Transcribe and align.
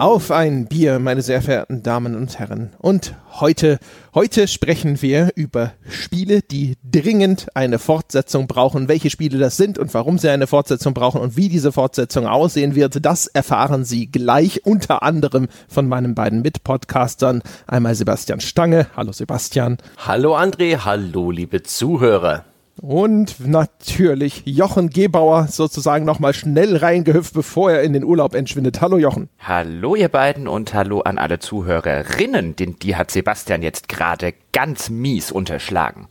Auf 0.00 0.30
ein 0.30 0.64
Bier, 0.64 0.98
meine 0.98 1.20
sehr 1.20 1.42
verehrten 1.42 1.82
Damen 1.82 2.16
und 2.16 2.38
Herren. 2.38 2.70
Und 2.78 3.16
heute, 3.38 3.78
heute 4.14 4.48
sprechen 4.48 5.02
wir 5.02 5.28
über 5.34 5.72
Spiele, 5.90 6.40
die 6.40 6.78
dringend 6.82 7.48
eine 7.54 7.78
Fortsetzung 7.78 8.46
brauchen. 8.46 8.88
Welche 8.88 9.10
Spiele 9.10 9.36
das 9.36 9.58
sind 9.58 9.78
und 9.78 9.92
warum 9.92 10.16
sie 10.16 10.30
eine 10.30 10.46
Fortsetzung 10.46 10.94
brauchen 10.94 11.20
und 11.20 11.36
wie 11.36 11.50
diese 11.50 11.70
Fortsetzung 11.70 12.26
aussehen 12.26 12.74
wird, 12.74 13.04
das 13.04 13.26
erfahren 13.26 13.84
Sie 13.84 14.06
gleich 14.10 14.64
unter 14.64 15.02
anderem 15.02 15.48
von 15.68 15.86
meinen 15.86 16.14
beiden 16.14 16.40
Mitpodcastern. 16.40 17.42
Einmal 17.66 17.94
Sebastian 17.94 18.40
Stange. 18.40 18.86
Hallo 18.96 19.12
Sebastian. 19.12 19.76
Hallo 19.98 20.34
André, 20.34 20.78
hallo 20.78 21.30
liebe 21.30 21.62
Zuhörer. 21.62 22.46
Und 22.80 23.46
natürlich 23.46 24.42
Jochen 24.46 24.88
Gebauer 24.88 25.48
sozusagen 25.48 26.06
nochmal 26.06 26.32
schnell 26.32 26.78
reingehüpft, 26.78 27.34
bevor 27.34 27.70
er 27.70 27.82
in 27.82 27.92
den 27.92 28.04
Urlaub 28.04 28.34
entschwindet. 28.34 28.80
Hallo 28.80 28.96
Jochen. 28.96 29.28
Hallo 29.38 29.96
ihr 29.96 30.08
beiden 30.08 30.48
und 30.48 30.72
hallo 30.72 31.00
an 31.00 31.18
alle 31.18 31.40
Zuhörerinnen, 31.40 32.56
denn 32.56 32.76
die 32.80 32.96
hat 32.96 33.10
Sebastian 33.10 33.60
jetzt 33.60 33.90
gerade 33.90 34.32
ganz 34.52 34.88
mies 34.88 35.30
unterschlagen. 35.30 36.08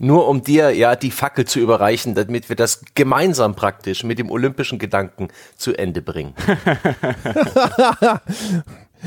Nur 0.00 0.26
um 0.26 0.42
dir 0.42 0.74
ja 0.74 0.96
die 0.96 1.12
Fackel 1.12 1.44
zu 1.44 1.60
überreichen, 1.60 2.16
damit 2.16 2.48
wir 2.48 2.56
das 2.56 2.82
gemeinsam 2.96 3.54
praktisch 3.54 4.02
mit 4.02 4.18
dem 4.18 4.28
olympischen 4.28 4.80
Gedanken 4.80 5.28
zu 5.56 5.74
Ende 5.74 6.02
bringen. 6.02 6.34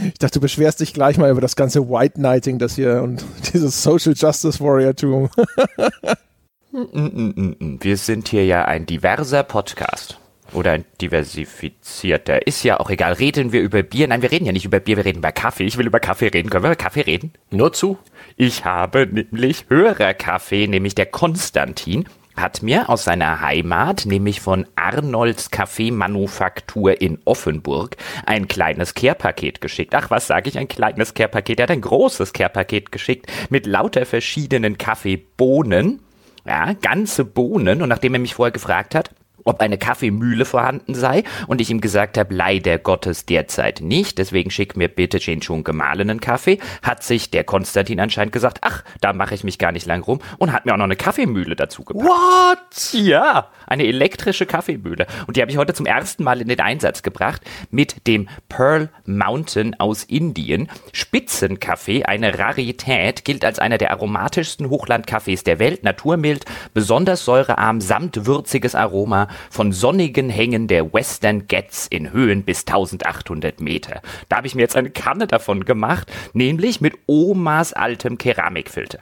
Ich 0.05 0.19
dachte, 0.19 0.35
du 0.35 0.39
beschwerst 0.39 0.79
dich 0.79 0.93
gleich 0.93 1.17
mal 1.17 1.29
über 1.29 1.41
das 1.41 1.57
ganze 1.57 1.89
White 1.89 2.13
Knighting, 2.13 2.59
das 2.59 2.75
hier 2.75 3.01
und 3.03 3.25
dieses 3.53 3.83
Social 3.83 4.13
Justice 4.15 4.61
Warrior-Tum. 4.61 5.29
Wir 6.73 7.97
sind 7.97 8.29
hier 8.29 8.45
ja 8.45 8.63
ein 8.63 8.85
diverser 8.85 9.43
Podcast. 9.43 10.17
Oder 10.53 10.71
ein 10.71 10.85
diversifizierter. 11.01 12.47
Ist 12.47 12.63
ja 12.63 12.79
auch 12.79 12.89
egal. 12.89 13.11
Reden 13.13 13.51
wir 13.51 13.61
über 13.61 13.83
Bier? 13.83 14.07
Nein, 14.07 14.21
wir 14.21 14.31
reden 14.31 14.45
ja 14.45 14.53
nicht 14.53 14.63
über 14.63 14.79
Bier, 14.79 14.95
wir 14.95 15.03
reden 15.03 15.19
über 15.19 15.33
Kaffee. 15.33 15.65
Ich 15.65 15.77
will 15.77 15.87
über 15.87 15.99
Kaffee 15.99 16.27
reden. 16.27 16.49
Können 16.49 16.63
wir 16.63 16.69
über 16.69 16.77
Kaffee 16.77 17.01
reden? 17.01 17.33
Nur 17.49 17.73
zu. 17.73 17.97
Ich 18.37 18.63
habe 18.63 19.05
nämlich 19.05 19.65
Hörerkaffee, 19.67 20.67
nämlich 20.67 20.95
der 20.95 21.07
Konstantin 21.07 22.05
hat 22.37 22.63
mir 22.63 22.89
aus 22.89 23.03
seiner 23.03 23.41
Heimat, 23.41 24.05
nämlich 24.05 24.39
von 24.39 24.65
Arnolds 24.75 25.51
Kaffeemanufaktur 25.51 27.01
in 27.01 27.19
Offenburg, 27.25 27.97
ein 28.25 28.47
kleines 28.47 28.93
Care-Paket 28.93 29.59
geschickt. 29.59 29.93
Ach, 29.93 30.09
was 30.09 30.27
sage 30.27 30.47
ich, 30.47 30.57
ein 30.57 30.69
kleines 30.69 31.13
Care-Paket? 31.13 31.59
Er 31.59 31.63
hat 31.63 31.71
ein 31.71 31.81
großes 31.81 32.31
Care-Paket 32.31 32.93
geschickt 32.93 33.29
mit 33.49 33.65
lauter 33.65 34.05
verschiedenen 34.05 34.77
Kaffeebohnen 34.77 36.01
ja, 36.45 36.73
ganze 36.73 37.25
Bohnen. 37.25 37.81
Und 37.81 37.89
nachdem 37.89 38.13
er 38.13 38.19
mich 38.19 38.35
vorher 38.35 38.51
gefragt 38.51 38.95
hat, 38.95 39.11
ob 39.43 39.61
eine 39.61 39.77
Kaffeemühle 39.77 40.45
vorhanden 40.45 40.95
sei. 40.95 41.23
Und 41.47 41.61
ich 41.61 41.69
ihm 41.69 41.81
gesagt 41.81 42.17
habe, 42.17 42.33
leider 42.33 42.77
Gottes 42.77 43.25
derzeit 43.25 43.81
nicht, 43.81 44.17
deswegen 44.17 44.51
schick 44.51 44.77
mir 44.77 44.87
bitte 44.87 45.19
den 45.19 45.41
schon 45.41 45.63
gemahlenen 45.63 46.19
Kaffee, 46.19 46.59
hat 46.81 47.03
sich 47.03 47.31
der 47.31 47.43
Konstantin 47.43 47.99
anscheinend 47.99 48.33
gesagt, 48.33 48.59
ach, 48.61 48.83
da 49.01 49.13
mache 49.13 49.35
ich 49.35 49.43
mich 49.43 49.57
gar 49.57 49.71
nicht 49.71 49.85
lang 49.85 50.03
rum. 50.03 50.19
Und 50.37 50.51
hat 50.51 50.65
mir 50.65 50.73
auch 50.73 50.77
noch 50.77 50.85
eine 50.85 50.95
Kaffeemühle 50.95 51.55
dazu 51.55 51.83
gepackt. 51.83 52.07
What? 52.07 52.93
Ja, 52.93 53.49
eine 53.67 53.85
elektrische 53.85 54.45
Kaffeemühle. 54.45 55.07
Und 55.27 55.37
die 55.37 55.41
habe 55.41 55.51
ich 55.51 55.57
heute 55.57 55.73
zum 55.73 55.85
ersten 55.85 56.23
Mal 56.23 56.41
in 56.41 56.47
den 56.47 56.59
Einsatz 56.59 57.03
gebracht 57.03 57.41
mit 57.69 58.07
dem 58.07 58.27
Pearl 58.49 58.89
Mountain 59.05 59.79
aus 59.79 60.03
Indien. 60.03 60.69
Spitzenkaffee, 60.93 62.03
eine 62.03 62.37
Rarität, 62.37 63.25
gilt 63.25 63.45
als 63.45 63.59
einer 63.59 63.77
der 63.77 63.91
aromatischsten 63.91 64.69
Hochlandkaffees 64.69 65.43
der 65.43 65.59
Welt, 65.59 65.83
naturmild, 65.83 66.45
besonders 66.73 67.25
säurearm, 67.25 67.81
samt 67.81 68.25
würziges 68.25 68.75
Aroma 68.75 69.27
von 69.49 69.71
sonnigen 69.71 70.29
Hängen 70.29 70.67
der 70.67 70.93
Western 70.93 71.47
Ghats 71.47 71.87
in 71.87 72.11
Höhen 72.11 72.43
bis 72.43 72.61
1800 72.61 73.61
Meter. 73.61 74.01
Da 74.29 74.37
habe 74.37 74.47
ich 74.47 74.55
mir 74.55 74.61
jetzt 74.61 74.75
eine 74.75 74.91
Kanne 74.91 75.27
davon 75.27 75.65
gemacht, 75.65 76.11
nämlich 76.33 76.81
mit 76.81 76.93
Omas 77.07 77.73
altem 77.73 78.17
Keramikfilter. 78.17 78.99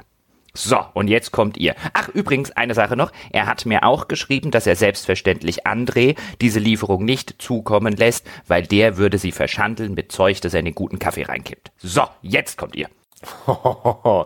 So, 0.54 0.80
und 0.94 1.08
jetzt 1.08 1.32
kommt 1.32 1.58
ihr. 1.58 1.76
Ach, 1.94 2.10
übrigens, 2.10 2.52
eine 2.52 2.74
Sache 2.74 2.96
noch. 2.96 3.12
Er 3.32 3.46
hat 3.46 3.66
mir 3.66 3.84
auch 3.84 4.08
geschrieben, 4.08 4.52
dass 4.52 4.68
er 4.68 4.76
selbstverständlich 4.76 5.66
André 5.68 6.18
diese 6.42 6.60
Lieferung 6.60 7.06
nicht 7.06 7.36
zukommen 7.40 7.96
lässt, 7.96 8.28
weil 8.48 8.64
der 8.64 8.98
würde 8.98 9.20
sie 9.20 9.32
verschandeln 9.32 9.94
mit 9.94 10.12
Zeug, 10.12 10.42
das 10.42 10.54
er 10.54 10.60
in 10.60 10.66
den 10.66 10.76
guten 10.76 11.00
Kaffee 11.00 11.24
reinkippt. 11.24 11.72
So, 11.78 12.04
jetzt 12.22 12.58
kommt 12.58 12.76
ihr. 12.76 12.90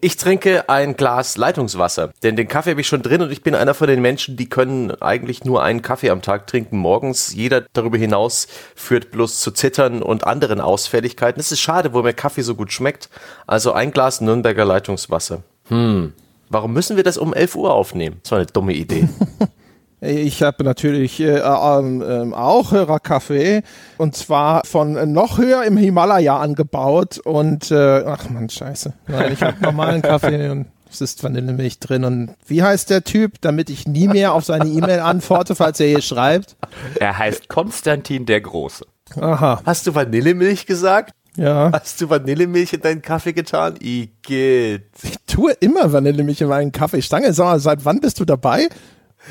Ich 0.00 0.16
trinke 0.16 0.68
ein 0.68 0.96
Glas 0.96 1.36
Leitungswasser, 1.36 2.12
denn 2.22 2.36
den 2.36 2.48
Kaffee 2.48 2.70
habe 2.70 2.80
ich 2.80 2.86
schon 2.86 3.02
drin 3.02 3.22
und 3.22 3.32
ich 3.32 3.42
bin 3.42 3.54
einer 3.54 3.74
von 3.74 3.88
den 3.88 4.02
Menschen, 4.02 4.36
die 4.36 4.48
können 4.48 4.90
eigentlich 5.00 5.44
nur 5.44 5.62
einen 5.62 5.82
Kaffee 5.82 6.10
am 6.10 6.22
Tag 6.22 6.46
trinken 6.46 6.76
morgens. 6.76 7.32
Jeder 7.34 7.62
darüber 7.72 7.96
hinaus 7.98 8.46
führt 8.74 9.10
bloß 9.10 9.40
zu 9.40 9.50
Zittern 9.50 10.02
und 10.02 10.26
anderen 10.26 10.60
Ausfälligkeiten. 10.60 11.40
Es 11.40 11.52
ist 11.52 11.60
schade, 11.60 11.94
wo 11.94 12.02
mir 12.02 12.12
Kaffee 12.12 12.42
so 12.42 12.54
gut 12.54 12.72
schmeckt. 12.72 13.08
Also 13.46 13.72
ein 13.72 13.90
Glas 13.90 14.20
Nürnberger 14.20 14.64
Leitungswasser. 14.64 15.42
Hm. 15.68 16.12
Warum 16.48 16.72
müssen 16.72 16.96
wir 16.96 17.04
das 17.04 17.18
um 17.18 17.34
11 17.34 17.56
Uhr 17.56 17.74
aufnehmen? 17.74 18.20
Das 18.22 18.32
war 18.32 18.38
eine 18.38 18.46
dumme 18.46 18.74
Idee. 18.74 19.08
Ich 20.00 20.42
habe 20.42 20.62
natürlich 20.62 21.20
äh, 21.20 21.38
äh, 21.38 21.42
auch 21.42 22.70
Hörerkaffee 22.70 23.62
und 23.96 24.14
zwar 24.14 24.64
von 24.66 25.12
noch 25.12 25.38
höher 25.38 25.64
im 25.64 25.76
Himalaya 25.78 26.38
angebaut 26.38 27.18
und 27.18 27.70
äh, 27.70 28.04
ach 28.06 28.28
man, 28.28 28.50
scheiße. 28.50 28.92
Nein, 29.08 29.32
ich 29.32 29.42
habe 29.42 29.56
normalen 29.62 30.02
Kaffee 30.02 30.50
und 30.50 30.66
es 30.90 31.00
ist 31.00 31.24
Vanillemilch 31.24 31.80
drin 31.80 32.04
und 32.04 32.30
wie 32.46 32.62
heißt 32.62 32.90
der 32.90 33.04
Typ, 33.04 33.40
damit 33.40 33.70
ich 33.70 33.88
nie 33.88 34.06
mehr 34.06 34.34
auf 34.34 34.44
seine 34.44 34.66
E-Mail 34.66 35.00
antworte, 35.00 35.54
falls 35.54 35.80
er 35.80 35.88
hier 35.88 36.02
schreibt? 36.02 36.56
Er 37.00 37.18
heißt 37.18 37.48
Konstantin 37.48 38.26
der 38.26 38.42
Große. 38.42 38.84
Aha. 39.18 39.62
Hast 39.64 39.86
du 39.86 39.94
Vanillemilch 39.94 40.66
gesagt? 40.66 41.14
Ja. 41.36 41.70
Hast 41.72 42.00
du 42.00 42.08
Vanillemilch 42.08 42.72
in 42.72 42.80
deinen 42.80 43.02
Kaffee 43.02 43.32
getan? 43.32 43.76
Igitt. 43.80 44.84
Ich 45.02 45.16
tue 45.26 45.52
immer 45.52 45.92
Vanillemilch 45.92 46.40
in 46.40 46.48
meinen 46.48 46.72
Kaffee. 46.72 47.02
Stange, 47.02 47.32
sag 47.32 47.44
mal, 47.44 47.58
seit 47.60 47.84
wann 47.84 48.00
bist 48.00 48.20
du 48.20 48.24
dabei? 48.24 48.68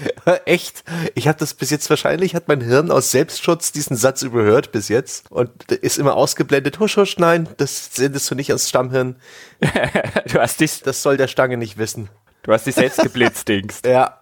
Echt? 0.46 0.84
Ich 1.14 1.28
habe 1.28 1.38
das 1.38 1.54
bis 1.54 1.70
jetzt 1.70 1.90
wahrscheinlich, 1.90 2.36
hat 2.36 2.48
mein 2.48 2.62
Hirn 2.62 2.92
aus 2.92 3.12
Selbstschutz 3.12 3.72
diesen 3.72 3.96
Satz 3.96 4.22
überhört 4.22 4.72
bis 4.72 4.90
jetzt 4.90 5.32
und 5.32 5.72
ist 5.72 5.98
immer 5.98 6.16
ausgeblendet. 6.16 6.80
Husch, 6.80 6.98
husch, 6.98 7.18
nein, 7.18 7.48
das 7.58 7.90
sendest 7.94 8.30
du 8.30 8.36
nicht 8.36 8.50
ans 8.50 8.70
Stammhirn. 8.70 9.16
du 9.62 10.40
hast 10.40 10.60
dich, 10.60 10.82
das 10.82 11.02
soll 11.02 11.18
der 11.18 11.28
Stange 11.28 11.58
nicht 11.58 11.78
wissen. 11.78 12.10
Du 12.44 12.52
hast 12.52 12.68
dich 12.68 12.76
selbst 12.76 13.02
geblitzt, 13.02 13.48
Dings. 13.48 13.82
ja. 13.86 14.22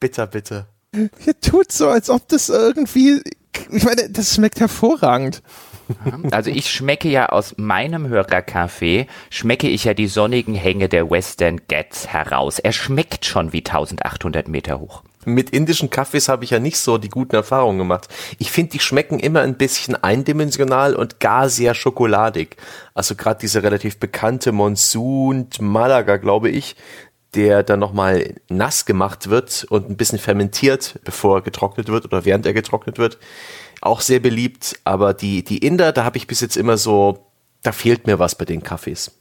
Bitter, 0.00 0.26
bitter. 0.26 0.66
Ihr 0.92 1.40
tut 1.40 1.70
so, 1.70 1.88
als 1.88 2.08
ob 2.08 2.26
das 2.28 2.48
irgendwie, 2.48 3.22
ich 3.70 3.84
meine, 3.84 4.08
das 4.10 4.34
schmeckt 4.34 4.60
hervorragend. 4.60 5.42
Also 6.30 6.50
ich 6.50 6.70
schmecke 6.70 7.08
ja 7.08 7.26
aus 7.30 7.54
meinem 7.56 8.08
Hörerkaffee, 8.08 9.06
schmecke 9.30 9.68
ich 9.68 9.84
ja 9.84 9.94
die 9.94 10.06
sonnigen 10.06 10.54
Hänge 10.54 10.88
der 10.88 11.10
Western 11.10 11.60
Ghats 11.68 12.08
heraus. 12.08 12.58
Er 12.58 12.72
schmeckt 12.72 13.24
schon 13.24 13.52
wie 13.52 13.64
1800 13.64 14.48
Meter 14.48 14.80
hoch. 14.80 15.02
Mit 15.24 15.50
indischen 15.50 15.90
Kaffees 15.90 16.28
habe 16.28 16.44
ich 16.44 16.50
ja 16.50 16.58
nicht 16.58 16.78
so 16.78 16.96
die 16.96 17.08
guten 17.10 17.36
Erfahrungen 17.36 17.78
gemacht. 17.78 18.08
Ich 18.38 18.50
finde, 18.50 18.72
die 18.72 18.80
schmecken 18.80 19.18
immer 19.18 19.40
ein 19.40 19.56
bisschen 19.56 19.94
eindimensional 19.96 20.94
und 20.94 21.20
gar 21.20 21.48
sehr 21.48 21.74
schokoladig. 21.74 22.56
Also 22.94 23.14
gerade 23.14 23.40
diese 23.40 23.62
relativ 23.62 23.98
bekannte 23.98 24.52
Monsoon 24.52 25.48
Malaga, 25.60 26.16
glaube 26.16 26.48
ich, 26.48 26.76
der 27.34 27.62
dann 27.62 27.80
nochmal 27.80 28.36
nass 28.48 28.86
gemacht 28.86 29.28
wird 29.28 29.66
und 29.68 29.90
ein 29.90 29.96
bisschen 29.96 30.18
fermentiert, 30.18 30.98
bevor 31.04 31.38
er 31.38 31.42
getrocknet 31.42 31.88
wird 31.88 32.06
oder 32.06 32.24
während 32.24 32.46
er 32.46 32.54
getrocknet 32.54 32.98
wird 32.98 33.18
auch 33.80 34.00
sehr 34.00 34.20
beliebt, 34.20 34.78
aber 34.84 35.14
die, 35.14 35.44
die 35.44 35.58
Inder, 35.58 35.92
da 35.92 36.04
habe 36.04 36.16
ich 36.16 36.26
bis 36.26 36.40
jetzt 36.40 36.56
immer 36.56 36.76
so, 36.76 37.26
da 37.62 37.72
fehlt 37.72 38.06
mir 38.06 38.18
was 38.18 38.36
bei 38.36 38.44
den 38.44 38.62
Kaffees. 38.62 39.12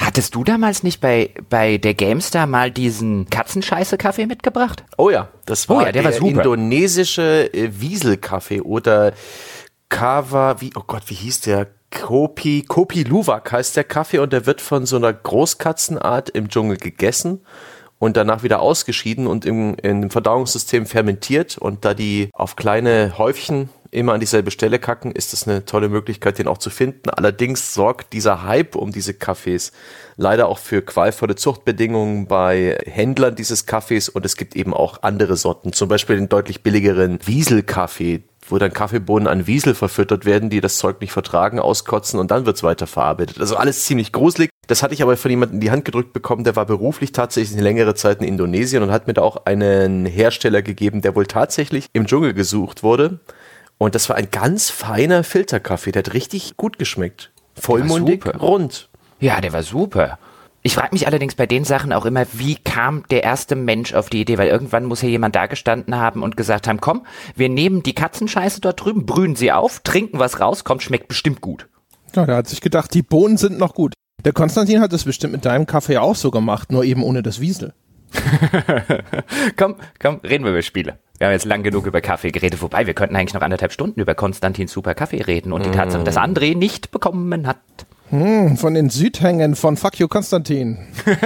Hattest 0.00 0.34
du 0.34 0.42
damals 0.42 0.82
nicht 0.82 1.00
bei, 1.00 1.30
bei 1.48 1.78
der 1.78 1.94
GameStar 1.94 2.46
mal 2.46 2.70
diesen 2.70 3.30
Katzenscheiße-Kaffee 3.30 4.26
mitgebracht? 4.26 4.84
Oh 4.96 5.10
ja, 5.10 5.28
das 5.46 5.68
war, 5.68 5.76
oh 5.76 5.80
ja, 5.80 5.92
der, 5.92 6.02
der 6.02 6.20
war 6.20 6.28
indonesische 6.28 7.52
äh, 7.54 7.70
Wieselkaffee 7.72 8.60
oder 8.60 9.12
Kava, 9.88 10.60
wie, 10.60 10.72
oh 10.74 10.82
Gott, 10.86 11.02
wie 11.06 11.14
hieß 11.14 11.42
der? 11.42 11.68
Kopi, 11.90 12.62
Kopi 12.62 13.02
Luwak 13.02 13.50
heißt 13.50 13.76
der 13.76 13.84
Kaffee 13.84 14.18
und 14.18 14.32
der 14.34 14.44
wird 14.44 14.60
von 14.60 14.84
so 14.84 14.96
einer 14.96 15.12
Großkatzenart 15.12 16.28
im 16.28 16.50
Dschungel 16.50 16.76
gegessen 16.76 17.40
und 17.98 18.16
danach 18.16 18.42
wieder 18.42 18.60
ausgeschieden 18.60 19.26
und 19.26 19.46
im, 19.46 19.74
im 19.76 20.10
Verdauungssystem 20.10 20.84
fermentiert 20.84 21.56
und 21.56 21.84
da 21.84 21.94
die 21.94 22.28
auf 22.34 22.56
kleine 22.56 23.16
Häufchen 23.16 23.70
immer 23.90 24.12
an 24.12 24.20
dieselbe 24.20 24.50
Stelle 24.50 24.78
kacken, 24.78 25.12
ist 25.12 25.32
das 25.32 25.46
eine 25.46 25.64
tolle 25.64 25.88
Möglichkeit, 25.88 26.38
den 26.38 26.48
auch 26.48 26.58
zu 26.58 26.70
finden. 26.70 27.10
Allerdings 27.10 27.74
sorgt 27.74 28.12
dieser 28.12 28.42
Hype 28.42 28.76
um 28.76 28.92
diese 28.92 29.14
Kaffees 29.14 29.72
leider 30.16 30.48
auch 30.48 30.58
für 30.58 30.82
qualvolle 30.82 31.36
Zuchtbedingungen 31.36 32.26
bei 32.26 32.78
Händlern 32.84 33.34
dieses 33.34 33.66
Kaffees 33.66 34.08
und 34.08 34.26
es 34.26 34.36
gibt 34.36 34.56
eben 34.56 34.74
auch 34.74 35.02
andere 35.02 35.36
Sorten, 35.36 35.72
zum 35.72 35.88
Beispiel 35.88 36.16
den 36.16 36.28
deutlich 36.28 36.62
billigeren 36.62 37.18
Wieselkaffee, 37.24 38.24
wo 38.48 38.58
dann 38.58 38.72
Kaffeebohnen 38.72 39.28
an 39.28 39.46
Wiesel 39.46 39.74
verfüttert 39.74 40.24
werden, 40.24 40.50
die 40.50 40.60
das 40.60 40.78
Zeug 40.78 41.00
nicht 41.00 41.12
vertragen, 41.12 41.60
auskotzen 41.60 42.18
und 42.18 42.30
dann 42.30 42.46
wird's 42.46 42.62
weiter 42.62 42.86
verarbeitet. 42.86 43.40
Also 43.40 43.56
alles 43.56 43.84
ziemlich 43.84 44.12
gruselig. 44.12 44.50
Das 44.66 44.82
hatte 44.82 44.92
ich 44.92 45.02
aber 45.02 45.16
von 45.16 45.30
jemandem 45.30 45.56
in 45.56 45.60
die 45.60 45.70
Hand 45.70 45.84
gedrückt 45.84 46.12
bekommen, 46.12 46.44
der 46.44 46.56
war 46.56 46.66
beruflich 46.66 47.12
tatsächlich 47.12 47.54
eine 47.54 47.62
längere 47.62 47.94
Zeit 47.94 48.20
in 48.20 48.28
Indonesien 48.28 48.82
und 48.82 48.90
hat 48.90 49.06
mir 49.06 49.14
da 49.14 49.22
auch 49.22 49.46
einen 49.46 50.04
Hersteller 50.04 50.62
gegeben, 50.62 51.00
der 51.00 51.14
wohl 51.14 51.26
tatsächlich 51.26 51.86
im 51.94 52.06
Dschungel 52.06 52.34
gesucht 52.34 52.82
wurde 52.82 53.20
Und 53.78 53.94
das 53.94 54.08
war 54.08 54.16
ein 54.16 54.30
ganz 54.30 54.70
feiner 54.70 55.24
Filterkaffee, 55.24 55.92
der 55.92 56.02
hat 56.02 56.12
richtig 56.12 56.56
gut 56.56 56.78
geschmeckt. 56.78 57.30
Vollmundig, 57.54 58.26
rund. 58.40 58.88
Ja, 59.20 59.40
der 59.40 59.52
war 59.52 59.62
super. 59.62 60.18
Ich 60.62 60.74
frage 60.74 60.90
mich 60.92 61.06
allerdings 61.06 61.36
bei 61.36 61.46
den 61.46 61.64
Sachen 61.64 61.92
auch 61.92 62.04
immer, 62.04 62.26
wie 62.32 62.56
kam 62.56 63.04
der 63.10 63.22
erste 63.22 63.54
Mensch 63.54 63.94
auf 63.94 64.10
die 64.10 64.20
Idee? 64.20 64.38
Weil 64.38 64.48
irgendwann 64.48 64.84
muss 64.84 65.02
ja 65.02 65.08
jemand 65.08 65.36
da 65.36 65.46
gestanden 65.46 65.96
haben 65.96 66.22
und 66.22 66.36
gesagt 66.36 66.66
haben, 66.66 66.80
komm, 66.80 67.06
wir 67.36 67.48
nehmen 67.48 67.84
die 67.84 67.94
Katzenscheiße 67.94 68.60
dort 68.60 68.84
drüben, 68.84 69.06
brühen 69.06 69.36
sie 69.36 69.52
auf, 69.52 69.80
trinken 69.80 70.18
was 70.18 70.40
raus, 70.40 70.64
kommt, 70.64 70.82
schmeckt 70.82 71.08
bestimmt 71.08 71.40
gut. 71.40 71.68
Ja, 72.14 72.26
der 72.26 72.36
hat 72.36 72.48
sich 72.48 72.60
gedacht, 72.60 72.92
die 72.92 73.02
Bohnen 73.02 73.36
sind 73.36 73.58
noch 73.58 73.74
gut. 73.74 73.94
Der 74.24 74.32
Konstantin 74.32 74.80
hat 74.80 74.92
das 74.92 75.04
bestimmt 75.04 75.32
mit 75.32 75.44
deinem 75.44 75.66
Kaffee 75.66 75.98
auch 75.98 76.16
so 76.16 76.32
gemacht, 76.32 76.72
nur 76.72 76.82
eben 76.84 77.04
ohne 77.04 77.22
das 77.22 77.40
Wiesel. 77.40 77.72
komm, 79.56 79.76
komm, 80.00 80.20
reden 80.24 80.44
wir 80.44 80.50
über 80.50 80.62
Spiele. 80.62 80.98
Wir 81.18 81.26
haben 81.26 81.34
jetzt 81.34 81.44
lang 81.44 81.62
genug 81.62 81.86
über 81.86 82.00
Kaffee 82.00 82.30
geredet, 82.30 82.62
wobei 82.62 82.86
wir 82.86 82.94
könnten 82.94 83.16
eigentlich 83.16 83.34
noch 83.34 83.42
anderthalb 83.42 83.72
Stunden 83.72 84.00
über 84.00 84.14
Konstantins 84.14 84.72
super 84.72 84.94
Kaffee 84.94 85.22
reden 85.22 85.52
und 85.52 85.66
die 85.66 85.70
Tatsache, 85.70 86.04
dass 86.04 86.16
André 86.16 86.56
nicht 86.56 86.90
bekommen 86.90 87.46
hat. 87.46 87.58
Hm, 88.10 88.56
von 88.56 88.74
den 88.74 88.88
Südhängen 88.88 89.54
von 89.54 89.76
Fuck 89.76 89.98
you 89.98 90.08
Konstantin. 90.08 90.78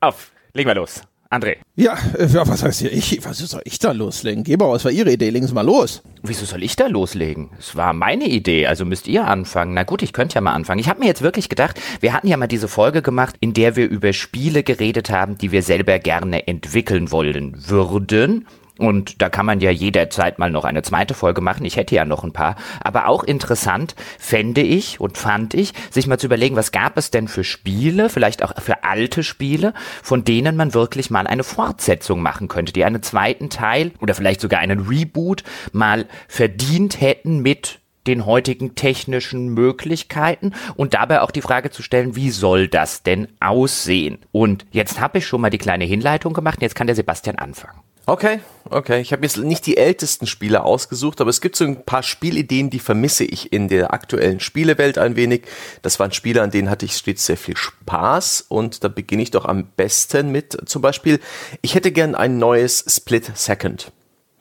Auf, 0.00 0.32
legen 0.52 0.68
wir 0.68 0.74
los. 0.74 1.02
André, 1.34 1.56
Ja, 1.74 1.98
äh, 2.16 2.26
ja, 2.26 2.46
was 2.46 2.62
heißt 2.62 2.80
hier? 2.80 2.92
Ich, 2.92 3.24
was 3.24 3.38
soll 3.38 3.62
ich 3.64 3.80
da 3.80 3.90
loslegen? 3.90 4.44
Geber, 4.44 4.70
was 4.70 4.84
war 4.84 4.92
Ihre 4.92 5.12
Idee? 5.12 5.30
Legen 5.30 5.48
Sie 5.48 5.52
mal 5.54 5.66
los. 5.66 6.02
wieso 6.22 6.44
soll 6.44 6.62
ich 6.62 6.76
da 6.76 6.86
loslegen? 6.86 7.50
Es 7.58 7.74
war 7.74 7.92
meine 7.92 8.26
Idee, 8.26 8.68
also 8.68 8.84
müsst 8.84 9.08
ihr 9.08 9.26
anfangen. 9.26 9.74
Na 9.74 9.82
gut, 9.82 10.02
ich 10.02 10.12
könnte 10.12 10.36
ja 10.36 10.40
mal 10.40 10.52
anfangen. 10.52 10.78
Ich 10.78 10.88
habe 10.88 11.00
mir 11.00 11.06
jetzt 11.06 11.22
wirklich 11.22 11.48
gedacht, 11.48 11.80
wir 11.98 12.12
hatten 12.12 12.28
ja 12.28 12.36
mal 12.36 12.46
diese 12.46 12.68
Folge 12.68 13.02
gemacht, 13.02 13.34
in 13.40 13.52
der 13.52 13.74
wir 13.74 13.88
über 13.88 14.12
Spiele 14.12 14.62
geredet 14.62 15.10
haben, 15.10 15.36
die 15.36 15.50
wir 15.50 15.62
selber 15.62 15.98
gerne 15.98 16.46
entwickeln 16.46 17.10
wollen 17.10 17.68
würden. 17.68 18.46
Und 18.78 19.22
da 19.22 19.28
kann 19.28 19.46
man 19.46 19.60
ja 19.60 19.70
jederzeit 19.70 20.40
mal 20.40 20.50
noch 20.50 20.64
eine 20.64 20.82
zweite 20.82 21.14
Folge 21.14 21.40
machen. 21.40 21.64
Ich 21.64 21.76
hätte 21.76 21.94
ja 21.94 22.04
noch 22.04 22.24
ein 22.24 22.32
paar. 22.32 22.56
Aber 22.80 23.06
auch 23.06 23.22
interessant 23.22 23.94
fände 24.18 24.62
ich 24.62 25.00
und 25.00 25.16
fand 25.16 25.54
ich, 25.54 25.72
sich 25.90 26.08
mal 26.08 26.18
zu 26.18 26.26
überlegen, 26.26 26.56
was 26.56 26.72
gab 26.72 26.98
es 26.98 27.12
denn 27.12 27.28
für 27.28 27.44
Spiele, 27.44 28.08
vielleicht 28.08 28.42
auch 28.42 28.60
für 28.60 28.82
alte 28.82 29.22
Spiele, 29.22 29.74
von 30.02 30.24
denen 30.24 30.56
man 30.56 30.74
wirklich 30.74 31.08
mal 31.08 31.28
eine 31.28 31.44
Fortsetzung 31.44 32.20
machen 32.20 32.48
könnte, 32.48 32.72
die 32.72 32.84
einen 32.84 33.02
zweiten 33.02 33.48
Teil 33.48 33.92
oder 34.00 34.14
vielleicht 34.14 34.40
sogar 34.40 34.58
einen 34.58 34.88
Reboot 34.88 35.44
mal 35.72 36.06
verdient 36.26 37.00
hätten 37.00 37.40
mit 37.40 37.78
den 38.08 38.26
heutigen 38.26 38.74
technischen 38.74 39.48
Möglichkeiten 39.54 40.52
und 40.76 40.94
dabei 40.94 41.22
auch 41.22 41.30
die 41.30 41.42
Frage 41.42 41.70
zu 41.70 41.82
stellen, 41.82 42.16
wie 42.16 42.30
soll 42.30 42.68
das 42.68 43.02
denn 43.02 43.28
aussehen? 43.40 44.18
Und 44.32 44.66
jetzt 44.72 45.00
habe 45.00 45.18
ich 45.18 45.26
schon 45.26 45.40
mal 45.40 45.50
die 45.50 45.58
kleine 45.58 45.84
Hinleitung 45.84 46.34
gemacht, 46.34 46.60
jetzt 46.60 46.74
kann 46.74 46.86
der 46.86 46.96
Sebastian 46.96 47.36
anfangen. 47.36 47.80
Okay, 48.06 48.40
okay. 48.68 49.00
Ich 49.00 49.12
habe 49.12 49.22
jetzt 49.22 49.38
nicht 49.38 49.64
die 49.64 49.78
ältesten 49.78 50.26
Spiele 50.26 50.64
ausgesucht, 50.64 51.22
aber 51.22 51.30
es 51.30 51.40
gibt 51.40 51.56
so 51.56 51.64
ein 51.64 51.84
paar 51.84 52.02
Spielideen, 52.02 52.68
die 52.68 52.78
vermisse 52.78 53.24
ich 53.24 53.50
in 53.50 53.68
der 53.68 53.94
aktuellen 53.94 54.40
Spielewelt 54.40 54.98
ein 54.98 55.16
wenig. 55.16 55.44
Das 55.80 55.98
waren 55.98 56.12
Spiele, 56.12 56.42
an 56.42 56.50
denen 56.50 56.68
hatte 56.68 56.84
ich 56.84 56.96
stets 56.96 57.24
sehr 57.24 57.38
viel 57.38 57.56
Spaß 57.56 58.44
und 58.48 58.84
da 58.84 58.88
beginne 58.88 59.22
ich 59.22 59.30
doch 59.30 59.46
am 59.46 59.68
besten 59.76 60.30
mit 60.30 60.68
zum 60.68 60.82
Beispiel, 60.82 61.18
ich 61.62 61.74
hätte 61.74 61.92
gern 61.92 62.14
ein 62.14 62.36
neues 62.36 62.84
Split 62.86 63.30
Second. 63.34 63.90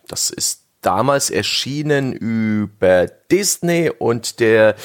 Das 0.10 0.30
ist 0.30 0.63
damals 0.81 1.30
erschienen 1.30 2.12
über 2.12 3.07
Disney 3.31 3.89
und 3.89 4.42
der 4.42 4.75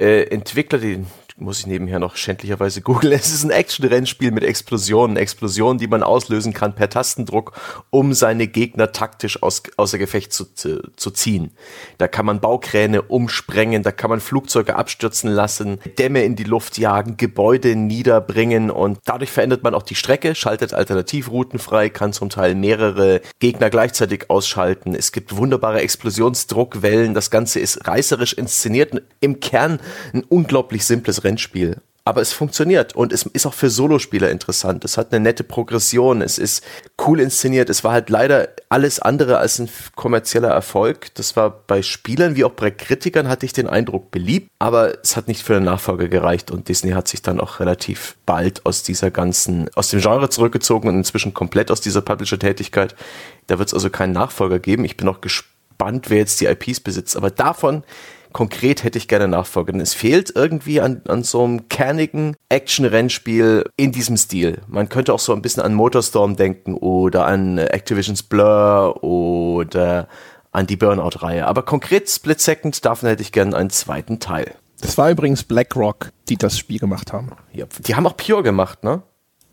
äh, 0.00 0.24
Entwickler, 0.24 0.80
den 0.80 1.06
muss 1.36 1.60
ich 1.60 1.66
nebenher 1.66 1.98
noch 1.98 2.16
schändlicherweise 2.16 2.80
googeln. 2.80 3.12
Es 3.24 3.32
ist 3.32 3.44
ein 3.44 3.50
Action-Rennspiel 3.50 4.30
mit 4.30 4.44
Explosionen. 4.44 5.16
Explosionen, 5.16 5.78
die 5.78 5.88
man 5.88 6.02
auslösen 6.02 6.52
kann 6.52 6.74
per 6.74 6.88
Tastendruck, 6.88 7.52
um 7.90 8.12
seine 8.12 8.46
Gegner 8.46 8.92
taktisch 8.92 9.42
aus, 9.42 9.62
außer 9.76 9.98
Gefecht 9.98 10.32
zu, 10.32 10.54
zu, 10.54 10.82
zu 10.96 11.10
ziehen. 11.10 11.52
Da 11.98 12.06
kann 12.06 12.26
man 12.26 12.40
Baukräne 12.40 13.02
umsprengen, 13.02 13.82
da 13.82 13.90
kann 13.90 14.10
man 14.10 14.20
Flugzeuge 14.20 14.76
abstürzen 14.76 15.30
lassen, 15.30 15.80
Dämme 15.98 16.24
in 16.24 16.36
die 16.36 16.44
Luft 16.44 16.78
jagen, 16.78 17.16
Gebäude 17.16 17.74
niederbringen 17.74 18.70
und 18.70 18.98
dadurch 19.04 19.30
verändert 19.30 19.62
man 19.62 19.74
auch 19.74 19.82
die 19.82 19.94
Strecke, 19.96 20.34
schaltet 20.34 20.72
Alternativrouten 20.72 21.58
frei, 21.58 21.88
kann 21.88 22.12
zum 22.12 22.30
Teil 22.30 22.54
mehrere 22.54 23.20
Gegner 23.40 23.70
gleichzeitig 23.70 24.30
ausschalten. 24.30 24.94
Es 24.94 25.10
gibt 25.10 25.36
wunderbare 25.36 25.80
Explosionsdruckwellen. 25.80 27.14
Das 27.14 27.30
Ganze 27.30 27.58
ist 27.58 27.86
reißerisch 27.88 28.34
inszeniert. 28.34 29.02
Im 29.20 29.40
Kern 29.40 29.80
ein 30.12 30.22
unglaublich 30.22 30.84
simples 30.84 31.23
Rennspiel. 31.24 31.80
Aber 32.06 32.20
es 32.20 32.34
funktioniert 32.34 32.94
und 32.94 33.14
es 33.14 33.22
ist 33.22 33.46
auch 33.46 33.54
für 33.54 33.70
Solospieler 33.70 34.30
interessant. 34.30 34.84
Es 34.84 34.98
hat 34.98 35.10
eine 35.10 35.22
nette 35.22 35.42
Progression, 35.42 36.20
es 36.20 36.36
ist 36.36 36.62
cool 37.06 37.18
inszeniert. 37.18 37.70
Es 37.70 37.82
war 37.82 37.92
halt 37.92 38.10
leider 38.10 38.50
alles 38.68 39.00
andere 39.00 39.38
als 39.38 39.58
ein 39.58 39.70
kommerzieller 39.96 40.50
Erfolg. 40.50 41.14
Das 41.14 41.34
war 41.34 41.62
bei 41.66 41.80
Spielern 41.80 42.36
wie 42.36 42.44
auch 42.44 42.50
bei 42.50 42.70
Kritikern 42.70 43.26
hatte 43.28 43.46
ich 43.46 43.54
den 43.54 43.68
Eindruck 43.68 44.10
beliebt, 44.10 44.50
aber 44.58 45.02
es 45.02 45.16
hat 45.16 45.28
nicht 45.28 45.42
für 45.42 45.56
eine 45.56 45.64
Nachfolge 45.64 46.10
gereicht 46.10 46.50
und 46.50 46.68
Disney 46.68 46.90
hat 46.90 47.08
sich 47.08 47.22
dann 47.22 47.40
auch 47.40 47.58
relativ 47.58 48.16
bald 48.26 48.66
aus 48.66 48.82
dieser 48.82 49.10
ganzen, 49.10 49.70
aus 49.74 49.88
dem 49.88 50.00
Genre 50.00 50.28
zurückgezogen 50.28 50.90
und 50.90 50.96
inzwischen 50.96 51.32
komplett 51.32 51.70
aus 51.70 51.80
dieser 51.80 52.02
Publisher-Tätigkeit. 52.02 52.94
Da 53.46 53.58
wird 53.58 53.68
es 53.68 53.74
also 53.74 53.88
keinen 53.88 54.12
Nachfolger 54.12 54.58
geben. 54.58 54.84
Ich 54.84 54.98
bin 54.98 55.08
auch 55.08 55.22
gespannt, 55.22 56.10
wer 56.10 56.18
jetzt 56.18 56.38
die 56.42 56.46
IPs 56.46 56.80
besitzt, 56.80 57.16
aber 57.16 57.30
davon 57.30 57.82
konkret 58.34 58.84
hätte 58.84 58.98
ich 58.98 59.08
gerne 59.08 59.28
Nachfolger. 59.28 59.72
Denn 59.72 59.80
es 59.80 59.94
fehlt 59.94 60.30
irgendwie 60.34 60.82
an, 60.82 61.00
an 61.08 61.22
so 61.22 61.42
einem 61.42 61.68
kernigen 61.70 62.36
Action-Rennspiel 62.50 63.64
in 63.76 63.92
diesem 63.92 64.18
Stil. 64.18 64.60
Man 64.66 64.90
könnte 64.90 65.14
auch 65.14 65.18
so 65.18 65.32
ein 65.32 65.40
bisschen 65.40 65.62
an 65.62 65.72
Motorstorm 65.72 66.36
denken 66.36 66.74
oder 66.74 67.26
an 67.26 67.56
Activision's 67.56 68.22
Blur 68.22 69.02
oder 69.02 70.08
an 70.52 70.66
die 70.66 70.76
Burnout-Reihe. 70.76 71.46
Aber 71.46 71.62
konkret 71.62 72.10
Split 72.10 72.40
Second, 72.40 72.84
davon 72.84 73.08
hätte 73.08 73.22
ich 73.22 73.32
gerne 73.32 73.56
einen 73.56 73.70
zweiten 73.70 74.20
Teil. 74.20 74.54
Das 74.80 74.98
war 74.98 75.10
übrigens 75.10 75.44
BlackRock, 75.44 76.10
die 76.28 76.36
das 76.36 76.58
Spiel 76.58 76.78
gemacht 76.78 77.12
haben. 77.12 77.32
Ja, 77.52 77.64
die 77.86 77.94
haben 77.94 78.06
auch 78.06 78.16
Pure 78.16 78.42
gemacht, 78.42 78.84
ne? 78.84 79.02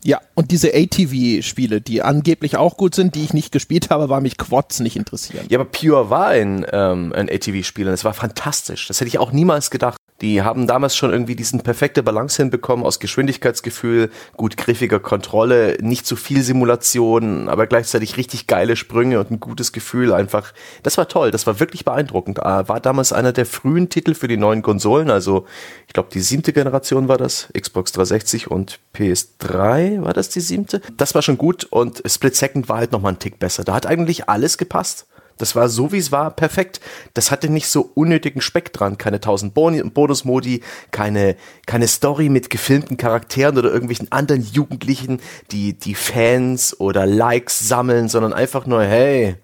Ja, 0.04 0.20
und 0.34 0.50
diese 0.50 0.74
ATV-Spiele, 0.74 1.80
die 1.80 2.02
angeblich 2.02 2.56
auch 2.56 2.76
gut 2.76 2.94
sind, 2.94 3.14
die 3.14 3.22
ich 3.22 3.32
nicht 3.34 3.52
gespielt 3.52 3.90
habe, 3.90 4.08
weil 4.08 4.20
mich 4.20 4.36
Quads 4.36 4.80
nicht 4.80 4.96
interessieren. 4.96 5.46
Ja, 5.48 5.60
aber 5.60 5.68
Pure 5.70 6.10
war 6.10 6.28
ein, 6.28 6.66
ähm, 6.72 7.12
ein 7.12 7.28
ATV-Spiel 7.30 7.86
und 7.86 7.94
es 7.94 8.04
war 8.04 8.12
fantastisch. 8.12 8.88
Das 8.88 9.00
hätte 9.00 9.08
ich 9.08 9.18
auch 9.18 9.30
niemals 9.30 9.70
gedacht. 9.70 9.96
Die 10.22 10.40
haben 10.40 10.68
damals 10.68 10.96
schon 10.96 11.10
irgendwie 11.10 11.34
diesen 11.34 11.62
perfekte 11.62 12.02
Balance 12.04 12.40
hinbekommen 12.40 12.86
aus 12.86 13.00
Geschwindigkeitsgefühl, 13.00 14.08
gut 14.36 14.56
griffiger 14.56 15.00
Kontrolle, 15.00 15.76
nicht 15.80 16.06
zu 16.06 16.14
viel 16.14 16.42
Simulation, 16.42 17.48
aber 17.48 17.66
gleichzeitig 17.66 18.16
richtig 18.16 18.46
geile 18.46 18.76
Sprünge 18.76 19.18
und 19.18 19.32
ein 19.32 19.40
gutes 19.40 19.72
Gefühl 19.72 20.12
einfach. 20.12 20.52
Das 20.84 20.96
war 20.96 21.08
toll, 21.08 21.32
das 21.32 21.48
war 21.48 21.58
wirklich 21.58 21.84
beeindruckend. 21.84 22.38
Äh, 22.38 22.68
War 22.68 22.78
damals 22.78 23.12
einer 23.12 23.32
der 23.32 23.46
frühen 23.46 23.88
Titel 23.88 24.14
für 24.14 24.28
die 24.28 24.36
neuen 24.36 24.62
Konsolen, 24.62 25.10
also 25.10 25.44
ich 25.88 25.92
glaube 25.92 26.10
die 26.12 26.20
siebte 26.20 26.52
Generation 26.52 27.08
war 27.08 27.18
das, 27.18 27.48
Xbox 27.58 27.90
360 27.92 28.48
und 28.48 28.78
PS3 28.94 30.04
war 30.04 30.12
das 30.12 30.28
die 30.28 30.40
siebte. 30.40 30.80
Das 30.96 31.16
war 31.16 31.22
schon 31.22 31.36
gut 31.36 31.64
und 31.64 32.00
Split 32.06 32.36
Second 32.36 32.68
war 32.68 32.78
halt 32.78 32.92
nochmal 32.92 33.14
ein 33.14 33.18
Tick 33.18 33.40
besser. 33.40 33.64
Da 33.64 33.74
hat 33.74 33.86
eigentlich 33.86 34.28
alles 34.28 34.56
gepasst. 34.56 35.06
Das 35.38 35.56
war 35.56 35.68
so, 35.68 35.92
wie 35.92 35.98
es 35.98 36.12
war, 36.12 36.30
perfekt. 36.30 36.80
Das 37.14 37.30
hatte 37.30 37.48
nicht 37.48 37.68
so 37.68 37.90
unnötigen 37.94 38.40
Speck 38.40 38.72
dran. 38.72 38.98
Keine 38.98 39.20
tausend 39.20 39.54
Boni- 39.54 39.82
Bonusmodi, 39.82 40.62
keine, 40.90 41.36
keine 41.66 41.88
Story 41.88 42.28
mit 42.28 42.50
gefilmten 42.50 42.96
Charakteren 42.96 43.58
oder 43.58 43.70
irgendwelchen 43.70 44.12
anderen 44.12 44.42
Jugendlichen, 44.42 45.20
die, 45.50 45.74
die 45.74 45.94
Fans 45.94 46.78
oder 46.80 47.06
Likes 47.06 47.58
sammeln, 47.60 48.08
sondern 48.08 48.32
einfach 48.32 48.66
nur, 48.66 48.82
hey, 48.82 49.36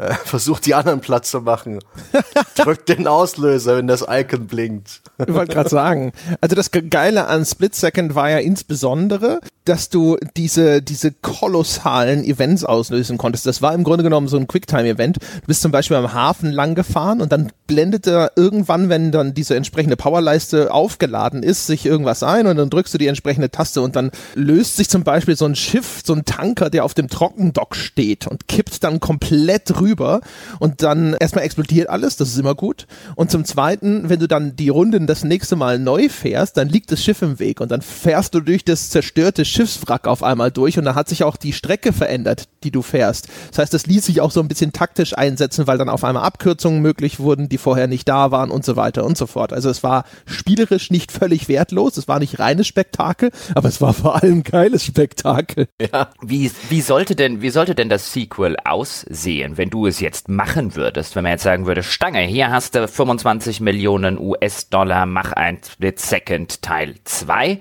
äh, 0.00 0.14
versucht 0.24 0.66
die 0.66 0.74
anderen 0.74 1.00
Platz 1.00 1.30
zu 1.30 1.42
machen. 1.42 1.78
Drückt 2.56 2.88
den 2.88 3.06
Auslöser, 3.06 3.76
wenn 3.76 3.86
das 3.86 4.04
Icon 4.08 4.46
blinkt. 4.46 5.02
Ich 5.18 5.34
wollte 5.34 5.54
gerade 5.54 5.68
sagen, 5.68 6.12
also 6.40 6.56
das 6.56 6.70
Geile 6.70 7.26
an 7.26 7.44
Split 7.44 7.74
Second 7.74 8.14
war 8.14 8.30
ja 8.30 8.38
insbesondere, 8.38 9.40
dass 9.64 9.90
du 9.90 10.16
diese, 10.36 10.82
diese 10.82 11.12
kolossalen 11.12 12.24
Events 12.24 12.64
auslösen 12.64 13.18
konntest. 13.18 13.46
Das 13.46 13.60
war 13.60 13.74
im 13.74 13.84
Grunde 13.84 14.02
genommen 14.02 14.26
so 14.26 14.38
ein 14.38 14.48
Quicktime-Event. 14.48 15.18
Du 15.18 15.46
bist 15.46 15.60
zum 15.60 15.70
Beispiel 15.70 15.96
am 15.96 16.12
Hafen 16.12 16.50
lang 16.50 16.74
gefahren 16.74 17.20
und 17.20 17.30
dann 17.30 17.52
blendet 17.66 18.06
er 18.06 18.32
irgendwann, 18.36 18.88
wenn 18.88 19.12
dann 19.12 19.34
diese 19.34 19.54
entsprechende 19.54 19.96
Powerleiste 19.96 20.72
aufgeladen 20.72 21.42
ist, 21.42 21.66
sich 21.66 21.86
irgendwas 21.86 22.22
ein 22.22 22.46
und 22.46 22.56
dann 22.56 22.70
drückst 22.70 22.94
du 22.94 22.98
die 22.98 23.06
entsprechende 23.06 23.50
Taste 23.50 23.82
und 23.82 23.96
dann 23.96 24.10
löst 24.34 24.76
sich 24.76 24.88
zum 24.88 25.04
Beispiel 25.04 25.36
so 25.36 25.44
ein 25.44 25.54
Schiff, 25.54 26.00
so 26.04 26.14
ein 26.14 26.24
Tanker, 26.24 26.70
der 26.70 26.84
auf 26.84 26.94
dem 26.94 27.08
Trockendock 27.08 27.76
steht 27.76 28.26
und 28.26 28.48
kippt 28.48 28.82
dann 28.82 28.98
komplett 28.98 29.80
rüber 29.80 29.89
und 30.58 30.82
dann 30.82 31.14
erstmal 31.14 31.44
explodiert 31.44 31.88
alles, 31.88 32.16
das 32.16 32.28
ist 32.28 32.38
immer 32.38 32.54
gut. 32.54 32.86
Und 33.16 33.30
zum 33.30 33.44
Zweiten, 33.44 34.08
wenn 34.08 34.20
du 34.20 34.28
dann 34.28 34.56
die 34.56 34.68
Runden 34.68 35.06
das 35.06 35.24
nächste 35.24 35.56
Mal 35.56 35.78
neu 35.78 36.08
fährst, 36.08 36.56
dann 36.56 36.68
liegt 36.68 36.92
das 36.92 37.02
Schiff 37.02 37.22
im 37.22 37.38
Weg 37.38 37.60
und 37.60 37.70
dann 37.70 37.82
fährst 37.82 38.34
du 38.34 38.40
durch 38.40 38.64
das 38.64 38.90
zerstörte 38.90 39.44
Schiffswrack 39.44 40.06
auf 40.06 40.22
einmal 40.22 40.50
durch 40.50 40.78
und 40.78 40.84
dann 40.84 40.94
hat 40.94 41.08
sich 41.08 41.24
auch 41.24 41.36
die 41.36 41.52
Strecke 41.52 41.92
verändert. 41.92 42.48
die 42.64 42.70
du 42.70 42.82
fährst. 42.82 43.28
Das 43.48 43.58
heißt, 43.58 43.74
das 43.74 43.86
ließ 43.86 44.04
sich 44.04 44.20
auch 44.20 44.30
so 44.30 44.40
ein 44.40 44.48
bisschen 44.48 44.72
taktisch 44.72 45.16
einsetzen, 45.16 45.66
weil 45.66 45.78
dann 45.78 45.88
auf 45.88 46.04
einmal 46.04 46.24
Abkürzungen 46.24 46.82
möglich 46.82 47.18
wurden, 47.18 47.48
die 47.48 47.58
vorher 47.58 47.86
nicht 47.86 48.08
da 48.08 48.30
waren 48.30 48.50
und 48.50 48.64
so 48.64 48.76
weiter 48.76 49.04
und 49.04 49.16
so 49.16 49.26
fort. 49.26 49.52
Also 49.52 49.70
es 49.70 49.82
war 49.82 50.04
spielerisch 50.26 50.90
nicht 50.90 51.10
völlig 51.10 51.48
wertlos, 51.48 51.96
es 51.96 52.08
war 52.08 52.18
nicht 52.18 52.38
reines 52.38 52.66
Spektakel, 52.66 53.30
aber 53.54 53.68
es 53.68 53.80
war 53.80 53.94
vor 53.94 54.22
allem 54.22 54.42
geiles 54.42 54.84
Spektakel. 54.84 55.68
Ja. 55.80 56.10
Wie, 56.22 56.50
wie 56.68 56.80
sollte 56.80 57.16
denn, 57.16 57.40
wie 57.42 57.50
sollte 57.50 57.74
denn 57.74 57.88
das 57.88 58.12
Sequel 58.12 58.56
aussehen, 58.64 59.56
wenn 59.56 59.70
du 59.70 59.79
es 59.86 60.00
jetzt 60.00 60.28
machen 60.28 60.74
würdest, 60.76 61.16
wenn 61.16 61.22
man 61.22 61.32
jetzt 61.32 61.42
sagen 61.42 61.66
würde, 61.66 61.82
Stange, 61.82 62.20
hier 62.20 62.50
hast 62.50 62.74
du 62.74 62.86
25 62.86 63.60
Millionen 63.60 64.18
US-Dollar, 64.18 65.06
mach 65.06 65.32
ein 65.32 65.58
Split 65.62 65.98
Second 65.98 66.62
Teil 66.62 66.96
2. 67.04 67.60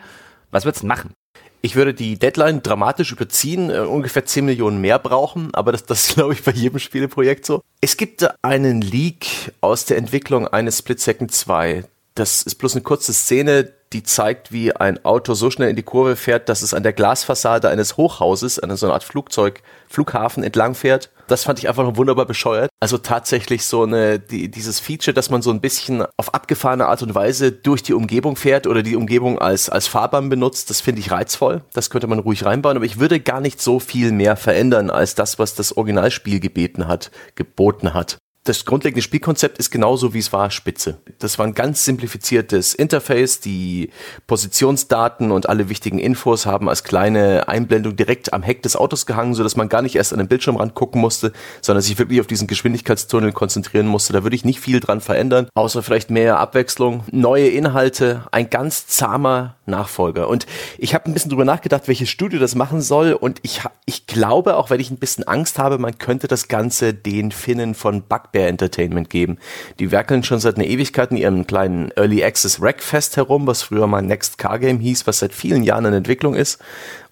Was 0.51 0.65
würdest 0.65 0.83
du 0.83 0.87
machen? 0.87 1.13
Ich 1.61 1.75
würde 1.75 1.93
die 1.93 2.17
Deadline 2.17 2.63
dramatisch 2.63 3.11
überziehen, 3.11 3.69
äh, 3.69 3.79
ungefähr 3.79 4.25
10 4.25 4.45
Millionen 4.45 4.79
mehr 4.79 4.97
brauchen, 4.97 5.53
aber 5.53 5.71
das, 5.71 5.83
das 5.83 6.07
glaube 6.15 6.33
ich, 6.33 6.43
bei 6.43 6.51
jedem 6.51 6.79
Spieleprojekt 6.79 7.45
so. 7.45 7.61
Es 7.81 7.97
gibt 7.97 8.27
einen 8.41 8.81
Leak 8.81 9.53
aus 9.61 9.85
der 9.85 9.97
Entwicklung 9.97 10.47
eines 10.47 10.79
Split 10.79 10.99
Second 10.99 11.31
2. 11.31 11.83
Das 12.15 12.43
ist 12.43 12.55
bloß 12.55 12.75
eine 12.75 12.83
kurze 12.83 13.13
Szene, 13.13 13.73
die 13.93 14.03
zeigt, 14.03 14.51
wie 14.51 14.75
ein 14.75 15.03
Auto 15.03 15.33
so 15.33 15.49
schnell 15.49 15.69
in 15.69 15.75
die 15.75 15.83
Kurve 15.83 16.15
fährt, 16.15 16.47
dass 16.47 16.61
es 16.61 16.73
an 16.73 16.83
der 16.83 16.93
Glasfassade 16.93 17.69
eines 17.69 17.97
Hochhauses, 17.97 18.59
an 18.59 18.75
so 18.75 18.85
einer 18.85 18.93
Art 18.93 19.03
Flugzeug, 19.03 19.61
Flughafen 19.87 20.43
entlang 20.43 20.75
fährt. 20.75 21.09
Das 21.27 21.43
fand 21.43 21.59
ich 21.59 21.67
einfach 21.67 21.83
noch 21.83 21.97
wunderbar 21.97 22.25
bescheuert. 22.25 22.69
Also 22.79 22.99
tatsächlich 22.99 23.65
so 23.65 23.83
eine, 23.83 24.19
die, 24.19 24.49
dieses 24.49 24.79
Feature, 24.79 25.13
dass 25.13 25.29
man 25.29 25.41
so 25.41 25.49
ein 25.49 25.61
bisschen 25.61 26.03
auf 26.17 26.33
abgefahrene 26.33 26.87
Art 26.87 27.01
und 27.01 27.15
Weise 27.15 27.51
durch 27.51 27.81
die 27.81 27.93
Umgebung 27.93 28.35
fährt 28.35 28.67
oder 28.67 28.83
die 28.83 28.95
Umgebung 28.95 29.39
als, 29.39 29.69
als 29.69 29.87
Fahrbahn 29.87 30.29
benutzt, 30.29 30.69
das 30.69 30.81
finde 30.81 31.01
ich 31.01 31.11
reizvoll. 31.11 31.63
Das 31.73 31.89
könnte 31.89 32.07
man 32.07 32.19
ruhig 32.19 32.45
reinbauen, 32.45 32.77
aber 32.77 32.85
ich 32.85 32.99
würde 32.99 33.19
gar 33.19 33.41
nicht 33.41 33.61
so 33.61 33.79
viel 33.79 34.11
mehr 34.11 34.37
verändern 34.37 34.91
als 34.91 35.15
das, 35.15 35.39
was 35.39 35.55
das 35.55 35.75
Originalspiel 35.75 36.39
gebeten 36.39 36.87
hat, 36.87 37.11
geboten 37.35 37.93
hat 37.93 38.17
das 38.49 38.65
grundlegende 38.65 39.03
Spielkonzept 39.03 39.59
ist 39.59 39.69
genauso 39.69 40.15
wie 40.15 40.19
es 40.19 40.33
war, 40.33 40.49
spitze. 40.49 40.97
Das 41.19 41.37
war 41.37 41.45
ein 41.45 41.53
ganz 41.53 41.85
simplifiziertes 41.85 42.73
Interface. 42.73 43.41
Die 43.41 43.91
Positionsdaten 44.25 45.31
und 45.31 45.47
alle 45.47 45.69
wichtigen 45.69 45.99
Infos 45.99 46.47
haben 46.47 46.67
als 46.67 46.83
kleine 46.83 47.47
Einblendung 47.47 47.95
direkt 47.95 48.33
am 48.33 48.41
Heck 48.41 48.63
des 48.63 48.75
Autos 48.75 49.05
gehangen, 49.05 49.35
sodass 49.35 49.55
man 49.55 49.69
gar 49.69 49.83
nicht 49.83 49.95
erst 49.95 50.13
an 50.13 50.17
den 50.17 50.27
Bildschirm 50.27 50.57
rangucken 50.57 50.99
musste, 50.99 51.31
sondern 51.61 51.83
sich 51.83 51.99
wirklich 51.99 52.19
auf 52.21 52.27
diesen 52.27 52.47
Geschwindigkeitstunnel 52.47 53.33
konzentrieren 53.33 53.85
musste. 53.85 54.13
Da 54.13 54.23
würde 54.23 54.35
ich 54.35 54.43
nicht 54.43 54.59
viel 54.59 54.79
dran 54.79 54.99
verändern, 54.99 55.47
außer 55.53 55.83
vielleicht 55.83 56.09
mehr 56.09 56.39
Abwechslung, 56.39 57.03
neue 57.11 57.49
Inhalte, 57.49 58.23
ein 58.31 58.49
ganz 58.49 58.87
zahmer 58.87 59.57
Nachfolger. 59.67 60.27
Und 60.27 60.47
ich 60.79 60.95
habe 60.95 61.05
ein 61.05 61.13
bisschen 61.13 61.29
drüber 61.29 61.45
nachgedacht, 61.45 61.87
welches 61.87 62.09
Studio 62.09 62.39
das 62.39 62.55
machen 62.55 62.81
soll. 62.81 63.13
Und 63.13 63.39
ich, 63.43 63.61
ich 63.85 64.07
glaube, 64.07 64.57
auch 64.57 64.71
wenn 64.71 64.79
ich 64.79 64.89
ein 64.89 64.97
bisschen 64.97 65.27
Angst 65.27 65.59
habe, 65.59 65.77
man 65.77 65.99
könnte 65.99 66.27
das 66.27 66.47
Ganze 66.47 66.95
den 66.95 67.31
Finnen 67.31 67.75
von 67.75 68.01
Bugbear 68.01 68.38
Entertainment 68.47 69.09
geben. 69.09 69.37
Die 69.79 69.91
werkeln 69.91 70.23
schon 70.23 70.39
seit 70.39 70.55
einer 70.55 70.65
Ewigkeit 70.65 71.11
in 71.11 71.17
ihrem 71.17 71.45
kleinen 71.45 71.91
Early 71.95 72.23
Access 72.23 72.61
Rackfest 72.61 73.17
herum, 73.17 73.47
was 73.47 73.63
früher 73.63 73.87
mal 73.87 74.01
Next 74.01 74.37
Car 74.37 74.59
Game 74.59 74.79
hieß, 74.79 75.07
was 75.07 75.19
seit 75.19 75.33
vielen 75.33 75.63
Jahren 75.63 75.85
in 75.85 75.93
Entwicklung 75.93 76.35
ist. 76.35 76.59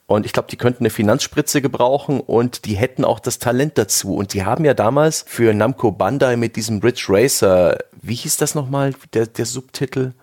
Und 0.08 0.26
ich 0.26 0.32
glaube, 0.32 0.48
die 0.50 0.56
könnten 0.56 0.84
eine 0.84 0.90
Finanzspritze 0.90 1.62
gebrauchen 1.62 2.22
und 2.22 2.66
die 2.66 2.76
hätten 2.76 3.04
auch 3.04 3.20
das 3.20 3.40
Talent 3.40 3.78
dazu. 3.78 4.16
Und 4.16 4.34
die 4.34 4.46
haben 4.46 4.64
ja 4.64 4.74
damals 4.74 5.26
für 5.28 5.54
Namco 5.54 5.92
Bandai 5.92 6.38
mit 6.38 6.56
diesem 6.56 6.80
Ridge 6.80 7.08
Racer, 7.10 7.78
wie 8.02 8.16
hieß 8.16 8.38
das 8.38 8.56
nochmal, 8.56 8.94
der, 9.14 9.28
der 9.28 9.46
Subtitel? 9.46 10.14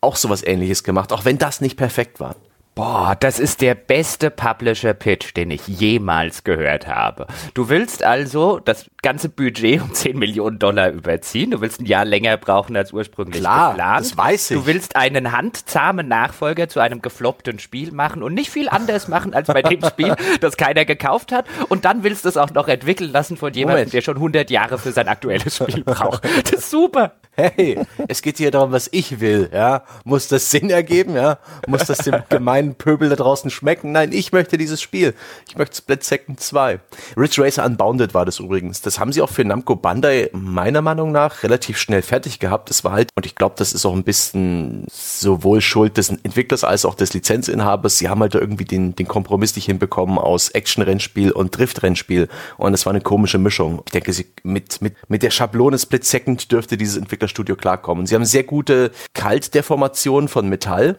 Auch 0.00 0.16
sowas 0.16 0.42
ähnliches 0.44 0.82
gemacht, 0.82 1.12
auch 1.12 1.24
wenn 1.24 1.38
das 1.38 1.60
nicht 1.60 1.76
perfekt 1.76 2.18
war. 2.18 2.34
Boah, 2.80 3.14
das 3.14 3.38
ist 3.38 3.60
der 3.60 3.74
beste 3.74 4.30
Publisher-Pitch, 4.30 5.36
den 5.36 5.50
ich 5.50 5.68
jemals 5.68 6.44
gehört 6.44 6.86
habe. 6.86 7.26
Du 7.52 7.68
willst 7.68 8.02
also 8.02 8.58
das 8.58 8.86
ganze 9.02 9.28
Budget 9.28 9.82
um 9.82 9.92
10 9.92 10.18
Millionen 10.18 10.58
Dollar 10.58 10.88
überziehen. 10.88 11.50
Du 11.50 11.60
willst 11.60 11.82
ein 11.82 11.84
Jahr 11.84 12.06
länger 12.06 12.38
brauchen 12.38 12.74
als 12.78 12.94
ursprünglich 12.94 13.42
Klar, 13.42 13.72
geplant. 13.72 14.00
das 14.00 14.16
weiß 14.16 14.50
ich. 14.52 14.56
Du 14.56 14.64
willst 14.64 14.96
einen 14.96 15.30
handzahmen 15.32 16.08
Nachfolger 16.08 16.70
zu 16.70 16.80
einem 16.80 17.02
gefloppten 17.02 17.58
Spiel 17.58 17.92
machen 17.92 18.22
und 18.22 18.32
nicht 18.32 18.48
viel 18.48 18.70
anders 18.70 19.08
machen 19.08 19.34
als 19.34 19.48
bei 19.48 19.60
dem 19.60 19.84
Spiel, 19.84 20.14
das 20.40 20.56
keiner 20.56 20.86
gekauft 20.86 21.32
hat. 21.32 21.44
Und 21.68 21.84
dann 21.84 22.02
willst 22.02 22.24
du 22.24 22.30
es 22.30 22.38
auch 22.38 22.50
noch 22.52 22.66
entwickeln 22.66 23.12
lassen 23.12 23.36
von 23.36 23.52
jemandem, 23.52 23.90
der 23.90 24.00
schon 24.00 24.16
100 24.16 24.50
Jahre 24.50 24.78
für 24.78 24.92
sein 24.92 25.06
aktuelles 25.06 25.56
Spiel 25.56 25.84
braucht. 25.84 26.24
Das 26.44 26.52
ist 26.52 26.70
super. 26.70 27.12
Hey, 27.32 27.78
es 28.08 28.22
geht 28.22 28.38
hier 28.38 28.50
darum, 28.50 28.72
was 28.72 28.88
ich 28.92 29.20
will, 29.20 29.50
ja. 29.52 29.84
Muss 30.04 30.28
das 30.28 30.50
Sinn 30.50 30.68
ergeben, 30.68 31.14
ja? 31.14 31.38
Muss 31.66 31.84
das 31.84 31.98
dem 31.98 32.22
gemeinen 32.28 32.69
Pöbel 32.74 33.08
da 33.08 33.16
draußen 33.16 33.50
schmecken? 33.50 33.92
Nein, 33.92 34.12
ich 34.12 34.32
möchte 34.32 34.58
dieses 34.58 34.80
Spiel. 34.80 35.14
Ich 35.48 35.56
möchte 35.56 35.76
Split 35.76 36.04
Second 36.04 36.40
2. 36.40 36.80
Ridge 37.16 37.42
Racer 37.42 37.64
Unbounded 37.64 38.14
war 38.14 38.24
das 38.24 38.38
übrigens. 38.38 38.82
Das 38.82 38.98
haben 38.98 39.12
sie 39.12 39.22
auch 39.22 39.30
für 39.30 39.44
Namco 39.44 39.76
Bandai 39.76 40.30
meiner 40.32 40.82
Meinung 40.82 41.12
nach 41.12 41.42
relativ 41.42 41.78
schnell 41.78 42.02
fertig 42.02 42.38
gehabt. 42.38 42.70
Das 42.70 42.84
war 42.84 42.92
halt, 42.92 43.10
und 43.16 43.26
ich 43.26 43.34
glaube, 43.34 43.54
das 43.58 43.72
ist 43.72 43.84
auch 43.86 43.94
ein 43.94 44.04
bisschen 44.04 44.86
sowohl 44.90 45.60
Schuld 45.60 45.96
des 45.96 46.10
Entwicklers 46.10 46.64
als 46.64 46.84
auch 46.84 46.94
des 46.94 47.12
Lizenzinhabers. 47.14 47.98
Sie 47.98 48.08
haben 48.08 48.20
halt 48.20 48.34
da 48.34 48.38
irgendwie 48.38 48.64
den, 48.64 48.94
den 48.94 49.08
Kompromiss 49.08 49.56
nicht 49.56 49.66
hinbekommen 49.66 50.18
aus 50.18 50.50
Action-Rennspiel 50.50 51.32
und 51.32 51.56
Drift-Rennspiel. 51.56 52.28
Und 52.56 52.74
es 52.74 52.86
war 52.86 52.92
eine 52.92 53.00
komische 53.00 53.38
Mischung. 53.38 53.82
Ich 53.86 53.92
denke, 53.92 54.12
sie, 54.12 54.26
mit, 54.42 54.80
mit, 54.82 54.96
mit 55.08 55.22
der 55.22 55.30
Schablone 55.30 55.78
Split 55.78 56.04
Second 56.04 56.52
dürfte 56.52 56.76
dieses 56.76 56.96
Entwicklerstudio 56.96 57.56
klarkommen. 57.56 58.06
Sie 58.06 58.14
haben 58.14 58.24
sehr 58.24 58.44
gute 58.44 58.90
Kaltdeformationen 59.14 60.28
von 60.28 60.48
Metall. 60.48 60.98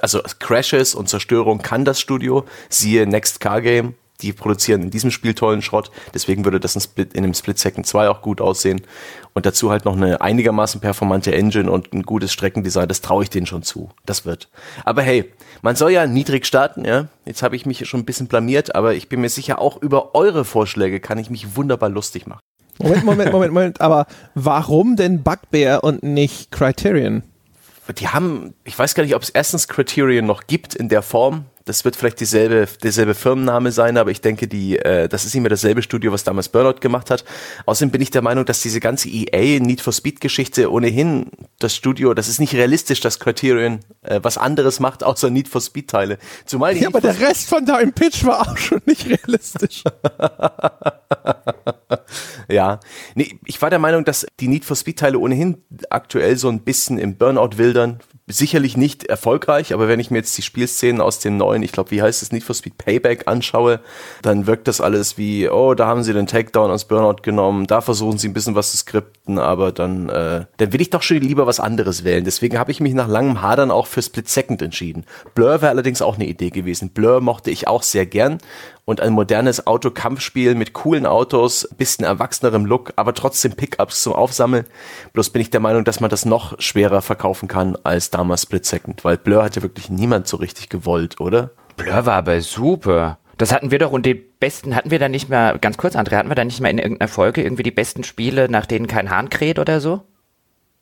Also 0.00 0.20
Crashes 0.38 0.94
und 0.94 1.08
Zerstörung 1.08 1.58
kann 1.58 1.84
das 1.84 2.00
Studio. 2.00 2.44
Siehe 2.68 3.06
Next 3.06 3.40
Car 3.40 3.60
Game. 3.60 3.94
Die 4.22 4.32
produzieren 4.32 4.82
in 4.82 4.90
diesem 4.90 5.10
Spiel 5.10 5.34
tollen 5.34 5.60
Schrott. 5.60 5.90
Deswegen 6.14 6.44
würde 6.44 6.58
das 6.58 6.74
in, 6.74 6.80
Split, 6.80 7.12
in 7.12 7.22
einem 7.22 7.34
Split 7.34 7.58
Second 7.58 7.86
2 7.86 8.08
auch 8.08 8.22
gut 8.22 8.40
aussehen. 8.40 8.80
Und 9.34 9.44
dazu 9.44 9.70
halt 9.70 9.84
noch 9.84 9.94
eine 9.94 10.22
einigermaßen 10.22 10.80
performante 10.80 11.34
Engine 11.34 11.70
und 11.70 11.92
ein 11.92 12.02
gutes 12.02 12.32
Streckendesign. 12.32 12.88
Das 12.88 13.02
traue 13.02 13.24
ich 13.24 13.30
denen 13.30 13.46
schon 13.46 13.62
zu. 13.62 13.90
Das 14.06 14.24
wird. 14.24 14.48
Aber 14.84 15.02
hey, 15.02 15.30
man 15.60 15.76
soll 15.76 15.90
ja 15.90 16.06
niedrig 16.06 16.46
starten, 16.46 16.86
ja. 16.86 17.08
Jetzt 17.26 17.42
habe 17.42 17.56
ich 17.56 17.66
mich 17.66 17.86
schon 17.86 18.00
ein 18.00 18.06
bisschen 18.06 18.26
blamiert, 18.26 18.74
aber 18.74 18.94
ich 18.94 19.10
bin 19.10 19.20
mir 19.20 19.28
sicher, 19.28 19.58
auch 19.58 19.82
über 19.82 20.14
eure 20.14 20.46
Vorschläge 20.46 20.98
kann 21.00 21.18
ich 21.18 21.28
mich 21.28 21.56
wunderbar 21.56 21.90
lustig 21.90 22.26
machen. 22.26 22.40
Moment, 22.78 23.04
Moment, 23.04 23.32
Moment, 23.32 23.52
Moment. 23.52 23.80
Aber 23.80 24.06
warum 24.34 24.96
denn 24.96 25.22
Bugbear 25.22 25.84
und 25.84 26.02
nicht 26.02 26.50
Criterion? 26.50 27.22
Die 27.92 28.08
haben, 28.08 28.54
ich 28.64 28.78
weiß 28.78 28.94
gar 28.94 29.02
nicht, 29.02 29.14
ob 29.14 29.22
es 29.22 29.30
erstens 29.30 29.68
Criterion 29.68 30.26
noch 30.26 30.46
gibt 30.46 30.74
in 30.74 30.88
der 30.88 31.02
Form. 31.02 31.46
Das 31.66 31.84
wird 31.84 31.96
vielleicht 31.96 32.20
dieselbe, 32.20 32.66
derselbe 32.82 33.14
Firmenname 33.14 33.72
sein, 33.72 33.98
aber 33.98 34.10
ich 34.10 34.20
denke, 34.20 34.48
die, 34.48 34.78
äh, 34.78 35.08
das 35.08 35.24
ist 35.24 35.34
nicht 35.34 35.42
mehr 35.42 35.50
dasselbe 35.50 35.82
Studio, 35.82 36.12
was 36.12 36.24
damals 36.24 36.48
Burnout 36.48 36.80
gemacht 36.80 37.10
hat. 37.10 37.24
Außerdem 37.66 37.90
bin 37.90 38.00
ich 38.00 38.10
der 38.10 38.22
Meinung, 38.22 38.46
dass 38.46 38.62
diese 38.62 38.80
ganze 38.80 39.08
EA 39.08 39.60
Need 39.60 39.80
for 39.80 39.92
Speed 39.92 40.20
Geschichte 40.20 40.72
ohnehin 40.72 41.30
das 41.58 41.74
Studio, 41.74 42.14
das 42.14 42.28
ist 42.28 42.40
nicht 42.40 42.54
realistisch, 42.54 43.00
dass 43.00 43.20
Criterion 43.20 43.80
äh, 44.02 44.20
was 44.22 44.38
anderes 44.38 44.80
macht 44.80 45.04
außer 45.04 45.28
Need 45.28 45.48
for 45.48 45.60
Speed 45.60 45.90
Teile. 45.90 46.18
Zumal 46.46 46.76
Ja, 46.76 46.88
aber 46.88 47.00
der 47.00 47.18
Rest 47.20 47.48
von 47.48 47.66
deinem 47.66 47.92
Pitch 47.92 48.24
war 48.24 48.40
auch 48.40 48.56
schon 48.56 48.80
nicht 48.86 49.06
realistisch. 49.06 49.82
Ja, 52.48 52.80
nee, 53.14 53.38
ich 53.44 53.60
war 53.60 53.70
der 53.70 53.78
Meinung, 53.78 54.04
dass 54.04 54.26
die 54.38 54.48
Need 54.48 54.64
for 54.64 54.76
Speed 54.76 54.98
Teile 54.98 55.18
ohnehin 55.18 55.62
aktuell 55.90 56.36
so 56.36 56.48
ein 56.48 56.60
bisschen 56.60 56.98
im 56.98 57.16
Burnout 57.16 57.58
wildern. 57.58 58.00
Sicherlich 58.28 58.76
nicht 58.76 59.04
erfolgreich, 59.04 59.72
aber 59.72 59.86
wenn 59.86 60.00
ich 60.00 60.10
mir 60.10 60.18
jetzt 60.18 60.36
die 60.36 60.42
Spielszenen 60.42 61.00
aus 61.00 61.20
dem 61.20 61.36
neuen, 61.36 61.62
ich 61.62 61.70
glaube, 61.70 61.92
wie 61.92 62.02
heißt 62.02 62.22
es, 62.22 62.32
Need 62.32 62.42
for 62.42 62.56
Speed 62.56 62.76
Payback 62.76 63.28
anschaue, 63.28 63.78
dann 64.20 64.48
wirkt 64.48 64.66
das 64.66 64.80
alles 64.80 65.16
wie, 65.16 65.48
oh, 65.48 65.74
da 65.74 65.86
haben 65.86 66.02
sie 66.02 66.12
den 66.12 66.26
Takedown 66.26 66.72
aus 66.72 66.86
Burnout 66.86 67.22
genommen, 67.22 67.68
da 67.68 67.80
versuchen 67.80 68.18
sie 68.18 68.26
ein 68.26 68.32
bisschen 68.32 68.56
was 68.56 68.72
zu 68.72 68.78
skripten, 68.78 69.38
aber 69.38 69.70
dann, 69.70 70.08
äh, 70.08 70.46
dann 70.56 70.72
will 70.72 70.80
ich 70.80 70.90
doch 70.90 71.02
schon 71.02 71.18
lieber 71.18 71.46
was 71.46 71.60
anderes 71.60 72.02
wählen. 72.02 72.24
Deswegen 72.24 72.58
habe 72.58 72.72
ich 72.72 72.80
mich 72.80 72.94
nach 72.94 73.06
langem 73.06 73.42
Hadern 73.42 73.70
auch 73.70 73.86
für 73.86 74.02
Split 74.02 74.28
Second 74.28 74.60
entschieden. 74.60 75.04
Blur 75.36 75.62
wäre 75.62 75.68
allerdings 75.68 76.02
auch 76.02 76.16
eine 76.16 76.26
Idee 76.26 76.50
gewesen. 76.50 76.90
Blur 76.90 77.20
mochte 77.20 77.52
ich 77.52 77.68
auch 77.68 77.84
sehr 77.84 78.06
gern 78.06 78.38
und 78.86 79.00
ein 79.00 79.12
modernes 79.12 79.66
Autokampfspiel 79.66 80.54
mit 80.54 80.72
coolen 80.72 81.04
Autos, 81.04 81.68
bisschen 81.76 82.06
erwachsenerem 82.06 82.64
Look, 82.64 82.92
aber 82.96 83.12
trotzdem 83.12 83.52
Pickups 83.52 84.02
zum 84.02 84.14
Aufsammeln. 84.14 84.64
Bloß 85.12 85.30
bin 85.30 85.42
ich 85.42 85.50
der 85.50 85.60
Meinung, 85.60 85.84
dass 85.84 86.00
man 86.00 86.08
das 86.08 86.24
noch 86.24 86.58
schwerer 86.60 87.02
verkaufen 87.02 87.48
kann 87.48 87.76
als 87.82 88.10
damals 88.10 88.42
Split 88.42 88.64
Second, 88.64 89.04
weil 89.04 89.18
Blur 89.18 89.44
hatte 89.44 89.62
wirklich 89.62 89.90
niemand 89.90 90.28
so 90.28 90.38
richtig 90.38 90.68
gewollt, 90.68 91.20
oder? 91.20 91.50
Blur 91.76 92.06
war 92.06 92.14
aber 92.14 92.40
super. 92.40 93.18
Das 93.38 93.52
hatten 93.52 93.70
wir 93.70 93.80
doch 93.80 93.90
und 93.90 94.06
die 94.06 94.14
besten, 94.14 94.74
hatten 94.74 94.90
wir 94.90 94.98
da 94.98 95.08
nicht 95.08 95.28
mehr, 95.28 95.58
ganz 95.60 95.76
kurz, 95.76 95.96
André, 95.96 96.16
hatten 96.16 96.30
wir 96.30 96.36
da 96.36 96.44
nicht 96.44 96.60
mal 96.60 96.70
in 96.70 96.78
irgendeiner 96.78 97.08
Folge 97.08 97.42
irgendwie 97.42 97.64
die 97.64 97.70
besten 97.72 98.04
Spiele, 98.04 98.48
nach 98.48 98.66
denen 98.66 98.86
kein 98.86 99.10
Hahn 99.10 99.28
kräht 99.28 99.58
oder 99.58 99.80
so? 99.80 100.02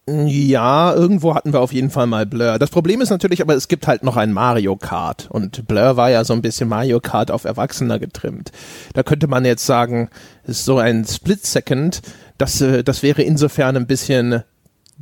Ja, 0.07 0.93
irgendwo 0.93 1.35
hatten 1.35 1.55
wir 1.55 1.61
auf 1.61 1.73
jeden 1.73 1.89
Fall 1.89 2.07
mal 2.07 2.27
Blur. 2.27 2.59
Das 2.59 2.69
Problem 2.69 3.01
ist 3.01 3.09
natürlich, 3.09 3.41
aber 3.41 3.55
es 3.55 3.69
gibt 3.69 3.87
halt 3.87 4.03
noch 4.03 4.19
ein 4.19 4.35
Mario 4.35 4.77
Kart 4.77 5.31
und 5.31 5.67
Blur 5.67 5.97
war 5.97 6.11
ja 6.11 6.25
so 6.25 6.35
ein 6.35 6.43
bisschen 6.43 6.69
Mario 6.69 7.01
Kart 7.01 7.31
auf 7.31 7.45
Erwachsener 7.45 7.99
getrimmt. 7.99 8.53
Da 8.93 9.03
könnte 9.03 9.29
man 9.29 9.47
jetzt 9.47 9.65
sagen, 9.65 10.11
ist 10.45 10.67
so 10.67 10.77
ein 10.77 11.07
Split 11.07 11.47
Second, 11.47 12.03
das, 12.37 12.61
äh, 12.61 12.85
das 12.85 13.03
wäre 13.03 13.23
insofern 13.23 13.77
ein 13.77 13.87
bisschen 13.87 14.43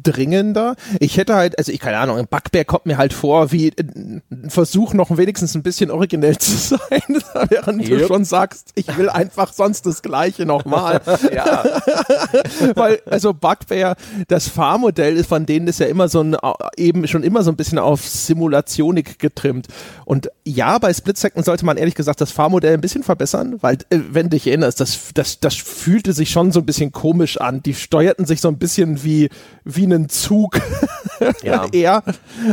dringender. 0.00 0.76
Ich 1.00 1.16
hätte 1.16 1.34
halt, 1.34 1.58
also 1.58 1.72
ich 1.72 1.80
keine 1.80 1.98
Ahnung, 1.98 2.18
ein 2.18 2.26
Bugbear 2.26 2.64
kommt 2.64 2.86
mir 2.86 2.96
halt 2.96 3.12
vor 3.12 3.52
wie 3.52 3.72
ein 3.78 4.22
Versuch 4.48 4.94
noch 4.94 5.16
wenigstens 5.16 5.54
ein 5.54 5.62
bisschen 5.62 5.90
originell 5.90 6.38
zu 6.38 6.56
sein, 6.56 6.78
während 7.48 7.88
yep. 7.88 8.00
du 8.00 8.06
schon 8.06 8.24
sagst, 8.24 8.70
ich 8.74 8.96
will 8.96 9.08
einfach 9.08 9.52
sonst 9.52 9.86
das 9.86 10.02
Gleiche 10.02 10.46
nochmal. 10.46 11.00
ja. 11.34 11.64
Weil, 12.74 13.00
also 13.06 13.34
Bugbear, 13.34 13.96
das 14.28 14.48
Fahrmodell 14.48 15.16
ist 15.16 15.28
von 15.28 15.46
denen 15.46 15.68
ist 15.68 15.80
ja 15.80 15.86
immer 15.86 16.08
so 16.08 16.22
ein, 16.22 16.36
eben 16.76 17.06
schon 17.08 17.22
immer 17.22 17.42
so 17.42 17.50
ein 17.50 17.56
bisschen 17.56 17.78
auf 17.78 18.06
Simulationik 18.06 19.18
getrimmt. 19.18 19.68
Und 20.04 20.30
ja, 20.44 20.78
bei 20.78 20.92
Split 20.92 21.18
Second 21.18 21.44
sollte 21.44 21.64
man 21.64 21.76
ehrlich 21.76 21.94
gesagt 21.94 22.20
das 22.20 22.32
Fahrmodell 22.32 22.74
ein 22.74 22.80
bisschen 22.80 23.02
verbessern, 23.02 23.58
weil, 23.60 23.76
äh, 23.90 23.98
wenn 24.10 24.26
du 24.26 24.30
dich 24.30 24.46
erinnerst, 24.46 24.80
das, 24.80 25.10
das, 25.14 25.40
das 25.40 25.54
fühlte 25.54 26.12
sich 26.12 26.30
schon 26.30 26.52
so 26.52 26.60
ein 26.60 26.66
bisschen 26.66 26.92
komisch 26.92 27.40
an. 27.40 27.62
Die 27.62 27.74
steuerten 27.74 28.26
sich 28.26 28.40
so 28.40 28.48
ein 28.48 28.58
bisschen 28.58 29.04
wie, 29.04 29.28
wie 29.64 29.81
einen 29.84 30.08
Zug. 30.08 30.60
Ja. 31.42 31.66
eher. 31.72 32.02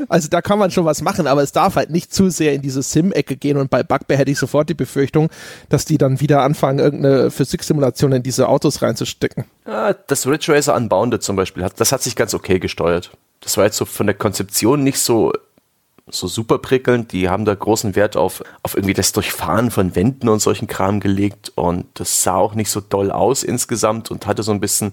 Also 0.09 0.27
da 0.29 0.41
kann 0.41 0.59
man 0.59 0.71
schon 0.71 0.86
was 0.86 1.01
machen, 1.01 1.27
aber 1.27 1.41
es 1.41 1.51
darf 1.51 1.75
halt 1.75 1.89
nicht 1.89 2.13
zu 2.13 2.29
sehr 2.29 2.53
in 2.53 2.62
diese 2.62 2.83
Sim-Ecke 2.83 3.36
gehen 3.36 3.57
und 3.57 3.69
bei 3.69 3.83
Bugbear 3.83 4.19
hätte 4.19 4.31
ich 4.31 4.38
sofort 4.38 4.69
die 4.69 4.74
Befürchtung, 4.75 5.29
dass 5.69 5.86
die 5.86 5.98
dann 5.98 6.19
wieder 6.19 6.43
anfangen, 6.43 6.79
irgendeine 6.79 7.31
Physiksimulation 7.31 8.12
in 8.12 8.24
diese 8.24 8.48
Autos 8.48 8.81
reinzustecken. 8.81 9.45
Ja, 9.65 9.93
das 9.93 10.27
Ridge 10.27 10.53
Racer 10.53 10.75
Unbounded 10.75 11.24
zum 11.24 11.36
Beispiel, 11.36 11.65
das 11.75 11.91
hat 11.91 12.03
sich 12.03 12.15
ganz 12.15 12.33
okay 12.33 12.59
gesteuert. 12.59 13.12
Das 13.41 13.57
war 13.57 13.65
jetzt 13.65 13.77
so 13.77 13.86
von 13.86 14.05
der 14.05 14.15
Konzeption 14.15 14.83
nicht 14.83 15.00
so 15.00 15.33
so 16.12 16.27
super 16.27 16.57
prickelnd. 16.57 17.12
Die 17.12 17.29
haben 17.29 17.45
da 17.45 17.53
großen 17.53 17.95
Wert 17.95 18.17
auf, 18.17 18.43
auf 18.63 18.75
irgendwie 18.75 18.95
das 18.95 19.12
Durchfahren 19.12 19.69
von 19.69 19.95
Wänden 19.95 20.27
und 20.27 20.39
solchen 20.39 20.67
Kram 20.67 21.00
gelegt. 21.00 21.51
Und 21.53 21.86
das 21.93 22.24
sah 22.24 22.36
auch 22.36 22.55
nicht 22.55 22.71
so 22.71 22.81
doll 22.81 23.12
aus 23.12 23.43
insgesamt 23.43 24.09
und 24.09 24.25
hatte 24.25 24.41
so 24.41 24.51
ein 24.51 24.59
bisschen 24.59 24.91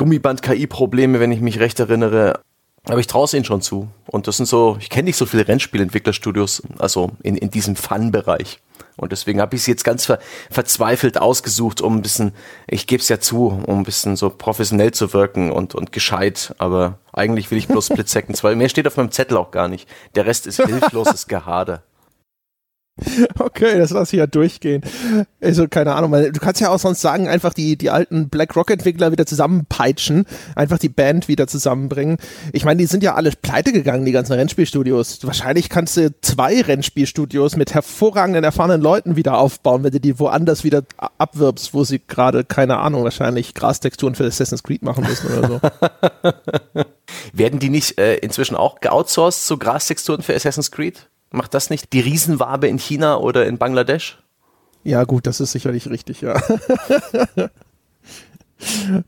Gummiband-KI-Probleme, 0.00 1.20
wenn 1.20 1.30
ich 1.30 1.42
mich 1.42 1.60
recht 1.60 1.78
erinnere. 1.78 2.40
Aber 2.84 3.00
ich 3.00 3.06
traue 3.06 3.26
es 3.26 3.34
ihnen 3.34 3.44
schon 3.44 3.60
zu. 3.60 3.88
Und 4.06 4.26
das 4.26 4.38
sind 4.38 4.46
so, 4.46 4.78
ich 4.80 4.88
kenne 4.88 5.04
nicht 5.04 5.16
so 5.16 5.26
viele 5.26 5.46
Rennspielentwicklerstudios, 5.46 6.62
also 6.78 7.10
in, 7.22 7.36
in 7.36 7.50
diesem 7.50 7.76
Fun-Bereich. 7.76 8.60
Und 8.96 9.12
deswegen 9.12 9.42
habe 9.42 9.56
ich 9.56 9.62
sie 9.62 9.70
jetzt 9.70 9.84
ganz 9.84 10.06
ver 10.06 10.18
verzweifelt 10.50 11.18
ausgesucht, 11.18 11.82
um 11.82 11.96
ein 11.96 12.02
bisschen, 12.02 12.32
ich 12.66 12.86
gebe 12.86 13.02
es 13.02 13.10
ja 13.10 13.20
zu, 13.20 13.62
um 13.66 13.80
ein 13.80 13.84
bisschen 13.84 14.16
so 14.16 14.30
professionell 14.30 14.92
zu 14.92 15.12
wirken 15.12 15.52
und, 15.52 15.74
und 15.74 15.92
gescheit. 15.92 16.54
Aber 16.56 16.98
eigentlich 17.12 17.50
will 17.50 17.58
ich 17.58 17.68
bloß 17.68 17.90
Seconds, 18.06 18.42
weil 18.44 18.56
mehr 18.56 18.70
steht 18.70 18.86
auf 18.86 18.96
meinem 18.96 19.10
Zettel 19.10 19.36
auch 19.36 19.50
gar 19.50 19.68
nicht. 19.68 19.86
Der 20.14 20.24
Rest 20.24 20.46
ist 20.46 20.62
hilfloses 20.64 21.28
Gehader. 21.28 21.82
Okay, 23.38 23.78
das 23.78 23.90
lasse 23.90 24.16
ich 24.16 24.20
ja 24.20 24.26
durchgehen. 24.26 24.82
Also, 25.40 25.66
keine 25.68 25.94
Ahnung, 25.94 26.12
du 26.12 26.40
kannst 26.40 26.60
ja 26.60 26.68
auch 26.68 26.78
sonst 26.78 27.00
sagen, 27.00 27.28
einfach 27.28 27.54
die, 27.54 27.76
die 27.76 27.90
alten 27.90 28.28
Black 28.28 28.54
Rock 28.56 28.70
Entwickler 28.70 29.12
wieder 29.12 29.26
zusammenpeitschen, 29.26 30.26
einfach 30.54 30.78
die 30.78 30.88
Band 30.88 31.28
wieder 31.28 31.46
zusammenbringen. 31.46 32.18
Ich 32.52 32.64
meine, 32.64 32.78
die 32.78 32.86
sind 32.86 33.02
ja 33.02 33.14
alle 33.14 33.30
pleite 33.30 33.72
gegangen, 33.72 34.04
die 34.04 34.12
ganzen 34.12 34.34
Rennspielstudios. 34.34 35.24
Wahrscheinlich 35.24 35.68
kannst 35.68 35.96
du 35.96 36.12
zwei 36.20 36.60
Rennspielstudios 36.60 37.56
mit 37.56 37.74
hervorragenden, 37.74 38.44
erfahrenen 38.44 38.80
Leuten 38.80 39.16
wieder 39.16 39.38
aufbauen, 39.38 39.84
wenn 39.84 39.92
du 39.92 40.00
die 40.00 40.18
woanders 40.18 40.64
wieder 40.64 40.82
abwirbst, 41.18 41.74
wo 41.74 41.84
sie 41.84 42.00
gerade, 42.06 42.44
keine 42.44 42.78
Ahnung, 42.78 43.04
wahrscheinlich 43.04 43.54
Grastexturen 43.54 44.14
für 44.14 44.24
Assassin's 44.24 44.62
Creed 44.62 44.82
machen 44.82 45.04
müssen 45.04 45.26
oder 45.32 45.48
so. 45.48 46.82
Werden 47.32 47.58
die 47.58 47.70
nicht 47.70 47.98
äh, 47.98 48.16
inzwischen 48.16 48.56
auch 48.56 48.80
geoutsourced, 48.80 49.46
so 49.46 49.56
Grastexturen 49.56 50.22
für 50.22 50.34
Assassin's 50.34 50.70
Creed? 50.70 51.08
Macht 51.32 51.54
das 51.54 51.70
nicht 51.70 51.92
die 51.92 52.00
Riesenwabe 52.00 52.68
in 52.68 52.78
China 52.78 53.18
oder 53.18 53.46
in 53.46 53.58
Bangladesch? 53.58 54.18
Ja, 54.82 55.04
gut, 55.04 55.26
das 55.26 55.40
ist 55.40 55.52
sicherlich 55.52 55.88
richtig, 55.88 56.22
ja. 56.22 56.40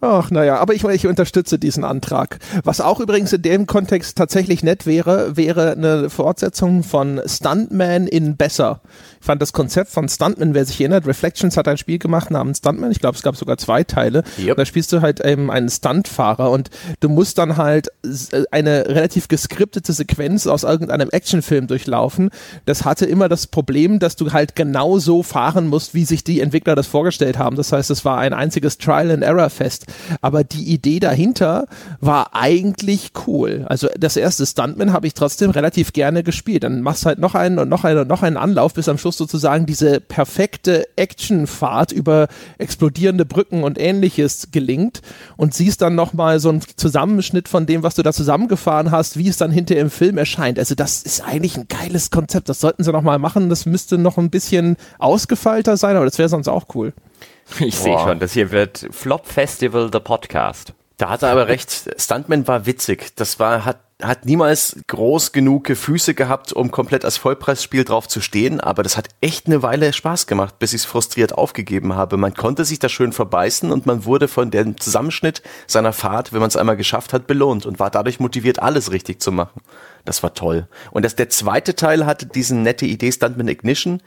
Ach, 0.00 0.30
naja, 0.30 0.59
aber 0.59 0.75
ich, 0.75 0.85
ich 0.85 1.06
unterstütze 1.06 1.59
diesen 1.59 1.85
Antrag. 1.85 2.38
Was 2.64 2.80
auch 2.80 3.00
übrigens 3.00 3.32
in 3.32 3.42
dem 3.42 3.66
Kontext 3.66 4.16
tatsächlich 4.16 4.62
nett 4.62 4.87
wäre, 4.87 5.37
wäre 5.37 5.73
eine 5.73 6.11
Fortsetzung 6.11 6.82
von 6.82 7.21
Stuntman 7.26 8.06
in 8.06 8.37
Besser. 8.37 8.80
Ich 9.21 9.26
fand 9.26 9.40
das 9.40 9.52
Konzept 9.52 9.90
von 9.90 10.09
Stuntman, 10.09 10.54
wer 10.54 10.64
sich 10.64 10.80
erinnert, 10.80 11.06
Reflections 11.06 11.56
hat 11.56 11.68
ein 11.68 11.78
Spiel 11.78 11.99
gemacht 11.99 12.30
namens 12.30 12.59
Stuntman. 12.59 12.90
Ich 12.90 13.00
glaube, 13.00 13.16
es 13.16 13.23
gab 13.23 13.37
sogar 13.37 13.59
zwei 13.59 13.85
Teile. 13.85 14.25
Yep. 14.38 14.56
Da 14.56 14.64
spielst 14.66 14.92
du 14.92 15.00
halt 15.00 15.25
eben 15.25 15.50
einen 15.50 15.68
Stuntfahrer 15.68 16.50
und 16.50 16.71
du 17.00 17.09
musst 17.09 17.38
dann 17.38 17.56
halt 17.56 17.88
äh, 18.04 18.44
eine 18.50 18.88
relativ 18.88 19.28
geskriptete 19.28 19.92
Sequenz 19.92 20.47
aus 20.47 20.64
irgendeinem 20.64 21.11
Actionfilm 21.11 21.66
durchlaufen. 21.66 22.30
Das 22.64 22.85
hatte 22.85 23.06
immer 23.06 23.28
das 23.28 23.47
Problem, 23.47 23.99
dass 23.99 24.16
du 24.16 24.32
halt 24.32 24.56
genau 24.56 24.99
so 24.99 25.23
fahren 25.23 25.68
musst, 25.68 25.94
wie 25.94 26.04
sich 26.04 26.25
die 26.25 26.40
Entwickler 26.40 26.75
das 26.75 26.87
vorgestellt 26.87 27.38
haben. 27.38 27.56
Das 27.56 27.73
heißt, 27.73 27.90
es 27.90 28.04
war 28.04 28.18
ein 28.18 28.32
einziges 28.32 28.78
Trial 28.78 29.10
and 29.10 29.23
Error 29.23 29.42
Oktoberfest. 29.43 29.87
Aber 30.21 30.45
die 30.45 30.73
Idee 30.73 31.00
dahinter 31.00 31.67
war 32.00 32.35
eigentlich 32.35 33.11
cool. 33.26 33.65
Also 33.69 33.89
das 33.99 34.17
erste 34.17 34.47
Stuntman 34.47 34.93
habe 34.93 35.07
ich 35.07 35.15
trotzdem 35.15 35.50
relativ 35.50 35.93
gerne 35.93 36.23
gespielt. 36.23 36.65
Dann 36.65 36.83
machst 36.83 37.05
du 37.05 37.07
halt 37.07 37.19
noch 37.19 37.35
einen 37.35 37.59
und 37.59 37.69
noch 37.69 37.85
einen 37.85 38.00
und 38.00 38.09
noch 38.09 38.23
einen 38.23 38.37
Anlauf, 38.37 38.75
bis 38.75 38.89
am 38.89 38.99
Schluss 38.99 39.17
sozusagen 39.17 39.67
diese 39.67 40.00
perfekte 40.00 40.87
Actionfahrt 40.97 41.93
über 41.93 42.28
explodierende 42.59 43.25
Brücken 43.25 43.65
und 43.65 43.78
ähnliches 43.78 44.49
gelingt 44.52 45.02
und 45.37 45.55
siehst 45.55 45.83
dann 45.83 45.95
nochmal 45.95 46.41
so 46.41 46.49
einen 46.49 46.63
Zusammenschnitt 46.76 47.49
von 47.49 47.67
dem, 47.67 47.83
was 47.83 47.95
du 47.95 48.02
da 48.02 48.13
zusammengefahren 48.13 48.91
hast, 48.91 49.17
wie 49.17 49.28
es 49.28 49.37
dann 49.37 49.50
hinterher 49.50 49.83
im 49.83 49.91
Film 49.91 50.19
erscheint. 50.19 50.59
Also 50.59 50.75
das 50.75 51.02
ist 51.02 51.23
eigentlich 51.23 51.57
ein 51.57 51.67
geiles 51.69 52.11
Konzept. 52.11 52.49
Das 52.49 52.61
sollten 52.61 52.85
sie 52.85 52.93
nochmal 52.93 53.19
machen. 53.19 53.49
Das 53.49 53.67
müsste 53.67 53.99
noch 53.99 54.19
ein 54.19 54.31
bisschen 54.31 54.76
ausgefeilter 54.99 55.76
sein, 55.76 55.97
aber 55.97 56.05
das 56.05 56.19
wäre 56.19 56.28
sonst 56.28 56.49
auch 56.49 56.67
cool. 56.75 56.93
Ich 57.60 57.76
sehe 57.76 57.99
schon, 57.99 58.19
das 58.19 58.32
hier 58.32 58.50
wird 58.50 58.86
Flop 58.91 59.26
Festival, 59.26 59.91
the 59.93 60.00
Podcast. 60.00 60.73
Da 60.97 61.10
hat 61.10 61.23
er 61.23 61.30
aber 61.30 61.49
recht. 61.49 61.91
Stuntman 61.99 62.47
war 62.47 62.67
witzig. 62.67 63.17
Das 63.17 63.38
war, 63.38 63.65
hat, 63.65 63.80
hat 64.02 64.26
niemals 64.26 64.76
groß 64.88 65.32
genug 65.32 65.69
Füße 65.75 66.15
gehabt, 66.15 66.52
um 66.52 66.71
komplett 66.71 67.04
als 67.04 67.17
Vollpreisspiel 67.17 67.84
drauf 67.84 68.08
zu 68.08 68.21
stehen. 68.21 68.60
Aber 68.60 68.82
das 68.82 68.97
hat 68.97 69.08
echt 69.21 69.47
eine 69.47 69.62
Weile 69.62 69.93
Spaß 69.93 70.26
gemacht, 70.26 70.58
bis 70.58 70.73
ich 70.73 70.82
es 70.82 70.84
frustriert 70.84 71.32
aufgegeben 71.32 71.95
habe. 71.95 72.17
Man 72.17 72.34
konnte 72.34 72.65
sich 72.65 72.78
da 72.78 72.88
schön 72.88 73.12
verbeißen 73.12 73.71
und 73.71 73.86
man 73.86 74.04
wurde 74.04 74.28
von 74.28 74.50
dem 74.50 74.78
Zusammenschnitt 74.78 75.43
seiner 75.67 75.93
Fahrt, 75.93 76.32
wenn 76.32 76.41
man 76.41 76.49
es 76.49 76.56
einmal 76.56 76.76
geschafft 76.76 77.12
hat, 77.12 77.26
belohnt 77.26 77.67
und 77.67 77.78
war 77.78 77.91
dadurch 77.91 78.21
motiviert, 78.21 78.60
alles 78.60 78.93
richtig 78.93 79.21
zu 79.21 79.32
machen. 79.32 79.60
Das 80.04 80.23
war 80.23 80.34
toll. 80.34 80.69
Und 80.91 81.04
das, 81.04 81.15
der 81.15 81.28
zweite 81.28 81.76
Teil 81.76 82.06
hatte 82.06 82.26
diese 82.26 82.56
nette 82.56 82.86
Idee 82.86 83.12
Stuntman 83.12 83.49
Ignition 83.49 84.02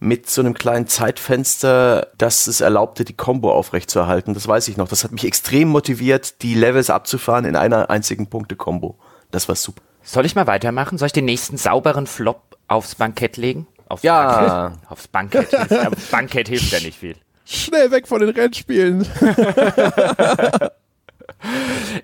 mit 0.00 0.28
so 0.28 0.40
einem 0.40 0.54
kleinen 0.54 0.86
Zeitfenster, 0.86 2.08
das 2.18 2.46
es 2.46 2.60
erlaubte, 2.60 3.04
die 3.04 3.16
Combo 3.16 3.52
aufrechtzuerhalten. 3.52 4.34
Das 4.34 4.46
weiß 4.46 4.68
ich 4.68 4.76
noch. 4.76 4.88
Das 4.88 5.04
hat 5.04 5.12
mich 5.12 5.24
extrem 5.24 5.68
motiviert, 5.68 6.42
die 6.42 6.54
Levels 6.54 6.90
abzufahren 6.90 7.44
in 7.44 7.56
einer 7.56 7.90
einzigen 7.90 8.28
Punkte-Combo. 8.28 8.98
Das 9.34 9.48
war 9.48 9.56
super. 9.56 9.82
Soll 10.04 10.26
ich 10.26 10.36
mal 10.36 10.46
weitermachen? 10.46 10.96
Soll 10.96 11.06
ich 11.06 11.12
den 11.12 11.24
nächsten 11.24 11.56
sauberen 11.56 12.06
Flop 12.06 12.56
aufs 12.68 12.94
Bankett 12.94 13.36
legen? 13.36 13.66
Aufs 13.88 14.04
ja. 14.04 14.68
Bankett? 14.68 14.90
Aufs 14.90 15.08
Bankett. 15.08 15.50
Hilft, 15.50 16.10
Bankett 16.12 16.48
hilft 16.48 16.70
ja 16.70 16.78
nicht 16.78 16.96
viel. 16.96 17.16
Schnell 17.44 17.90
weg 17.90 18.06
von 18.06 18.20
den 18.20 18.30
Rennspielen. 18.30 19.06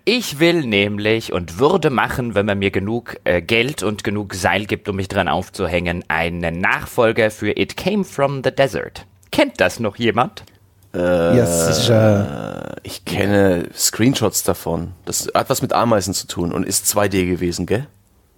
Ich 0.05 0.39
will 0.39 0.65
nämlich 0.67 1.33
und 1.33 1.59
würde 1.59 1.89
machen, 1.89 2.35
wenn 2.35 2.45
man 2.45 2.59
mir 2.59 2.71
genug 2.71 3.17
äh, 3.25 3.41
Geld 3.41 3.83
und 3.83 4.05
genug 4.05 4.35
Seil 4.35 4.67
gibt, 4.67 4.87
um 4.89 4.97
mich 4.97 5.09
dran 5.09 5.29
aufzuhängen, 5.29 6.05
einen 6.09 6.61
Nachfolger 6.61 7.31
für 7.31 7.59
It 7.59 7.77
Came 7.77 8.05
from 8.05 8.43
the 8.45 8.51
Desert. 8.51 9.07
Kennt 9.31 9.59
das 9.61 9.81
noch 9.81 9.97
jemand? 9.97 10.45
Äh, 10.95 11.37
ja, 11.37 11.47
sicher. 11.47 12.77
Ich 12.83 13.05
kenne 13.05 13.69
Screenshots 13.75 14.43
davon. 14.43 14.93
Das 15.05 15.29
hat 15.35 15.51
was 15.51 15.63
mit 15.63 15.73
Ameisen 15.73 16.15
zu 16.15 16.27
tun 16.27 16.53
und 16.53 16.65
ist 16.65 16.87
2D 16.87 17.27
gewesen, 17.27 17.67
gell? 17.67 17.87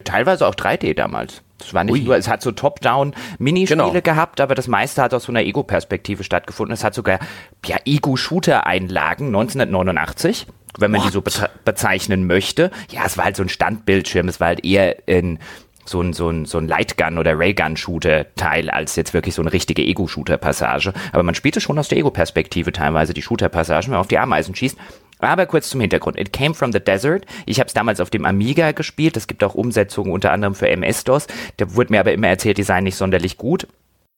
Teilweise 0.05 0.47
auch 0.47 0.55
3D 0.55 0.95
damals. 0.95 1.43
Es 1.61 1.73
war 1.73 1.85
nicht 1.85 1.93
Ui. 1.93 2.01
nur, 2.01 2.17
es 2.17 2.29
hat 2.29 2.43
so 2.43 2.51
Top-Down-Minispiele 2.51 3.85
genau. 3.85 4.01
gehabt, 4.01 4.41
aber 4.41 4.55
das 4.55 4.67
meiste 4.67 5.01
hat 5.01 5.15
aus 5.15 5.25
so 5.25 5.33
einer 5.33 5.43
Ego-Perspektive 5.43 6.25
stattgefunden. 6.25 6.75
Es 6.75 6.83
hat 6.83 6.95
sogar 6.95 7.21
ja, 7.65 7.77
Ego-Shooter-Einlagen 7.85 9.27
1989 9.29 10.47
wenn 10.79 10.91
man 10.91 11.03
What? 11.03 11.09
die 11.09 11.13
so 11.13 11.23
bezeichnen 11.65 12.27
möchte. 12.27 12.71
Ja, 12.91 13.03
es 13.05 13.19
war 13.19 13.27
halt 13.27 13.37
so 13.37 13.43
ein 13.43 13.51
Standbildschirm, 13.51 14.29
es 14.29 14.41
war 14.41 14.49
halt 14.49 14.65
eher 14.65 15.07
in 15.07 15.39
so 15.85 16.01
ein, 16.01 16.13
so 16.13 16.29
ein, 16.29 16.45
so 16.45 16.59
ein 16.59 16.69
Lightgun- 16.69 17.19
oder 17.19 17.39
Raygun-Shooter-Teil 17.39 18.71
als 18.71 18.97
jetzt 18.97 19.15
wirklich 19.15 19.35
so 19.35 19.43
eine 19.43 19.53
richtige 19.53 19.83
Ego-Shooter-Passage. 19.83 20.93
Aber 21.13 21.23
man 21.23 21.35
spielte 21.35 21.61
schon 21.61 21.79
aus 21.79 21.89
der 21.89 21.99
Ego-Perspektive 21.99 22.73
teilweise 22.73 23.15
die 23.15 23.23
Shooter-Passagen, 23.23 23.87
wenn 23.87 23.93
man 23.93 24.01
auf 24.01 24.09
die 24.09 24.19
Ameisen 24.19 24.55
schießt. 24.55 24.77
Aber 25.19 25.47
kurz 25.47 25.71
zum 25.71 25.81
Hintergrund. 25.81 26.19
It 26.19 26.33
came 26.33 26.55
from 26.55 26.73
the 26.73 26.81
desert. 26.81 27.27
Ich 27.47 27.61
habe 27.61 27.69
es 27.69 27.75
damals 27.75 28.01
auf 28.01 28.11
dem 28.11 28.25
Amiga 28.25 28.73
gespielt. 28.73 29.17
Es 29.17 29.29
gibt 29.29 29.45
auch 29.45 29.55
Umsetzungen 29.55 30.11
unter 30.11 30.33
anderem 30.33 30.55
für 30.55 30.69
MS-DOS. 30.69 31.29
Da 31.59 31.75
wurde 31.75 31.93
mir 31.93 32.01
aber 32.01 32.13
immer 32.13 32.29
erzählt, 32.29 32.59
die 32.59 32.65
seien 32.65 32.85
nicht 32.85 32.97
sonderlich 32.97 33.37
gut. 33.37 33.69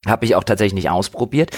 Habe 0.06 0.24
ich 0.26 0.34
auch 0.34 0.44
tatsächlich 0.44 0.74
nicht 0.74 0.90
ausprobiert. 0.90 1.50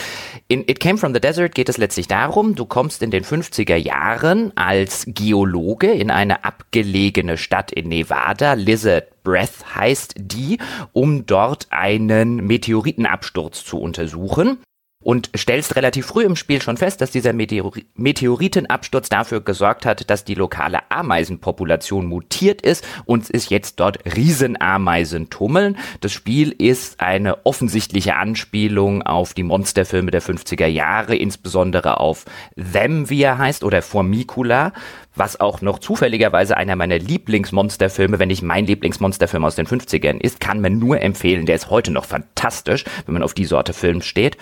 In 0.49 0.61
It 0.61 0.81
Came 0.81 0.99
from 0.99 1.15
the 1.15 1.21
Desert 1.21 1.55
geht 1.55 1.69
es 1.69 1.79
letztlich 1.79 2.09
darum, 2.09 2.55
du 2.55 2.65
kommst 2.65 3.03
in 3.03 3.11
den 3.11 3.25
50er 3.25 3.77
Jahren 3.77 4.53
als 4.57 5.05
Geologe 5.09 5.91
in 5.91 6.11
eine 6.11 6.45
abgelegene 6.45 7.39
Stadt 7.39 7.73
in 7.73 7.89
Nevada, 7.89 8.55
Lizard 8.55 9.23
Breath 9.25 9.75
heißt 9.75 10.15
die, 10.19 10.59
um 10.93 11.27
dort 11.27 11.67
einen 11.71 12.37
Meteoritenabsturz 12.47 13.65
zu 13.65 13.81
untersuchen. 13.81 14.59
Und 15.07 15.31
stellst 15.37 15.77
relativ 15.77 16.07
früh 16.07 16.25
im 16.25 16.35
Spiel 16.35 16.61
schon 16.61 16.77
fest, 16.77 17.01
dass 17.01 17.13
dieser 17.13 17.33
Meteori 17.33 17.87
Meteoritenabsturz 17.95 19.09
dafür 19.09 19.41
gesorgt 19.41 19.87
hat, 19.87 20.11
dass 20.11 20.25
die 20.25 20.35
lokale 20.35 20.81
Ameisenpopulation 20.91 22.07
mutiert 22.07 22.61
ist 22.61 22.85
und 23.05 23.31
es 23.33 23.49
jetzt 23.49 23.79
dort 23.79 24.01
Riesenameisen 24.17 25.31
tummeln. 25.31 25.79
Das 26.01 26.11
Spiel 26.11 26.51
ist 26.51 26.99
eine 26.99 27.47
offensichtliche 27.47 28.17
Anspielung 28.17 29.03
auf 29.03 29.33
die 29.33 29.45
Monsterfilme 29.45 30.11
der 30.11 30.23
50er 30.23 30.67
Jahre, 30.67 31.15
insbesondere 31.15 32.01
auf 32.01 32.25
Them, 32.57 33.09
wie 33.09 33.23
er 33.23 33.39
heißt, 33.39 33.63
oder 33.63 33.83
Formicula, 33.83 34.73
was 35.15 35.39
auch 35.39 35.61
noch 35.61 35.79
zufälligerweise 35.79 36.57
einer 36.57 36.75
meiner 36.75 36.99
Lieblingsmonsterfilme, 36.99 38.19
wenn 38.19 38.27
nicht 38.27 38.43
mein 38.43 38.67
Lieblingsmonsterfilm 38.67 39.45
aus 39.45 39.55
den 39.55 39.69
50ern 39.69 40.21
ist, 40.21 40.41
kann 40.41 40.61
man 40.61 40.81
nur 40.81 41.01
empfehlen. 41.01 41.47
Der 41.47 41.55
ist 41.55 41.71
heute 41.71 41.93
noch 41.93 42.07
fantastisch, 42.07 42.85
wenn 43.05 43.13
man 43.13 43.23
auf 43.23 43.35
die 43.35 43.45
Sorte 43.45 43.73
Film 43.73 44.03
steht. 44.03 44.37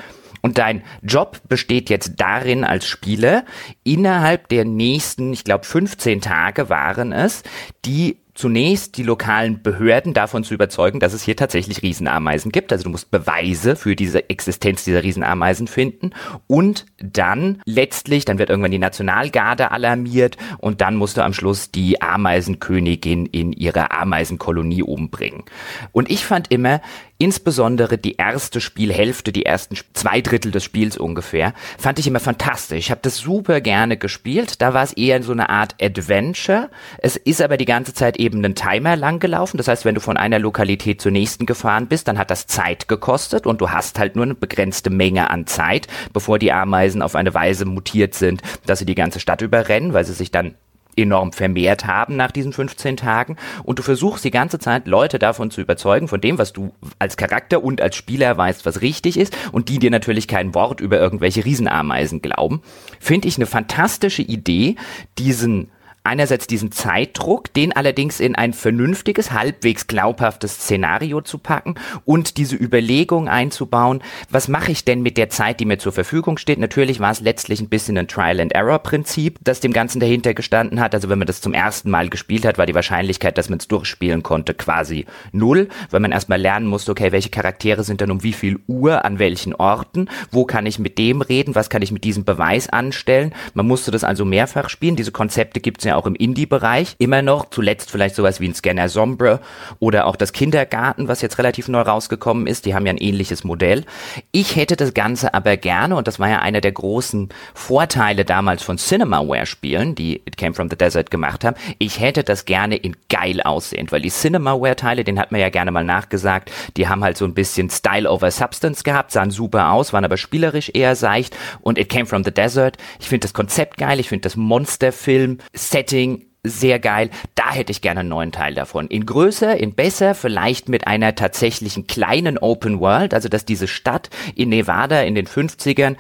Und 0.44 0.58
dein 0.58 0.82
Job 1.00 1.40
besteht 1.48 1.88
jetzt 1.88 2.16
darin 2.18 2.64
als 2.64 2.86
Spieler, 2.86 3.46
innerhalb 3.82 4.48
der 4.48 4.66
nächsten, 4.66 5.32
ich 5.32 5.42
glaube 5.42 5.64
15 5.64 6.20
Tage 6.20 6.68
waren 6.68 7.12
es, 7.12 7.44
die 7.86 8.18
zunächst 8.34 8.98
die 8.98 9.04
lokalen 9.04 9.62
Behörden 9.62 10.12
davon 10.12 10.44
zu 10.44 10.52
überzeugen, 10.52 11.00
dass 11.00 11.14
es 11.14 11.22
hier 11.22 11.36
tatsächlich 11.36 11.82
Riesenameisen 11.82 12.52
gibt. 12.52 12.72
Also 12.72 12.84
du 12.84 12.90
musst 12.90 13.10
Beweise 13.10 13.74
für 13.74 13.96
diese 13.96 14.28
Existenz 14.28 14.84
dieser 14.84 15.02
Riesenameisen 15.02 15.66
finden 15.66 16.10
und 16.46 16.84
dann 16.98 17.62
letztlich, 17.64 18.26
dann 18.26 18.38
wird 18.38 18.50
irgendwann 18.50 18.72
die 18.72 18.78
Nationalgarde 18.78 19.70
alarmiert 19.70 20.36
und 20.58 20.82
dann 20.82 20.96
musst 20.96 21.16
du 21.16 21.22
am 21.22 21.32
Schluss 21.32 21.70
die 21.70 22.02
Ameisenkönigin 22.02 23.24
in 23.26 23.52
ihre 23.52 23.92
Ameisenkolonie 23.92 24.82
umbringen. 24.82 25.44
Und 25.92 26.10
ich 26.10 26.26
fand 26.26 26.50
immer, 26.50 26.82
insbesondere 27.18 27.98
die 27.98 28.16
erste 28.16 28.60
Spielhälfte, 28.60 29.32
die 29.32 29.46
ersten 29.46 29.76
zwei 29.92 30.20
Drittel 30.20 30.50
des 30.50 30.64
Spiels 30.64 30.96
ungefähr, 30.96 31.54
fand 31.78 31.98
ich 31.98 32.06
immer 32.06 32.20
fantastisch. 32.20 32.78
Ich 32.78 32.90
habe 32.90 33.00
das 33.02 33.18
super 33.18 33.60
gerne 33.60 33.96
gespielt. 33.96 34.60
Da 34.60 34.74
war 34.74 34.82
es 34.82 34.92
eher 34.92 35.22
so 35.22 35.32
eine 35.32 35.48
Art 35.48 35.74
Adventure. 35.80 36.70
Es 36.98 37.16
ist 37.16 37.40
aber 37.40 37.56
die 37.56 37.64
ganze 37.64 37.94
Zeit 37.94 38.16
eben 38.16 38.38
einen 38.38 38.54
Timer 38.54 38.96
lang 38.96 39.20
gelaufen. 39.20 39.56
Das 39.56 39.68
heißt, 39.68 39.84
wenn 39.84 39.94
du 39.94 40.00
von 40.00 40.16
einer 40.16 40.38
Lokalität 40.38 41.00
zur 41.00 41.12
nächsten 41.12 41.46
gefahren 41.46 41.86
bist, 41.86 42.08
dann 42.08 42.18
hat 42.18 42.30
das 42.30 42.46
Zeit 42.46 42.88
gekostet 42.88 43.46
und 43.46 43.60
du 43.60 43.70
hast 43.70 43.98
halt 43.98 44.16
nur 44.16 44.24
eine 44.24 44.34
begrenzte 44.34 44.90
Menge 44.90 45.30
an 45.30 45.46
Zeit, 45.46 45.86
bevor 46.12 46.38
die 46.38 46.52
Ameisen 46.52 47.02
auf 47.02 47.14
eine 47.14 47.34
Weise 47.34 47.64
mutiert 47.64 48.14
sind, 48.14 48.42
dass 48.66 48.80
sie 48.80 48.86
die 48.86 48.94
ganze 48.94 49.20
Stadt 49.20 49.42
überrennen, 49.42 49.92
weil 49.92 50.04
sie 50.04 50.14
sich 50.14 50.30
dann 50.30 50.54
enorm 50.96 51.32
vermehrt 51.32 51.86
haben 51.86 52.16
nach 52.16 52.30
diesen 52.30 52.52
15 52.52 52.96
Tagen. 52.96 53.36
Und 53.62 53.78
du 53.78 53.82
versuchst 53.82 54.24
die 54.24 54.30
ganze 54.30 54.58
Zeit 54.58 54.86
Leute 54.86 55.18
davon 55.18 55.50
zu 55.50 55.60
überzeugen, 55.60 56.08
von 56.08 56.20
dem, 56.20 56.38
was 56.38 56.52
du 56.52 56.72
als 56.98 57.16
Charakter 57.16 57.62
und 57.62 57.80
als 57.80 57.96
Spieler 57.96 58.36
weißt, 58.36 58.66
was 58.66 58.80
richtig 58.80 59.18
ist 59.18 59.36
und 59.52 59.68
die 59.68 59.78
dir 59.78 59.90
natürlich 59.90 60.28
kein 60.28 60.54
Wort 60.54 60.80
über 60.80 60.98
irgendwelche 60.98 61.44
Riesenameisen 61.44 62.22
glauben, 62.22 62.62
finde 63.00 63.28
ich 63.28 63.36
eine 63.36 63.46
fantastische 63.46 64.22
Idee, 64.22 64.76
diesen 65.18 65.70
einerseits 66.04 66.46
diesen 66.46 66.70
Zeitdruck, 66.70 67.52
den 67.54 67.72
allerdings 67.72 68.20
in 68.20 68.34
ein 68.34 68.52
vernünftiges, 68.52 69.32
halbwegs 69.32 69.86
glaubhaftes 69.86 70.52
Szenario 70.52 71.22
zu 71.22 71.38
packen 71.38 71.76
und 72.04 72.36
diese 72.36 72.56
Überlegung 72.56 73.26
einzubauen, 73.26 74.02
was 74.28 74.48
mache 74.48 74.70
ich 74.70 74.84
denn 74.84 75.00
mit 75.00 75.16
der 75.16 75.30
Zeit, 75.30 75.60
die 75.60 75.64
mir 75.64 75.78
zur 75.78 75.92
Verfügung 75.92 76.36
steht? 76.36 76.58
Natürlich 76.58 77.00
war 77.00 77.10
es 77.10 77.20
letztlich 77.20 77.60
ein 77.60 77.70
bisschen 77.70 77.96
ein 77.96 78.06
Trial-and-Error-Prinzip, 78.06 79.38
das 79.42 79.60
dem 79.60 79.72
Ganzen 79.72 79.98
dahinter 79.98 80.34
gestanden 80.34 80.78
hat. 80.78 80.94
Also 80.94 81.08
wenn 81.08 81.18
man 81.18 81.26
das 81.26 81.40
zum 81.40 81.54
ersten 81.54 81.90
Mal 81.90 82.10
gespielt 82.10 82.44
hat, 82.44 82.58
war 82.58 82.66
die 82.66 82.74
Wahrscheinlichkeit, 82.74 83.38
dass 83.38 83.48
man 83.48 83.58
es 83.58 83.68
durchspielen 83.68 84.22
konnte, 84.22 84.52
quasi 84.52 85.06
null, 85.32 85.68
weil 85.88 86.00
man 86.00 86.12
erstmal 86.12 86.40
lernen 86.40 86.66
musste, 86.66 86.92
okay, 86.92 87.12
welche 87.12 87.30
Charaktere 87.30 87.82
sind 87.82 88.02
dann 88.02 88.10
um 88.10 88.22
wie 88.22 88.34
viel 88.34 88.60
Uhr, 88.66 89.06
an 89.06 89.18
welchen 89.18 89.54
Orten, 89.54 90.10
wo 90.30 90.44
kann 90.44 90.66
ich 90.66 90.78
mit 90.78 90.98
dem 90.98 91.22
reden, 91.22 91.54
was 91.54 91.70
kann 91.70 91.80
ich 91.80 91.92
mit 91.92 92.04
diesem 92.04 92.24
Beweis 92.24 92.68
anstellen. 92.68 93.34
Man 93.54 93.66
musste 93.66 93.90
das 93.90 94.04
also 94.04 94.26
mehrfach 94.26 94.68
spielen. 94.68 94.96
Diese 94.96 95.10
Konzepte 95.10 95.60
gibt 95.60 95.78
es 95.78 95.84
ja 95.84 95.93
auch 95.94 96.06
im 96.06 96.14
Indie-Bereich 96.14 96.96
immer 96.98 97.22
noch. 97.22 97.50
Zuletzt 97.50 97.90
vielleicht 97.90 98.14
sowas 98.14 98.40
wie 98.40 98.48
ein 98.48 98.54
Scanner 98.54 98.88
Sombre 98.88 99.40
oder 99.78 100.06
auch 100.06 100.16
das 100.16 100.32
Kindergarten, 100.32 101.08
was 101.08 101.22
jetzt 101.22 101.38
relativ 101.38 101.68
neu 101.68 101.80
rausgekommen 101.80 102.46
ist. 102.46 102.66
Die 102.66 102.74
haben 102.74 102.86
ja 102.86 102.92
ein 102.92 102.98
ähnliches 102.98 103.44
Modell. 103.44 103.84
Ich 104.32 104.56
hätte 104.56 104.76
das 104.76 104.94
Ganze 104.94 105.34
aber 105.34 105.56
gerne, 105.56 105.96
und 105.96 106.06
das 106.06 106.18
war 106.18 106.28
ja 106.28 106.40
einer 106.40 106.60
der 106.60 106.72
großen 106.72 107.28
Vorteile 107.54 108.24
damals 108.24 108.62
von 108.62 108.78
Cinemaware-Spielen, 108.78 109.94
die 109.94 110.16
It 110.24 110.36
Came 110.36 110.54
From 110.54 110.68
The 110.70 110.76
Desert 110.76 111.10
gemacht 111.10 111.44
haben. 111.44 111.56
Ich 111.78 112.00
hätte 112.00 112.24
das 112.24 112.44
gerne 112.44 112.76
in 112.76 112.96
geil 113.08 113.40
aussehend, 113.42 113.92
weil 113.92 114.02
die 114.02 114.10
Cinemaware-Teile, 114.10 115.04
den 115.04 115.18
hat 115.18 115.32
man 115.32 115.40
ja 115.40 115.48
gerne 115.48 115.70
mal 115.70 115.84
nachgesagt, 115.84 116.50
die 116.76 116.88
haben 116.88 117.04
halt 117.04 117.16
so 117.16 117.24
ein 117.24 117.34
bisschen 117.34 117.70
Style 117.70 118.10
over 118.10 118.30
Substance 118.30 118.84
gehabt, 118.84 119.12
sahen 119.12 119.30
super 119.30 119.72
aus, 119.72 119.92
waren 119.92 120.04
aber 120.04 120.16
spielerisch 120.16 120.70
eher 120.72 120.96
seicht 120.96 121.36
und 121.60 121.78
It 121.78 121.88
Came 121.88 122.06
From 122.06 122.24
The 122.24 122.32
Desert. 122.32 122.76
Ich 123.00 123.08
finde 123.08 123.24
das 123.24 123.34
Konzept 123.34 123.76
geil, 123.76 124.00
ich 124.00 124.08
finde 124.08 124.22
das 124.22 124.36
Monsterfilm, 124.36 125.38
Setting 125.84 126.26
sehr 126.42 126.78
geil. 126.78 127.10
Da 127.34 127.52
hätte 127.52 127.72
ich 127.72 127.80
gerne 127.80 128.00
einen 128.00 128.08
neuen 128.08 128.32
Teil 128.32 128.54
davon. 128.54 128.86
In 128.88 129.06
größer, 129.06 129.56
in 129.56 129.74
besser, 129.74 130.14
vielleicht 130.14 130.68
mit 130.68 130.86
einer 130.86 131.14
tatsächlichen 131.14 131.86
kleinen 131.86 132.38
Open 132.38 132.80
World, 132.80 133.14
also 133.14 133.28
dass 133.28 133.44
diese 133.44 133.66
Stadt 133.66 134.10
in 134.34 134.50
Nevada 134.50 135.02
in 135.02 135.14
den 135.14 135.26
50ern 135.26 135.96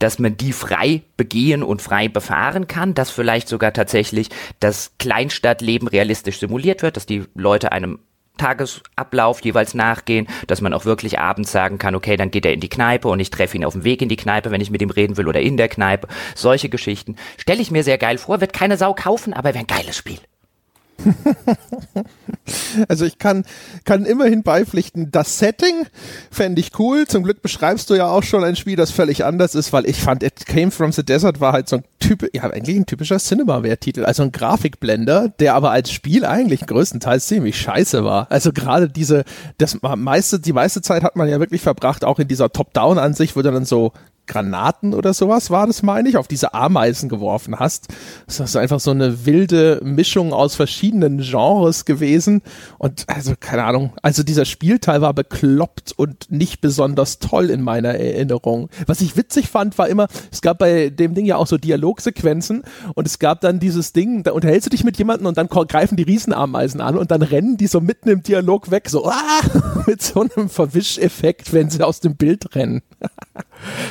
dass 0.00 0.18
man 0.18 0.36
die 0.36 0.52
frei 0.52 1.02
begehen 1.16 1.62
und 1.62 1.80
frei 1.80 2.08
befahren 2.08 2.66
kann, 2.66 2.94
dass 2.94 3.10
vielleicht 3.10 3.46
sogar 3.46 3.72
tatsächlich 3.72 4.28
das 4.58 4.90
Kleinstadtleben 4.98 5.86
realistisch 5.86 6.40
simuliert 6.40 6.82
wird, 6.82 6.96
dass 6.96 7.06
die 7.06 7.24
Leute 7.36 7.70
einem 7.70 8.00
Tagesablauf 8.36 9.42
jeweils 9.44 9.74
nachgehen, 9.74 10.26
dass 10.46 10.60
man 10.60 10.72
auch 10.74 10.84
wirklich 10.84 11.18
abends 11.18 11.52
sagen 11.52 11.78
kann, 11.78 11.94
okay, 11.94 12.16
dann 12.16 12.30
geht 12.30 12.46
er 12.46 12.52
in 12.52 12.60
die 12.60 12.68
Kneipe 12.68 13.08
und 13.08 13.20
ich 13.20 13.30
treffe 13.30 13.56
ihn 13.56 13.64
auf 13.64 13.74
dem 13.74 13.84
Weg 13.84 14.02
in 14.02 14.08
die 14.08 14.16
Kneipe, 14.16 14.50
wenn 14.50 14.60
ich 14.60 14.70
mit 14.70 14.82
ihm 14.82 14.90
reden 14.90 15.16
will 15.16 15.28
oder 15.28 15.40
in 15.40 15.56
der 15.56 15.68
Kneipe. 15.68 16.08
Solche 16.34 16.68
Geschichten 16.68 17.16
stelle 17.38 17.62
ich 17.62 17.70
mir 17.70 17.84
sehr 17.84 17.98
geil 17.98 18.18
vor, 18.18 18.40
wird 18.40 18.52
keine 18.52 18.76
Sau 18.76 18.94
kaufen, 18.94 19.32
aber 19.32 19.50
wäre 19.50 19.60
ein 19.60 19.66
geiles 19.66 19.96
Spiel. 19.96 20.18
also 22.88 23.04
ich 23.04 23.18
kann, 23.18 23.44
kann 23.84 24.04
immerhin 24.04 24.42
beipflichten, 24.42 25.10
das 25.10 25.38
Setting 25.38 25.86
fände 26.30 26.60
ich 26.60 26.78
cool. 26.78 27.06
Zum 27.06 27.22
Glück 27.22 27.42
beschreibst 27.42 27.90
du 27.90 27.94
ja 27.94 28.08
auch 28.08 28.22
schon 28.22 28.44
ein 28.44 28.56
Spiel, 28.56 28.76
das 28.76 28.90
völlig 28.90 29.24
anders 29.24 29.54
ist, 29.54 29.72
weil 29.72 29.86
ich 29.86 30.00
fand, 30.00 30.22
It 30.22 30.46
Came 30.46 30.70
From 30.70 30.92
The 30.92 31.04
Desert 31.04 31.40
war 31.40 31.52
halt 31.52 31.68
so 31.68 31.76
ein 31.76 31.84
Typ, 32.00 32.28
ja 32.34 32.42
eigentlich 32.42 32.76
ein 32.76 32.86
typischer 32.86 33.18
Cinemaware-Titel, 33.18 34.04
also 34.04 34.22
ein 34.24 34.32
Grafikblender, 34.32 35.28
der 35.38 35.54
aber 35.54 35.70
als 35.70 35.90
Spiel 35.90 36.24
eigentlich 36.24 36.66
größtenteils 36.66 37.26
ziemlich 37.26 37.58
scheiße 37.58 38.04
war. 38.04 38.30
Also 38.30 38.52
gerade 38.52 38.88
diese, 38.88 39.24
das 39.58 39.78
meiste, 39.80 40.38
die 40.40 40.52
meiste 40.52 40.82
Zeit 40.82 41.02
hat 41.02 41.16
man 41.16 41.28
ja 41.28 41.40
wirklich 41.40 41.62
verbracht, 41.62 42.04
auch 42.04 42.18
in 42.18 42.28
dieser 42.28 42.52
Top-Down-Ansicht, 42.52 43.36
wo 43.36 43.42
du 43.42 43.50
dann 43.50 43.64
so 43.64 43.92
Granaten 44.26 44.94
oder 44.94 45.14
sowas 45.14 45.50
war 45.50 45.66
das, 45.66 45.82
meine 45.82 46.08
ich, 46.08 46.16
auf 46.16 46.28
diese 46.28 46.54
Ameisen 46.54 47.08
geworfen 47.08 47.58
hast. 47.58 47.88
Das 48.26 48.40
ist 48.40 48.56
einfach 48.56 48.80
so 48.80 48.90
eine 48.90 49.26
wilde 49.26 49.80
Mischung 49.82 50.32
aus 50.32 50.54
verschiedenen 50.54 51.18
Genres 51.18 51.84
gewesen. 51.84 52.42
Und 52.78 53.04
also, 53.08 53.34
keine 53.38 53.64
Ahnung, 53.64 53.92
also 54.02 54.22
dieser 54.22 54.44
Spielteil 54.44 55.00
war 55.00 55.14
bekloppt 55.14 55.92
und 55.96 56.30
nicht 56.30 56.60
besonders 56.60 57.18
toll 57.18 57.50
in 57.50 57.62
meiner 57.62 57.94
Erinnerung. 57.94 58.70
Was 58.86 59.00
ich 59.00 59.16
witzig 59.16 59.48
fand, 59.48 59.76
war 59.78 59.88
immer, 59.88 60.08
es 60.32 60.40
gab 60.40 60.58
bei 60.58 60.90
dem 60.90 61.14
Ding 61.14 61.26
ja 61.26 61.36
auch 61.36 61.46
so 61.46 61.58
Dialogsequenzen 61.58 62.62
und 62.94 63.06
es 63.06 63.18
gab 63.18 63.40
dann 63.40 63.60
dieses 63.60 63.92
Ding, 63.92 64.22
da 64.22 64.32
unterhältst 64.32 64.66
du 64.66 64.70
dich 64.70 64.84
mit 64.84 64.96
jemandem 64.98 65.26
und 65.26 65.36
dann 65.36 65.48
greifen 65.48 65.96
die 65.96 66.02
Riesenameisen 66.02 66.80
an 66.80 66.96
und 66.96 67.10
dann 67.10 67.22
rennen 67.22 67.56
die 67.56 67.66
so 67.66 67.80
mitten 67.80 68.08
im 68.08 68.22
Dialog 68.22 68.70
weg, 68.70 68.88
so 68.88 69.06
ah, 69.08 69.40
mit 69.86 70.02
so 70.02 70.22
einem 70.22 70.48
Verwischeffekt, 70.48 71.52
wenn 71.52 71.70
sie 71.70 71.82
aus 71.82 72.00
dem 72.00 72.16
Bild 72.16 72.54
rennen. 72.54 72.82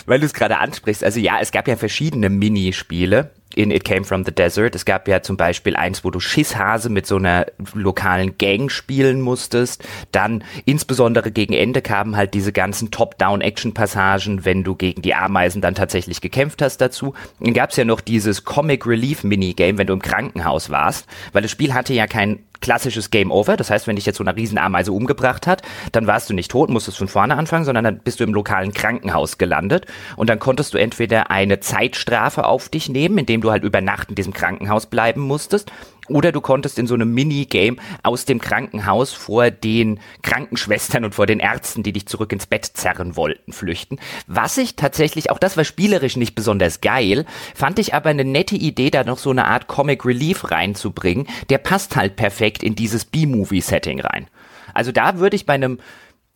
Weil 0.06 0.23
du 0.24 0.28
es 0.28 0.34
gerade 0.34 0.58
ansprichst, 0.58 1.04
also 1.04 1.20
ja, 1.20 1.40
es 1.40 1.52
gab 1.52 1.68
ja 1.68 1.76
verschiedene 1.76 2.30
Minispiele 2.30 3.32
in 3.56 3.72
It 3.72 3.84
Came 3.84 4.04
From 4.04 4.26
The 4.26 4.32
Desert. 4.32 4.76
Es 4.76 4.86
gab 4.86 5.08
ja 5.08 5.22
zum 5.22 5.38
Beispiel 5.38 5.76
eins, 5.76 6.04
wo 6.04 6.12
du 6.12 6.20
Schisshase 6.20 6.90
mit 6.90 7.06
so 7.06 7.18
einer 7.18 7.46
lokalen 7.74 8.38
Gang 8.38 8.72
spielen 8.72 9.22
musstest. 9.22 9.84
Dann 10.12 10.44
insbesondere 10.66 11.32
gegen 11.32 11.54
Ende 11.54 11.82
kamen 11.82 12.16
halt 12.16 12.34
diese 12.34 12.52
ganzen 12.52 12.92
Top-Down-Action-Passagen, 12.92 14.46
wenn 14.46 14.64
du 14.64 14.76
gegen 14.76 15.02
die 15.02 15.14
Ameisen 15.14 15.62
dann 15.62 15.76
tatsächlich 15.76 16.22
gekämpft 16.22 16.62
hast 16.62 16.78
dazu. 16.78 17.14
Dann 17.40 17.54
gab 17.54 17.72
es 17.72 17.76
ja 17.76 17.86
noch 17.86 18.02
dieses 18.02 18.44
Comic 18.44 18.88
Relief 18.88 19.24
Minigame, 19.24 19.78
wenn 19.78 19.88
du 19.88 19.94
im 19.94 20.02
Krankenhaus 20.02 20.70
warst, 20.70 21.08
weil 21.32 21.42
das 21.42 21.52
Spiel 21.52 21.74
hatte 21.74 21.94
ja 21.94 22.08
kein 22.08 22.40
klassisches 22.64 23.12
Game 23.12 23.30
Over. 23.30 23.58
Das 23.58 23.70
heißt, 23.70 23.88
wenn 23.88 23.98
dich 23.98 24.06
jetzt 24.06 24.18
so 24.18 24.24
eine 24.24 24.36
Riesenameise 24.36 24.94
umgebracht 24.94 25.46
hat, 25.48 25.62
dann 25.92 26.08
warst 26.08 26.30
du 26.30 26.34
nicht 26.34 26.50
tot, 26.50 26.70
musstest 26.70 26.98
von 26.98 27.10
vorne 27.10 27.36
anfangen, 27.36 27.66
sondern 27.66 27.84
dann 27.84 28.00
bist 28.00 28.22
du 28.22 28.24
im 28.24 28.34
lokalen 28.34 28.74
Krankenhaus 28.74 29.38
gelandet 29.38 29.86
und 30.16 30.30
dann 30.30 30.40
konntest 30.40 30.74
du 30.74 30.78
entweder 30.78 31.30
eine 31.30 31.60
Zeitstrafe 31.60 32.46
auf 32.46 32.70
dich 32.70 32.88
nehmen, 32.88 33.18
indem 33.18 33.42
du 33.42 33.52
halt 33.52 33.66
über 33.66 33.82
Nacht 33.82 34.10
in 34.10 34.16
diesem 34.16 34.32
Krankenhaus 34.32 34.86
bleiben 34.86 35.22
musstest, 35.22 35.72
oder 36.10 36.32
du 36.32 36.42
konntest 36.42 36.80
in 36.80 36.88
so 36.88 36.94
einem 36.94 37.14
Minigame 37.14 37.78
aus 38.04 38.26
dem 38.26 38.40
Krankenhaus 38.40 39.14
vor 39.14 39.52
den 39.52 40.00
Krankenschwestern 40.22 41.06
und 41.06 41.16
vor 41.16 41.26
den 41.26 41.40
Ärzten, 41.40 41.84
die 41.84 41.94
dich 41.94 42.08
zurück 42.08 42.32
ins 42.32 42.46
Bett 42.46 42.66
zerren 42.66 43.16
wollten, 43.16 43.54
flüchten. 43.54 44.00
Was 44.28 44.58
ich 44.58 44.76
tatsächlich, 44.76 45.32
auch 45.32 45.40
das 45.40 45.58
war 45.58 45.64
spielerisch 45.64 46.18
nicht 46.18 46.36
besonders 46.36 46.82
geil, 46.82 47.26
fand 47.56 47.80
ich 47.80 47.94
aber 47.94 48.10
eine 48.10 48.26
nette 48.26 48.56
Idee, 48.56 48.90
da 48.90 49.04
noch 49.04 49.18
so 49.18 49.30
eine 49.30 49.46
Art 49.46 49.68
Comic 49.68 50.06
Relief 50.06 50.52
reinzubringen. 50.52 51.28
Der 51.50 51.58
passt 51.58 51.96
halt 51.96 52.16
perfekt 52.16 52.64
in 52.64 52.76
dieses 52.76 53.06
B-Movie-Setting 53.06 54.02
rein. 54.02 54.28
Also 54.74 54.92
da 54.92 55.20
würde 55.20 55.36
ich 55.36 55.46
bei 55.46 55.54
einem 55.54 55.80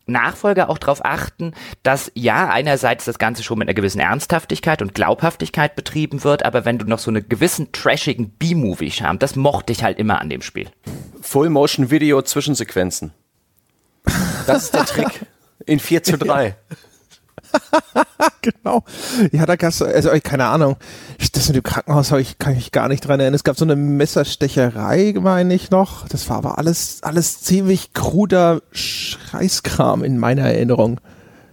Nachfolger 0.08 0.70
auch 0.70 0.78
darauf 0.78 1.04
achten, 1.06 1.54
dass 1.84 2.12
ja 2.16 2.50
einerseits 2.50 3.06
das 3.06 3.20
Ganze 3.20 3.44
schon 3.44 3.60
mit 3.60 3.68
einer 3.68 3.76
gewissen 3.76 4.00
Ernsthaftigkeit 4.00 4.82
und 4.82 4.94
Glaubhaftigkeit 4.94 5.76
betrieben 5.76 6.24
wird, 6.24 6.44
aber 6.44 6.66
wenn 6.66 6.78
du 6.78 6.86
noch 6.86 7.00
so 7.00 7.12
einen 7.12 7.28
gewissen 7.28 7.72
trashigen 7.72 8.30
B-Movie-Charme, 8.30 9.20
das 9.20 9.36
mochte 9.36 9.74
ich 9.74 9.84
halt 9.84 10.00
immer 10.00 10.22
an 10.22 10.30
dem 10.30 10.42
Spiel. 10.42 10.70
Full-Motion-Video-Zwischensequenzen. 11.22 13.14
Das 14.46 14.64
ist 14.64 14.74
der 14.74 14.86
Trick. 14.86 15.26
In 15.66 15.80
4 15.80 16.04
zu 16.04 16.18
3. 16.18 16.56
genau. 18.42 18.84
Ja, 19.32 19.46
da 19.46 19.56
gab's, 19.56 19.82
also 19.82 20.10
keine 20.24 20.46
Ahnung. 20.46 20.78
Das 21.34 21.48
mit 21.48 21.58
dem 21.58 21.64
Krankenhaus 21.64 22.12
ich, 22.14 22.40
kann 22.40 22.56
ich 22.56 22.72
gar 22.72 22.88
nicht 22.88 23.02
dran 23.02 23.20
erinnern. 23.20 23.36
Es 23.36 23.44
gab 23.44 23.58
so 23.58 23.66
eine 23.66 23.76
Messerstecherei, 23.76 25.14
meine 25.20 25.54
ich 25.54 25.70
noch. 25.70 26.08
Das 26.08 26.30
war 26.30 26.38
aber 26.38 26.58
alles, 26.58 27.04
alles 27.04 27.42
ziemlich 27.42 27.94
kruder 27.94 28.62
Scheißkram 28.72 30.04
in 30.04 30.18
meiner 30.18 30.44
Erinnerung. 30.44 31.00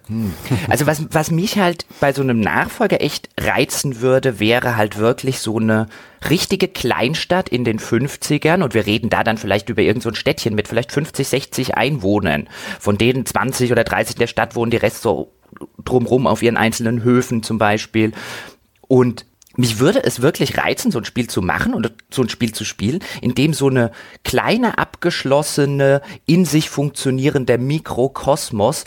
Hm. 0.06 0.34
Also 0.68 0.86
was, 0.86 1.02
was 1.10 1.30
mich 1.30 1.58
halt 1.58 1.86
bei 2.00 2.12
so 2.12 2.22
einem 2.22 2.40
Nachfolger 2.40 3.00
echt 3.00 3.30
reizen 3.40 4.00
würde, 4.00 4.38
wäre 4.38 4.76
halt 4.76 4.98
wirklich 4.98 5.38
so 5.38 5.58
eine 5.58 5.86
richtige 6.28 6.68
Kleinstadt 6.68 7.48
in 7.48 7.64
den 7.64 7.78
50ern 7.78 8.62
und 8.62 8.74
wir 8.74 8.86
reden 8.86 9.08
da 9.08 9.24
dann 9.24 9.38
vielleicht 9.38 9.70
über 9.70 9.82
irgendein 9.82 10.12
so 10.12 10.14
Städtchen 10.14 10.54
mit 10.54 10.68
vielleicht 10.68 10.92
50, 10.92 11.26
60 11.26 11.76
Einwohnern, 11.76 12.48
von 12.80 12.98
denen 12.98 13.24
20 13.24 13.72
oder 13.72 13.84
30 13.84 14.16
in 14.16 14.20
der 14.20 14.26
Stadt 14.26 14.56
wohnen, 14.56 14.70
die 14.70 14.76
Rest 14.76 15.02
so 15.02 15.32
drumrum 15.84 16.26
auf 16.26 16.42
ihren 16.42 16.56
einzelnen 16.56 17.02
Höfen 17.02 17.42
zum 17.42 17.58
Beispiel. 17.58 18.12
Und 18.82 19.26
mich 19.56 19.78
würde 19.78 20.02
es 20.02 20.20
wirklich 20.20 20.58
reizen, 20.58 20.90
so 20.90 20.98
ein 20.98 21.04
Spiel 21.04 21.28
zu 21.28 21.40
machen 21.40 21.74
und 21.74 21.92
so 22.10 22.22
ein 22.22 22.28
Spiel 22.28 22.52
zu 22.52 22.64
spielen, 22.64 23.00
in 23.20 23.34
dem 23.34 23.54
so 23.54 23.68
eine 23.68 23.92
kleine, 24.24 24.78
abgeschlossene, 24.78 26.02
in 26.26 26.44
sich 26.44 26.70
funktionierende 26.70 27.58
Mikrokosmos 27.58 28.84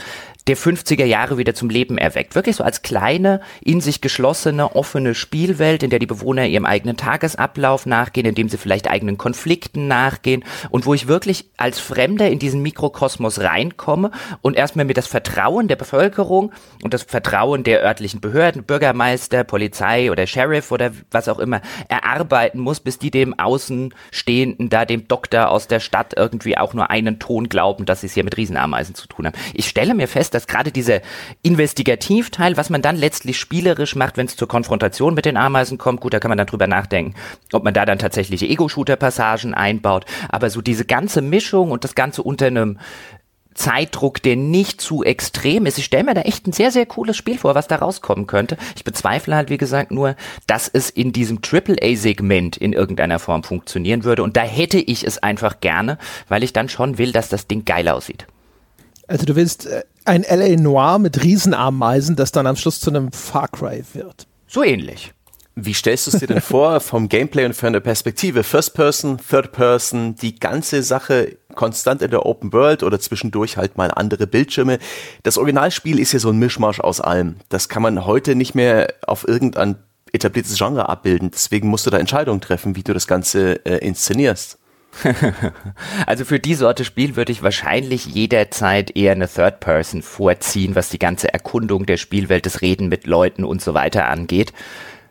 der 0.48 0.58
50er 0.58 1.06
Jahre 1.06 1.38
wieder 1.38 1.54
zum 1.54 1.70
Leben 1.70 1.98
erweckt. 1.98 2.36
Wirklich 2.36 2.56
so 2.56 2.64
als 2.64 2.82
kleine, 2.82 3.42
in 3.62 3.82
sich 3.82 4.02
geschlossene, 4.02 4.76
offene 4.76 5.14
Spielwelt, 5.14 5.84
in 5.84 5.90
der 5.90 6.00
die 6.00 6.06
Bewohner 6.06 6.46
ihrem 6.46 6.66
eigenen 6.66 6.98
Tagesablauf 6.98 7.86
nachgehen, 7.86 8.26
in 8.26 8.36
dem 8.36 8.50
sie 8.50 8.58
vielleicht 8.58 8.90
eigenen 8.90 9.18
Konflikten 9.18 9.88
nachgehen 9.88 10.44
und 10.70 10.86
wo 10.86 10.94
ich 10.94 11.08
wirklich 11.08 11.46
als 11.58 11.80
Fremder 11.80 12.30
in 12.30 12.40
diesen 12.40 12.62
Mikrokosmos 12.62 13.40
reinkomme 13.40 14.12
und 14.42 14.56
erstmal 14.56 14.86
mir 14.86 14.94
das 14.94 15.08
Vertrauen 15.08 15.68
der 15.68 15.76
Bevölkerung 15.76 16.52
und 16.84 16.94
das 16.94 17.04
Vertrauen 17.04 17.64
der 17.64 17.84
örtlichen 17.84 18.22
Behörden, 18.22 18.64
Bürgermeister, 18.64 19.44
Polizei 19.44 20.12
oder 20.12 20.28
Sheriff 20.28 20.72
oder 20.72 20.92
was 21.12 21.28
auch 21.28 21.40
immer 21.40 21.62
erarbeiten 21.90 22.60
muss, 22.60 22.80
bis 22.80 23.00
die 23.00 23.12
dem 23.12 23.38
Außenstehenden, 23.38 24.70
da 24.70 24.86
dem 24.86 25.08
Doktor 25.08 25.50
aus 25.50 25.68
der 25.68 25.80
Stadt 25.82 26.14
irgendwie 26.16 26.58
auch 26.58 26.74
nur 26.74 26.90
einen 26.90 27.20
Ton 27.20 27.50
glauben, 27.50 27.86
dass 27.86 28.02
sie 28.02 28.08
es 28.08 28.14
hier 28.14 28.24
mit 28.24 28.38
Riesenameisen 28.38 28.96
zu 28.96 29.08
tun 29.08 29.26
haben. 29.26 29.38
Ich 29.54 29.68
stelle 29.68 29.94
mir 29.94 30.08
fest, 30.08 30.34
dass 30.38 30.48
gerade 30.48 30.72
dieser 30.72 31.02
Investigativteil, 31.42 32.58
was 32.58 32.70
man 32.70 32.84
dann 32.84 32.96
letztlich 32.96 33.40
spielerisch 33.40 33.96
macht, 33.96 34.18
wenn 34.18 34.28
es 34.28 34.36
zur 34.36 34.48
Konfrontation 34.48 35.16
mit 35.16 35.26
den 35.26 35.36
Ameisen 35.36 35.78
kommt, 35.78 36.00
gut, 36.00 36.14
da 36.14 36.20
kann 36.20 36.30
man 36.30 36.38
dann 36.38 36.48
drüber 36.48 36.68
nachdenken, 36.68 37.16
ob 37.52 37.64
man 37.64 37.74
da 37.74 37.86
dann 37.86 37.98
tatsächliche 37.98 38.46
Ego-Shooter-Passagen 38.46 39.56
einbaut, 39.56 40.06
aber 40.30 40.50
so 40.52 40.62
diese 40.62 40.86
ganze 40.86 41.22
Mischung 41.22 41.72
und 41.72 41.84
das 41.84 41.96
Ganze 41.96 42.22
unter 42.22 42.46
einem 42.46 42.78
Zeitdruck, 43.58 44.22
der 44.22 44.36
nicht 44.36 44.80
zu 44.80 45.04
extrem 45.04 45.66
ist. 45.66 45.80
Ich 45.80 45.86
stelle 45.86 46.04
mir 46.04 46.14
da 46.14 46.22
echt 46.22 46.48
ein 46.48 46.54
sehr, 46.54 46.72
sehr 46.72 46.86
cooles 46.86 47.18
Spiel 47.18 47.40
vor, 47.40 47.56
was 47.56 47.68
da 47.68 47.78
rauskommen 47.78 48.28
könnte. 48.28 48.56
Ich 48.76 48.84
bezweifle 48.84 49.36
halt, 49.36 49.50
wie 49.50 49.58
gesagt, 49.58 49.92
nur, 49.92 50.16
dass 50.46 50.70
es 50.72 50.92
in 50.92 51.12
diesem 51.12 51.40
AAA-Segment 51.40 52.56
in 52.58 52.74
irgendeiner 52.74 53.18
Form 53.18 53.44
funktionieren 53.44 54.04
würde. 54.04 54.22
Und 54.22 54.38
da 54.38 54.44
hätte 54.44 54.78
ich 54.78 55.06
es 55.06 55.18
einfach 55.18 55.60
gerne, 55.60 55.98
weil 56.30 56.44
ich 56.44 56.54
dann 56.54 56.70
schon 56.70 57.00
will, 57.00 57.12
dass 57.12 57.30
das 57.30 57.48
Ding 57.48 57.66
geil 57.66 57.90
aussieht. 57.90 58.28
Also 59.08 59.26
du 59.26 59.36
willst 59.36 59.66
äh, 59.66 59.84
ein 60.06 60.24
LA 60.24 60.62
Noir 60.62 61.00
mit 61.00 61.24
Riesenameisen, 61.24 62.16
das 62.16 62.32
dann 62.32 62.48
am 62.48 62.56
Schluss 62.56 62.80
zu 62.80 62.90
einem 62.90 63.12
Far 63.12 63.48
Cry 63.48 63.84
wird. 63.94 64.28
So 64.48 64.64
ähnlich. 64.64 65.14
Wie 65.60 65.74
stellst 65.74 66.06
du 66.06 66.12
es 66.12 66.20
dir 66.20 66.28
denn 66.28 66.42
vor 66.42 66.80
vom 66.82 67.10
Gameplay 67.10 67.46
und 67.46 67.56
von 67.56 67.74
der 67.74 67.80
Perspektive? 67.80 68.44
First 68.44 68.76
Person, 68.76 69.18
Third 69.18 69.52
Person, 69.54 70.16
die 70.16 70.40
ganze 70.40 70.84
Sache 70.84 71.38
konstant 71.56 72.04
in 72.04 72.12
der 72.12 72.26
Open 72.26 72.54
World 72.54 72.84
oder 72.84 73.00
zwischendurch 73.00 73.58
halt 73.58 73.76
mal 73.76 73.90
andere 73.90 74.28
Bildschirme. 74.28 74.78
Das 75.24 75.38
Originalspiel 75.40 76.00
ist 76.00 76.12
ja 76.12 76.20
so 76.20 76.30
ein 76.30 76.38
Mischmasch 76.38 76.80
aus 76.80 77.02
allem. 77.02 77.38
Das 77.50 77.70
kann 77.70 77.82
man 77.82 78.06
heute 78.06 78.36
nicht 78.36 78.54
mehr 78.54 78.94
auf 79.08 79.28
irgendein 79.28 79.78
etabliertes 80.14 80.58
Genre 80.58 80.90
abbilden. 80.90 81.32
Deswegen 81.32 81.70
musst 81.70 81.86
du 81.86 81.90
da 81.90 81.98
Entscheidungen 81.98 82.40
treffen, 82.40 82.76
wie 82.76 82.84
du 82.84 82.94
das 82.94 83.08
Ganze 83.08 83.66
äh, 83.66 83.78
inszenierst. 83.78 84.60
also 86.06 86.26
für 86.26 86.40
die 86.40 86.56
Sorte 86.56 86.86
Spiel 86.86 87.16
würde 87.16 87.32
ich 87.32 87.44
wahrscheinlich 87.44 88.06
jederzeit 88.06 88.96
eher 88.96 89.12
eine 89.12 89.28
Third 89.28 89.60
Person 89.60 90.02
vorziehen, 90.02 90.76
was 90.76 90.90
die 90.90 91.00
ganze 91.00 91.34
Erkundung 91.34 91.86
der 91.86 91.98
Spielwelt, 91.98 92.46
das 92.46 92.62
Reden 92.62 92.90
mit 92.90 93.08
Leuten 93.08 93.44
und 93.44 93.62
so 93.62 93.74
weiter 93.74 94.08
angeht. 94.08 94.54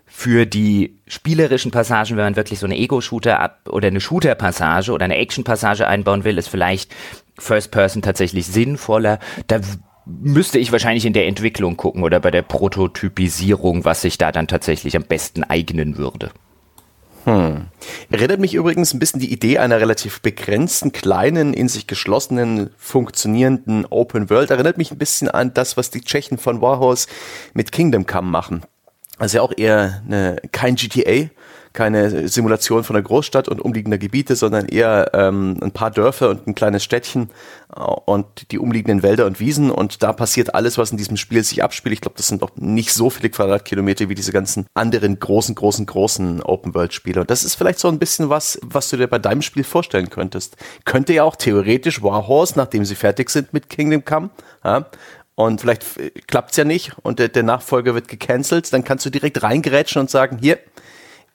Für 0.06 0.46
die 0.46 0.98
spielerischen 1.06 1.70
Passagen, 1.70 2.16
wenn 2.16 2.24
man 2.24 2.36
wirklich 2.36 2.58
so 2.58 2.66
eine 2.66 2.76
Ego-Shooter 2.76 3.38
ab 3.38 3.68
oder 3.68 3.88
eine 3.88 4.00
Shooter-Passage 4.00 4.92
oder 4.92 5.04
eine 5.04 5.16
Action-Passage 5.16 5.86
einbauen 5.86 6.24
will, 6.24 6.38
ist 6.38 6.48
vielleicht 6.48 6.94
First 7.38 7.70
Person 7.70 8.02
tatsächlich 8.02 8.46
sinnvoller. 8.46 9.18
Da 9.46 9.60
müsste 10.06 10.58
ich 10.58 10.72
wahrscheinlich 10.72 11.04
in 11.04 11.12
der 11.12 11.26
Entwicklung 11.26 11.76
gucken 11.76 12.02
oder 12.02 12.20
bei 12.20 12.30
der 12.30 12.42
Prototypisierung, 12.42 13.84
was 13.84 14.02
sich 14.02 14.16
da 14.16 14.32
dann 14.32 14.46
tatsächlich 14.46 14.96
am 14.96 15.02
besten 15.02 15.44
eignen 15.44 15.98
würde. 15.98 16.30
Hm. 17.26 17.66
Erinnert 18.08 18.38
mich 18.38 18.54
übrigens 18.54 18.94
ein 18.94 19.00
bisschen 19.00 19.18
die 19.18 19.32
Idee 19.32 19.58
einer 19.58 19.80
relativ 19.80 20.20
begrenzten, 20.20 20.92
kleinen, 20.92 21.54
in 21.54 21.68
sich 21.68 21.88
geschlossenen, 21.88 22.70
funktionierenden 22.78 23.84
Open 23.86 24.30
World. 24.30 24.52
Erinnert 24.52 24.78
mich 24.78 24.92
ein 24.92 24.98
bisschen 24.98 25.28
an 25.28 25.52
das, 25.52 25.76
was 25.76 25.90
die 25.90 26.02
Tschechen 26.02 26.38
von 26.38 26.60
Warhorse 26.60 27.08
mit 27.52 27.72
Kingdom 27.72 28.06
Come 28.06 28.30
machen. 28.30 28.62
Also 29.18 29.38
ja 29.38 29.42
auch 29.42 29.52
eher 29.56 30.02
eine, 30.06 30.36
kein 30.52 30.76
GTA, 30.76 31.28
keine 31.76 32.26
Simulation 32.26 32.82
von 32.82 32.96
einer 32.96 33.04
Großstadt 33.04 33.48
und 33.48 33.60
umliegender 33.60 33.98
Gebiete, 33.98 34.34
sondern 34.34 34.66
eher 34.66 35.10
ähm, 35.12 35.58
ein 35.62 35.70
paar 35.70 35.92
Dörfer 35.92 36.30
und 36.30 36.48
ein 36.48 36.54
kleines 36.56 36.82
Städtchen 36.82 37.30
äh, 37.76 37.80
und 37.80 38.50
die 38.50 38.58
umliegenden 38.58 39.04
Wälder 39.04 39.26
und 39.26 39.38
Wiesen. 39.38 39.70
Und 39.70 40.02
da 40.02 40.12
passiert 40.12 40.54
alles, 40.54 40.78
was 40.78 40.90
in 40.90 40.96
diesem 40.96 41.16
Spiel 41.16 41.44
sich 41.44 41.62
abspielt. 41.62 41.92
Ich 41.92 42.00
glaube, 42.00 42.16
das 42.16 42.26
sind 42.26 42.42
doch 42.42 42.50
nicht 42.56 42.92
so 42.92 43.10
viele 43.10 43.30
Quadratkilometer 43.30 44.08
wie 44.08 44.14
diese 44.16 44.32
ganzen 44.32 44.66
anderen 44.74 45.20
großen, 45.20 45.54
großen, 45.54 45.86
großen 45.86 46.42
Open-World-Spiele. 46.42 47.20
Und 47.20 47.30
das 47.30 47.44
ist 47.44 47.54
vielleicht 47.54 47.78
so 47.78 47.88
ein 47.88 47.98
bisschen 47.98 48.30
was, 48.30 48.58
was 48.62 48.88
du 48.88 48.96
dir 48.96 49.06
bei 49.06 49.18
deinem 49.18 49.42
Spiel 49.42 49.62
vorstellen 49.62 50.10
könntest. 50.10 50.56
Könnte 50.86 51.12
ja 51.12 51.22
auch 51.24 51.36
theoretisch 51.36 52.02
Warhorse, 52.02 52.54
nachdem 52.56 52.84
sie 52.86 52.94
fertig 52.94 53.30
sind 53.30 53.52
mit 53.52 53.68
Kingdom 53.68 54.04
Come, 54.04 54.30
ja, 54.64 54.86
und 55.34 55.60
vielleicht 55.60 55.84
klappt's 56.26 56.56
ja 56.56 56.64
nicht 56.64 56.92
und 57.02 57.18
der, 57.18 57.28
der 57.28 57.42
Nachfolger 57.42 57.94
wird 57.94 58.08
gecancelt, 58.08 58.72
dann 58.72 58.84
kannst 58.84 59.04
du 59.04 59.10
direkt 59.10 59.42
reingerätschen 59.42 60.00
und 60.00 60.08
sagen, 60.08 60.38
hier, 60.40 60.58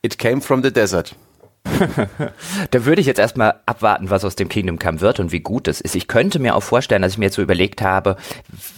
It 0.04 0.18
came 0.18 0.42
from 0.42 0.64
the 0.64 0.74
desert. 0.74 1.16
da 2.72 2.86
würde 2.86 3.02
ich 3.02 3.08
jetzt 3.08 3.20
erstmal 3.20 3.60
abwarten, 3.68 4.10
was 4.10 4.26
aus 4.26 4.36
dem 4.36 4.50
Kingdom 4.50 4.80
Come 4.80 5.00
wird 5.00 5.20
und 5.20 5.32
wie 5.32 5.42
gut 5.42 5.68
es 5.68 5.80
ist. 5.80 5.96
Ich 5.96 6.08
könnte 6.08 6.40
mir 6.40 6.56
auch 6.56 6.64
vorstellen, 6.64 7.04
dass 7.04 7.12
ich 7.12 7.18
mir 7.20 7.26
jetzt 7.26 7.36
so 7.36 7.42
überlegt 7.44 7.84
habe, 7.84 8.16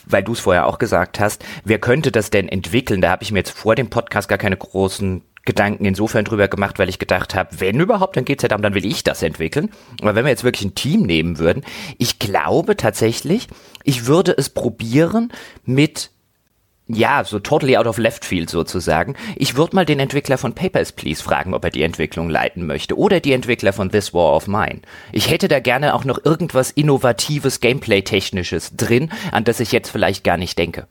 weil 0.05 0.23
du 0.23 0.33
es 0.33 0.41
vorher 0.41 0.67
auch 0.67 0.79
gesagt 0.79 1.21
hast, 1.21 1.45
wer 1.63 1.79
könnte 1.79 2.11
das 2.11 2.29
denn 2.29 2.49
entwickeln? 2.49 2.99
Da 2.99 3.11
habe 3.11 3.23
ich 3.23 3.31
mir 3.31 3.39
jetzt 3.39 3.51
vor 3.51 3.75
dem 3.75 3.89
Podcast 3.89 4.27
gar 4.27 4.37
keine 4.37 4.57
großen 4.57 5.21
Gedanken 5.45 5.85
insofern 5.85 6.25
drüber 6.25 6.49
gemacht, 6.49 6.77
weil 6.77 6.89
ich 6.89 6.99
gedacht 6.99 7.35
habe, 7.35 7.49
wenn 7.59 7.79
überhaupt, 7.79 8.17
dann 8.17 8.25
geht's 8.25 8.43
ja 8.43 8.49
darum, 8.49 8.63
dann 8.63 8.75
will 8.75 8.85
ich 8.85 9.03
das 9.03 9.23
entwickeln. 9.23 9.71
Aber 10.01 10.15
wenn 10.15 10.25
wir 10.25 10.29
jetzt 10.29 10.43
wirklich 10.43 10.65
ein 10.65 10.75
Team 10.75 11.03
nehmen 11.03 11.39
würden, 11.39 11.63
ich 11.97 12.19
glaube 12.19 12.75
tatsächlich, 12.75 13.47
ich 13.85 14.07
würde 14.07 14.35
es 14.37 14.49
probieren 14.49 15.31
mit 15.65 16.11
ja, 16.87 17.23
so 17.23 17.39
totally 17.39 17.77
out 17.77 17.87
of 17.87 17.97
left 17.97 18.25
field 18.25 18.49
sozusagen. 18.49 19.15
Ich 19.37 19.55
würde 19.55 19.75
mal 19.75 19.85
den 19.85 19.99
Entwickler 19.99 20.37
von 20.37 20.53
Papers, 20.53 20.91
Please 20.91 21.23
fragen, 21.23 21.53
ob 21.53 21.63
er 21.63 21.69
die 21.69 21.83
Entwicklung 21.83 22.29
leiten 22.29 22.65
möchte. 22.65 22.97
Oder 22.97 23.21
die 23.21 23.31
Entwickler 23.31 23.71
von 23.71 23.89
This 23.89 24.13
War 24.13 24.35
of 24.35 24.47
Mine. 24.47 24.81
Ich 25.13 25.29
hätte 25.29 25.47
da 25.47 25.59
gerne 25.61 25.93
auch 25.93 26.03
noch 26.03 26.23
irgendwas 26.25 26.71
Innovatives, 26.71 27.61
Gameplay-Technisches 27.61 28.75
drin, 28.75 29.11
an 29.31 29.45
das 29.45 29.61
ich 29.61 29.71
jetzt 29.71 29.89
vielleicht 29.89 30.25
gar 30.25 30.37
nicht 30.37 30.57
denke. 30.57 30.87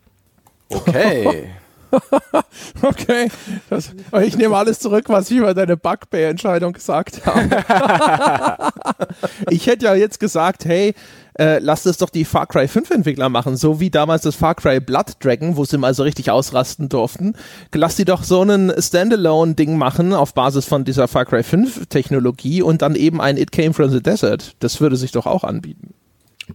Okay. 0.71 1.51
okay. 2.83 3.31
Das, 3.69 3.91
ich 4.23 4.37
nehme 4.37 4.57
alles 4.57 4.79
zurück, 4.79 5.05
was 5.09 5.31
ich 5.31 5.37
über 5.37 5.53
deine 5.53 5.77
Bugbear-Entscheidung 5.77 6.73
gesagt 6.73 7.27
habe. 7.27 8.73
ich 9.51 9.67
hätte 9.67 9.87
ja 9.87 9.95
jetzt 9.95 10.19
gesagt, 10.19 10.65
hey, 10.65 10.95
äh, 11.39 11.59
lasst 11.59 11.87
es 11.87 11.97
doch 11.97 12.11
die 12.11 12.25
Far 12.25 12.47
Cry 12.47 12.69
5 12.69 12.91
Entwickler 12.91 13.29
machen, 13.29 13.57
so 13.57 13.81
wie 13.81 13.91
damals 13.91 14.23
das 14.23 14.35
Far 14.35 14.55
Cry 14.55 14.81
Blood 14.81 15.17
Dragon, 15.21 15.57
wo 15.57 15.65
sie 15.65 15.79
mal 15.79 15.95
so 15.95 16.03
richtig 16.03 16.31
ausrasten 16.31 16.89
durften. 16.89 17.35
Lass 17.75 17.97
die 17.97 18.05
doch 18.05 18.23
so 18.23 18.43
einen 18.43 18.73
Standalone-Ding 18.77 19.77
machen 19.77 20.13
auf 20.13 20.35
Basis 20.35 20.67
von 20.67 20.85
dieser 20.85 21.09
Far 21.09 21.25
Cry 21.25 21.43
5 21.43 21.87
Technologie 21.87 22.63
und 22.63 22.83
dann 22.83 22.95
eben 22.95 23.21
ein 23.21 23.37
It 23.37 23.53
Came 23.53 23.73
from 23.73 23.91
the 23.91 24.03
Desert. 24.03 24.57
Das 24.61 24.81
würde 24.81 24.97
sich 24.97 25.13
doch 25.13 25.27
auch 25.27 25.45
anbieten. 25.45 25.95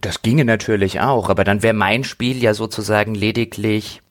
Das 0.00 0.22
ginge 0.22 0.44
natürlich 0.44 1.00
auch, 1.00 1.28
aber 1.28 1.44
dann 1.44 1.62
wäre 1.62 1.74
mein 1.74 2.04
Spiel 2.04 2.42
ja 2.42 2.54
sozusagen 2.54 3.14
lediglich 3.14 4.02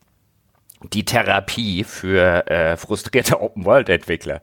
die 0.94 1.06
Therapie 1.06 1.84
für 1.84 2.48
äh, 2.48 2.78
frustrierte 2.78 3.42
Open-World-Entwickler. 3.42 4.42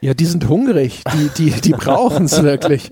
Ja, 0.00 0.14
die 0.14 0.26
sind 0.26 0.48
hungrig. 0.48 1.02
Die, 1.14 1.30
die, 1.36 1.60
die 1.60 1.72
brauchen 1.72 2.26
es 2.26 2.42
wirklich. 2.42 2.90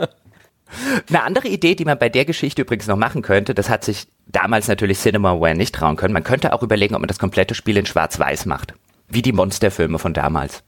Eine 1.08 1.22
andere 1.22 1.48
Idee, 1.48 1.74
die 1.74 1.85
man 1.85 1.98
bei 1.98 2.08
der 2.08 2.24
Geschichte 2.24 2.62
übrigens 2.62 2.87
noch 2.87 2.96
machen 2.96 3.22
könnte, 3.22 3.54
das 3.54 3.68
hat 3.68 3.85
sich 3.85 4.06
damals 4.26 4.68
natürlich 4.68 4.98
Cinemaware 4.98 5.54
nicht 5.54 5.74
trauen 5.74 5.96
können. 5.96 6.14
Man 6.14 6.24
könnte 6.24 6.52
auch 6.52 6.62
überlegen, 6.62 6.94
ob 6.94 7.00
man 7.00 7.08
das 7.08 7.18
komplette 7.18 7.54
Spiel 7.54 7.76
in 7.76 7.87
Schwarz-Weiß 7.87 8.46
macht. 8.46 8.74
Wie 9.08 9.22
die 9.22 9.32
Monsterfilme 9.32 9.98
von 9.98 10.14
damals. 10.14 10.62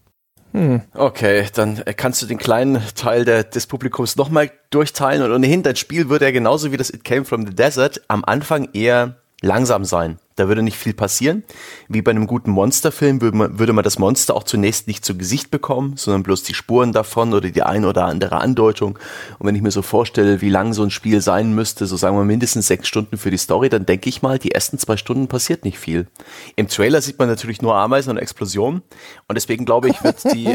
Hm. 0.53 0.83
Okay, 0.95 1.47
dann 1.53 1.83
kannst 1.97 2.23
du 2.23 2.27
den 2.27 2.39
kleinen 2.39 2.81
Teil 2.95 3.25
der, 3.25 3.43
des 3.43 3.67
Publikums 3.67 4.17
nochmal 4.17 4.53
durchteilen 4.71 5.23
und 5.23 5.33
ohnehin, 5.33 5.65
dein 5.65 5.75
Spiel 5.75 6.09
würde 6.09 6.27
ja 6.27 6.31
genauso 6.31 6.71
wie 6.71 6.77
das 6.77 6.91
It 6.91 7.03
Came 7.03 7.25
from 7.25 7.45
the 7.47 7.55
Desert 7.55 8.03
am 8.07 8.25
Anfang 8.25 8.69
eher 8.73 9.17
langsam 9.45 9.85
sein. 9.85 10.19
Da 10.37 10.49
würde 10.49 10.63
nicht 10.63 10.77
viel 10.77 10.95
passieren. 10.95 11.45
Wie 11.89 12.03
bei 12.03 12.11
einem 12.11 12.27
guten 12.27 12.51
Monsterfilm 12.51 13.21
würde 13.21 13.37
man, 13.37 13.59
würde 13.61 13.73
man 13.73 13.85
das 13.85 14.01
Monster 14.01 14.35
auch 14.35 14.43
zunächst 14.43 14.89
nicht 14.89 15.05
zu 15.05 15.17
Gesicht 15.17 15.53
bekommen, 15.53 15.97
sondern 15.97 16.25
bloß 16.25 16.43
die 16.43 16.55
Spuren 16.55 16.93
davon 16.93 17.33
oder 17.33 17.49
die 17.51 17.63
ein 17.63 17.85
oder 17.85 18.07
andere 18.07 18.41
Andeutung. 18.41 18.99
Und 19.39 19.47
wenn 19.47 19.55
ich 19.55 19.63
mir 19.63 19.71
so 19.71 19.83
vorstelle, 19.83 20.41
wie 20.41 20.49
lang 20.49 20.73
so 20.73 20.83
ein 20.83 20.91
Spiel 20.91 21.21
sein 21.21 21.55
müsste, 21.55 21.87
so 21.87 21.97
sagen 21.97 22.17
wir 22.17 22.25
mindestens 22.25 22.67
sechs 22.67 22.89
Stunden 22.89 23.17
für 23.17 23.31
die 23.31 23.37
Story, 23.37 23.69
dann 23.69 23.87
denke 23.87 24.09
ich 24.09 24.23
mal, 24.23 24.41
die 24.41 24.51
ersten 24.51 24.79
zwei 24.79 24.97
Stunden 24.97 25.29
passiert 25.29 25.65
nicht 25.65 25.79
viel. 25.79 26.09
Im 26.57 26.67
Trailer 26.67 27.01
sieht 27.01 27.21
man 27.21 27.29
natürlich 27.29 27.63
nur 27.63 27.77
Ameisen 27.77 28.11
und 28.11 28.19
Explosionen. 28.19 28.83
Und 29.29 29.35
deswegen 29.37 29.65
glaube 29.65 29.89
ich, 29.91 30.03
wird 30.03 30.25
die, 30.35 30.47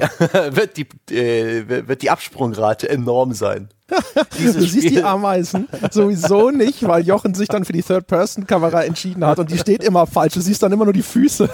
wird 0.50 0.76
die, 0.76 1.16
äh, 1.16 1.88
wird 1.88 2.02
die 2.02 2.10
Absprungrate 2.10 2.90
enorm 2.90 3.32
sein. 3.34 3.70
Du 3.90 4.62
siehst 4.62 4.90
die 4.90 5.04
Ameisen 5.04 5.68
sowieso 5.92 6.50
nicht, 6.52 6.88
weil 6.88 7.06
Jochen 7.06 7.34
sich 7.34 7.48
dann 7.48 7.66
für 7.66 7.74
die 7.74 7.84
Third-Person-Kamera 7.84 8.84
entschieden 8.84 9.26
hat 9.26 9.40
und 9.40 9.52
die 9.52 9.58
steht 9.58 9.84
immer 9.84 10.08
falsch. 10.08 10.34
Du 10.34 10.42
siehst 10.42 10.62
dann 10.64 10.72
immer 10.72 10.86
nur 10.86 10.94
die 10.94 11.04
Füße. 11.04 11.50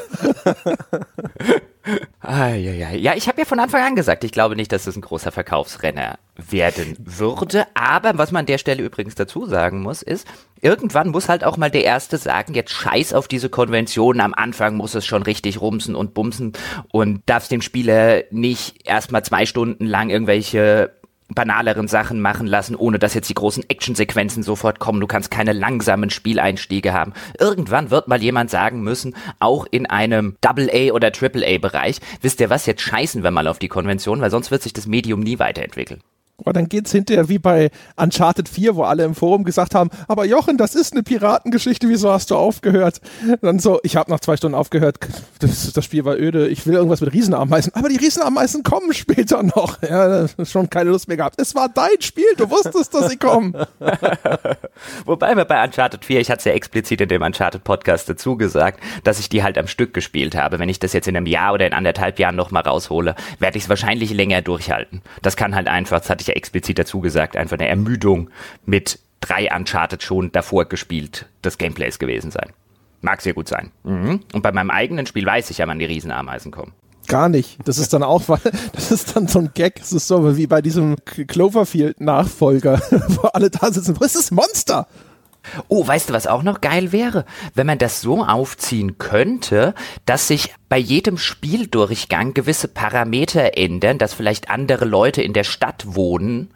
ah, 2.22 2.50
ja, 2.50 2.72
ja. 2.72 2.92
ja, 2.92 3.14
ich 3.16 3.28
habe 3.28 3.40
ja 3.40 3.46
von 3.46 3.60
Anfang 3.60 3.84
an 3.84 3.96
gesagt, 3.96 4.24
ich 4.24 4.32
glaube 4.32 4.56
nicht, 4.56 4.72
dass 4.72 4.86
das 4.86 4.96
ein 4.96 5.02
großer 5.02 5.32
Verkaufsrenner 5.32 6.18
werden 6.36 6.96
würde. 7.00 7.66
Aber 7.74 8.18
was 8.18 8.32
man 8.32 8.42
an 8.42 8.46
der 8.46 8.58
Stelle 8.58 8.84
übrigens 8.84 9.16
dazu 9.16 9.46
sagen 9.46 9.82
muss, 9.82 10.02
ist, 10.02 10.28
irgendwann 10.62 11.10
muss 11.10 11.30
halt 11.30 11.44
auch 11.44 11.58
mal 11.58 11.72
der 11.72 11.84
Erste 11.84 12.18
sagen, 12.18 12.54
jetzt 12.54 12.72
scheiß 12.72 13.14
auf 13.14 13.28
diese 13.28 13.50
Konvention. 13.50 14.20
Am 14.20 14.34
Anfang 14.34 14.76
muss 14.76 14.96
es 14.96 15.06
schon 15.06 15.24
richtig 15.24 15.62
rumsen 15.62 15.96
und 15.96 16.14
bumsen 16.14 16.54
und 16.92 17.22
darfst 17.26 17.52
dem 17.52 17.62
Spieler 17.62 18.24
nicht 18.32 18.88
erstmal 18.88 19.24
zwei 19.24 19.46
Stunden 19.46 19.86
lang 19.86 20.10
irgendwelche 20.10 20.92
banaleren 21.34 21.88
Sachen 21.88 22.22
machen 22.22 22.48
lassen, 22.48 22.76
ohne 22.76 23.00
dass 23.00 23.14
jetzt 23.14 23.30
die 23.30 23.34
großen 23.34 23.68
Actionsequenzen 23.68 24.44
sofort 24.44 24.80
kommen. 24.80 25.02
Du 25.02 25.08
kannst 25.08 25.32
keine 25.32 25.54
langsamen 25.54 26.10
Spieleinstiege 26.10 26.94
haben. 26.94 27.14
Irgendwann 27.40 27.90
wird 27.90 28.08
mal 28.08 28.22
jemand 28.22 28.52
sagen 28.52 28.82
müssen, 28.82 29.16
auch 29.40 29.66
in 29.70 29.86
einem 29.88 30.38
Double-A 30.42 30.94
oder 30.94 31.12
Triple-A-Bereich, 31.12 32.00
wisst 32.22 32.40
ihr 32.42 32.50
was, 32.50 32.66
jetzt 32.66 32.82
scheißen 32.82 33.24
wir 33.24 33.32
mal 33.32 33.48
auf 33.48 33.60
die 33.60 33.68
Konvention, 33.68 34.22
weil 34.22 34.32
sonst 34.32 34.52
wird 34.52 34.62
sich 34.62 34.74
das 34.74 34.88
Medium 34.88 35.20
nie 35.20 35.40
weiterentwickeln. 35.40 36.02
Aber 36.38 36.52
dann 36.52 36.68
geht's 36.68 36.92
hinterher 36.92 37.30
wie 37.30 37.40
bei 37.40 37.72
Uncharted 37.96 38.50
4, 38.50 38.76
wo 38.76 38.84
alle 38.84 39.04
im 39.04 39.16
Forum 39.16 39.46
gesagt 39.46 39.74
haben, 39.74 39.90
aber 40.08 40.26
Jochen, 40.26 40.58
das 40.58 40.76
ist 40.76 40.94
eine 40.94 41.02
Piratengeschichte, 41.02 41.88
wieso 41.88 42.12
hast 42.12 42.30
du 42.30 42.36
aufgehört? 42.36 43.00
Dann 43.42 43.60
so, 43.60 43.80
ich 43.84 43.96
habe 43.96 44.12
nach 44.12 44.20
zwei 44.20 44.36
Stunden 44.36 44.56
aufgehört, 44.56 45.00
das, 45.40 45.72
das, 45.72 45.86
Spiel 45.86 46.04
war 46.04 46.18
öde, 46.18 46.48
ich 46.48 46.68
will 46.68 46.74
irgendwas 46.74 47.00
mit 47.00 47.14
Riesenameisen, 47.14 47.74
aber 47.74 47.88
die 47.88 47.98
Riesenameisen 47.98 48.64
kommen 48.64 48.94
später 48.94 49.44
noch. 49.44 49.78
Ja, 49.86 50.26
schon 50.44 50.70
keine 50.70 50.90
Lust 50.90 51.08
mehr 51.08 51.16
gehabt. 51.16 51.40
Es 51.40 51.54
war 51.54 51.70
dein 51.70 52.02
Spiel, 52.02 52.26
du 52.38 52.50
wusstest, 52.50 52.94
dass 52.94 53.10
sie 53.10 53.18
kommen. 53.18 53.54
Wobei 55.06 55.38
wir 55.38 55.46
bei 55.46 55.64
Uncharted 55.64 56.04
4, 56.04 56.20
ich 56.20 56.32
hatte 56.32 56.40
es 56.40 56.46
ja 56.46 56.54
explizit 56.54 57.02
in 57.02 57.08
dem 57.08 57.22
Uncharted 57.22 57.64
Podcast 57.64 58.10
dazu 58.10 58.36
gesagt, 58.36 58.80
dass 59.04 59.20
ich 59.20 59.30
die 59.30 59.44
halt 59.44 59.58
am 59.58 59.68
Stück 59.68 59.94
gespielt 59.94 60.36
habe. 60.36 60.60
Wenn 60.60 60.70
ich 60.70 60.80
das 60.80 60.94
jetzt 60.94 61.08
in 61.08 61.16
einem 61.16 61.28
Jahr 61.28 61.54
oder 61.54 61.68
in 61.68 61.74
anderthalb 61.74 62.20
Jahren 62.20 62.36
nochmal 62.36 62.64
raushole, 62.64 63.16
werde 63.40 63.58
ich 63.58 63.66
es 63.66 63.70
wahrscheinlich 63.70 64.12
länger 64.12 64.42
durchhalten. 64.42 65.02
Das 65.22 65.38
kann 65.38 65.56
halt 65.56 65.68
einfach, 65.68 66.00
das 66.00 66.10
hatte 66.10 66.22
ich 66.22 66.25
ja 66.28 66.34
explizit 66.34 66.80
dazu 66.80 67.00
gesagt, 67.00 67.36
einfach 67.36 67.58
eine 67.58 67.68
Ermüdung 67.68 68.30
mit 68.66 69.00
drei 69.20 69.50
Uncharted 69.56 70.04
schon 70.04 70.32
davor 70.32 70.66
gespielt 70.66 71.28
des 71.44 71.58
Gameplays 71.58 72.00
gewesen 72.00 72.32
sein. 72.32 72.52
Mag 73.02 73.22
sehr 73.22 73.34
gut 73.34 73.48
sein. 73.48 73.72
Mhm. 73.84 74.22
Und 74.34 74.42
bei 74.42 74.52
meinem 74.52 74.72
eigenen 74.72 75.06
Spiel 75.06 75.26
weiß 75.26 75.50
ich 75.50 75.60
ja, 75.60 75.68
wann 75.68 75.80
die 75.80 75.86
Riesenameisen 75.86 76.52
kommen. 76.52 76.74
Gar 77.08 77.30
nicht. 77.30 77.58
Das 77.66 77.78
ist 77.78 77.94
dann 77.94 78.04
auch, 78.04 78.24
das 78.74 78.92
ist 78.92 79.16
dann 79.16 79.28
so 79.28 79.40
ein 79.40 79.52
Gag. 79.54 79.76
Das 79.76 79.94
ist 79.94 80.08
so 80.08 80.38
wie 80.38 80.48
bei 80.48 80.62
diesem 80.62 80.96
Cloverfield-Nachfolger, 81.06 82.82
wo 83.10 83.28
alle 83.28 83.50
da 83.50 83.72
sitzen. 83.72 84.00
Wo 84.00 84.04
ist 84.04 84.16
das 84.16 84.32
Monster? 84.32 84.88
Oh, 85.68 85.86
weißt 85.86 86.10
du, 86.10 86.14
was 86.14 86.28
auch 86.28 86.44
noch 86.44 86.62
geil 86.62 86.92
wäre? 86.92 87.26
Wenn 87.54 87.68
man 87.68 87.78
das 87.78 88.02
so 88.02 88.24
aufziehen 88.24 88.98
könnte, 88.98 89.74
dass 90.06 90.28
sich 90.28 90.54
bei 90.70 90.78
jedem 90.78 91.18
Spieldurchgang 91.18 92.34
gewisse 92.34 92.68
Parameter 92.68 93.58
ändern, 93.58 93.98
dass 93.98 94.14
vielleicht 94.14 94.50
andere 94.50 94.86
Leute 94.86 95.22
in 95.22 95.34
der 95.34 95.44
Stadt 95.44 95.84
wohnen 95.88 96.54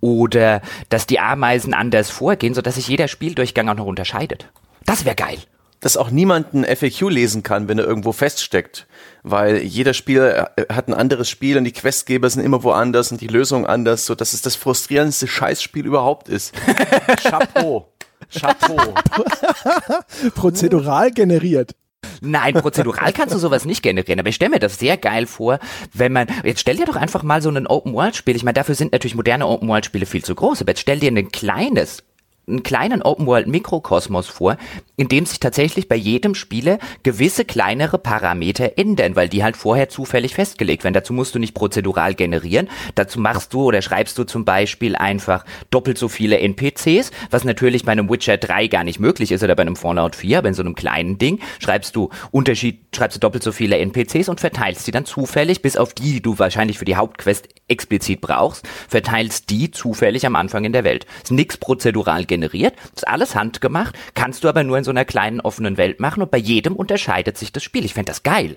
oder 0.00 0.62
dass 0.88 1.06
die 1.06 1.20
Ameisen 1.20 1.74
anders 1.74 2.10
vorgehen, 2.10 2.54
sodass 2.54 2.76
sich 2.76 2.88
jeder 2.88 3.08
Spieldurchgang 3.08 3.68
auch 3.68 3.74
noch 3.74 3.86
unterscheidet. 3.86 4.50
Das 4.84 5.04
wäre 5.04 5.16
geil 5.16 5.38
dass 5.80 5.96
auch 5.96 6.10
niemand 6.10 6.54
ein 6.54 6.64
FAQ 6.64 7.10
lesen 7.10 7.42
kann, 7.42 7.68
wenn 7.68 7.78
er 7.78 7.86
irgendwo 7.86 8.12
feststeckt, 8.12 8.86
weil 9.22 9.58
jeder 9.58 9.94
Spieler 9.94 10.50
äh, 10.56 10.72
hat 10.72 10.88
ein 10.88 10.94
anderes 10.94 11.28
Spiel 11.30 11.56
und 11.56 11.64
die 11.64 11.72
Questgeber 11.72 12.28
sind 12.30 12.44
immer 12.44 12.62
woanders 12.62 13.12
und 13.12 13.20
die 13.20 13.28
Lösung 13.28 13.66
anders, 13.66 14.06
so 14.06 14.14
dass 14.14 14.32
es 14.32 14.42
das 14.42 14.56
frustrierendste 14.56 15.28
Scheißspiel 15.28 15.86
überhaupt 15.86 16.28
ist. 16.28 16.54
Chapeau. 17.22 17.92
Chapeau. 18.30 18.76
Prozedural 20.34 21.10
generiert. 21.10 21.74
Nein, 22.20 22.54
prozedural 22.54 23.12
kannst 23.12 23.34
du 23.34 23.38
sowas 23.38 23.64
nicht 23.64 23.82
generieren, 23.82 24.20
aber 24.20 24.28
ich 24.28 24.36
stelle 24.36 24.50
mir 24.50 24.58
das 24.58 24.78
sehr 24.78 24.96
geil 24.96 25.26
vor, 25.26 25.58
wenn 25.92 26.12
man, 26.12 26.26
jetzt 26.44 26.60
stell 26.60 26.76
dir 26.76 26.86
doch 26.86 26.96
einfach 26.96 27.22
mal 27.22 27.42
so 27.42 27.50
ein 27.50 27.66
Open-World-Spiel, 27.66 28.36
ich 28.36 28.44
meine, 28.44 28.54
dafür 28.54 28.74
sind 28.74 28.92
natürlich 28.92 29.14
moderne 29.14 29.46
Open-World-Spiele 29.46 30.06
viel 30.06 30.24
zu 30.24 30.34
groß, 30.34 30.62
aber 30.62 30.70
jetzt 30.70 30.80
stell 30.80 30.98
dir 31.00 31.10
ein 31.10 31.30
kleines 31.30 32.04
einen 32.48 32.62
kleinen 32.62 33.02
Open-World-Mikrokosmos 33.02 34.28
vor, 34.28 34.56
in 34.96 35.08
dem 35.08 35.26
sich 35.26 35.40
tatsächlich 35.40 35.88
bei 35.88 35.96
jedem 35.96 36.34
Spieler 36.34 36.78
gewisse 37.02 37.44
kleinere 37.44 37.98
Parameter 37.98 38.72
ändern, 38.76 39.16
weil 39.16 39.28
die 39.28 39.44
halt 39.44 39.56
vorher 39.56 39.88
zufällig 39.88 40.34
festgelegt 40.34 40.84
werden. 40.84 40.94
Dazu 40.94 41.12
musst 41.12 41.34
du 41.34 41.38
nicht 41.38 41.54
prozedural 41.54 42.14
generieren. 42.14 42.68
Dazu 42.94 43.20
machst 43.20 43.52
du 43.52 43.62
oder 43.62 43.82
schreibst 43.82 44.18
du 44.18 44.24
zum 44.24 44.44
Beispiel 44.44 44.96
einfach 44.96 45.44
doppelt 45.70 45.98
so 45.98 46.08
viele 46.08 46.38
NPCs, 46.38 47.10
was 47.30 47.44
natürlich 47.44 47.84
bei 47.84 47.92
einem 47.92 48.10
Witcher 48.10 48.36
3 48.36 48.66
gar 48.68 48.84
nicht 48.84 48.98
möglich 48.98 49.30
ist 49.30 49.42
oder 49.42 49.54
bei 49.54 49.62
einem 49.62 49.76
Fallout 49.76 50.16
4, 50.16 50.38
aber 50.38 50.48
in 50.48 50.54
so 50.54 50.62
einem 50.62 50.74
kleinen 50.74 51.18
Ding 51.18 51.40
schreibst 51.60 51.94
du 51.94 52.10
Unterschied, 52.30 52.80
schreibst 52.94 53.16
du 53.16 53.20
doppelt 53.20 53.42
so 53.42 53.52
viele 53.52 53.78
NPCs 53.78 54.28
und 54.28 54.40
verteilst 54.40 54.86
die 54.86 54.90
dann 54.90 55.04
zufällig, 55.04 55.62
bis 55.62 55.76
auf 55.76 55.94
die, 55.94 56.14
die 56.14 56.22
du 56.22 56.38
wahrscheinlich 56.38 56.78
für 56.78 56.84
die 56.84 56.96
Hauptquest 56.96 57.48
explizit 57.68 58.20
brauchst, 58.20 58.66
verteilst 58.88 59.50
die 59.50 59.70
zufällig 59.70 60.26
am 60.26 60.36
Anfang 60.36 60.64
in 60.64 60.72
der 60.72 60.84
Welt. 60.84 61.06
Ist 61.22 61.30
nix 61.30 61.56
prozedural 61.56 62.24
generiert 62.24 62.37
generiert, 62.38 62.74
ist 62.94 63.06
alles 63.06 63.34
handgemacht, 63.34 63.94
kannst 64.14 64.44
du 64.44 64.48
aber 64.48 64.62
nur 64.62 64.78
in 64.78 64.84
so 64.84 64.90
einer 64.90 65.04
kleinen 65.04 65.40
offenen 65.40 65.76
Welt 65.76 66.00
machen 66.00 66.22
und 66.22 66.30
bei 66.30 66.38
jedem 66.38 66.76
unterscheidet 66.76 67.36
sich 67.36 67.52
das 67.52 67.62
Spiel. 67.62 67.84
Ich 67.84 67.94
fände 67.94 68.10
das 68.10 68.22
geil. 68.22 68.56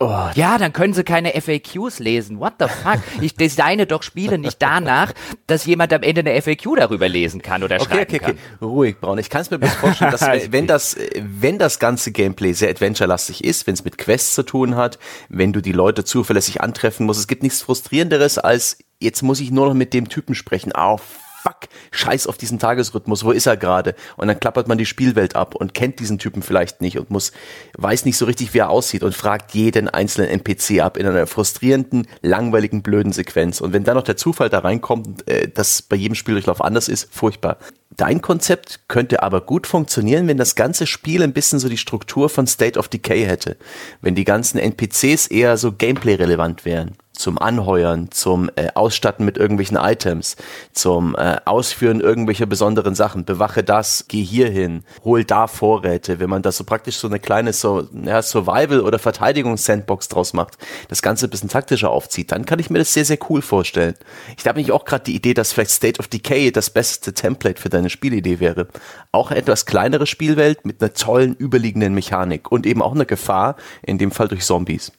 Oh. 0.00 0.28
Ja, 0.36 0.58
dann 0.58 0.72
können 0.72 0.94
sie 0.94 1.02
keine 1.02 1.32
FAQs 1.32 1.98
lesen. 1.98 2.38
What 2.38 2.54
the 2.60 2.66
fuck? 2.68 3.00
Ich 3.20 3.34
designe 3.34 3.84
doch 3.84 4.04
Spiele 4.04 4.38
nicht 4.38 4.62
danach, 4.62 5.12
dass 5.48 5.66
jemand 5.66 5.92
am 5.92 6.04
Ende 6.04 6.20
eine 6.20 6.40
FAQ 6.40 6.76
darüber 6.76 7.08
lesen 7.08 7.42
kann 7.42 7.64
oder 7.64 7.80
okay, 7.80 7.84
schreiben 7.84 8.14
okay, 8.14 8.20
okay. 8.22 8.36
kann. 8.60 8.68
Ruhig, 8.68 9.00
Braun. 9.00 9.18
Ich 9.18 9.28
kann 9.28 9.40
es 9.40 9.50
mir 9.50 9.58
bloß 9.58 9.74
vorstellen, 9.74 10.12
dass 10.12 10.22
wenn 10.52 10.68
das, 10.68 10.96
wenn 11.20 11.58
das 11.58 11.80
ganze 11.80 12.12
Gameplay 12.12 12.52
sehr 12.52 12.70
adventure-lastig 12.70 13.42
ist, 13.42 13.66
wenn 13.66 13.74
es 13.74 13.84
mit 13.84 13.98
Quests 13.98 14.36
zu 14.36 14.44
tun 14.44 14.76
hat, 14.76 15.00
wenn 15.28 15.52
du 15.52 15.60
die 15.60 15.72
Leute 15.72 16.04
zuverlässig 16.04 16.60
antreffen 16.60 17.04
musst, 17.04 17.18
es 17.18 17.26
gibt 17.26 17.42
nichts 17.42 17.62
frustrierenderes 17.62 18.38
als 18.38 18.78
jetzt 19.00 19.22
muss 19.22 19.40
ich 19.40 19.50
nur 19.50 19.66
noch 19.66 19.74
mit 19.74 19.94
dem 19.94 20.08
Typen 20.08 20.36
sprechen. 20.36 20.72
Oh, 20.76 20.98
fuck, 21.42 21.68
scheiß 21.90 22.26
auf 22.26 22.36
diesen 22.36 22.58
Tagesrhythmus, 22.58 23.24
wo 23.24 23.30
ist 23.30 23.46
er 23.46 23.56
gerade? 23.56 23.94
Und 24.16 24.28
dann 24.28 24.40
klappert 24.40 24.68
man 24.68 24.78
die 24.78 24.86
Spielwelt 24.86 25.36
ab 25.36 25.54
und 25.54 25.74
kennt 25.74 26.00
diesen 26.00 26.18
Typen 26.18 26.42
vielleicht 26.42 26.80
nicht 26.80 26.98
und 26.98 27.10
muss, 27.10 27.32
weiß 27.76 28.04
nicht 28.04 28.16
so 28.16 28.24
richtig, 28.24 28.54
wie 28.54 28.58
er 28.58 28.70
aussieht 28.70 29.02
und 29.02 29.14
fragt 29.14 29.54
jeden 29.54 29.88
einzelnen 29.88 30.28
NPC 30.30 30.80
ab 30.80 30.96
in 30.96 31.06
einer 31.06 31.26
frustrierenden, 31.26 32.08
langweiligen, 32.22 32.82
blöden 32.82 33.12
Sequenz. 33.12 33.60
Und 33.60 33.72
wenn 33.72 33.84
dann 33.84 33.96
noch 33.96 34.04
der 34.04 34.16
Zufall 34.16 34.48
da 34.48 34.60
reinkommt, 34.60 35.28
äh, 35.28 35.48
dass 35.48 35.82
bei 35.82 35.96
jedem 35.96 36.14
Spieldurchlauf 36.14 36.62
anders 36.62 36.88
ist, 36.88 37.08
furchtbar. 37.12 37.58
Dein 37.96 38.20
Konzept 38.20 38.80
könnte 38.88 39.22
aber 39.22 39.40
gut 39.40 39.66
funktionieren, 39.66 40.28
wenn 40.28 40.36
das 40.36 40.54
ganze 40.54 40.86
Spiel 40.86 41.22
ein 41.22 41.32
bisschen 41.32 41.58
so 41.58 41.68
die 41.68 41.78
Struktur 41.78 42.28
von 42.28 42.46
State 42.46 42.78
of 42.78 42.88
Decay 42.88 43.24
hätte. 43.24 43.56
Wenn 44.02 44.14
die 44.14 44.24
ganzen 44.24 44.58
NPCs 44.58 45.28
eher 45.28 45.56
so 45.56 45.72
Gameplay-relevant 45.72 46.64
wären 46.64 46.96
zum 47.18 47.38
Anheuern, 47.38 48.10
zum 48.10 48.48
äh, 48.54 48.68
Ausstatten 48.74 49.24
mit 49.24 49.36
irgendwelchen 49.36 49.76
Items, 49.76 50.36
zum 50.72 51.16
äh, 51.16 51.38
Ausführen 51.44 52.00
irgendwelcher 52.00 52.46
besonderen 52.46 52.94
Sachen. 52.94 53.24
Bewache 53.24 53.64
das, 53.64 54.04
geh 54.08 54.22
hier 54.22 54.48
hin, 54.48 54.84
hol 55.04 55.24
da 55.24 55.48
Vorräte. 55.48 56.20
Wenn 56.20 56.30
man 56.30 56.42
das 56.42 56.56
so 56.56 56.64
praktisch 56.64 56.96
so 56.96 57.08
eine 57.08 57.18
kleine 57.18 57.52
so, 57.52 57.88
ja, 58.04 58.22
Survival- 58.22 58.80
oder 58.80 58.98
Verteidigungs-Sandbox 58.98 60.08
draus 60.08 60.32
macht, 60.32 60.58
das 60.88 61.02
Ganze 61.02 61.26
ein 61.26 61.30
bisschen 61.30 61.48
taktischer 61.48 61.90
aufzieht, 61.90 62.30
dann 62.30 62.46
kann 62.46 62.60
ich 62.60 62.70
mir 62.70 62.78
das 62.78 62.94
sehr, 62.94 63.04
sehr 63.04 63.18
cool 63.28 63.42
vorstellen. 63.42 63.94
Ich 64.36 64.46
habe 64.46 64.60
mich 64.60 64.70
auch 64.70 64.84
gerade 64.84 65.04
die 65.04 65.16
Idee, 65.16 65.34
dass 65.34 65.52
vielleicht 65.52 65.72
State 65.72 65.98
of 65.98 66.06
Decay 66.06 66.52
das 66.52 66.70
beste 66.70 67.12
Template 67.12 67.60
für 67.60 67.68
deine 67.68 67.90
Spielidee 67.90 68.38
wäre. 68.38 68.68
Auch 69.10 69.30
eine 69.30 69.40
etwas 69.40 69.66
kleinere 69.66 70.06
Spielwelt 70.06 70.64
mit 70.64 70.80
einer 70.80 70.94
tollen 70.94 71.34
überliegenden 71.34 71.94
Mechanik 71.94 72.52
und 72.52 72.64
eben 72.64 72.80
auch 72.80 72.94
einer 72.94 73.06
Gefahr, 73.06 73.56
in 73.82 73.98
dem 73.98 74.12
Fall 74.12 74.28
durch 74.28 74.44
Zombies. 74.44 74.92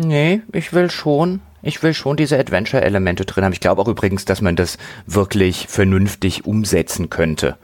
Nee, 0.00 0.42
ich 0.52 0.72
will 0.72 0.90
schon 0.90 1.40
Ich 1.62 1.82
will 1.82 1.94
schon 1.94 2.16
diese 2.16 2.38
Adventure-Elemente 2.38 3.24
drin 3.24 3.44
haben. 3.44 3.52
Ich 3.52 3.60
glaube 3.60 3.82
auch 3.82 3.88
übrigens, 3.88 4.24
dass 4.24 4.40
man 4.40 4.56
das 4.56 4.78
wirklich 5.06 5.66
vernünftig 5.68 6.44
umsetzen 6.46 7.10
könnte. 7.10 7.56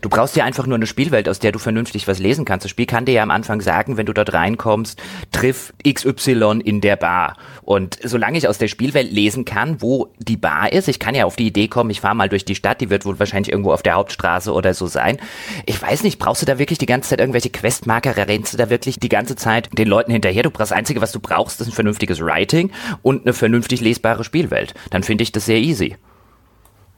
Du 0.00 0.08
brauchst 0.08 0.34
ja 0.36 0.44
einfach 0.44 0.66
nur 0.66 0.76
eine 0.76 0.86
Spielwelt, 0.86 1.28
aus 1.28 1.38
der 1.38 1.52
du 1.52 1.58
vernünftig 1.58 2.08
was 2.08 2.18
lesen 2.18 2.44
kannst. 2.44 2.64
Das 2.64 2.70
Spiel 2.70 2.86
kann 2.86 3.04
dir 3.04 3.12
ja 3.12 3.22
am 3.22 3.30
Anfang 3.30 3.60
sagen, 3.60 3.96
wenn 3.96 4.06
du 4.06 4.12
dort 4.12 4.32
reinkommst, 4.32 5.00
triff 5.30 5.72
XY 5.88 6.60
in 6.64 6.80
der 6.80 6.96
Bar. 6.96 7.36
Und 7.62 7.98
solange 8.02 8.36
ich 8.36 8.48
aus 8.48 8.58
der 8.58 8.68
Spielwelt 8.68 9.12
lesen 9.12 9.44
kann, 9.44 9.80
wo 9.80 10.12
die 10.18 10.36
Bar 10.36 10.72
ist, 10.72 10.88
ich 10.88 10.98
kann 10.98 11.14
ja 11.14 11.24
auf 11.24 11.36
die 11.36 11.46
Idee 11.46 11.68
kommen, 11.68 11.90
ich 11.90 12.00
fahre 12.00 12.16
mal 12.16 12.28
durch 12.28 12.44
die 12.44 12.56
Stadt, 12.56 12.80
die 12.80 12.90
wird 12.90 13.06
wohl 13.06 13.18
wahrscheinlich 13.18 13.52
irgendwo 13.52 13.72
auf 13.72 13.82
der 13.82 13.94
Hauptstraße 13.94 14.52
oder 14.52 14.74
so 14.74 14.86
sein. 14.88 15.18
Ich 15.64 15.80
weiß 15.80 16.02
nicht, 16.02 16.18
brauchst 16.18 16.42
du 16.42 16.46
da 16.46 16.58
wirklich 16.58 16.78
die 16.78 16.86
ganze 16.86 17.10
Zeit 17.10 17.20
irgendwelche 17.20 17.50
Questmarker, 17.50 18.16
rennst 18.16 18.52
du 18.52 18.56
da 18.56 18.70
wirklich 18.70 18.98
die 18.98 19.08
ganze 19.08 19.36
Zeit 19.36 19.70
den 19.78 19.88
Leuten 19.88 20.10
hinterher? 20.10 20.42
Du 20.42 20.50
brauchst 20.50 20.72
das 20.72 20.76
Einzige, 20.76 21.00
was 21.00 21.12
du 21.12 21.20
brauchst, 21.20 21.60
ist 21.60 21.68
ein 21.68 21.72
vernünftiges 21.72 22.20
Writing 22.20 22.72
und 23.02 23.24
eine 23.24 23.32
vernünftig 23.32 23.80
lesbare 23.80 24.24
Spielwelt. 24.24 24.74
Dann 24.90 25.02
finde 25.02 25.22
ich 25.22 25.32
das 25.32 25.46
sehr 25.46 25.58
easy. 25.58 25.96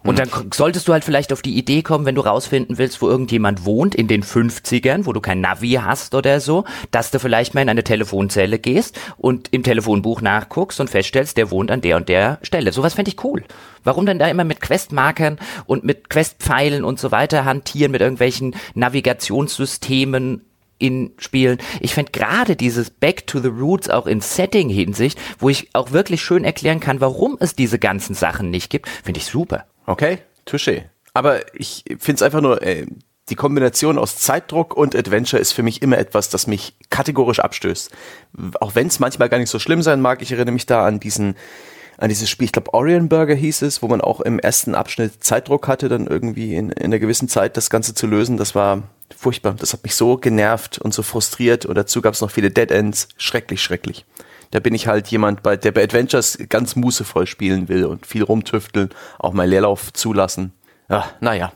Und 0.06 0.20
dann 0.20 0.30
solltest 0.54 0.86
du 0.86 0.92
halt 0.92 1.04
vielleicht 1.04 1.32
auf 1.32 1.42
die 1.42 1.56
Idee 1.56 1.82
kommen, 1.82 2.06
wenn 2.06 2.14
du 2.14 2.20
rausfinden 2.20 2.78
willst, 2.78 3.02
wo 3.02 3.08
irgendjemand 3.08 3.64
wohnt 3.64 3.94
in 3.94 4.06
den 4.06 4.22
50ern, 4.22 5.04
wo 5.04 5.12
du 5.12 5.20
kein 5.20 5.40
Navi 5.40 5.80
hast 5.82 6.14
oder 6.14 6.40
so, 6.40 6.64
dass 6.92 7.10
du 7.10 7.18
vielleicht 7.18 7.54
mal 7.54 7.62
in 7.62 7.68
eine 7.68 7.82
Telefonzelle 7.82 8.58
gehst 8.58 8.98
und 9.16 9.48
im 9.52 9.64
Telefonbuch 9.64 10.20
nachguckst 10.20 10.80
und 10.80 10.88
feststellst, 10.88 11.36
der 11.36 11.50
wohnt 11.50 11.70
an 11.70 11.80
der 11.80 11.96
und 11.96 12.08
der 12.08 12.38
Stelle. 12.42 12.72
Sowas 12.72 12.94
fände 12.94 13.10
ich 13.10 13.24
cool. 13.24 13.42
Warum 13.82 14.06
denn 14.06 14.18
da 14.18 14.28
immer 14.28 14.44
mit 14.44 14.60
Questmarkern 14.60 15.38
und 15.66 15.84
mit 15.84 16.08
Questpfeilen 16.08 16.84
und 16.84 17.00
so 17.00 17.10
weiter 17.10 17.44
hantieren, 17.44 17.92
mit 17.92 18.00
irgendwelchen 18.00 18.54
Navigationssystemen 18.74 20.42
in 20.78 21.12
Spielen. 21.18 21.58
Ich 21.80 21.94
finde 21.94 22.12
gerade 22.12 22.54
dieses 22.54 22.90
Back 22.90 23.26
to 23.26 23.40
the 23.40 23.48
Roots 23.48 23.88
auch 23.88 24.06
in 24.06 24.20
Setting-Hinsicht, 24.20 25.18
wo 25.38 25.48
ich 25.48 25.70
auch 25.72 25.92
wirklich 25.92 26.22
schön 26.22 26.44
erklären 26.44 26.80
kann, 26.80 27.00
warum 27.00 27.36
es 27.40 27.54
diese 27.54 27.78
ganzen 27.78 28.14
Sachen 28.14 28.50
nicht 28.50 28.70
gibt, 28.70 28.88
finde 29.02 29.20
ich 29.20 29.26
super. 29.26 29.64
Okay, 29.86 30.18
touché. 30.46 30.84
Aber 31.14 31.54
ich 31.54 31.84
finde 31.98 32.16
es 32.16 32.22
einfach 32.22 32.40
nur, 32.40 32.62
äh, 32.62 32.86
die 33.28 33.34
Kombination 33.34 33.98
aus 33.98 34.18
Zeitdruck 34.18 34.76
und 34.76 34.94
Adventure 34.94 35.40
ist 35.40 35.52
für 35.52 35.62
mich 35.62 35.82
immer 35.82 35.98
etwas, 35.98 36.28
das 36.28 36.46
mich 36.46 36.74
kategorisch 36.90 37.40
abstößt. 37.40 37.90
Auch 38.60 38.74
wenn 38.74 38.86
es 38.86 39.00
manchmal 39.00 39.28
gar 39.28 39.38
nicht 39.38 39.50
so 39.50 39.58
schlimm 39.58 39.82
sein 39.82 40.00
mag, 40.00 40.22
ich 40.22 40.30
erinnere 40.30 40.52
mich 40.52 40.66
da 40.66 40.86
an 40.86 41.00
diesen 41.00 41.34
an 41.98 42.10
dieses 42.10 42.28
Spiel, 42.28 42.44
ich 42.44 42.52
glaube 42.52 42.74
Orion 42.74 43.08
Burger 43.08 43.34
hieß 43.34 43.62
es, 43.62 43.82
wo 43.82 43.88
man 43.88 44.02
auch 44.02 44.20
im 44.20 44.38
ersten 44.38 44.74
Abschnitt 44.74 45.24
Zeitdruck 45.24 45.66
hatte, 45.66 45.88
dann 45.88 46.06
irgendwie 46.06 46.54
in, 46.54 46.70
in 46.70 46.84
einer 46.84 46.98
gewissen 46.98 47.28
Zeit 47.28 47.56
das 47.56 47.70
Ganze 47.70 47.94
zu 47.94 48.06
lösen. 48.06 48.36
Das 48.36 48.54
war 48.54 48.82
furchtbar. 49.16 49.54
Das 49.58 49.72
hat 49.72 49.82
mich 49.82 49.94
so 49.94 50.18
genervt 50.18 50.78
und 50.78 50.92
so 50.92 51.02
frustriert. 51.02 51.64
Und 51.64 51.74
dazu 51.74 52.02
gab 52.02 52.12
es 52.12 52.20
noch 52.20 52.30
viele 52.30 52.50
Dead 52.50 52.70
Ends. 52.70 53.08
Schrecklich, 53.16 53.62
schrecklich. 53.62 54.04
Da 54.50 54.60
bin 54.60 54.74
ich 54.74 54.86
halt 54.86 55.08
jemand, 55.08 55.42
bei, 55.42 55.56
der 55.56 55.72
bei 55.72 55.82
Adventures 55.82 56.38
ganz 56.48 56.76
mußevoll 56.76 57.26
spielen 57.26 57.68
will 57.68 57.84
und 57.84 58.06
viel 58.06 58.22
rumtüfteln, 58.22 58.90
auch 59.18 59.32
mal 59.32 59.48
Leerlauf 59.48 59.92
zulassen. 59.92 60.52
Ja, 60.88 61.10
naja. 61.20 61.52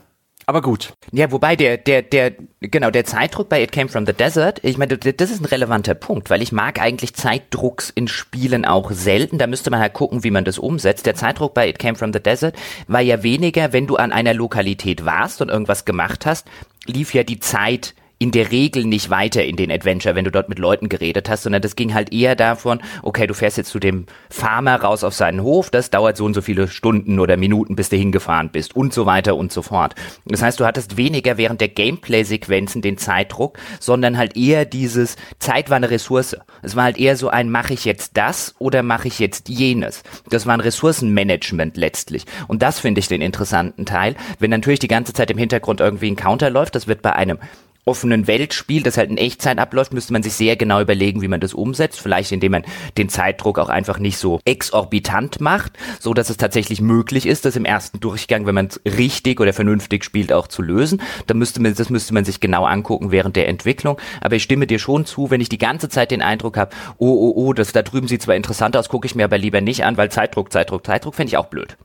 Aber 0.51 0.61
gut. 0.61 0.91
Ja, 1.11 1.31
wobei 1.31 1.55
der, 1.55 1.77
der, 1.77 2.01
der, 2.01 2.33
genau, 2.59 2.89
der 2.89 3.05
Zeitdruck 3.05 3.47
bei 3.47 3.63
It 3.63 3.71
Came 3.71 3.89
From 3.89 4.05
the 4.05 4.11
Desert, 4.11 4.59
ich 4.63 4.77
meine, 4.77 4.97
das 4.97 5.31
ist 5.31 5.41
ein 5.41 5.45
relevanter 5.45 5.93
Punkt, 5.93 6.29
weil 6.29 6.41
ich 6.41 6.51
mag 6.51 6.81
eigentlich 6.81 7.13
Zeitdrucks 7.13 7.89
in 7.89 8.07
Spielen 8.09 8.65
auch 8.65 8.91
selten. 8.91 9.37
Da 9.37 9.47
müsste 9.47 9.69
man 9.69 9.79
halt 9.79 9.93
gucken, 9.93 10.23
wie 10.23 10.31
man 10.31 10.43
das 10.43 10.57
umsetzt. 10.59 11.05
Der 11.05 11.15
Zeitdruck 11.15 11.53
bei 11.53 11.69
It 11.69 11.79
Came 11.79 11.95
From 11.95 12.11
the 12.11 12.19
Desert 12.19 12.55
war 12.87 13.01
ja 13.01 13.23
weniger, 13.23 13.71
wenn 13.71 13.87
du 13.87 13.95
an 13.95 14.11
einer 14.11 14.33
Lokalität 14.33 15.05
warst 15.05 15.41
und 15.41 15.49
irgendwas 15.49 15.85
gemacht 15.85 16.25
hast, 16.25 16.47
lief 16.85 17.13
ja 17.13 17.23
die 17.23 17.39
Zeit 17.39 17.93
in 18.21 18.29
der 18.29 18.51
Regel 18.51 18.85
nicht 18.85 19.09
weiter 19.09 19.43
in 19.43 19.55
den 19.55 19.71
Adventure, 19.71 20.13
wenn 20.13 20.25
du 20.25 20.29
dort 20.29 20.47
mit 20.47 20.59
Leuten 20.59 20.89
geredet 20.89 21.27
hast, 21.27 21.41
sondern 21.41 21.63
das 21.63 21.75
ging 21.75 21.95
halt 21.95 22.13
eher 22.13 22.35
davon, 22.35 22.79
okay, 23.01 23.25
du 23.25 23.33
fährst 23.33 23.57
jetzt 23.57 23.71
zu 23.71 23.79
dem 23.79 24.05
Farmer 24.29 24.75
raus 24.75 25.03
auf 25.03 25.15
seinen 25.15 25.41
Hof, 25.41 25.71
das 25.71 25.89
dauert 25.89 26.17
so 26.17 26.25
und 26.25 26.35
so 26.35 26.43
viele 26.43 26.67
Stunden 26.67 27.17
oder 27.17 27.35
Minuten, 27.35 27.75
bis 27.75 27.89
du 27.89 27.95
hingefahren 27.95 28.51
bist 28.51 28.75
und 28.75 28.93
so 28.93 29.07
weiter 29.07 29.35
und 29.35 29.51
so 29.51 29.63
fort. 29.63 29.95
Das 30.25 30.43
heißt, 30.43 30.59
du 30.59 30.65
hattest 30.65 30.97
weniger 30.97 31.37
während 31.37 31.61
der 31.61 31.69
Gameplay-Sequenzen 31.69 32.83
den 32.83 32.99
Zeitdruck, 32.99 33.57
sondern 33.79 34.19
halt 34.19 34.37
eher 34.37 34.65
dieses 34.65 35.15
Zeit 35.39 35.71
war 35.71 35.77
eine 35.77 35.89
Ressource. 35.89 36.37
Es 36.61 36.75
war 36.75 36.83
halt 36.83 36.99
eher 36.99 37.17
so 37.17 37.29
ein, 37.29 37.49
mache 37.49 37.73
ich 37.73 37.85
jetzt 37.85 38.17
das 38.17 38.53
oder 38.59 38.83
mache 38.83 39.07
ich 39.07 39.17
jetzt 39.17 39.49
jenes. 39.49 40.03
Das 40.29 40.45
war 40.45 40.53
ein 40.53 40.59
Ressourcenmanagement 40.59 41.75
letztlich. 41.75 42.25
Und 42.47 42.61
das 42.61 42.79
finde 42.79 42.99
ich 42.99 43.07
den 43.07 43.21
interessanten 43.21 43.87
Teil. 43.87 44.15
Wenn 44.37 44.51
natürlich 44.51 44.77
die 44.77 44.87
ganze 44.87 45.11
Zeit 45.11 45.31
im 45.31 45.39
Hintergrund 45.39 45.79
irgendwie 45.79 46.11
ein 46.11 46.15
Counter 46.15 46.51
läuft, 46.51 46.75
das 46.75 46.85
wird 46.85 47.01
bei 47.01 47.13
einem 47.13 47.39
offenen 47.85 48.27
Weltspiel, 48.27 48.83
das 48.83 48.97
halt 48.97 49.09
in 49.09 49.17
Echtzeit 49.17 49.57
abläuft, 49.57 49.93
müsste 49.93 50.13
man 50.13 50.23
sich 50.23 50.33
sehr 50.33 50.55
genau 50.55 50.81
überlegen, 50.81 51.21
wie 51.21 51.27
man 51.27 51.39
das 51.39 51.53
umsetzt. 51.53 51.99
Vielleicht 51.99 52.31
indem 52.31 52.51
man 52.53 52.65
den 52.97 53.09
Zeitdruck 53.09 53.59
auch 53.59 53.69
einfach 53.69 53.99
nicht 53.99 54.17
so 54.17 54.39
exorbitant 54.45 55.41
macht, 55.41 55.73
so 55.99 56.13
dass 56.13 56.29
es 56.29 56.37
tatsächlich 56.37 56.81
möglich 56.81 57.25
ist, 57.25 57.45
das 57.45 57.55
im 57.55 57.65
ersten 57.65 57.99
Durchgang, 57.99 58.45
wenn 58.45 58.55
man 58.55 58.67
es 58.67 58.81
richtig 58.85 59.39
oder 59.39 59.53
vernünftig 59.53 60.03
spielt, 60.03 60.31
auch 60.31 60.47
zu 60.47 60.61
lösen. 60.61 61.01
Da 61.27 61.33
müsste 61.33 61.61
man, 61.61 61.73
das 61.73 61.89
müsste 61.89 62.13
man 62.13 62.25
sich 62.25 62.39
genau 62.39 62.65
angucken 62.65 63.11
während 63.11 63.35
der 63.35 63.47
Entwicklung. 63.47 63.97
Aber 64.21 64.35
ich 64.35 64.43
stimme 64.43 64.67
dir 64.67 64.79
schon 64.79 65.05
zu, 65.05 65.31
wenn 65.31 65.41
ich 65.41 65.49
die 65.49 65.57
ganze 65.57 65.89
Zeit 65.89 66.11
den 66.11 66.21
Eindruck 66.21 66.57
habe, 66.57 66.75
oh, 66.97 67.07
oh, 67.07 67.33
oh, 67.35 67.53
das 67.53 67.71
da 67.71 67.81
drüben 67.81 68.07
sieht 68.07 68.21
zwar 68.21 68.35
interessant 68.35 68.77
aus, 68.77 68.89
gucke 68.89 69.05
ich 69.05 69.15
mir 69.15 69.25
aber 69.25 69.37
lieber 69.37 69.61
nicht 69.61 69.83
an, 69.83 69.97
weil 69.97 70.11
Zeitdruck, 70.11 70.51
Zeitdruck, 70.51 70.85
Zeitdruck 70.85 71.15
fände 71.15 71.29
ich 71.29 71.37
auch 71.37 71.47
blöd. 71.47 71.77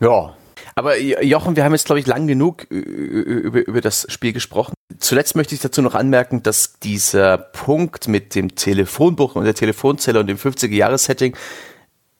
Ja, 0.00 0.34
aber 0.74 0.98
Jochen, 0.98 1.56
wir 1.56 1.64
haben 1.64 1.72
jetzt, 1.72 1.86
glaube 1.86 2.00
ich, 2.00 2.06
lang 2.06 2.26
genug 2.26 2.64
über, 2.70 3.66
über 3.66 3.80
das 3.80 4.06
Spiel 4.10 4.32
gesprochen. 4.32 4.74
Zuletzt 4.98 5.36
möchte 5.36 5.54
ich 5.54 5.60
dazu 5.60 5.82
noch 5.82 5.94
anmerken, 5.94 6.42
dass 6.42 6.78
dieser 6.78 7.38
Punkt 7.38 8.08
mit 8.08 8.34
dem 8.34 8.54
Telefonbuch 8.54 9.34
und 9.34 9.44
der 9.44 9.54
Telefonzelle 9.54 10.20
und 10.20 10.26
dem 10.26 10.36
50er-Jahres-Setting 10.36 11.36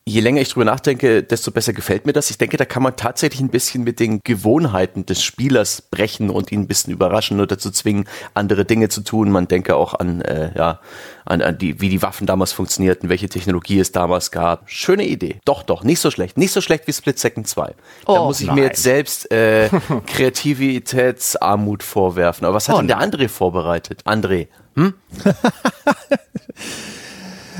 je 0.07 0.21
länger 0.21 0.41
ich 0.41 0.49
drüber 0.49 0.65
nachdenke, 0.65 1.23
desto 1.23 1.49
besser 1.49 1.73
gefällt 1.73 2.05
mir 2.05 2.13
das. 2.13 2.29
Ich 2.29 2.37
denke, 2.37 2.57
da 2.57 2.65
kann 2.65 2.83
man 2.83 2.95
tatsächlich 2.95 3.41
ein 3.41 3.49
bisschen 3.49 3.83
mit 3.83 3.99
den 3.99 4.21
Gewohnheiten 4.23 5.07
des 5.07 5.23
Spielers 5.23 5.81
brechen 5.81 6.29
und 6.29 6.51
ihn 6.51 6.61
ein 6.61 6.67
bisschen 6.67 6.93
überraschen 6.93 7.37
oder 7.37 7.55
dazu 7.55 7.71
zwingen, 7.71 8.07
andere 8.35 8.65
Dinge 8.65 8.89
zu 8.89 9.01
tun. 9.01 9.31
Man 9.31 9.47
denke 9.47 9.75
auch 9.75 9.95
an, 9.95 10.21
äh, 10.21 10.51
ja, 10.55 10.79
an, 11.25 11.41
an 11.41 11.57
die, 11.57 11.81
wie 11.81 11.89
die 11.89 12.03
Waffen 12.03 12.27
damals 12.27 12.51
funktionierten, 12.51 13.09
welche 13.09 13.29
Technologie 13.29 13.79
es 13.79 13.91
damals 13.91 14.29
gab. 14.29 14.69
Schöne 14.69 15.07
Idee. 15.07 15.39
Doch, 15.43 15.63
doch, 15.63 15.83
nicht 15.83 15.99
so 15.99 16.11
schlecht. 16.11 16.37
Nicht 16.37 16.51
so 16.51 16.61
schlecht 16.61 16.85
wie 16.85 16.93
Split 16.93 17.17
Second 17.17 17.47
2. 17.47 17.73
Oh, 18.05 18.13
da 18.13 18.23
muss 18.25 18.41
ich 18.41 18.45
nein. 18.45 18.57
mir 18.57 18.65
jetzt 18.65 18.83
selbst 18.83 19.31
äh, 19.31 19.69
Kreativitätsarmut 20.05 21.81
vorwerfen. 21.81 22.45
Aber 22.45 22.53
was 22.53 22.69
hat 22.69 22.75
oh, 22.75 22.77
denn 22.77 22.89
der 22.89 22.99
André 22.99 23.27
vorbereitet? 23.27 24.03
André, 24.05 24.49
hm? 24.75 24.93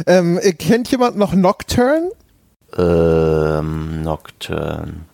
ähm, 0.06 0.40
kennt 0.60 0.92
jemand 0.92 1.18
noch 1.18 1.34
Nocturne? 1.34 2.12
Ähm, 2.78 4.04
Nocturne. 4.04 5.06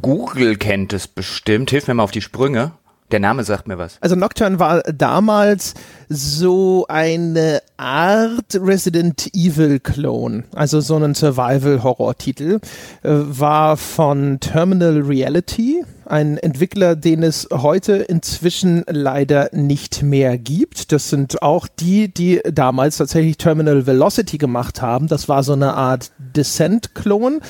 Google 0.00 0.56
kennt 0.56 0.92
es 0.92 1.06
bestimmt. 1.06 1.70
Hilf 1.70 1.86
mir 1.88 1.94
mal 1.94 2.04
auf 2.04 2.10
die 2.10 2.22
Sprünge. 2.22 2.72
Der 3.12 3.20
Name 3.20 3.44
sagt 3.44 3.68
mir 3.68 3.76
was. 3.76 3.98
Also 4.00 4.16
Nocturne 4.16 4.58
war 4.58 4.80
damals 4.84 5.74
so 6.08 6.86
eine 6.88 7.60
Art 7.76 8.54
Resident 8.54 9.28
Evil 9.34 9.80
Clone, 9.80 10.44
also 10.54 10.80
so 10.80 10.96
ein 10.96 11.14
Survival 11.14 11.82
Horror 11.82 12.16
Titel, 12.16 12.58
äh, 13.02 13.10
war 13.10 13.76
von 13.76 14.40
Terminal 14.40 15.02
Reality, 15.02 15.84
ein 16.06 16.38
Entwickler, 16.38 16.96
den 16.96 17.22
es 17.22 17.48
heute 17.52 17.96
inzwischen 17.96 18.82
leider 18.88 19.50
nicht 19.52 20.02
mehr 20.02 20.38
gibt. 20.38 20.90
Das 20.90 21.10
sind 21.10 21.42
auch 21.42 21.68
die, 21.68 22.12
die 22.12 22.40
damals 22.50 22.96
tatsächlich 22.96 23.36
Terminal 23.36 23.86
Velocity 23.86 24.38
gemacht 24.38 24.80
haben. 24.80 25.06
Das 25.06 25.28
war 25.28 25.42
so 25.42 25.52
eine 25.52 25.74
Art 25.74 26.12
Descent-Klon. 26.18 27.40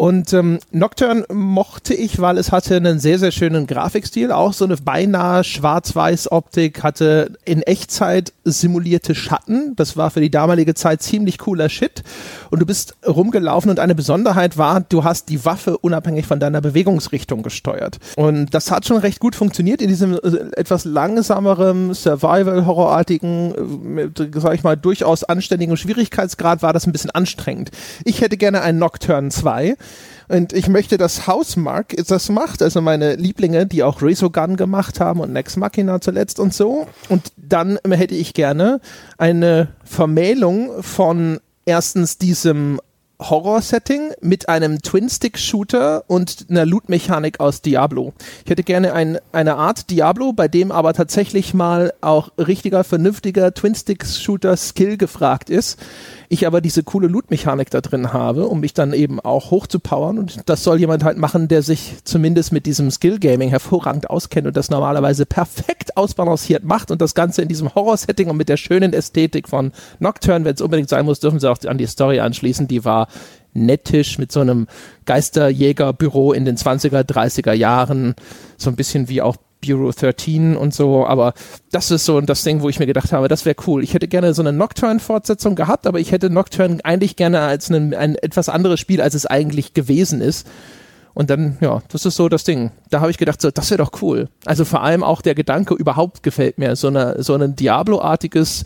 Und 0.00 0.32
ähm, 0.32 0.60
Nocturne 0.70 1.26
mochte 1.30 1.92
ich, 1.92 2.22
weil 2.22 2.38
es 2.38 2.52
hatte 2.52 2.74
einen 2.74 3.00
sehr, 3.00 3.18
sehr 3.18 3.32
schönen 3.32 3.66
Grafikstil, 3.66 4.32
auch 4.32 4.54
so 4.54 4.64
eine 4.64 4.78
beinahe 4.78 5.44
Schwarz-Weiß-Optik, 5.44 6.82
hatte 6.82 7.34
in 7.44 7.60
Echtzeit 7.60 8.32
simulierte 8.44 9.14
Schatten. 9.14 9.76
Das 9.76 9.98
war 9.98 10.10
für 10.10 10.22
die 10.22 10.30
damalige 10.30 10.72
Zeit 10.72 11.02
ziemlich 11.02 11.36
cooler 11.36 11.68
Shit. 11.68 12.02
Und 12.50 12.60
du 12.60 12.66
bist 12.66 12.96
rumgelaufen 13.06 13.70
und 13.70 13.78
eine 13.78 13.94
Besonderheit 13.94 14.58
war, 14.58 14.80
du 14.80 15.04
hast 15.04 15.28
die 15.28 15.44
Waffe 15.44 15.78
unabhängig 15.78 16.26
von 16.26 16.40
deiner 16.40 16.60
Bewegungsrichtung 16.60 17.42
gesteuert. 17.42 17.98
Und 18.16 18.54
das 18.54 18.70
hat 18.70 18.86
schon 18.86 18.98
recht 18.98 19.20
gut 19.20 19.36
funktioniert 19.36 19.80
in 19.80 19.88
diesem 19.88 20.14
äh, 20.14 20.50
etwas 20.56 20.84
langsameren, 20.84 21.94
Survival-Horrorartigen, 21.94 23.98
äh, 23.98 24.10
sag 24.34 24.54
ich 24.54 24.62
mal, 24.62 24.76
durchaus 24.76 25.24
anständigen 25.24 25.76
Schwierigkeitsgrad 25.76 26.62
war 26.62 26.72
das 26.72 26.86
ein 26.86 26.92
bisschen 26.92 27.10
anstrengend. 27.10 27.70
Ich 28.04 28.20
hätte 28.20 28.36
gerne 28.36 28.62
ein 28.62 28.78
Nocturne 28.78 29.30
2 29.30 29.76
und 30.28 30.52
ich 30.52 30.68
möchte, 30.68 30.96
dass 30.96 31.26
Housemark 31.26 31.96
das 32.06 32.28
macht, 32.28 32.62
also 32.62 32.80
meine 32.80 33.16
Lieblinge, 33.16 33.66
die 33.66 33.82
auch 33.82 34.00
Resogun 34.00 34.56
gemacht 34.56 35.00
haben 35.00 35.18
und 35.18 35.32
Nex 35.32 35.56
Machina 35.56 36.00
zuletzt 36.00 36.38
und 36.38 36.54
so. 36.54 36.86
Und 37.08 37.32
dann 37.36 37.78
hätte 37.88 38.14
ich 38.14 38.32
gerne 38.32 38.80
eine 39.18 39.68
Vermählung 39.84 40.82
von 40.82 41.40
erstens 41.70 42.18
diesem 42.18 42.80
Horror-Setting 43.20 44.12
mit 44.22 44.48
einem 44.48 44.82
Twin-Stick-Shooter 44.82 46.02
und 46.08 46.46
einer 46.50 46.66
Loot-Mechanik 46.66 47.38
aus 47.38 47.62
Diablo. 47.62 48.12
Ich 48.44 48.50
hätte 48.50 48.64
gerne 48.64 48.92
ein, 48.92 49.18
eine 49.30 49.54
Art 49.54 49.88
Diablo, 49.88 50.32
bei 50.32 50.48
dem 50.48 50.72
aber 50.72 50.94
tatsächlich 50.94 51.54
mal 51.54 51.92
auch 52.00 52.32
richtiger, 52.38 52.82
vernünftiger 52.82 53.54
Twin-Stick-Shooter-Skill 53.54 54.96
gefragt 54.96 55.48
ist. 55.48 55.78
Ich 56.32 56.46
aber 56.46 56.60
diese 56.60 56.84
coole 56.84 57.08
Loot-Mechanik 57.08 57.70
da 57.70 57.80
drin 57.80 58.12
habe, 58.12 58.46
um 58.46 58.60
mich 58.60 58.72
dann 58.72 58.92
eben 58.92 59.18
auch 59.18 59.50
hochzupowern. 59.50 60.16
Und 60.16 60.48
das 60.48 60.62
soll 60.62 60.78
jemand 60.78 61.02
halt 61.02 61.18
machen, 61.18 61.48
der 61.48 61.62
sich 61.62 61.96
zumindest 62.04 62.52
mit 62.52 62.66
diesem 62.66 62.88
Skill-Gaming 62.92 63.48
hervorragend 63.48 64.08
auskennt 64.08 64.46
und 64.46 64.56
das 64.56 64.70
normalerweise 64.70 65.26
perfekt 65.26 65.96
ausbalanciert 65.96 66.62
macht 66.62 66.92
und 66.92 67.00
das 67.00 67.16
Ganze 67.16 67.42
in 67.42 67.48
diesem 67.48 67.74
Horror-Setting 67.74 68.30
und 68.30 68.36
mit 68.36 68.48
der 68.48 68.58
schönen 68.58 68.92
Ästhetik 68.92 69.48
von 69.48 69.72
Nocturne, 69.98 70.44
wenn 70.44 70.54
es 70.54 70.60
unbedingt 70.60 70.88
sein 70.88 71.04
muss, 71.04 71.18
dürfen 71.18 71.40
sie 71.40 71.50
auch 71.50 71.58
an 71.66 71.78
die 71.78 71.86
Story 71.86 72.20
anschließen. 72.20 72.68
Die 72.68 72.84
war 72.84 73.08
nettisch 73.52 74.16
mit 74.18 74.30
so 74.30 74.38
einem 74.38 74.68
Geisterjägerbüro 75.06 76.32
in 76.32 76.44
den 76.44 76.56
20er, 76.56 77.02
30er 77.02 77.54
Jahren. 77.54 78.14
So 78.56 78.70
ein 78.70 78.76
bisschen 78.76 79.08
wie 79.08 79.20
auch 79.20 79.36
Bureau 79.64 79.90
13 79.90 80.56
und 80.56 80.74
so, 80.74 81.06
aber 81.06 81.34
das 81.70 81.90
ist 81.90 82.04
so 82.04 82.20
das 82.20 82.42
Ding, 82.42 82.62
wo 82.62 82.68
ich 82.68 82.78
mir 82.78 82.86
gedacht 82.86 83.12
habe, 83.12 83.28
das 83.28 83.44
wäre 83.44 83.56
cool. 83.66 83.82
Ich 83.82 83.94
hätte 83.94 84.08
gerne 84.08 84.34
so 84.34 84.42
eine 84.42 84.52
Nocturne-Fortsetzung 84.52 85.54
gehabt, 85.54 85.86
aber 85.86 86.00
ich 86.00 86.12
hätte 86.12 86.30
Nocturne 86.30 86.78
eigentlich 86.84 87.16
gerne 87.16 87.40
als 87.40 87.70
ein, 87.70 87.94
ein 87.94 88.16
etwas 88.16 88.48
anderes 88.48 88.80
Spiel, 88.80 89.00
als 89.00 89.14
es 89.14 89.26
eigentlich 89.26 89.74
gewesen 89.74 90.20
ist. 90.20 90.46
Und 91.12 91.28
dann, 91.28 91.58
ja, 91.60 91.82
das 91.88 92.06
ist 92.06 92.16
so 92.16 92.28
das 92.28 92.44
Ding. 92.44 92.70
Da 92.88 93.00
habe 93.00 93.10
ich 93.10 93.18
gedacht, 93.18 93.40
so, 93.40 93.50
das 93.50 93.70
wäre 93.70 93.78
doch 93.78 94.00
cool. 94.00 94.28
Also 94.46 94.64
vor 94.64 94.82
allem 94.82 95.02
auch 95.02 95.22
der 95.22 95.34
Gedanke 95.34 95.74
überhaupt 95.74 96.22
gefällt 96.22 96.58
mir, 96.58 96.76
so, 96.76 96.88
eine, 96.88 97.22
so 97.22 97.34
ein 97.34 97.56
Diablo-artiges 97.56 98.64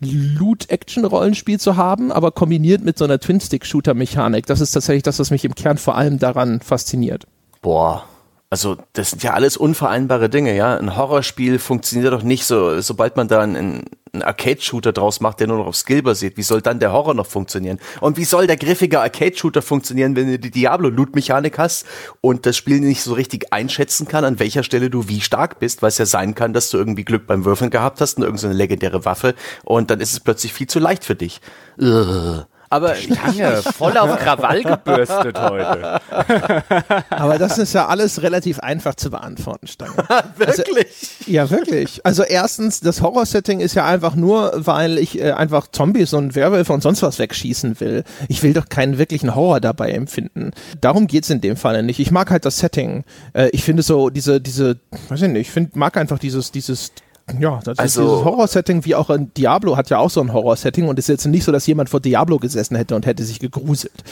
Loot-Action-Rollenspiel 0.00 1.58
zu 1.58 1.76
haben, 1.76 2.12
aber 2.12 2.30
kombiniert 2.32 2.84
mit 2.84 2.98
so 2.98 3.04
einer 3.04 3.18
Twin-Stick-Shooter-Mechanik. 3.18 4.46
Das 4.46 4.60
ist 4.60 4.72
tatsächlich 4.72 5.04
das, 5.04 5.18
was 5.18 5.30
mich 5.30 5.44
im 5.44 5.54
Kern 5.54 5.78
vor 5.78 5.96
allem 5.96 6.18
daran 6.18 6.60
fasziniert. 6.60 7.26
Boah, 7.62 8.04
also 8.48 8.76
das 8.92 9.10
sind 9.10 9.24
ja 9.24 9.32
alles 9.32 9.56
unvereinbare 9.56 10.28
Dinge, 10.28 10.54
ja. 10.54 10.76
Ein 10.76 10.96
Horrorspiel 10.96 11.58
funktioniert 11.58 12.12
doch 12.12 12.22
nicht 12.22 12.44
so, 12.44 12.80
sobald 12.80 13.16
man 13.16 13.26
da 13.26 13.40
einen, 13.40 13.82
einen 14.12 14.22
Arcade-Shooter 14.22 14.92
draus 14.92 15.20
macht, 15.20 15.40
der 15.40 15.48
nur 15.48 15.58
noch 15.58 15.66
auf 15.66 15.76
Skill 15.76 16.02
basiert. 16.02 16.36
Wie 16.36 16.44
soll 16.44 16.62
dann 16.62 16.78
der 16.78 16.92
Horror 16.92 17.14
noch 17.14 17.26
funktionieren? 17.26 17.80
Und 18.00 18.16
wie 18.16 18.24
soll 18.24 18.46
der 18.46 18.56
griffige 18.56 19.00
Arcade-Shooter 19.00 19.62
funktionieren, 19.62 20.14
wenn 20.14 20.30
du 20.30 20.38
die 20.38 20.52
Diablo-Loot-Mechanik 20.52 21.58
hast 21.58 21.86
und 22.20 22.46
das 22.46 22.56
Spiel 22.56 22.78
nicht 22.78 23.02
so 23.02 23.14
richtig 23.14 23.52
einschätzen 23.52 24.06
kann, 24.06 24.24
an 24.24 24.38
welcher 24.38 24.62
Stelle 24.62 24.90
du 24.90 25.08
wie 25.08 25.20
stark 25.20 25.58
bist, 25.58 25.82
weil 25.82 25.88
es 25.88 25.98
ja 25.98 26.06
sein 26.06 26.36
kann, 26.36 26.52
dass 26.52 26.70
du 26.70 26.78
irgendwie 26.78 27.04
Glück 27.04 27.26
beim 27.26 27.44
Würfeln 27.44 27.70
gehabt 27.70 28.00
hast 28.00 28.16
und 28.16 28.22
irgendeine 28.22 28.52
so 28.52 28.58
legendäre 28.58 29.04
Waffe 29.04 29.34
und 29.64 29.90
dann 29.90 30.00
ist 30.00 30.12
es 30.12 30.20
plötzlich 30.20 30.52
viel 30.52 30.68
zu 30.68 30.78
leicht 30.78 31.04
für 31.04 31.16
dich. 31.16 31.40
Ugh. 31.80 32.46
Aber 32.68 32.94
Stange, 32.94 33.62
voll 33.76 33.96
auf 33.96 34.18
Krawall 34.18 34.62
gebürstet 34.62 35.38
heute. 35.38 36.00
Aber 37.10 37.38
das 37.38 37.58
ist 37.58 37.72
ja 37.72 37.86
alles 37.86 38.22
relativ 38.22 38.58
einfach 38.60 38.94
zu 38.94 39.10
beantworten, 39.10 39.66
Stange. 39.66 39.94
wirklich? 40.36 40.86
Also, 41.20 41.30
ja, 41.30 41.50
wirklich. 41.50 42.04
Also 42.04 42.22
erstens, 42.22 42.80
das 42.80 43.02
Horror-Setting 43.02 43.60
ist 43.60 43.74
ja 43.74 43.86
einfach 43.86 44.14
nur, 44.14 44.52
weil 44.54 44.98
ich 44.98 45.20
äh, 45.20 45.32
einfach 45.32 45.68
Zombies 45.70 46.12
und 46.12 46.34
Werwölfe 46.34 46.72
und 46.72 46.82
sonst 46.82 47.02
was 47.02 47.18
wegschießen 47.18 47.80
will. 47.80 48.04
Ich 48.28 48.42
will 48.42 48.52
doch 48.52 48.68
keinen 48.68 48.98
wirklichen 48.98 49.34
Horror 49.34 49.60
dabei 49.60 49.90
empfinden. 49.90 50.50
Darum 50.80 51.06
geht's 51.06 51.30
in 51.30 51.40
dem 51.40 51.56
Fall 51.56 51.82
nicht. 51.82 52.00
Ich 52.00 52.10
mag 52.10 52.30
halt 52.30 52.44
das 52.44 52.58
Setting. 52.58 53.04
Äh, 53.32 53.48
ich 53.52 53.64
finde 53.64 53.82
so 53.82 54.10
diese, 54.10 54.40
diese, 54.40 54.78
weiß 55.08 55.22
ich 55.22 55.28
nicht, 55.28 55.42
ich 55.42 55.50
find, 55.50 55.76
mag 55.76 55.96
einfach 55.96 56.18
dieses, 56.18 56.50
dieses 56.50 56.92
ja, 57.40 57.60
das 57.64 57.78
also, 57.78 58.02
ist 58.02 58.08
dieses 58.08 58.24
Horror-Setting, 58.24 58.84
wie 58.84 58.94
auch 58.94 59.10
ein 59.10 59.34
Diablo 59.34 59.76
hat 59.76 59.90
ja 59.90 59.98
auch 59.98 60.10
so 60.10 60.20
ein 60.20 60.32
Horror-Setting 60.32 60.86
und 60.86 60.96
es 60.96 61.06
ist 61.06 61.08
jetzt 61.08 61.26
nicht 61.26 61.42
so, 61.42 61.50
dass 61.50 61.66
jemand 61.66 61.90
vor 61.90 61.98
Diablo 61.98 62.38
gesessen 62.38 62.76
hätte 62.76 62.94
und 62.94 63.04
hätte 63.04 63.24
sich 63.24 63.40
gegruselt. 63.40 64.04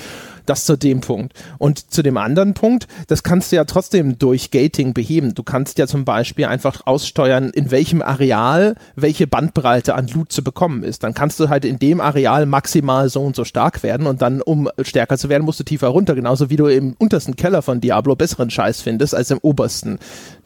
Das 0.46 0.64
zu 0.64 0.76
dem 0.76 1.00
Punkt. 1.00 1.32
Und 1.58 1.92
zu 1.92 2.02
dem 2.02 2.18
anderen 2.18 2.54
Punkt, 2.54 2.86
das 3.06 3.22
kannst 3.22 3.50
du 3.50 3.56
ja 3.56 3.64
trotzdem 3.64 4.18
durch 4.18 4.50
Gating 4.50 4.92
beheben. 4.92 5.34
Du 5.34 5.42
kannst 5.42 5.78
ja 5.78 5.86
zum 5.86 6.04
Beispiel 6.04 6.44
einfach 6.46 6.82
aussteuern, 6.86 7.50
in 7.50 7.70
welchem 7.70 8.02
Areal 8.02 8.74
welche 8.94 9.26
Bandbreite 9.26 9.94
an 9.94 10.08
Loot 10.08 10.32
zu 10.32 10.42
bekommen 10.44 10.82
ist. 10.82 11.02
Dann 11.02 11.14
kannst 11.14 11.40
du 11.40 11.48
halt 11.48 11.64
in 11.64 11.78
dem 11.78 12.00
Areal 12.00 12.46
maximal 12.46 13.08
so 13.08 13.22
und 13.22 13.36
so 13.36 13.44
stark 13.44 13.82
werden 13.84 14.06
und 14.06 14.20
dann, 14.20 14.42
um 14.42 14.68
stärker 14.82 15.16
zu 15.16 15.28
werden, 15.28 15.44
musst 15.44 15.60
du 15.60 15.64
tiefer 15.64 15.88
runter. 15.88 16.14
Genauso 16.14 16.50
wie 16.50 16.56
du 16.56 16.66
im 16.66 16.94
untersten 16.98 17.36
Keller 17.36 17.62
von 17.62 17.80
Diablo 17.80 18.16
besseren 18.16 18.50
Scheiß 18.50 18.82
findest 18.82 19.14
als 19.14 19.30
im 19.30 19.38
obersten. 19.38 19.98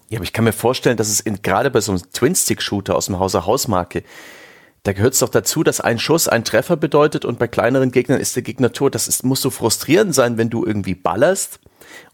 Ja, 0.08 0.18
aber 0.18 0.24
ich 0.24 0.32
kann 0.32 0.44
mir 0.44 0.52
vorstellen, 0.52 0.96
dass 0.96 1.08
es 1.08 1.20
in, 1.20 1.42
gerade 1.42 1.70
bei 1.70 1.80
so 1.80 1.92
einem 1.92 2.00
Twin-Stick-Shooter 2.12 2.96
aus 2.96 3.06
dem 3.06 3.18
Hause 3.18 3.44
Hausmarke, 3.44 4.04
da 4.84 4.92
gehört 4.92 5.12
es 5.12 5.20
doch 5.20 5.28
dazu, 5.28 5.62
dass 5.62 5.80
ein 5.80 5.98
Schuss 5.98 6.28
ein 6.28 6.44
Treffer 6.44 6.76
bedeutet 6.76 7.24
und 7.24 7.38
bei 7.38 7.46
kleineren 7.46 7.90
Gegnern 7.90 8.20
ist 8.20 8.36
der 8.36 8.42
Gegner 8.42 8.72
tot. 8.72 8.94
Das 8.94 9.06
ist, 9.06 9.22
muss 9.22 9.42
so 9.42 9.50
frustrierend 9.50 10.14
sein, 10.14 10.38
wenn 10.38 10.48
du 10.48 10.64
irgendwie 10.64 10.94
ballerst 10.94 11.60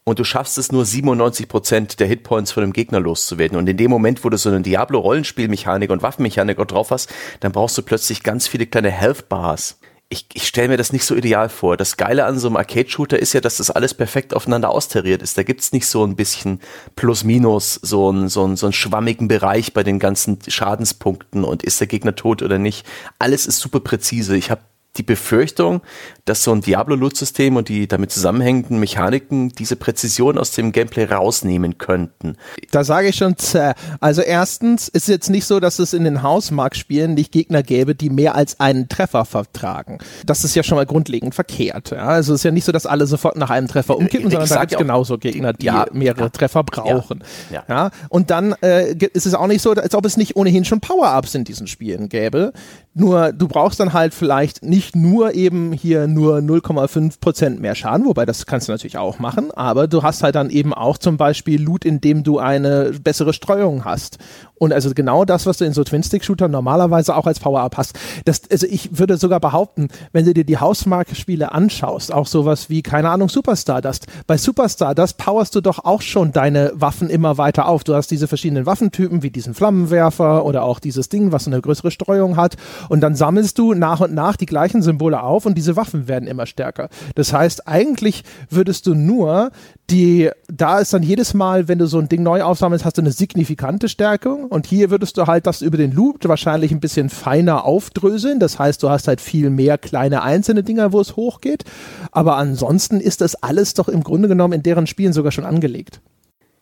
und 0.02 0.18
du 0.18 0.24
schaffst 0.24 0.58
es 0.58 0.72
nur 0.72 0.84
97 0.84 1.46
Prozent 1.46 2.00
der 2.00 2.08
Hitpoints 2.08 2.52
von 2.52 2.62
dem 2.62 2.72
Gegner 2.72 3.00
loszuwerden. 3.00 3.56
Und 3.58 3.68
in 3.68 3.76
dem 3.76 3.90
Moment, 3.90 4.24
wo 4.24 4.28
du 4.28 4.36
so 4.38 4.48
eine 4.48 4.60
Diablo-Rollenspielmechanik 4.62 5.90
und 5.90 6.02
Waffenmechanik 6.02 6.56
drauf 6.66 6.90
hast, 6.90 7.12
dann 7.40 7.52
brauchst 7.52 7.78
du 7.78 7.82
plötzlich 7.82 8.22
ganz 8.22 8.48
viele 8.48 8.66
kleine 8.66 8.90
Health 8.90 9.28
Bars 9.28 9.78
ich, 10.10 10.26
ich 10.34 10.46
stelle 10.46 10.68
mir 10.68 10.76
das 10.76 10.92
nicht 10.92 11.04
so 11.04 11.14
ideal 11.14 11.48
vor. 11.48 11.76
Das 11.76 11.96
Geile 11.96 12.26
an 12.26 12.38
so 12.38 12.48
einem 12.48 12.56
Arcade-Shooter 12.56 13.18
ist 13.18 13.32
ja, 13.32 13.40
dass 13.40 13.56
das 13.56 13.70
alles 13.70 13.94
perfekt 13.94 14.34
aufeinander 14.34 14.70
austariert 14.70 15.22
ist. 15.22 15.36
Da 15.36 15.42
gibt's 15.42 15.72
nicht 15.72 15.86
so 15.86 16.04
ein 16.04 16.14
bisschen 16.14 16.60
Plus-Minus, 16.94 17.74
so 17.82 18.10
ein 18.12 18.28
so 18.28 18.46
ein 18.46 18.56
so 18.56 18.66
einen 18.66 18.72
schwammigen 18.72 19.28
Bereich 19.28 19.72
bei 19.72 19.82
den 19.82 19.98
ganzen 19.98 20.38
Schadenspunkten 20.46 21.42
und 21.44 21.62
ist 21.62 21.80
der 21.80 21.86
Gegner 21.86 22.14
tot 22.14 22.42
oder 22.42 22.58
nicht. 22.58 22.86
Alles 23.18 23.46
ist 23.46 23.58
super 23.58 23.80
präzise. 23.80 24.36
Ich 24.36 24.50
habe 24.50 24.60
die 24.96 25.02
Befürchtung, 25.02 25.82
dass 26.24 26.44
so 26.44 26.52
ein 26.52 26.60
Diablo-Loot-System 26.60 27.56
und 27.56 27.68
die 27.68 27.88
damit 27.88 28.10
zusammenhängenden 28.12 28.78
Mechaniken 28.78 29.50
diese 29.50 29.76
Präzision 29.76 30.38
aus 30.38 30.52
dem 30.52 30.72
Gameplay 30.72 31.04
rausnehmen 31.04 31.78
könnten. 31.78 32.36
Da 32.70 32.84
sage 32.84 33.08
ich 33.08 33.16
schon, 33.16 33.36
zäh. 33.36 33.72
also 34.00 34.22
erstens 34.22 34.88
ist 34.88 35.04
es 35.04 35.08
jetzt 35.08 35.30
nicht 35.30 35.46
so, 35.46 35.60
dass 35.60 35.78
es 35.78 35.92
in 35.92 36.04
den 36.04 36.22
Hausmark-Spielen 36.22 37.14
nicht 37.14 37.32
Gegner 37.32 37.62
gäbe, 37.62 37.94
die 37.94 38.08
mehr 38.08 38.34
als 38.34 38.60
einen 38.60 38.88
Treffer 38.88 39.24
vertragen. 39.24 39.98
Das 40.24 40.44
ist 40.44 40.54
ja 40.54 40.62
schon 40.62 40.76
mal 40.76 40.86
grundlegend 40.86 41.34
verkehrt. 41.34 41.90
Ja? 41.90 42.06
Also 42.06 42.32
es 42.32 42.40
ist 42.40 42.44
ja 42.44 42.50
nicht 42.50 42.64
so, 42.64 42.72
dass 42.72 42.86
alle 42.86 43.06
sofort 43.06 43.36
nach 43.36 43.50
einem 43.50 43.68
Treffer 43.68 43.96
umkippen, 43.96 44.30
sondern 44.30 44.48
da 44.48 44.60
gibt 44.60 44.72
es 44.72 44.78
genauso 44.78 45.18
Gegner, 45.18 45.52
die 45.52 45.66
ja, 45.66 45.86
mehrere 45.92 46.24
ja, 46.24 46.28
Treffer 46.28 46.62
brauchen. 46.62 47.22
Ja. 47.50 47.90
Und 48.08 48.30
dann 48.30 48.54
äh, 48.62 48.94
ist 49.12 49.26
es 49.26 49.34
auch 49.34 49.46
nicht 49.46 49.62
so, 49.62 49.72
als 49.72 49.94
ob 49.94 50.06
es 50.06 50.16
nicht 50.16 50.36
ohnehin 50.36 50.64
schon 50.64 50.80
Power-Ups 50.80 51.34
in 51.34 51.44
diesen 51.44 51.66
Spielen 51.66 52.08
gäbe. 52.08 52.52
Nur 52.96 53.32
du 53.32 53.48
brauchst 53.48 53.80
dann 53.80 53.92
halt 53.92 54.14
vielleicht 54.14 54.64
nicht 54.64 54.94
nur 54.94 55.34
eben 55.34 55.72
hier 55.72 56.06
nur 56.06 56.38
0,5 56.38 57.18
Prozent 57.18 57.60
mehr 57.60 57.74
Schaden, 57.74 58.06
wobei 58.06 58.24
das 58.24 58.46
kannst 58.46 58.68
du 58.68 58.72
natürlich 58.72 58.98
auch 58.98 59.18
machen, 59.18 59.50
aber 59.50 59.88
du 59.88 60.04
hast 60.04 60.22
halt 60.22 60.36
dann 60.36 60.48
eben 60.48 60.72
auch 60.72 60.96
zum 60.96 61.16
Beispiel 61.16 61.60
Loot, 61.60 61.84
in 61.84 62.00
dem 62.00 62.22
du 62.22 62.38
eine 62.38 62.92
bessere 63.02 63.32
Streuung 63.32 63.84
hast. 63.84 64.18
Und 64.56 64.72
also 64.72 64.92
genau 64.94 65.24
das, 65.24 65.46
was 65.46 65.58
du 65.58 65.64
in 65.64 65.72
so 65.72 65.82
Twin-Stick-Shootern 65.82 66.50
normalerweise 66.50 67.16
auch 67.16 67.26
als 67.26 67.40
Power-Up 67.40 67.76
hast. 67.76 67.98
Das, 68.24 68.42
also 68.50 68.66
ich 68.68 68.98
würde 68.98 69.16
sogar 69.16 69.40
behaupten, 69.40 69.88
wenn 70.12 70.24
du 70.24 70.32
dir 70.32 70.44
die 70.44 70.58
Hausmarke-Spiele 70.58 71.52
anschaust, 71.52 72.12
auch 72.12 72.26
sowas 72.26 72.70
wie, 72.70 72.82
keine 72.82 73.10
Ahnung, 73.10 73.28
Superstar 73.28 73.82
Dust. 73.82 74.06
Bei 74.26 74.36
Superstar 74.36 74.94
Dust 74.94 75.18
powerst 75.18 75.56
du 75.56 75.60
doch 75.60 75.84
auch 75.84 76.02
schon 76.02 76.32
deine 76.32 76.72
Waffen 76.74 77.10
immer 77.10 77.36
weiter 77.36 77.66
auf. 77.66 77.82
Du 77.82 77.94
hast 77.94 78.10
diese 78.10 78.28
verschiedenen 78.28 78.64
Waffentypen, 78.64 79.22
wie 79.22 79.30
diesen 79.30 79.54
Flammenwerfer 79.54 80.44
oder 80.44 80.62
auch 80.62 80.78
dieses 80.78 81.08
Ding, 81.08 81.32
was 81.32 81.46
eine 81.46 81.60
größere 81.60 81.90
Streuung 81.90 82.36
hat. 82.36 82.56
Und 82.88 83.00
dann 83.00 83.16
sammelst 83.16 83.58
du 83.58 83.74
nach 83.74 84.00
und 84.00 84.14
nach 84.14 84.36
die 84.36 84.46
gleichen 84.46 84.82
Symbole 84.82 85.22
auf 85.22 85.46
und 85.46 85.58
diese 85.58 85.74
Waffen 85.76 86.06
werden 86.06 86.28
immer 86.28 86.46
stärker. 86.46 86.88
Das 87.16 87.32
heißt, 87.32 87.66
eigentlich 87.66 88.22
würdest 88.50 88.86
du 88.86 88.94
nur 88.94 89.50
die, 89.90 90.30
da 90.48 90.78
ist 90.78 90.94
dann 90.94 91.02
jedes 91.02 91.34
Mal, 91.34 91.68
wenn 91.68 91.78
du 91.78 91.86
so 91.86 91.98
ein 91.98 92.08
Ding 92.08 92.22
neu 92.22 92.42
aufsammelst, 92.42 92.84
hast 92.84 92.96
du 92.96 93.02
eine 93.02 93.12
signifikante 93.12 93.88
Stärkung 93.88 94.43
und 94.48 94.66
hier 94.66 94.90
würdest 94.90 95.16
du 95.16 95.26
halt 95.26 95.46
das 95.46 95.62
über 95.62 95.76
den 95.76 95.92
Loop 95.92 96.18
wahrscheinlich 96.24 96.72
ein 96.72 96.80
bisschen 96.80 97.10
feiner 97.10 97.64
aufdröseln. 97.64 98.40
Das 98.40 98.58
heißt, 98.58 98.82
du 98.82 98.90
hast 98.90 99.08
halt 99.08 99.20
viel 99.20 99.50
mehr 99.50 99.78
kleine 99.78 100.22
einzelne 100.22 100.62
Dinger, 100.62 100.92
wo 100.92 101.00
es 101.00 101.16
hochgeht. 101.16 101.64
Aber 102.12 102.36
ansonsten 102.36 103.00
ist 103.00 103.20
das 103.20 103.34
alles 103.36 103.74
doch 103.74 103.88
im 103.88 104.02
Grunde 104.02 104.28
genommen 104.28 104.54
in 104.54 104.62
deren 104.62 104.86
Spielen 104.86 105.12
sogar 105.12 105.32
schon 105.32 105.44
angelegt. 105.44 106.00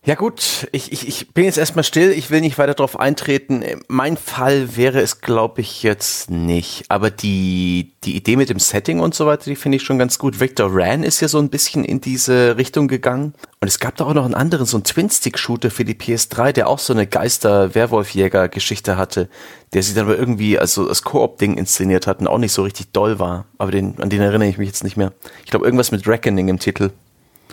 Ja 0.04 0.16
gut, 0.16 0.66
ich, 0.72 0.90
ich, 0.90 1.06
ich 1.06 1.32
bin 1.32 1.44
jetzt 1.44 1.58
erstmal 1.58 1.84
still, 1.84 2.10
ich 2.10 2.28
will 2.28 2.40
nicht 2.40 2.58
weiter 2.58 2.74
darauf 2.74 2.98
eintreten. 2.98 3.62
Mein 3.86 4.16
Fall 4.16 4.76
wäre 4.76 5.00
es, 5.00 5.20
glaube 5.20 5.60
ich, 5.60 5.84
jetzt 5.84 6.28
nicht. 6.28 6.86
Aber 6.88 7.08
die, 7.12 7.92
die 8.02 8.16
Idee 8.16 8.34
mit 8.34 8.50
dem 8.50 8.58
Setting 8.58 8.98
und 8.98 9.14
so 9.14 9.26
weiter, 9.26 9.44
die 9.44 9.54
finde 9.54 9.76
ich 9.76 9.84
schon 9.84 10.00
ganz 10.00 10.18
gut. 10.18 10.40
Victor 10.40 10.70
Ran 10.72 11.04
ist 11.04 11.20
ja 11.20 11.28
so 11.28 11.38
ein 11.38 11.50
bisschen 11.50 11.84
in 11.84 12.00
diese 12.00 12.56
Richtung 12.56 12.88
gegangen. 12.88 13.34
Und 13.60 13.68
es 13.68 13.78
gab 13.78 13.96
da 13.96 14.06
auch 14.06 14.14
noch 14.14 14.24
einen 14.24 14.34
anderen, 14.34 14.66
so 14.66 14.76
einen 14.76 14.82
Twin-Stick-Shooter 14.82 15.70
für 15.70 15.84
die 15.84 15.94
PS3, 15.94 16.50
der 16.50 16.68
auch 16.68 16.80
so 16.80 16.92
eine 16.92 17.06
Geister-Werwolf-Jäger-Geschichte 17.06 18.96
hatte, 18.96 19.28
der 19.72 19.84
sich 19.84 19.94
dann 19.94 20.06
aber 20.06 20.18
irgendwie 20.18 20.58
als, 20.58 20.76
als 20.80 21.02
Koop-Ding 21.02 21.56
inszeniert 21.56 22.08
hat 22.08 22.18
und 22.18 22.26
auch 22.26 22.38
nicht 22.38 22.52
so 22.52 22.64
richtig 22.64 22.90
doll 22.90 23.20
war. 23.20 23.46
Aber 23.56 23.70
den, 23.70 24.00
an 24.00 24.10
den 24.10 24.20
erinnere 24.20 24.48
ich 24.48 24.58
mich 24.58 24.66
jetzt 24.66 24.82
nicht 24.82 24.96
mehr. 24.96 25.12
Ich 25.44 25.52
glaube, 25.52 25.64
irgendwas 25.64 25.92
mit 25.92 26.08
Reckoning 26.08 26.48
im 26.48 26.58
Titel. 26.58 26.90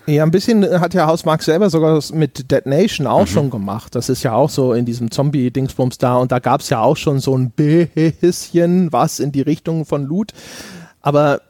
Ja, 0.05 0.23
ein 0.23 0.31
bisschen 0.31 0.79
hat 0.79 0.93
ja 0.93 1.05
Hausmark 1.07 1.43
selber 1.43 1.69
sogar 1.69 2.01
mit 2.13 2.51
Dead 2.51 2.65
Nation 2.65 3.07
auch 3.07 3.21
mhm. 3.21 3.27
schon 3.27 3.49
gemacht. 3.49 3.95
Das 3.95 4.09
ist 4.09 4.23
ja 4.23 4.33
auch 4.33 4.49
so 4.49 4.73
in 4.73 4.85
diesem 4.85 5.11
Zombie-Dingsbums 5.11 5.97
da 5.97 6.15
und 6.17 6.31
da 6.31 6.39
gab 6.39 6.61
es 6.61 6.69
ja 6.69 6.81
auch 6.81 6.97
schon 6.97 7.19
so 7.19 7.37
ein 7.37 7.51
bisschen 7.51 8.91
was 8.91 9.19
in 9.19 9.31
die 9.31 9.41
Richtung 9.41 9.85
von 9.85 10.03
Loot. 10.03 10.33
Aber 11.01 11.41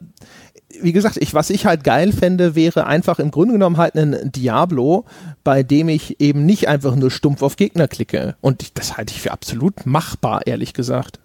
wie 0.82 0.92
gesagt, 0.92 1.16
ich, 1.16 1.34
was 1.34 1.50
ich 1.50 1.66
halt 1.66 1.84
geil 1.84 2.12
fände, 2.12 2.54
wäre 2.54 2.86
einfach 2.86 3.18
im 3.18 3.30
Grunde 3.30 3.54
genommen 3.54 3.76
halt 3.76 3.94
ein 3.96 4.30
Diablo, 4.32 5.04
bei 5.44 5.62
dem 5.62 5.88
ich 5.88 6.20
eben 6.20 6.46
nicht 6.46 6.68
einfach 6.68 6.94
nur 6.94 7.10
stumpf 7.10 7.42
auf 7.42 7.56
Gegner 7.56 7.88
klicke. 7.88 8.36
Und 8.40 8.62
ich, 8.62 8.72
das 8.72 8.96
halte 8.96 9.12
ich 9.12 9.20
für 9.20 9.32
absolut 9.32 9.86
machbar, 9.86 10.46
ehrlich 10.46 10.74
gesagt. 10.74 11.18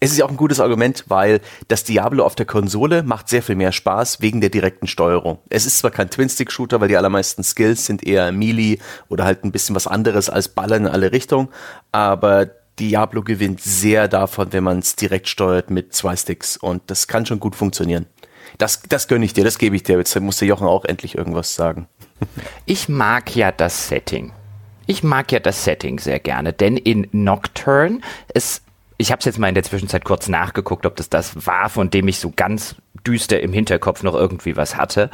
Es 0.00 0.12
ist 0.12 0.18
ja 0.18 0.24
auch 0.24 0.30
ein 0.30 0.36
gutes 0.36 0.60
Argument, 0.60 1.04
weil 1.08 1.40
das 1.66 1.82
Diablo 1.82 2.24
auf 2.24 2.36
der 2.36 2.46
Konsole 2.46 3.02
macht 3.02 3.28
sehr 3.28 3.42
viel 3.42 3.56
mehr 3.56 3.72
Spaß 3.72 4.20
wegen 4.20 4.40
der 4.40 4.50
direkten 4.50 4.86
Steuerung. 4.86 5.38
Es 5.48 5.66
ist 5.66 5.78
zwar 5.78 5.90
kein 5.90 6.08
Twin-Stick-Shooter, 6.08 6.80
weil 6.80 6.88
die 6.88 6.96
allermeisten 6.96 7.42
Skills 7.42 7.86
sind 7.86 8.06
eher 8.06 8.30
Melee 8.30 8.78
oder 9.08 9.24
halt 9.24 9.44
ein 9.44 9.50
bisschen 9.50 9.74
was 9.74 9.88
anderes 9.88 10.30
als 10.30 10.48
Ballern 10.48 10.86
in 10.86 10.92
alle 10.92 11.10
Richtungen, 11.10 11.48
aber 11.90 12.46
Diablo 12.78 13.22
gewinnt 13.22 13.60
sehr 13.60 14.06
davon, 14.06 14.52
wenn 14.52 14.62
man 14.62 14.78
es 14.78 14.94
direkt 14.94 15.28
steuert 15.28 15.70
mit 15.70 15.92
zwei 15.94 16.14
Sticks 16.14 16.56
und 16.56 16.82
das 16.86 17.08
kann 17.08 17.26
schon 17.26 17.40
gut 17.40 17.56
funktionieren. 17.56 18.06
Das, 18.56 18.82
das 18.88 19.08
gönne 19.08 19.24
ich 19.24 19.32
dir, 19.32 19.42
das 19.42 19.58
gebe 19.58 19.74
ich 19.74 19.82
dir. 19.82 19.98
Jetzt 19.98 20.18
muss 20.20 20.38
der 20.38 20.48
Jochen 20.48 20.66
auch 20.66 20.84
endlich 20.84 21.16
irgendwas 21.16 21.54
sagen. 21.54 21.88
Ich 22.66 22.88
mag 22.88 23.34
ja 23.34 23.52
das 23.52 23.88
Setting. 23.88 24.32
Ich 24.86 25.02
mag 25.02 25.30
ja 25.32 25.38
das 25.38 25.64
Setting 25.64 25.98
sehr 25.98 26.18
gerne, 26.18 26.52
denn 26.52 26.76
in 26.76 27.06
Nocturne, 27.12 28.00
es, 28.34 28.62
ich 28.98 29.12
habe 29.12 29.20
es 29.20 29.24
jetzt 29.24 29.38
mal 29.38 29.48
in 29.48 29.54
der 29.54 29.64
Zwischenzeit 29.64 30.04
kurz 30.04 30.28
nachgeguckt, 30.28 30.84
ob 30.84 30.96
das 30.96 31.08
das 31.08 31.46
war, 31.46 31.70
von 31.70 31.88
dem 31.88 32.08
ich 32.08 32.18
so 32.18 32.32
ganz 32.34 32.74
düster 33.06 33.40
im 33.40 33.52
Hinterkopf 33.52 34.02
noch 34.02 34.14
irgendwie 34.14 34.56
was 34.56 34.76
hatte. 34.76 35.08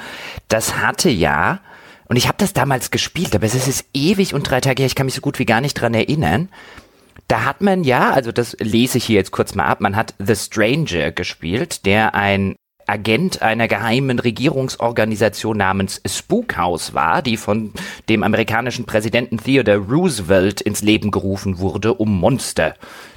Das 0.49 0.78
hatte 0.78 1.11
ja, 1.11 1.61
und 2.09 2.16
ich 2.16 2.26
habe 2.26 2.39
das 2.39 2.55
damals 2.55 2.91
gespielt, 2.91 3.35
aber 3.35 3.45
es 3.45 3.55
ist 3.55 3.87
ewig 3.93 4.35
und 4.35 4.49
drei 4.49 4.61
Tage 4.61 4.82
her, 4.82 4.87
ich 4.87 4.95
kann 4.95 5.07
mich 5.07 5.14
so 5.14 5.20
gut 5.20 5.39
wie 5.39 5.45
gar 5.45 5.61
nicht 5.61 5.74
dran 5.74 5.95
erinnern. 5.95 6.49
Da 7.28 7.45
hat 7.45 7.61
man 7.61 7.85
ja, 7.85 8.11
also 8.11 8.32
das 8.32 8.57
lese 8.59 8.99
ich 8.99 9.05
hier 9.05 9.16
jetzt 9.16 9.30
kurz 9.30 9.55
mal 9.55 9.66
ab, 9.66 9.80
man 9.80 9.97
hat 9.97 10.14
The 10.18 10.35
Stranger 10.35 11.12
gespielt, 11.12 11.85
der 11.85 12.14
ein 12.14 12.57
Agent 12.87 13.41
einer 13.41 13.68
geheimen 13.68 14.18
Regierungsorganisation 14.18 15.57
namens 15.57 16.03
Spookhouse 16.07 16.93
war, 16.93 17.22
die 17.22 17.39
von 17.39 17.72
dem 18.11 18.22
amerikanischen 18.22 18.85
Präsidenten 18.85 19.39
Theodore 19.39 19.78
Roosevelt 19.78 20.61
ins 20.61 20.82
Leben 20.82 21.11
gerufen 21.11 21.59
wurde, 21.59 21.95
um 21.95 22.18
Monster 22.18 22.74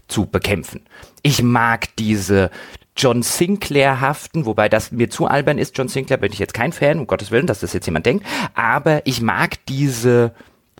zu 0.07 0.25
bekämpfen. 0.25 0.81
Ich 1.21 1.43
mag 1.43 1.95
diese 1.97 2.49
John 2.95 3.21
Sinclair-haften, 3.21 4.45
wobei 4.45 4.69
das 4.69 4.91
mir 4.91 5.09
zu 5.09 5.27
albern 5.27 5.57
ist. 5.57 5.77
John 5.77 5.87
Sinclair 5.87 6.17
bin 6.17 6.33
ich 6.33 6.39
jetzt 6.39 6.53
kein 6.53 6.71
Fan, 6.71 6.99
um 6.99 7.07
Gottes 7.07 7.31
Willen, 7.31 7.47
dass 7.47 7.59
das 7.59 7.73
jetzt 7.73 7.85
jemand 7.85 8.05
denkt. 8.05 8.25
Aber 8.55 9.01
ich 9.05 9.21
mag 9.21 9.63
diese, 9.67 10.33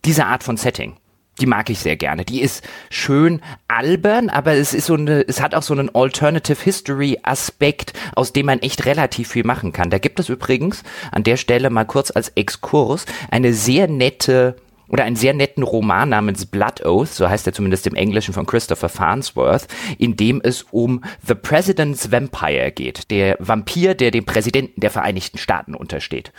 diese 0.03 0.25
Art 0.25 0.43
von 0.43 0.57
Setting 0.57 0.97
die 1.39 1.45
mag 1.45 1.69
ich 1.69 1.80
sehr 1.80 1.95
gerne. 1.95 2.25
Die 2.25 2.41
ist 2.41 2.63
schön 2.89 3.41
albern, 3.67 4.30
aber 4.30 4.53
es 4.53 4.73
ist 4.73 4.88
so 4.88 4.95
eine, 4.95 5.21
es 5.28 5.41
hat 5.41 5.53
auch 5.53 5.61
so 5.61 5.73
einen 5.73 5.93
Alternative 5.93 6.61
History 6.63 7.19
Aspekt, 7.23 7.93
aus 8.15 8.34
dem 8.34 8.47
man 8.47 8.59
echt 8.59 8.86
relativ 8.86 9.30
viel 9.30 9.43
machen 9.43 9.71
kann. 9.71 9.89
Da 9.89 9.99
gibt 9.99 10.19
es 10.19 10.30
übrigens 10.30 10.84
an 11.11 11.23
der 11.23 11.38
Stelle 11.38 11.69
mal 11.69 11.86
kurz 11.86 12.11
als 12.11 12.30
Exkurs 12.30 13.05
eine 13.30 13.53
sehr 13.53 13.88
nette 13.88 14.55
oder 14.90 15.04
einen 15.04 15.16
sehr 15.16 15.34
netten 15.34 15.64
Roman 15.64 16.10
namens 16.10 16.46
Blood 16.46 16.86
Oath, 16.86 17.10
so 17.10 17.30
heißt 17.30 17.48
er 17.48 17.54
zumindest 17.54 17.88
im 17.88 17.96
Englischen 17.96 18.34
von 18.34 18.46
Christopher 18.46 18.90
Farnsworth, 18.90 19.68
in 19.98 20.16
dem 20.16 20.42
es 20.44 20.64
um 20.72 21.04
The 21.26 21.36
President's 21.36 22.12
Vampire 22.12 22.72
geht, 22.72 23.12
der 23.12 23.38
Vampir, 23.40 23.96
der 23.96 24.12
dem 24.12 24.26
Präsidenten 24.26 24.82
der 24.82 24.92
Vereinigten 24.92 25.38
Staaten 25.38 25.76
untersteht. 25.76 26.32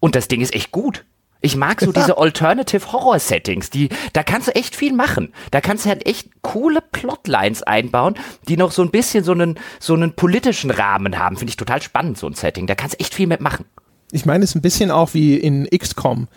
Und 0.00 0.14
das 0.14 0.28
Ding 0.28 0.40
ist 0.40 0.54
echt 0.54 0.70
gut. 0.70 1.04
Ich 1.40 1.56
mag 1.56 1.80
so 1.80 1.92
diese 1.96 2.16
Alternative 2.16 2.92
Horror 2.92 3.18
Settings, 3.18 3.70
die, 3.70 3.90
da 4.14 4.22
kannst 4.22 4.48
du 4.48 4.54
echt 4.54 4.74
viel 4.74 4.94
machen. 4.94 5.32
Da 5.50 5.60
kannst 5.60 5.84
du 5.84 5.90
halt 5.90 6.06
echt 6.06 6.42
coole 6.42 6.80
Plotlines 6.80 7.62
einbauen, 7.62 8.14
die 8.48 8.56
noch 8.56 8.72
so 8.72 8.82
ein 8.82 8.90
bisschen 8.90 9.24
so 9.24 9.32
einen, 9.32 9.58
so 9.78 9.94
einen 9.94 10.14
politischen 10.14 10.70
Rahmen 10.70 11.18
haben. 11.18 11.36
Finde 11.36 11.50
ich 11.50 11.56
total 11.56 11.82
spannend, 11.82 12.18
so 12.18 12.26
ein 12.26 12.34
Setting. 12.34 12.66
Da 12.66 12.74
kannst 12.74 12.94
du 12.94 13.00
echt 13.00 13.14
viel 13.14 13.26
mitmachen. 13.26 13.66
Ich 14.12 14.26
meine, 14.26 14.44
es 14.44 14.50
ist 14.50 14.56
ein 14.56 14.62
bisschen 14.62 14.90
auch 14.90 15.14
wie 15.14 15.36
in 15.36 15.66
XCOM. 15.66 16.28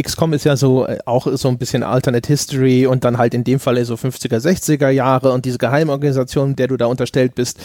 XCOM 0.00 0.32
ist 0.32 0.44
ja 0.44 0.56
so 0.56 0.86
äh, 0.86 0.98
auch 1.06 1.26
so 1.34 1.48
ein 1.48 1.58
bisschen 1.58 1.82
Alternate 1.82 2.26
History 2.26 2.86
und 2.86 3.04
dann 3.04 3.18
halt 3.18 3.34
in 3.34 3.44
dem 3.44 3.60
Fall 3.60 3.84
so 3.84 3.94
50er, 3.94 4.38
60er 4.38 4.88
Jahre 4.90 5.32
und 5.32 5.44
diese 5.44 5.58
Geheimorganisation, 5.58 6.56
der 6.56 6.68
du 6.68 6.76
da 6.76 6.86
unterstellt 6.86 7.34
bist. 7.34 7.58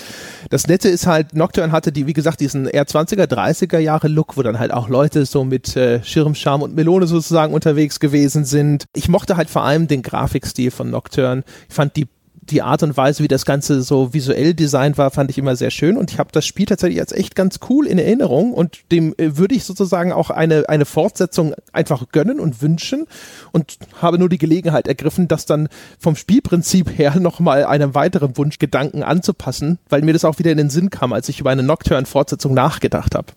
Das 0.50 0.68
Nette 0.68 0.90
ist 0.90 1.08
halt, 1.08 1.34
Nocturne 1.36 1.72
hatte 1.72 1.92
die, 1.92 2.08
wie 2.08 2.14
gesagt, 2.14 2.40
diesen 2.40 2.68
eher 2.68 2.86
20er, 2.86 3.26
30er 3.26 3.80
Jahre 3.80 4.08
Look, 4.08 4.38
wo 4.38 4.44
dann 4.44 4.60
halt 4.60 4.74
auch 4.74 4.90
Leute 4.90 5.26
so 5.26 5.44
mit 5.44 5.76
äh, 5.76 6.04
Schirmscham 6.04 6.62
und 6.62 6.76
Melone 6.76 7.08
sozusagen 7.08 7.54
unterwegs 7.54 8.00
gewesen 8.00 8.46
sind. 8.46 8.86
Ich 8.94 9.10
mochte 9.10 9.38
halt 9.38 9.50
vor 9.50 9.64
allem 9.64 9.88
den 9.88 10.02
Grafikstil 10.02 10.72
von 10.72 10.90
Nocturne. 10.90 11.44
Ich 11.70 11.76
fand 11.76 11.96
die 11.96 12.08
die 12.42 12.64
Art 12.64 12.82
und 12.82 12.98
Weise, 12.98 13.24
wie 13.24 13.28
das 13.28 13.46
Ganze 13.46 13.84
so 13.84 14.14
visuell 14.14 14.54
designt 14.54 14.98
war, 14.98 15.12
fand 15.12 15.30
ich 15.30 15.38
immer 15.38 15.56
sehr 15.56 15.70
schön 15.70 15.96
und 15.96 16.12
ich 16.12 16.20
habe 16.20 16.32
das 16.32 16.46
Spiel 16.46 16.66
tatsächlich 16.66 17.00
als 17.00 17.12
echt 17.12 17.36
ganz 17.36 17.60
cool 17.70 17.86
in 17.86 18.00
Erinnerung 18.00 18.54
und 18.54 18.80
dem 18.92 19.14
äh, 19.18 19.38
würde 19.38 19.54
ich 19.54 19.64
sozusagen 19.64 20.12
auch 20.12 20.32
eine, 20.32 20.68
eine 20.68 20.86
Fortsetzung 20.86 21.54
einfach 21.72 22.10
gönnen 22.12 22.40
und 22.40 22.62
wünschen 22.62 23.06
und 23.52 23.78
habe 24.02 24.18
nur 24.18 24.28
die 24.28 24.40
Gelegenheit 24.40 24.88
ergriffen, 24.88 25.28
das 25.28 25.46
dann 25.46 25.70
vom 26.00 26.16
Spielprinzip 26.16 26.98
her 26.98 27.16
nochmal 27.20 27.66
einem 27.66 27.94
weiteren 27.94 28.36
Wunschgedanken 28.38 29.04
anzupassen, 29.04 29.78
weil 29.90 30.02
mir 30.02 30.14
das 30.14 30.26
auch 30.26 30.40
wieder 30.40 30.52
in 30.52 30.58
den 30.58 30.70
Sinn 30.72 30.90
kam, 30.90 31.14
als 31.14 31.30
ich 31.30 31.40
über 31.40 31.52
eine 31.52 31.64
Nocturne-Fortsetzung 31.64 32.54
nachgedacht 32.54 33.14
habe. 33.14 33.28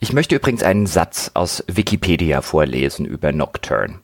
Ich 0.00 0.12
möchte 0.12 0.34
übrigens 0.34 0.62
einen 0.62 0.86
Satz 0.86 1.30
aus 1.34 1.62
Wikipedia 1.68 2.40
vorlesen 2.40 3.04
über 3.04 3.32
Nocturne. 3.32 4.00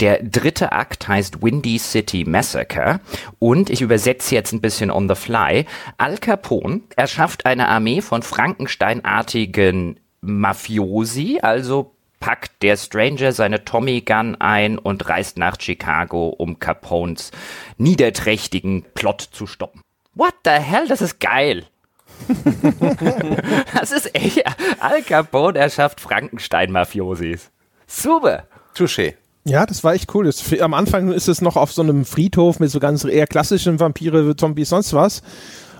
Der 0.00 0.22
dritte 0.22 0.72
Akt 0.72 1.08
heißt 1.08 1.42
Windy 1.42 1.78
City 1.78 2.24
Massacre 2.26 3.00
und 3.38 3.70
ich 3.70 3.80
übersetze 3.80 4.34
jetzt 4.34 4.52
ein 4.52 4.60
bisschen 4.60 4.90
on 4.90 5.08
the 5.08 5.14
fly. 5.14 5.64
Al 5.96 6.18
Capone 6.18 6.82
erschafft 6.96 7.46
eine 7.46 7.68
Armee 7.68 8.02
von 8.02 8.22
Frankensteinartigen 8.22 9.98
Mafiosi, 10.20 11.38
also 11.40 11.94
packt 12.20 12.62
der 12.62 12.76
Stranger 12.76 13.32
seine 13.32 13.64
Tommy 13.64 14.02
Gun 14.02 14.34
ein 14.36 14.78
und 14.78 15.08
reist 15.08 15.38
nach 15.38 15.60
Chicago, 15.60 16.28
um 16.28 16.58
Capones 16.58 17.30
niederträchtigen 17.78 18.84
Plot 18.94 19.20
zu 19.20 19.46
stoppen. 19.46 19.80
What 20.14 20.34
the 20.44 20.50
hell, 20.50 20.88
das 20.88 21.00
ist 21.00 21.20
geil. 21.20 21.66
das 23.74 23.92
ist 23.92 24.14
echt. 24.14 24.42
Al 24.80 25.02
Capone 25.02 25.58
erschafft 25.58 26.00
Frankenstein-Mafiosis. 26.00 27.50
Super. 27.86 28.46
Touché. 28.74 29.14
Ja, 29.46 29.64
das 29.64 29.84
war 29.84 29.94
echt 29.94 30.12
cool. 30.12 30.24
Das, 30.24 30.42
am 30.60 30.74
Anfang 30.74 31.12
ist 31.12 31.28
es 31.28 31.40
noch 31.40 31.54
auf 31.54 31.72
so 31.72 31.80
einem 31.80 32.04
Friedhof 32.04 32.58
mit 32.58 32.70
so 32.70 32.80
ganz 32.80 33.04
eher 33.04 33.28
klassischen 33.28 33.78
Vampire, 33.78 34.34
Zombies, 34.34 34.70
sonst 34.70 34.92
was. 34.92 35.22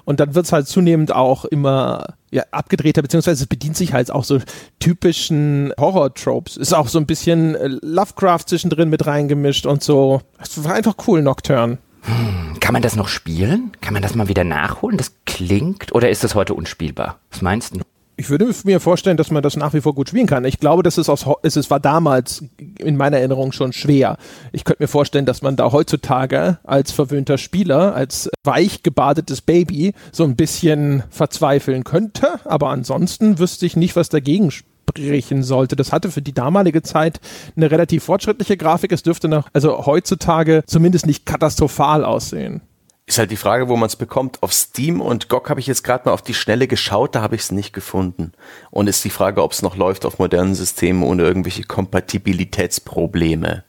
Und 0.05 0.21
dann 0.21 0.37
wird's 0.37 0.53
halt 0.53 0.69
zunehmend 0.69 1.11
auch 1.11 1.45
immer 1.45 2.15
ja, 2.31 2.45
abgedrehter, 2.53 3.03
beziehungsweise 3.03 3.43
es 3.43 3.49
bedient 3.49 3.77
sich 3.77 3.93
halt 3.93 4.13
auch 4.13 4.23
so 4.23 4.39
typischen 4.79 5.73
Horror-Tropes. 5.81 6.57
Ist 6.57 6.75
auch 6.75 6.87
so 6.87 7.01
ein 7.01 7.07
bisschen 7.07 7.57
äh, 7.57 7.67
Lovecraft 7.83 8.45
zwischendrin 8.47 8.89
mit 8.89 9.05
reingemischt 9.05 9.67
und 9.67 9.83
so. 9.83 10.23
Es 10.39 10.63
war 10.63 10.75
einfach 10.75 10.95
cool, 11.09 11.23
Nocturne. 11.23 11.79
Hm, 12.03 12.61
kann 12.61 12.73
man 12.73 12.83
das 12.83 12.95
noch 12.95 13.09
spielen? 13.09 13.73
Kann 13.81 13.95
man 13.95 14.03
das 14.03 14.15
mal 14.15 14.29
wieder 14.29 14.45
nachholen? 14.45 14.97
Das 14.97 15.13
klingt, 15.27 15.93
oder 15.93 16.09
ist 16.09 16.23
das 16.23 16.37
heute 16.37 16.55
unspielbar? 16.55 17.19
Was 17.33 17.43
meinst 17.43 17.75
du? 17.75 17.81
Ich 18.17 18.31
würde 18.31 18.51
mir 18.65 18.81
vorstellen, 18.81 19.17
dass 19.17 19.31
man 19.31 19.43
das 19.43 19.57
nach 19.57 19.75
wie 19.75 19.83
vor 19.83 19.95
gut 19.95 20.09
spielen 20.09 20.27
kann. 20.27 20.45
Ich 20.45 20.59
glaube, 20.59 20.83
dass 20.83 20.97
es 20.97 21.09
aus, 21.09 21.27
es 21.43 21.71
war 21.71 21.81
damals 21.81 22.45
in 22.79 22.97
meiner 22.97 23.19
Erinnerung 23.19 23.53
schon 23.53 23.73
schwer. 23.73 24.17
Ich 24.53 24.65
könnte 24.65 24.83
mir 24.83 24.89
vorstellen, 24.89 25.27
dass 25.27 25.43
man 25.43 25.57
da 25.57 25.71
heutzutage 25.71 26.59
als 26.65 26.93
verwöhnter 26.93 27.37
Spieler, 27.37 27.95
als 27.95 28.31
weich 28.43 28.83
gebadetes 28.83 29.43
Baby 29.43 29.93
so 30.13 30.25
ein 30.25 30.35
bisschen 30.35 31.03
verzweifeln 31.11 31.85
könnte. 31.85 32.41
Aber 32.45 32.71
ansonsten 32.71 33.39
wüsste 33.39 33.67
ich 33.67 33.77
nicht, 33.77 33.97
was 33.97 34.09
dagegen 34.09 34.51
sprechen 34.51 35.43
sollte. 35.43 35.77
Das 35.77 35.93
hatte 35.93 36.11
für 36.11 36.23
die 36.23 36.33
damalige 36.33 36.83
Zeit 36.83 37.21
eine 37.55 37.71
relativ 37.71 38.05
fortschrittliche 38.05 38.57
Grafik. 38.57 38.93
Es 38.93 39.03
dürfte 39.03 39.29
noch, 39.29 39.49
also 39.53 39.85
heutzutage 39.85 40.63
zumindest 40.67 41.07
nicht 41.07 41.27
katastrophal 41.27 42.03
aussehen. 42.03 42.63
Ist 43.09 43.19
halt 43.19 43.31
die 43.31 43.37
Frage, 43.37 43.69
wo 43.69 43.77
man 43.77 43.87
es 43.87 43.95
bekommt. 43.95 44.43
Auf 44.43 44.53
Steam 44.53 45.01
und 45.01 45.29
GOG 45.29 45.49
habe 45.49 45.61
ich 45.61 45.69
jetzt 45.69 45.85
gerade 45.85 46.07
mal 46.07 46.13
auf 46.13 46.23
die 46.23 46.35
Schnelle 46.35 46.67
geschaut, 46.67 47.15
da 47.15 47.23
habe 47.23 47.37
ich 47.37 47.43
es 47.43 47.53
nicht 47.53 47.73
gefunden. 47.73 48.33
Und 48.73 48.89
ist 48.89 49.05
die 49.05 49.11
Frage, 49.11 49.45
ob 49.45 49.53
es 49.53 49.63
noch 49.63 49.77
läuft 49.77 50.05
auf 50.05 50.19
modernen 50.19 50.57
Systemen 50.57 51.05
ohne 51.05 51.23
irgendwelche 51.23 51.63
Kompatibilitätsprobleme. 51.63 53.63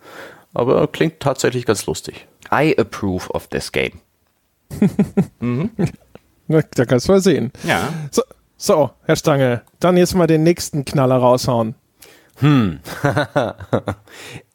Aber 0.55 0.87
klingt 0.87 1.19
tatsächlich 1.19 1.67
ganz 1.67 1.85
lustig. 1.85 2.25
I 2.51 2.75
approve 2.79 3.29
of 3.29 3.45
this 3.47 3.71
game. 3.71 4.01
mhm. 5.39 5.69
Na, 6.47 6.63
da 6.73 6.85
kannst 6.85 7.07
du 7.07 7.11
mal 7.11 7.21
sehen. 7.21 7.51
Ja. 7.63 7.93
So, 8.09 8.23
so, 8.57 8.89
Herr 9.03 9.17
Stange, 9.17 9.61
dann 9.79 9.97
jetzt 9.97 10.15
mal 10.15 10.25
den 10.25 10.41
nächsten 10.41 10.83
Knaller 10.83 11.17
raushauen. 11.17 11.75
Hm. 12.37 12.79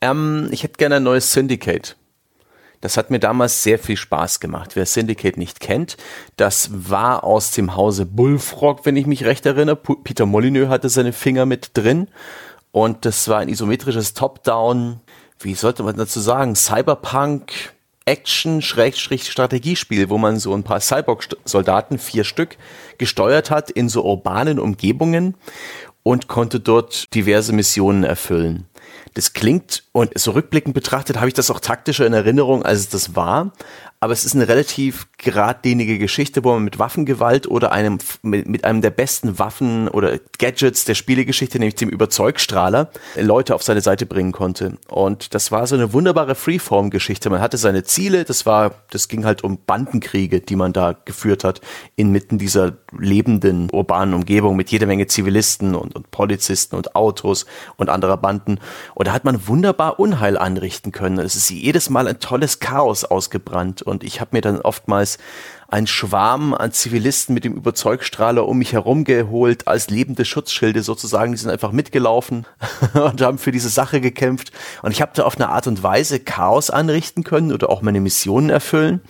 ähm, 0.01 0.49
ich 0.51 0.65
hätte 0.65 0.79
gerne 0.79 0.97
ein 0.97 1.05
neues 1.05 1.33
Syndicate. 1.33 1.97
Das 2.83 2.99
hat 2.99 3.11
mir 3.11 3.21
damals 3.21 3.63
sehr 3.63 3.79
viel 3.79 3.97
Spaß 3.97 4.41
gemacht. 4.41 4.73
Wer 4.75 4.87
Syndicate 4.87 5.37
nicht 5.39 5.61
kennt, 5.61 5.97
das 6.37 6.69
war 6.73 7.25
aus 7.25 7.53
dem 7.53 7.77
Hause 7.77 8.05
Bullfrog, 8.05 8.85
wenn 8.85 8.97
ich 8.97 9.07
mich 9.07 9.25
recht 9.25 9.47
erinnere. 9.47 9.77
Peter 9.77 10.27
Molyneux 10.27 10.69
hatte 10.69 10.91
seine 10.91 11.15
Finger 11.15 11.47
mit 11.47 11.71
drin. 11.75 12.09
Und 12.73 13.07
das 13.07 13.29
war 13.29 13.39
ein 13.39 13.49
isometrisches 13.49 14.13
Top-Down, 14.15 14.99
wie 15.39 15.55
sollte 15.55 15.85
man 15.85 15.97
dazu 15.97 16.19
sagen, 16.21 16.57
Cyberpunk, 16.57 17.53
Action-Strategiespiel, 18.05 20.11
wo 20.11 20.19
man 20.19 20.41
so 20.41 20.53
ein 20.53 20.65
paar 20.65 20.81
Cyborg-Soldaten, 20.81 21.99
vier 21.99 22.25
Stück, 22.25 22.57
gesteuert 22.99 23.53
hat 23.53 23.71
in 23.71 23.89
so 23.89 24.05
urbanen 24.05 24.59
Umgebungen 24.59 25.37
und 26.03 26.27
konnte 26.27 26.59
dort 26.59 27.15
diverse 27.15 27.53
Missionen 27.53 28.03
erfüllen. 28.03 28.67
Das 29.15 29.33
klingt, 29.33 29.85
und 29.93 30.19
so 30.19 30.31
rückblickend 30.33 30.75
betrachtet, 30.75 31.17
habe 31.17 31.29
ich 31.29 31.35
das 31.35 31.51
auch 31.51 31.61
taktischer 31.61 32.07
in 32.07 32.13
Erinnerung, 32.13 32.65
als 32.65 32.81
es 32.81 32.89
das 32.89 33.17
war 33.17 33.53
aber 34.03 34.13
es 34.13 34.25
ist 34.25 34.35
eine 34.35 34.49
relativ 34.49 35.07
geradlinige 35.17 35.97
Geschichte, 35.97 36.43
wo 36.43 36.55
man 36.55 36.65
mit 36.65 36.81
Waffengewalt 36.81 37.47
oder 37.47 37.71
einem 37.71 37.99
mit, 38.23 38.65
einem 38.65 38.83
der 38.83 38.91
besten 38.91 39.39
Waffen 39.39 39.87
oder 39.87 40.19
Gadgets 40.41 40.85
der 40.85 40.97
Spielegeschichte, 40.97 41.61
nämlich 41.61 41.77
dem 41.77 41.89
Überzeugstrahler, 41.89 42.91
Leute 43.15 43.55
auf 43.55 43.63
seine 43.63 43.81
Seite 43.81 44.05
bringen 44.05 44.33
konnte. 44.33 44.77
Und 44.89 45.35
das 45.35 45.53
war 45.53 45.69
so 45.69 45.77
eine 45.77 45.93
wunderbare 45.93 46.35
Freeform-Geschichte. 46.35 47.31
Man 47.31 47.41
hatte 47.41 47.59
seine 47.59 47.85
Ziele, 47.85 48.25
das 48.25 48.45
war, 48.45 48.75
das 48.91 49.07
ging 49.07 49.25
halt 49.25 49.45
um 49.45 49.61
Bandenkriege, 49.65 50.41
die 50.41 50.57
man 50.57 50.73
da 50.73 50.97
geführt 51.05 51.45
hat, 51.45 51.61
inmitten 51.95 52.39
dieser 52.39 52.79
lebenden 52.99 53.71
urbanen 53.71 54.15
Umgebung 54.15 54.57
mit 54.57 54.73
jeder 54.73 54.89
Menge 54.89 55.07
Zivilisten 55.07 55.77
und, 55.77 55.95
und 55.95 56.11
Polizisten 56.11 56.75
und 56.75 56.97
Autos 56.97 57.47
und 57.77 57.89
anderer 57.89 58.17
Banden. 58.17 58.59
Und 58.97 59.07
da 59.07 59.13
hat 59.13 59.23
man 59.23 59.47
wunderbar 59.47 60.01
Unheil 60.01 60.37
anrichten 60.37 60.91
können. 60.91 61.21
Es 61.21 61.37
ist 61.37 61.51
jedes 61.51 61.89
Mal 61.89 62.09
ein 62.09 62.19
tolles 62.19 62.59
Chaos 62.59 63.05
ausgebrannt 63.05 63.83
und 63.93 64.03
ich 64.03 64.21
habe 64.21 64.31
mir 64.33 64.41
dann 64.41 64.61
oftmals 64.61 65.19
einen 65.69 65.87
Schwarm 65.87 66.53
an 66.53 66.73
Zivilisten 66.73 67.35
mit 67.35 67.45
dem 67.45 67.55
Überzeugstrahler 67.55 68.47
um 68.47 68.59
mich 68.59 68.73
herum 68.73 69.05
geholt, 69.05 69.69
als 69.69 69.89
lebende 69.89 70.25
Schutzschilde 70.25 70.83
sozusagen. 70.83 71.33
Die 71.33 71.39
sind 71.39 71.51
einfach 71.51 71.73
mitgelaufen 71.73 72.47
und 72.95 73.21
haben 73.23 73.39
für 73.39 73.53
diese 73.53 73.69
Sache 73.69 74.01
gekämpft. 74.01 74.53
Und 74.83 74.91
ich 74.91 75.01
habe 75.01 75.13
da 75.15 75.23
auf 75.23 75.37
eine 75.37 75.49
Art 75.49 75.67
und 75.67 75.83
Weise 75.83 76.21
Chaos 76.21 76.69
anrichten 76.69 77.23
können 77.23 77.53
oder 77.53 77.71
auch 77.71 77.81
meine 77.81 78.01
Missionen 78.01 78.51
erfüllen. 78.51 79.01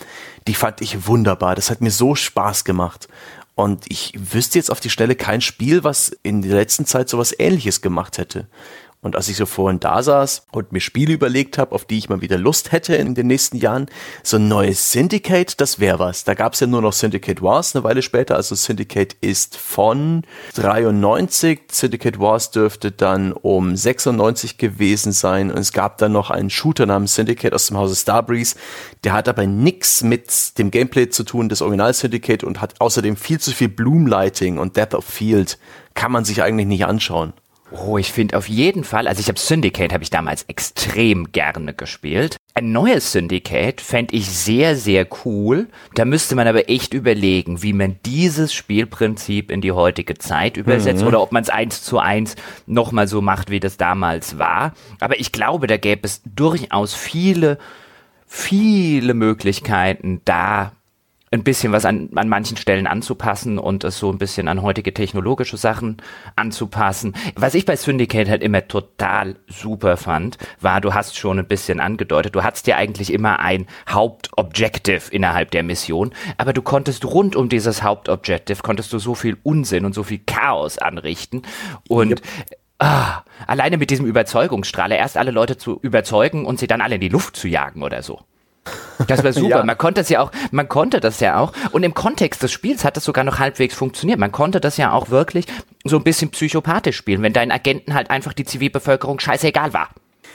Die 0.47 0.55
fand 0.55 0.81
ich 0.83 1.07
wunderbar. 1.07 1.55
Das 1.55 1.71
hat 1.71 1.81
mir 1.81 1.91
so 1.91 2.15
Spaß 2.15 2.65
gemacht. 2.65 3.09
Und 3.55 3.85
ich 3.89 4.15
wüsste 4.17 4.59
jetzt 4.59 4.71
auf 4.71 4.81
die 4.81 4.91
Stelle 4.91 5.15
kein 5.15 5.41
Spiel, 5.41 5.85
was 5.85 6.17
in 6.23 6.43
der 6.43 6.55
letzten 6.55 6.87
Zeit 6.87 7.09
sowas 7.09 7.35
ähnliches 7.39 7.83
gemacht 7.83 8.19
hätte. 8.19 8.47
Und 9.05 9.17
als 9.17 9.29
ich 9.29 9.37
so 9.37 9.47
vorhin 9.47 9.81
da 9.81 10.01
saß 10.01 10.47
und 10.53 10.71
mir 10.71 10.79
Spiele 10.79 11.13
überlegt 11.13 11.59
habe, 11.59 11.75
auf 11.75 11.85
die 11.85 11.99
ich 11.99 12.09
mal 12.09 12.21
wieder 12.21 12.39
Lust 12.39 12.71
hätte 12.71 12.95
in 12.95 13.17
den 13.17 13.27
nächsten 13.27 13.57
Jahren, 13.57 13.87
so 14.23 14.37
ein 14.37 14.47
neues 14.47 14.93
Syndicate, 14.93 15.61
das 15.61 15.81
wäre 15.81 15.99
was. 15.99 16.23
Da 16.23 16.35
gab 16.35 16.55
es 16.55 16.61
ja 16.61 16.69
nur 16.69 16.83
noch 16.83 16.93
Syndicate 16.93 17.43
Wars 17.43 17.75
eine 17.75 17.83
Weile 17.83 18.03
später. 18.03 18.37
Also 18.37 18.55
Syndicate 18.55 19.17
ist 19.21 19.57
von 19.57 20.23
93. 20.55 21.63
Syndicate 21.73 22.21
Wars 22.21 22.53
dürfte 22.53 22.93
dann 22.93 23.33
um 23.33 23.75
96 23.75 24.57
gewesen 24.57 25.11
sein. 25.11 25.51
Und 25.51 25.59
es 25.59 25.73
gab 25.73 25.99
dann 25.99 26.13
noch 26.13 26.31
einen 26.31 26.49
Shooter 26.49 26.87
namens 26.87 27.17
Syndicate 27.17 27.55
aus 27.55 27.67
dem 27.67 27.79
Hause 27.79 27.97
Starbreeze. 27.97 28.55
Der 29.03 29.15
hat 29.15 29.29
aber 29.29 29.49
nichts 29.49 30.05
mit 30.05 30.57
dem 30.59 30.71
Gameplay 30.71 31.09
zu 31.09 31.25
tun 31.25 31.49
des 31.49 31.61
Original 31.61 31.93
Syndicate 31.93 32.45
und 32.45 32.61
hat 32.61 32.81
außerdem 32.81 33.17
viel 33.17 33.41
zu 33.41 33.51
viel 33.51 33.69
Bloomlighting 33.69 34.59
und 34.59 34.77
Depth 34.77 34.95
of 34.95 35.05
Field. 35.05 35.59
Kann 35.95 36.13
man 36.13 36.25
sich 36.25 36.41
eigentlich 36.41 36.69
nicht 36.69 36.87
anschauen. 36.87 37.33
Oh, 37.75 37.97
ich 37.97 38.13
finde 38.13 38.37
auf 38.37 38.49
jeden 38.49 38.85
Fall, 38.85 39.09
also 39.09 39.21
ich 39.21 39.29
habe 39.29 39.39
Syndicate 39.39 39.93
habe 39.93 40.05
ich 40.05 40.11
damals 40.11 40.43
extrem 40.45 41.33
gerne 41.33 41.73
gespielt. 41.73 42.37
Ein 42.55 42.71
neues 42.71 43.13
Syndicate 43.13 43.81
fände 43.81 44.15
ich 44.15 44.29
sehr, 44.29 44.77
sehr 44.77 45.07
cool. 45.25 45.69
Da 45.95 46.05
müsste 46.05 46.35
man 46.35 46.47
aber 46.47 46.69
echt 46.69 46.93
überlegen, 46.93 47.63
wie 47.63 47.73
man 47.73 47.97
dieses 48.05 48.53
Spielprinzip 48.53 49.51
in 49.51 49.63
die 49.63 49.73
heutige 49.73 50.15
Zeit 50.19 50.59
übersetzt 50.59 51.01
mhm. 51.01 51.09
oder 51.09 51.23
ob 51.23 51.33
man 51.33 51.43
es 51.43 51.49
eins 51.49 51.83
zu 51.83 51.99
eins 51.99 52.37
nochmal 52.67 53.09
so 53.09 53.23
macht, 53.23 53.51
wie 53.51 53.61
das 53.61 53.79
damals 53.79 54.39
war. 54.39 54.75
Aber 55.01 55.19
ich 55.19 55.33
glaube, 55.33 55.67
da 55.67 55.79
gäbe 55.79 56.03
es 56.05 56.21
durchaus 56.25 56.95
viele, 56.95 57.59
viele 58.27 59.15
Möglichkeiten, 59.15 60.21
da 60.27 60.73
ein 61.33 61.43
bisschen 61.43 61.73
was 61.73 61.87
an, 61.87 62.11
an 62.15 62.29
manchen 62.29 62.59
Stellen 62.59 62.87
anzupassen 62.87 63.59
und 63.59 63.85
es 63.85 63.99
so 63.99 64.13
ein 64.13 64.19
bisschen 64.19 64.49
an 64.49 64.63
heutige 64.63 64.93
technologische 64.93 65.57
Sachen 65.57 65.97
anzupassen. 66.37 67.15
Was 67.35 67.55
ich 67.55 67.65
bei 67.65 67.75
Syndicate 67.75 68.29
halt 68.29 68.43
immer 68.43 68.69
total 68.69 69.37
super 69.49 69.97
fand, 69.97 70.37
war, 70.61 70.81
du 70.83 70.93
hast 70.93 71.17
schon 71.17 71.39
ein 71.39 71.49
bisschen 71.49 71.81
angedeutet, 71.81 72.35
du 72.35 72.43
hattest 72.43 72.67
ja 72.67 72.77
eigentlich 72.77 73.13
immer 73.13 73.41
ein 73.41 73.67
Hauptobjective 73.89 75.11
innerhalb 75.11 75.51
der 75.51 75.63
Mission, 75.63 76.13
aber 76.37 76.53
du 76.53 76.61
konntest 76.61 77.07
rund 77.07 77.35
um 77.35 77.49
dieses 77.49 77.83
Hauptobjective, 77.83 78.63
konntest 78.63 78.93
du 78.93 78.99
so 78.99 79.15
viel 79.15 79.39
Unsinn 79.43 79.87
und 79.87 79.95
so 79.95 80.03
viel 80.03 80.21
Chaos 80.27 80.79
anrichten 80.79 81.43
und 81.89 82.11
yep. 82.11 82.23
Ah, 82.85 83.23
alleine 83.47 83.77
mit 83.79 83.91
diesem 83.91 84.07
Überzeugungsstrahler 84.07 84.97
erst 84.97 85.17
alle 85.17 85.31
Leute 85.31 85.57
zu 85.57 85.79
überzeugen 85.83 86.45
und 86.45 86.59
sie 86.59 86.67
dann 86.67 86.81
alle 86.81 86.97
in 86.97 87.01
die 87.01 87.11
Luft 87.11 87.37
zu 87.37 87.47
jagen 87.47 87.85
oder 87.85 88.03
so. 88.03 88.25
Das 89.09 89.25
war 89.25 89.33
super. 89.33 89.59
ja. 89.59 89.65
Man 89.65 89.79
konnte 89.79 90.01
das 90.01 90.09
ja 90.09 90.21
auch, 90.21 90.31
man 90.51 90.69
konnte 90.69 91.01
das 91.01 91.21
ja 91.21 91.39
auch. 91.39 91.53
Und 91.73 91.83
im 91.83 91.95
Kontext 91.95 92.43
des 92.43 92.53
Spiels 92.53 92.85
hat 92.85 92.97
das 92.97 93.05
sogar 93.05 93.25
noch 93.25 93.39
halbwegs 93.39 93.75
funktioniert. 93.75 94.19
Man 94.19 94.33
konnte 94.33 94.61
das 94.61 94.77
ja 94.77 94.93
auch 94.93 95.11
wirklich 95.11 95.47
so 95.85 95.97
ein 95.97 96.05
bisschen 96.05 96.31
psychopathisch 96.31 96.97
spielen, 96.97 97.23
wenn 97.23 97.33
deinen 97.33 97.51
Agenten 97.51 97.95
halt 97.95 98.11
einfach 98.11 98.33
die 98.33 98.45
Zivilbevölkerung 98.45 99.19
scheißegal 99.19 99.73
war. 99.73 99.89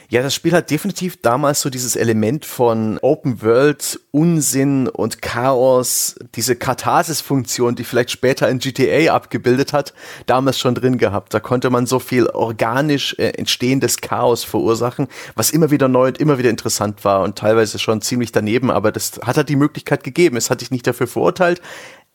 Ja, 0.10 0.22
das 0.22 0.34
Spiel 0.34 0.54
hat 0.54 0.72
definitiv 0.72 1.22
damals 1.22 1.60
so 1.60 1.70
dieses 1.70 1.98
Element 1.98 2.46
von 2.46 2.98
Open 3.02 3.42
World, 3.42 4.00
Unsinn 4.12 4.88
und 4.88 5.22
Chaos, 5.22 6.16
diese 6.34 6.56
Katharsis-Funktion, 6.56 7.76
die 7.76 7.84
vielleicht 7.84 8.12
später 8.12 8.48
in 8.48 8.60
GTA 8.60 9.14
abgebildet 9.14 9.74
hat, 9.74 9.94
damals 10.26 10.60
schon 10.60 10.76
drin 10.76 10.98
gehabt. 10.98 11.34
Da 11.34 11.42
konnte 11.42 11.70
man 11.70 11.88
so 11.88 12.00
viel 12.00 12.28
organisch 12.28 13.16
äh, 13.20 13.32
entstehendes 13.32 13.98
Chaos 13.98 14.46
verursachen, 14.46 15.08
was 15.36 15.52
immer 15.52 15.72
wieder 15.72 15.90
neu 15.90 16.08
und 16.08 16.20
immer 16.20 16.38
wieder 16.38 16.52
interessant 16.52 17.04
war 17.04 17.24
und 17.24 17.38
teilweise 17.38 17.78
schon 17.78 18.02
ziemlich 18.02 18.32
daneben, 18.32 18.72
aber 18.72 18.94
das 18.94 19.20
hat 19.26 19.36
halt 19.36 19.50
die 19.50 19.58
Möglichkeit 19.58 20.06
gegeben. 20.06 20.38
Es 20.38 20.50
hat 20.50 20.62
dich 20.62 20.72
nicht 20.72 20.88
dafür 20.88 21.08
verurteilt, 21.08 21.62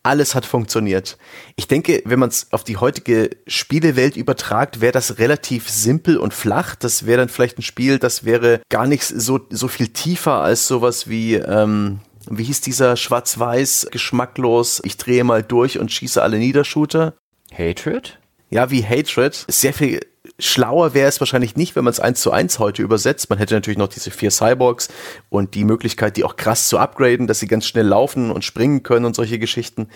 alles 0.02 0.34
hat 0.34 0.44
funktioniert. 0.44 1.16
Ich 1.56 1.68
denke, 1.68 2.02
wenn 2.04 2.18
man 2.18 2.28
es 2.28 2.48
auf 2.52 2.64
die 2.64 2.76
heutige 2.76 3.30
Spielewelt 3.46 4.16
übertragt, 4.16 4.80
wäre 4.80 4.92
das 4.92 5.18
relativ 5.18 5.68
simpel 5.68 6.16
und 6.16 6.34
flach. 6.34 6.74
Das 6.74 7.06
wäre 7.06 7.18
dann 7.18 7.28
vielleicht 7.28 7.58
ein 7.58 7.62
Spiel, 7.62 7.98
das 7.98 8.24
wäre 8.24 8.60
gar 8.68 8.86
nicht 8.86 9.04
so, 9.04 9.40
so 9.50 9.68
viel 9.68 9.88
tiefer 9.88 10.40
als 10.40 10.66
sowas 10.66 11.08
wie, 11.08 11.34
ähm, 11.34 12.00
wie 12.28 12.44
hieß 12.44 12.60
dieser 12.60 12.96
schwarz-weiß, 12.96 13.88
geschmacklos, 13.90 14.80
ich 14.84 14.96
drehe 14.96 15.24
mal 15.24 15.42
durch 15.42 15.78
und 15.78 15.92
schieße 15.92 16.20
alle 16.20 16.38
Niedershooter? 16.38 17.14
Hatred? 17.52 18.18
Ja, 18.50 18.70
wie 18.70 18.84
Hatred. 18.84 19.44
Sehr 19.48 19.72
viel 19.72 20.00
Schlauer 20.42 20.94
wäre 20.94 21.08
es 21.08 21.20
wahrscheinlich 21.20 21.56
nicht, 21.56 21.76
wenn 21.76 21.84
man 21.84 21.92
es 21.92 22.00
eins 22.00 22.20
zu 22.20 22.30
eins 22.30 22.58
heute 22.58 22.82
übersetzt. 22.82 23.30
Man 23.30 23.38
hätte 23.38 23.54
natürlich 23.54 23.78
noch 23.78 23.88
diese 23.88 24.10
vier 24.10 24.30
Cyborgs 24.30 24.88
und 25.28 25.54
die 25.54 25.64
Möglichkeit, 25.64 26.16
die 26.16 26.24
auch 26.24 26.36
krass 26.36 26.68
zu 26.68 26.78
upgraden, 26.78 27.26
dass 27.26 27.40
sie 27.40 27.46
ganz 27.46 27.66
schnell 27.66 27.86
laufen 27.86 28.30
und 28.30 28.44
springen 28.44 28.82
können 28.82 29.04
und 29.04 29.14
solche 29.14 29.38
Geschichten. 29.38 29.88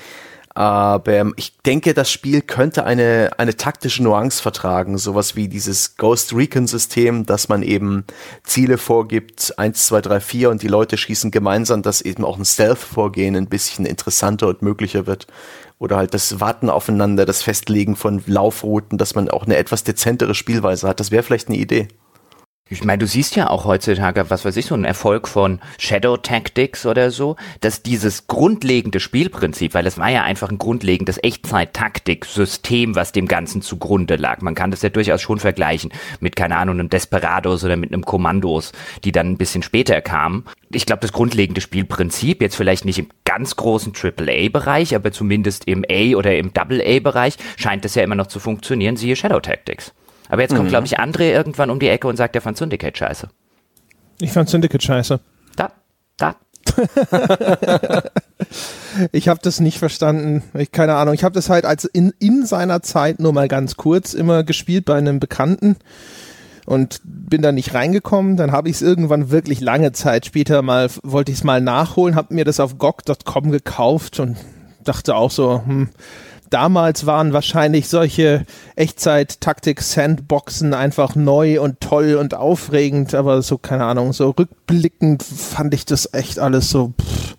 Aber 0.57 1.33
ich 1.37 1.59
denke, 1.67 1.93
das 1.93 2.11
Spiel 2.11 2.41
könnte 2.41 2.85
eine, 2.85 3.29
eine 3.37 3.59
taktische 3.59 4.03
Nuance 4.03 4.41
vertragen, 4.41 4.97
sowas 4.97 5.37
wie 5.37 5.49
dieses 5.49 5.99
Ghost 5.99 6.33
Recon 6.33 6.67
System, 6.67 7.27
dass 7.27 7.51
man 7.51 7.63
eben 7.63 8.05
Ziele 8.43 8.79
vorgibt, 8.79 9.53
eins, 9.59 9.87
zwei, 9.87 10.01
drei, 10.01 10.19
vier 10.19 10.49
und 10.49 10.63
die 10.63 10.69
Leute 10.69 10.97
schießen 10.97 11.31
gemeinsam, 11.31 11.83
dass 11.83 12.01
eben 12.01 12.25
auch 12.25 12.39
ein 12.39 12.47
Stealth-Vorgehen 12.47 13.37
ein 13.37 13.49
bisschen 13.49 13.85
interessanter 13.85 14.49
und 14.49 14.63
möglicher 14.63 15.07
wird 15.07 15.27
oder 15.79 15.99
halt 15.99 16.15
das 16.15 16.41
Warten 16.41 16.71
aufeinander, 16.71 17.27
das 17.27 17.43
Festlegen 17.43 17.95
von 17.95 18.23
Laufrouten, 18.27 18.97
dass 18.97 19.15
man 19.15 19.29
auch 19.29 19.45
eine 19.45 19.59
etwas 19.59 19.85
dezentere 19.85 20.35
Spielweise 20.35 20.89
hat. 20.89 21.01
Das 21.01 21.11
wäre 21.11 21.23
vielleicht 21.23 21.49
eine 21.49 21.59
Idee. 21.59 21.89
Ich 22.69 22.83
meine, 22.83 22.99
du 22.99 23.07
siehst 23.07 23.37
ja 23.37 23.49
auch 23.49 23.65
heutzutage, 23.65 24.29
was 24.29 24.45
weiß 24.45 24.57
ich, 24.57 24.67
so 24.67 24.75
ein 24.75 24.85
Erfolg 24.85 25.29
von 25.29 25.61
Shadow 25.79 26.17
Tactics 26.17 26.85
oder 26.85 27.13
so, 27.13 27.37
dass 27.61 27.85
dieses 27.85 28.27
grundlegende 28.27 28.99
Spielprinzip, 28.99 29.73
weil 29.73 29.87
es 29.87 29.99
war 29.99 30.11
ja 30.11 30.25
einfach 30.25 30.51
ein 30.51 30.59
grundlegendes 30.59 31.23
Echtzeit-Taktik-System, 31.23 32.97
was 32.97 33.13
dem 33.13 33.29
Ganzen 33.29 33.63
zugrunde 33.63 34.17
lag. 34.17 34.41
Man 34.41 34.57
kann 34.57 34.73
das 34.73 34.83
ja 34.83 34.89
durchaus 34.89 35.23
schon 35.23 35.39
vergleichen 35.39 35.93
mit, 36.19 36.35
keine 36.35 36.57
Ahnung, 36.57 36.81
einem 36.81 36.91
Desperados 36.91 37.63
oder 37.63 37.77
mit 37.77 37.93
einem 37.93 38.05
Kommandos, 38.05 38.73
die 39.05 39.13
dann 39.13 39.31
ein 39.31 39.39
bisschen 39.39 39.63
später 39.63 40.01
kamen. 40.01 40.45
Ich 40.73 40.87
glaube, 40.87 41.03
das 41.03 41.13
grundlegende 41.13 41.61
Spielprinzip, 41.61 42.43
jetzt 42.43 42.57
vielleicht 42.57 42.85
nicht 42.85 42.99
im 42.99 43.11
ganz 43.25 43.55
großen 43.55 43.93
AAA-Bereich, 43.95 44.97
aber 44.97 45.13
zumindest 45.13 45.69
im 45.69 45.85
A- 45.89 46.17
oder 46.17 46.37
im 46.37 46.53
Double-A-Bereich, 46.53 47.37
scheint 47.57 47.85
das 47.85 47.95
ja 47.95 48.03
immer 48.03 48.17
noch 48.17 48.27
zu 48.27 48.41
funktionieren, 48.41 48.97
siehe 48.97 49.15
Shadow 49.15 49.39
Tactics. 49.39 49.93
Aber 50.29 50.43
jetzt 50.43 50.55
kommt, 50.55 50.67
mhm. 50.67 50.71
glaube 50.71 50.87
ich, 50.87 50.99
André 50.99 51.33
irgendwann 51.33 51.71
um 51.71 51.79
die 51.79 51.89
Ecke 51.89 52.09
und 52.09 52.17
sagt, 52.17 52.35
er 52.35 52.43
fand 52.43 52.57
Syndicate 52.57 52.97
scheiße. 52.97 53.29
Ich 54.21 54.33
fand 54.33 54.49
Syndicate 54.49 54.83
scheiße. 54.83 55.21
Da, 55.57 55.73
da. 56.17 56.37
ich 59.13 59.29
habe 59.29 59.41
das 59.43 59.61
nicht 59.61 59.79
verstanden. 59.79 60.43
Ich, 60.55 60.73
keine 60.73 60.95
Ahnung. 60.95 61.15
Ich 61.15 61.25
habe 61.25 61.35
das 61.35 61.51
halt 61.51 61.65
als 61.65 61.85
in, 61.85 62.13
in 62.19 62.47
seiner 62.47 62.83
Zeit 62.83 63.21
nur 63.21 63.33
mal 63.33 63.49
ganz 63.49 63.77
kurz 63.77 64.15
immer 64.15 64.43
gespielt 64.43 64.85
bei 64.85 64.97
einem 64.97 65.21
Bekannten 65.21 65.77
und 66.65 67.01
bin 67.05 67.43
da 67.43 67.53
nicht 67.53 67.75
reingekommen. 67.75 68.37
Dann 68.37 68.53
habe 68.53 68.69
ich 68.69 68.77
es 68.77 68.83
irgendwann 68.83 69.31
wirklich 69.31 69.61
lange 69.61 69.93
Zeit 69.93 70.27
später 70.27 70.63
mal, 70.63 70.91
wollte 71.03 71.33
ich 71.33 71.39
es 71.39 71.45
mal 71.45 71.61
nachholen, 71.61 72.17
habe 72.17 72.35
mir 72.35 72.45
das 72.45 72.61
auf 72.61 72.79
GOG.com 72.79 73.51
gekauft 73.51 74.21
und 74.21 74.37
dachte 74.85 75.15
auch 75.15 75.31
so, 75.31 75.63
hm, 75.65 75.89
damals 76.51 77.07
waren 77.07 77.33
wahrscheinlich 77.33 77.89
solche 77.89 78.45
Echtzeit-Taktik-Sandboxen 78.77 80.75
einfach 80.75 81.15
neu 81.15 81.61
und 81.61 81.81
toll 81.81 82.15
und 82.15 82.35
aufregend, 82.35 83.15
aber 83.15 83.43
so, 83.43 83.59
keine 83.59 83.85
Ahnung, 83.85 84.13
so 84.13 84.31
rückblickend 84.31 85.23
fand 85.23 85.75
ich 85.75 85.85
das 85.87 86.13
echt 86.13 86.39
alles 86.39 86.71
so. 86.71 86.93
Pff. 87.01 87.36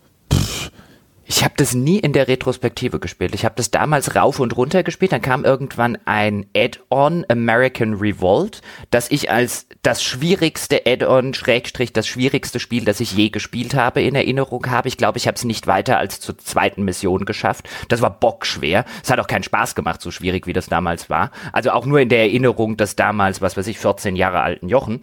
Ich 1.29 1.43
habe 1.43 1.55
das 1.57 1.73
nie 1.73 1.99
in 1.99 2.13
der 2.13 2.29
Retrospektive 2.29 2.99
gespielt. 2.99 3.35
Ich 3.35 3.43
habe 3.43 3.55
das 3.57 3.69
damals 3.69 4.15
rauf 4.15 4.39
und 4.39 4.55
runter 4.55 4.83
gespielt. 4.83 5.11
Dann 5.11 5.21
kam 5.21 5.43
irgendwann 5.43 5.97
ein 6.05 6.45
Add-on 6.55 7.25
American 7.27 7.95
Revolt, 7.95 8.61
das 8.91 9.11
ich 9.11 9.29
als 9.29 9.67
das 9.83 10.01
schwierigste 10.01 10.83
Add-on 10.85 11.33
Schrägstrich 11.33 11.91
das 11.91 12.07
schwierigste 12.07 12.61
Spiel, 12.61 12.85
das 12.85 13.01
ich 13.01 13.11
je 13.11 13.27
gespielt 13.27 13.73
habe, 13.73 14.01
in 14.01 14.15
Erinnerung 14.15 14.69
habe. 14.69 14.87
Ich 14.87 14.95
glaube, 14.95 15.17
ich 15.17 15.27
habe 15.27 15.35
es 15.35 15.43
nicht 15.43 15.67
weiter 15.67 15.97
als 15.97 16.21
zur 16.21 16.37
zweiten 16.37 16.83
Mission 16.83 17.25
geschafft. 17.25 17.67
Das 17.89 18.01
war 18.01 18.09
bockschwer. 18.09 18.85
Es 19.03 19.09
hat 19.09 19.19
auch 19.19 19.27
keinen 19.27 19.43
Spaß 19.43 19.75
gemacht, 19.75 20.01
so 20.01 20.11
schwierig 20.11 20.47
wie 20.47 20.53
das 20.53 20.67
damals 20.67 21.09
war. 21.09 21.31
Also 21.51 21.71
auch 21.71 21.85
nur 21.85 21.99
in 21.99 22.07
der 22.07 22.19
Erinnerung 22.19 22.77
des 22.77 22.95
damals, 22.95 23.41
was 23.41 23.57
weiß 23.57 23.67
ich, 23.67 23.79
14 23.79 24.15
Jahre 24.15 24.39
alten 24.39 24.69
Jochen. 24.69 25.01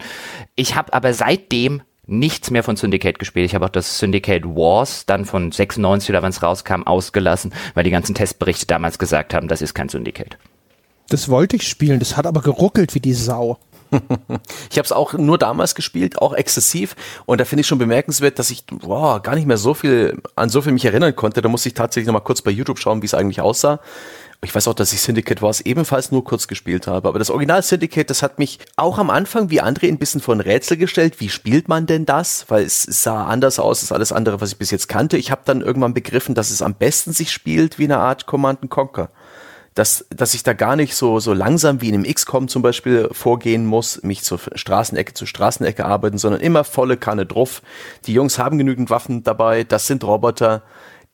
Ich 0.55 0.75
habe 0.75 0.91
aber 0.91 1.13
seitdem 1.13 1.83
nichts 2.07 2.51
mehr 2.51 2.63
von 2.63 2.75
Syndicate 2.75 3.19
gespielt. 3.19 3.45
Ich 3.45 3.55
habe 3.55 3.65
auch 3.65 3.69
das 3.69 3.99
Syndicate 3.99 4.45
Wars 4.45 5.05
dann 5.05 5.25
von 5.25 5.51
96 5.51 6.09
oder 6.09 6.21
wann 6.21 6.29
es 6.29 6.43
rauskam 6.43 6.83
ausgelassen, 6.83 7.53
weil 7.73 7.83
die 7.83 7.91
ganzen 7.91 8.15
Testberichte 8.15 8.65
damals 8.65 8.99
gesagt 8.99 9.33
haben, 9.33 9.47
das 9.47 9.61
ist 9.61 9.73
kein 9.73 9.89
Syndicate. 9.89 10.37
Das 11.09 11.29
wollte 11.29 11.55
ich 11.55 11.67
spielen, 11.67 11.99
das 11.99 12.17
hat 12.17 12.25
aber 12.25 12.41
geruckelt 12.41 12.95
wie 12.95 12.99
die 12.99 13.13
Sau. 13.13 13.59
ich 14.69 14.77
habe 14.77 14.85
es 14.85 14.91
auch 14.91 15.13
nur 15.13 15.37
damals 15.37 15.75
gespielt, 15.75 16.19
auch 16.19 16.33
exzessiv. 16.33 16.95
Und 17.25 17.39
da 17.39 17.45
finde 17.45 17.61
ich 17.61 17.67
schon 17.67 17.77
bemerkenswert, 17.77 18.39
dass 18.39 18.49
ich 18.49 18.65
boah, 18.65 19.21
gar 19.21 19.35
nicht 19.35 19.45
mehr 19.45 19.57
so 19.57 19.73
viel 19.73 20.21
an 20.35 20.49
so 20.49 20.61
viel 20.61 20.71
mich 20.73 20.85
erinnern 20.85 21.15
konnte. 21.15 21.41
Da 21.41 21.49
musste 21.49 21.69
ich 21.69 21.75
tatsächlich 21.75 22.07
noch 22.07 22.13
mal 22.13 22.19
kurz 22.21 22.41
bei 22.41 22.51
YouTube 22.51 22.79
schauen, 22.79 23.01
wie 23.01 23.05
es 23.05 23.13
eigentlich 23.13 23.41
aussah. 23.41 23.79
Ich 24.45 24.53
weiß 24.53 24.67
auch, 24.67 24.75
dass 24.75 24.93
ich 24.93 25.01
Syndicate 25.01 25.41
Wars 25.41 25.61
ebenfalls 25.61 26.11
nur 26.11 26.23
kurz 26.23 26.47
gespielt 26.47 26.85
habe. 26.85 27.07
Aber 27.07 27.17
das 27.17 27.31
Original 27.31 27.63
Syndicate, 27.63 28.07
das 28.07 28.21
hat 28.21 28.37
mich 28.37 28.59
auch 28.75 28.99
am 28.99 29.09
Anfang 29.09 29.49
wie 29.49 29.61
André 29.61 29.87
ein 29.87 29.97
bisschen 29.97 30.21
vor 30.21 30.35
ein 30.35 30.39
Rätsel 30.39 30.77
gestellt. 30.77 31.19
Wie 31.19 31.29
spielt 31.29 31.67
man 31.67 31.87
denn 31.87 32.05
das? 32.05 32.45
Weil 32.47 32.63
es 32.63 32.83
sah 32.83 33.25
anders 33.25 33.57
aus 33.57 33.81
als 33.81 33.91
alles 33.91 34.11
andere, 34.11 34.41
was 34.41 34.51
ich 34.51 34.57
bis 34.57 34.69
jetzt 34.69 34.87
kannte. 34.87 35.17
Ich 35.17 35.31
habe 35.31 35.41
dann 35.45 35.61
irgendwann 35.61 35.95
begriffen, 35.95 36.35
dass 36.35 36.51
es 36.51 36.61
am 36.61 36.75
besten 36.75 37.11
sich 37.11 37.31
spielt 37.31 37.79
wie 37.79 37.85
eine 37.85 37.97
Art 37.97 38.27
Command 38.27 38.69
Conquer 38.69 39.09
dass, 39.75 40.05
dass 40.09 40.33
ich 40.33 40.43
da 40.43 40.53
gar 40.53 40.77
nicht 40.77 40.95
so, 40.95 41.19
so 41.19 41.33
langsam 41.33 41.81
wie 41.81 41.89
in 41.89 41.95
einem 41.95 42.05
XCOM 42.05 42.47
zum 42.47 42.61
Beispiel 42.61 43.09
vorgehen 43.11 43.65
muss, 43.65 44.01
mich 44.03 44.23
zur 44.23 44.39
Straßenecke 44.55 45.13
zu 45.13 45.25
Straßenecke 45.25 45.85
arbeiten, 45.85 46.17
sondern 46.17 46.39
immer 46.39 46.63
volle 46.63 46.95
Kanne 46.95 47.25
drauf. 47.25 47.61
Die 48.07 48.13
Jungs 48.13 48.39
haben 48.39 48.57
genügend 48.57 48.89
Waffen 48.89 49.23
dabei, 49.23 49.65
das 49.65 49.85
sind 49.85 50.05
Roboter 50.05 50.63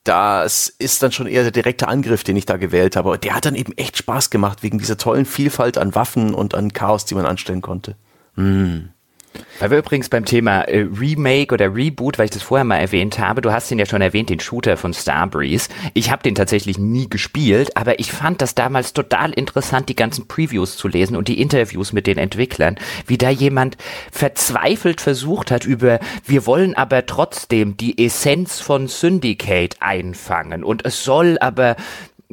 das 0.04 0.70
ist 0.70 1.04
dann 1.04 1.12
schon 1.12 1.28
eher 1.28 1.44
der 1.44 1.52
direkte 1.52 1.88
Angriff, 1.88 2.24
den 2.24 2.36
ich 2.36 2.46
da 2.46 2.58
gewählt 2.58 2.96
habe. 2.96 3.18
Der 3.20 3.36
hat 3.36 3.46
dann 3.46 3.56
eben 3.56 3.74
echt 3.74 3.98
Spaß 3.98 4.30
gemacht, 4.30 4.64
wegen 4.64 4.80
dieser 4.80 4.98
tollen 4.98 5.26
Vielfalt 5.26 5.78
an 5.78 5.94
Waffen 5.94 6.34
und 6.34 6.56
an 6.56 6.74
Chaos, 6.74 7.06
die 7.06 7.16
man 7.16 7.26
anstellen 7.26 7.62
konnte. 7.62 7.96
Mm. 8.36 8.90
Weil 9.60 9.70
wir 9.70 9.78
übrigens 9.78 10.10
beim 10.10 10.26
Thema 10.26 10.62
äh, 10.62 10.88
Remake 11.00 11.54
oder 11.54 11.74
Reboot, 11.74 12.18
weil 12.18 12.26
ich 12.26 12.32
das 12.32 12.42
vorher 12.42 12.66
mal 12.66 12.78
erwähnt 12.78 13.20
habe, 13.20 13.42
du 13.42 13.52
hast 13.52 13.70
den 13.70 13.80
ja 13.80 13.86
schon 13.86 14.02
erwähnt, 14.02 14.30
den 14.30 14.40
Shooter 14.40 14.76
von 14.76 14.94
Starbreeze. 14.94 15.70
Ich 15.94 16.12
habe 16.12 16.24
den 16.24 16.36
tatsächlich 16.36 16.80
nie 16.80 17.08
gespielt, 17.08 17.78
aber 17.78 18.00
ich 18.00 18.12
fand 18.12 18.42
das 18.42 18.56
damals 18.56 18.94
total 18.94 19.32
interessant, 19.32 19.88
die 19.90 19.96
ganzen 19.96 20.28
Previews 20.28 20.78
zu 20.78 20.88
lesen 20.88 21.16
und 21.16 21.28
die 21.28 21.40
Interviews 21.40 21.94
mit 21.94 22.08
den 22.08 22.18
Entwicklern, 22.18 22.78
wie 23.06 23.18
da 23.18 23.30
jemand 23.30 23.78
verzweifelt 24.12 25.00
versucht 25.00 25.52
hat 25.52 25.66
über, 25.66 26.00
wir 26.26 26.46
wollen 26.46 26.76
aber 26.76 27.06
trotzdem 27.06 27.78
die 27.78 28.04
Essenz 28.04 28.60
von 28.60 28.88
Syndicate 28.88 29.78
einfangen 29.80 30.64
und 30.64 30.86
es 30.86 31.04
soll 31.04 31.38
aber 31.40 31.76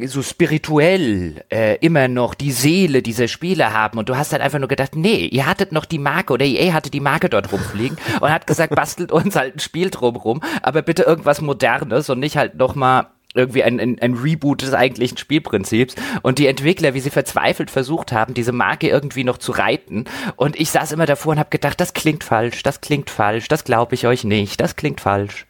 so 0.07 0.23
spirituell 0.23 1.45
äh, 1.51 1.77
immer 1.81 2.09
noch 2.09 2.35
die 2.35 2.53
Seele 2.53 3.03
dieser 3.03 3.29
Spiele 3.29 3.73
haben. 3.73 3.99
Und 3.99 4.09
du 4.09 4.17
hast 4.17 4.33
halt 4.33 4.43
einfach 4.43 4.59
nur 4.59 4.69
gedacht, 4.69 4.95
nee, 4.95 5.27
ihr 5.27 5.47
hattet 5.47 5.73
noch 5.73 5.85
die 5.85 5.99
Marke 5.99 6.33
oder 6.33 6.45
EA 6.45 6.73
hatte 6.73 6.91
die 6.91 7.01
Marke 7.01 7.29
dort 7.29 7.53
rumfliegen 7.53 7.99
und 8.21 8.31
hat 8.31 8.47
gesagt, 8.47 8.75
bastelt 8.75 9.13
uns 9.13 9.37
halt 9.37 9.57
ein 9.57 9.61
Spiel 9.61 9.91
drumrum, 9.91 10.41
aber 10.63 10.83
bitte 10.83 11.03
irgendwas 11.03 11.41
Modernes 11.41 12.11
und 12.11 12.21
nicht 12.21 12.37
halt 12.37 12.57
nochmal 12.57 13.07
irgendwie 13.35 13.63
ein, 13.63 13.79
ein, 13.79 13.99
ein 14.01 14.15
Reboot 14.15 14.63
des 14.63 14.73
eigentlichen 14.73 15.19
Spielprinzips. 15.19 15.95
Und 16.23 16.39
die 16.39 16.47
Entwickler, 16.47 16.95
wie 16.95 17.01
sie 17.01 17.11
verzweifelt 17.11 17.71
versucht 17.71 18.13
haben, 18.13 18.35
diese 18.35 18.53
Marke 18.53 18.89
irgendwie 18.89 19.25
noch 19.25 19.39
zu 19.39 19.53
reiten. 19.53 20.05
Und 20.37 20.59
ich 20.59 20.71
saß 20.71 20.93
immer 20.93 21.07
davor 21.07 21.33
und 21.33 21.39
habe 21.39 21.51
gedacht, 21.51 21.81
das 21.81 21.93
klingt 21.93 22.25
falsch, 22.25 22.63
das 22.63 22.81
klingt 22.81 23.11
falsch, 23.11 23.49
das 23.49 23.65
glaube 23.65 23.95
ich 23.95 24.07
euch 24.07 24.25
nicht, 24.25 24.61
das 24.61 24.77
klingt 24.77 25.01
falsch. 25.01 25.48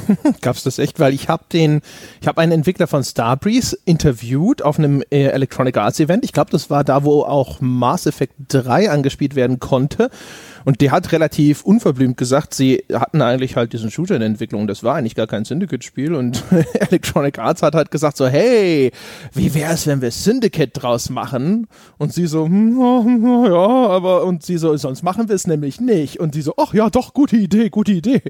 Gab's 0.40 0.62
das 0.62 0.78
echt? 0.78 1.00
Weil 1.00 1.14
ich 1.14 1.28
habe 1.28 1.44
den, 1.52 1.80
ich 2.20 2.28
habe 2.28 2.40
einen 2.40 2.52
Entwickler 2.52 2.86
von 2.86 3.04
Starbreeze 3.04 3.78
interviewt 3.84 4.62
auf 4.62 4.78
einem 4.78 5.02
äh, 5.10 5.24
Electronic 5.26 5.76
Arts 5.76 6.00
Event. 6.00 6.24
Ich 6.24 6.32
glaube, 6.32 6.50
das 6.50 6.70
war 6.70 6.84
da, 6.84 7.04
wo 7.04 7.22
auch 7.22 7.60
Mass 7.60 8.06
Effect 8.06 8.34
3 8.48 8.90
angespielt 8.90 9.34
werden 9.34 9.60
konnte. 9.60 10.10
Und 10.64 10.80
der 10.80 10.92
hat 10.92 11.10
relativ 11.12 11.64
unverblümt 11.64 12.16
gesagt, 12.16 12.54
sie 12.54 12.84
hatten 12.92 13.20
eigentlich 13.20 13.56
halt 13.56 13.72
diesen 13.72 13.90
Shooter 13.90 14.16
in 14.16 14.22
Entwicklung. 14.22 14.66
Das 14.66 14.84
war 14.84 14.94
eigentlich 14.94 15.14
gar 15.14 15.26
kein 15.26 15.44
Syndicate-Spiel. 15.44 16.14
Und 16.14 16.44
Electronic 16.74 17.38
Arts 17.38 17.62
hat 17.62 17.74
halt 17.74 17.90
gesagt 17.90 18.16
so, 18.16 18.26
hey, 18.26 18.92
wie 19.32 19.54
wäre 19.54 19.72
es, 19.72 19.86
wenn 19.86 20.00
wir 20.00 20.10
Syndicate 20.10 20.70
draus 20.72 21.10
machen? 21.10 21.66
Und 21.98 22.12
sie 22.12 22.26
so, 22.26 22.44
hm, 22.44 22.78
ja, 23.46 23.66
aber, 23.88 24.24
und 24.24 24.44
sie 24.44 24.58
so, 24.58 24.76
sonst 24.76 25.02
machen 25.02 25.28
wir 25.28 25.34
es 25.34 25.46
nämlich 25.46 25.80
nicht. 25.80 26.20
Und 26.20 26.34
sie 26.34 26.42
so, 26.42 26.54
ach 26.56 26.74
ja, 26.74 26.90
doch, 26.90 27.12
gute 27.12 27.36
Idee, 27.36 27.70
gute 27.70 27.92
Idee. 27.92 28.22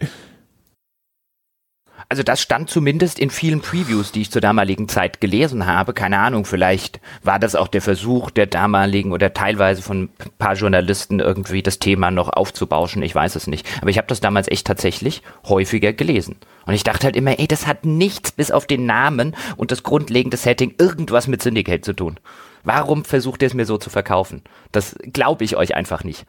Also 2.09 2.22
das 2.22 2.40
stand 2.40 2.68
zumindest 2.70 3.18
in 3.18 3.30
vielen 3.30 3.61
Previews, 3.61 4.12
die 4.12 4.22
ich 4.22 4.30
zur 4.30 4.40
damaligen 4.40 4.88
Zeit 4.88 5.20
gelesen 5.20 5.66
habe. 5.66 5.92
Keine 5.94 6.18
Ahnung, 6.18 6.44
vielleicht 6.44 7.00
war 7.22 7.38
das 7.38 7.55
auch 7.55 7.68
der 7.68 7.82
Versuch 7.82 8.30
der 8.30 8.46
damaligen 8.46 9.12
oder 9.12 9.32
teilweise 9.34 9.82
von 9.82 10.05
ein 10.05 10.30
paar 10.38 10.55
Journalisten 10.55 11.20
irgendwie 11.20 11.62
das 11.62 11.78
Thema 11.78 12.11
noch 12.11 12.28
aufzubauschen. 12.28 13.03
Ich 13.03 13.14
weiß 13.14 13.36
es 13.36 13.46
nicht. 13.46 13.66
Aber 13.80 13.90
ich 13.90 13.98
habe 13.98 14.09
das 14.09 14.20
damals 14.20 14.48
echt 14.48 14.66
tatsächlich 14.66 15.22
häufiger 15.44 15.92
gelesen. 15.92 16.36
Und 16.66 16.74
ich 16.74 16.84
dachte 16.84 17.05
halt 17.05 17.16
immer, 17.16 17.38
ey, 17.38 17.48
das 17.48 17.66
hat 17.66 17.84
nichts 17.84 18.32
bis 18.32 18.50
auf 18.50 18.66
den 18.66 18.86
Namen 18.86 19.34
und 19.57 19.70
das 19.70 19.82
grundlegende 19.82 20.36
Setting 20.36 20.74
irgendwas 20.78 21.26
mit 21.26 21.42
Syndicate 21.42 21.84
zu 21.84 21.92
tun. 21.92 22.18
Warum 22.64 23.05
versucht 23.05 23.42
ihr 23.42 23.46
es 23.46 23.55
mir 23.55 23.66
so 23.66 23.78
zu 23.78 23.90
verkaufen? 23.90 24.42
Das 24.70 24.96
glaube 25.12 25.44
ich 25.44 25.57
euch 25.57 25.74
einfach 25.74 26.05
nicht. 26.05 26.26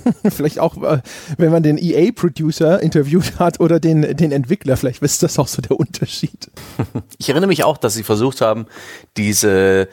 vielleicht 0.28 0.58
auch, 0.58 0.82
äh, 0.82 1.00
wenn 1.36 1.52
man 1.52 1.62
den 1.62 1.78
EA-Producer 1.78 2.80
interviewt 2.80 3.38
hat 3.38 3.60
oder 3.60 3.80
den, 3.80 4.16
den 4.16 4.32
Entwickler, 4.32 4.76
vielleicht 4.76 5.02
ist 5.02 5.22
das 5.22 5.38
auch 5.38 5.48
so 5.48 5.62
der 5.62 5.78
Unterschied. 5.78 6.50
Ich 7.18 7.28
erinnere 7.28 7.48
mich 7.48 7.62
auch, 7.62 7.76
dass 7.76 7.94
sie 7.94 8.02
versucht 8.02 8.40
haben, 8.40 8.66
diese 9.16 9.88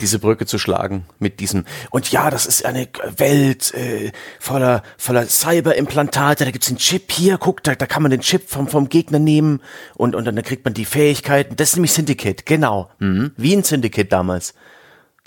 diese 0.00 0.20
Brücke 0.20 0.46
zu 0.46 0.58
schlagen 0.58 1.06
mit 1.18 1.40
diesem 1.40 1.64
und 1.90 2.12
ja, 2.12 2.30
das 2.30 2.46
ist 2.46 2.64
eine 2.64 2.88
Welt 3.16 3.74
äh, 3.74 4.12
voller 4.38 4.84
voller 4.96 5.26
Cyberimplantate, 5.26 6.44
da 6.44 6.50
gibt's 6.52 6.68
einen 6.68 6.78
Chip 6.78 7.10
hier, 7.10 7.36
guck, 7.36 7.64
da, 7.64 7.74
da 7.74 7.86
kann 7.86 8.02
man 8.02 8.12
den 8.12 8.20
Chip 8.20 8.48
vom 8.48 8.68
vom 8.68 8.88
Gegner 8.88 9.18
nehmen 9.18 9.60
und 9.96 10.14
und 10.14 10.24
dann 10.24 10.40
kriegt 10.42 10.64
man 10.64 10.74
die 10.74 10.84
Fähigkeiten. 10.84 11.56
Das 11.56 11.70
ist 11.70 11.76
nämlich 11.76 11.92
Syndicate, 11.92 12.46
genau, 12.46 12.90
mhm. 13.00 13.32
wie 13.36 13.56
ein 13.56 13.64
Syndicate 13.64 14.12
damals. 14.12 14.54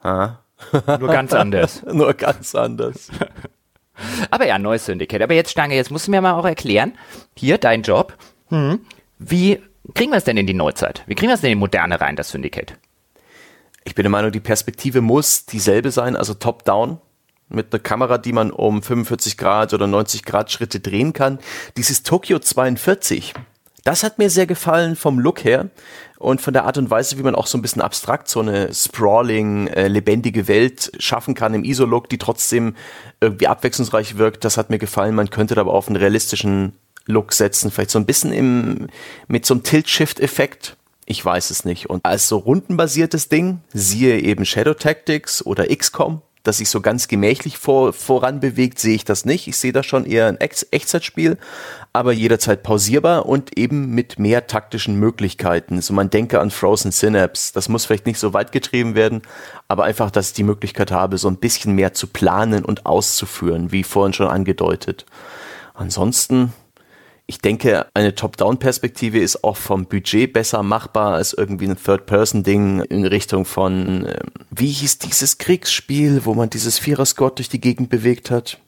Ah. 0.01 0.37
Nur 0.71 1.09
ganz 1.09 1.33
anders. 1.33 1.83
Nur 1.91 2.13
ganz 2.13 2.55
anders. 2.55 3.09
Aber 4.29 4.47
ja, 4.47 4.59
neues 4.59 4.85
Syndicate. 4.85 5.21
Aber 5.21 5.33
jetzt, 5.33 5.51
Stange, 5.51 5.75
jetzt 5.75 5.91
musst 5.91 6.07
du 6.07 6.11
mir 6.11 6.21
mal 6.21 6.33
auch 6.33 6.45
erklären, 6.45 6.93
hier 7.35 7.57
dein 7.57 7.81
Job, 7.81 8.17
hm, 8.49 8.79
wie 9.19 9.61
kriegen 9.93 10.11
wir 10.11 10.17
es 10.17 10.23
denn 10.23 10.37
in 10.37 10.47
die 10.47 10.53
Neuzeit? 10.53 11.03
Wie 11.07 11.15
kriegen 11.15 11.29
wir 11.29 11.35
es 11.35 11.41
denn 11.41 11.51
in 11.51 11.57
die 11.57 11.61
Moderne 11.61 11.99
rein, 11.99 12.15
das 12.15 12.29
Syndicate? 12.29 12.75
Ich 13.83 13.95
bin 13.95 14.03
der 14.03 14.11
Meinung, 14.11 14.31
die 14.31 14.39
Perspektive 14.39 15.01
muss 15.01 15.45
dieselbe 15.45 15.91
sein, 15.91 16.15
also 16.15 16.33
top-down, 16.33 16.99
mit 17.49 17.73
einer 17.73 17.81
Kamera, 17.81 18.17
die 18.17 18.33
man 18.33 18.51
um 18.51 18.81
45 18.81 19.37
Grad 19.37 19.73
oder 19.73 19.87
90 19.87 20.23
Grad 20.23 20.51
Schritte 20.51 20.79
drehen 20.79 21.13
kann. 21.13 21.39
Dieses 21.77 22.03
Tokyo 22.03 22.39
42, 22.39 23.33
das 23.83 24.03
hat 24.03 24.19
mir 24.19 24.29
sehr 24.29 24.45
gefallen 24.45 24.95
vom 24.95 25.19
Look 25.19 25.43
her 25.43 25.69
und 26.21 26.39
von 26.39 26.53
der 26.53 26.65
Art 26.65 26.77
und 26.77 26.89
Weise, 26.89 27.17
wie 27.17 27.23
man 27.23 27.35
auch 27.35 27.47
so 27.47 27.57
ein 27.57 27.61
bisschen 27.61 27.81
abstrakt 27.81 28.29
so 28.29 28.39
eine 28.39 28.73
sprawling, 28.73 29.67
äh, 29.67 29.87
lebendige 29.87 30.47
Welt 30.47 30.91
schaffen 30.99 31.33
kann 31.33 31.53
im 31.53 31.63
ISO-Look, 31.63 32.09
die 32.09 32.17
trotzdem 32.17 32.75
irgendwie 33.19 33.47
abwechslungsreich 33.47 34.17
wirkt. 34.17 34.45
Das 34.45 34.57
hat 34.57 34.69
mir 34.69 34.79
gefallen. 34.79 35.15
Man 35.15 35.29
könnte 35.29 35.55
da 35.55 35.61
aber 35.61 35.73
auf 35.73 35.87
einen 35.87 35.97
realistischen 35.97 36.73
Look 37.05 37.33
setzen, 37.33 37.71
vielleicht 37.71 37.89
so 37.89 37.99
ein 37.99 38.05
bisschen 38.05 38.31
im, 38.31 38.87
mit 39.27 39.45
so 39.45 39.55
einem 39.55 39.63
Tilt-Shift-Effekt. 39.63 40.77
Ich 41.05 41.25
weiß 41.25 41.49
es 41.49 41.65
nicht. 41.65 41.89
Und 41.89 42.05
als 42.05 42.27
so 42.27 42.37
rundenbasiertes 42.37 43.27
Ding, 43.27 43.61
siehe 43.73 44.19
eben 44.19 44.45
Shadow 44.45 44.75
Tactics 44.75 45.43
oder 45.45 45.67
XCOM, 45.67 46.21
dass 46.43 46.57
sich 46.57 46.69
so 46.69 46.81
ganz 46.81 47.07
gemächlich 47.07 47.57
vor, 47.57 47.93
voran 47.93 48.39
bewegt, 48.39 48.79
sehe 48.79 48.95
ich 48.95 49.05
das 49.05 49.25
nicht. 49.25 49.47
Ich 49.47 49.57
sehe 49.57 49.71
da 49.71 49.83
schon 49.83 50.05
eher 50.05 50.27
ein 50.27 50.39
Echtzeitspiel, 50.39 51.37
aber 51.93 52.13
jederzeit 52.13 52.63
pausierbar 52.63 53.27
und 53.27 53.57
eben 53.57 53.91
mit 53.91 54.17
mehr 54.17 54.47
taktischen 54.47 54.95
Möglichkeiten. 54.95 55.81
So 55.81 55.93
man 55.93 56.09
denke 56.09 56.39
an 56.39 56.51
Frozen 56.51 56.91
Synapse. 56.91 57.53
Das 57.53 57.69
muss 57.69 57.85
vielleicht 57.85 58.05
nicht 58.05 58.19
so 58.19 58.33
weit 58.33 58.51
getrieben 58.51 58.95
werden, 58.95 59.21
aber 59.67 59.83
einfach, 59.83 60.09
dass 60.09 60.29
ich 60.29 60.33
die 60.33 60.43
Möglichkeit 60.43 60.91
habe, 60.91 61.17
so 61.17 61.27
ein 61.27 61.37
bisschen 61.37 61.73
mehr 61.73 61.93
zu 61.93 62.07
planen 62.07 62.65
und 62.65 62.85
auszuführen, 62.85 63.71
wie 63.71 63.83
vorhin 63.83 64.13
schon 64.13 64.27
angedeutet. 64.27 65.05
Ansonsten, 65.73 66.53
ich 67.31 67.39
denke, 67.39 67.85
eine 67.93 68.13
Top-Down-Perspektive 68.13 69.17
ist 69.17 69.45
auch 69.45 69.55
vom 69.55 69.85
Budget 69.85 70.33
besser 70.33 70.63
machbar 70.63 71.13
als 71.13 71.31
irgendwie 71.31 71.65
ein 71.65 71.77
Third-Person-Ding 71.81 72.81
in 72.81 73.05
Richtung 73.05 73.45
von, 73.45 74.05
äh, 74.05 74.19
wie 74.49 74.67
hieß 74.67 74.99
dieses 74.99 75.37
Kriegsspiel, 75.37 76.25
wo 76.25 76.33
man 76.33 76.49
dieses 76.49 76.77
Vierer-Squad 76.77 77.37
durch 77.37 77.47
die 77.47 77.61
Gegend 77.61 77.89
bewegt 77.89 78.31
hat? 78.31 78.59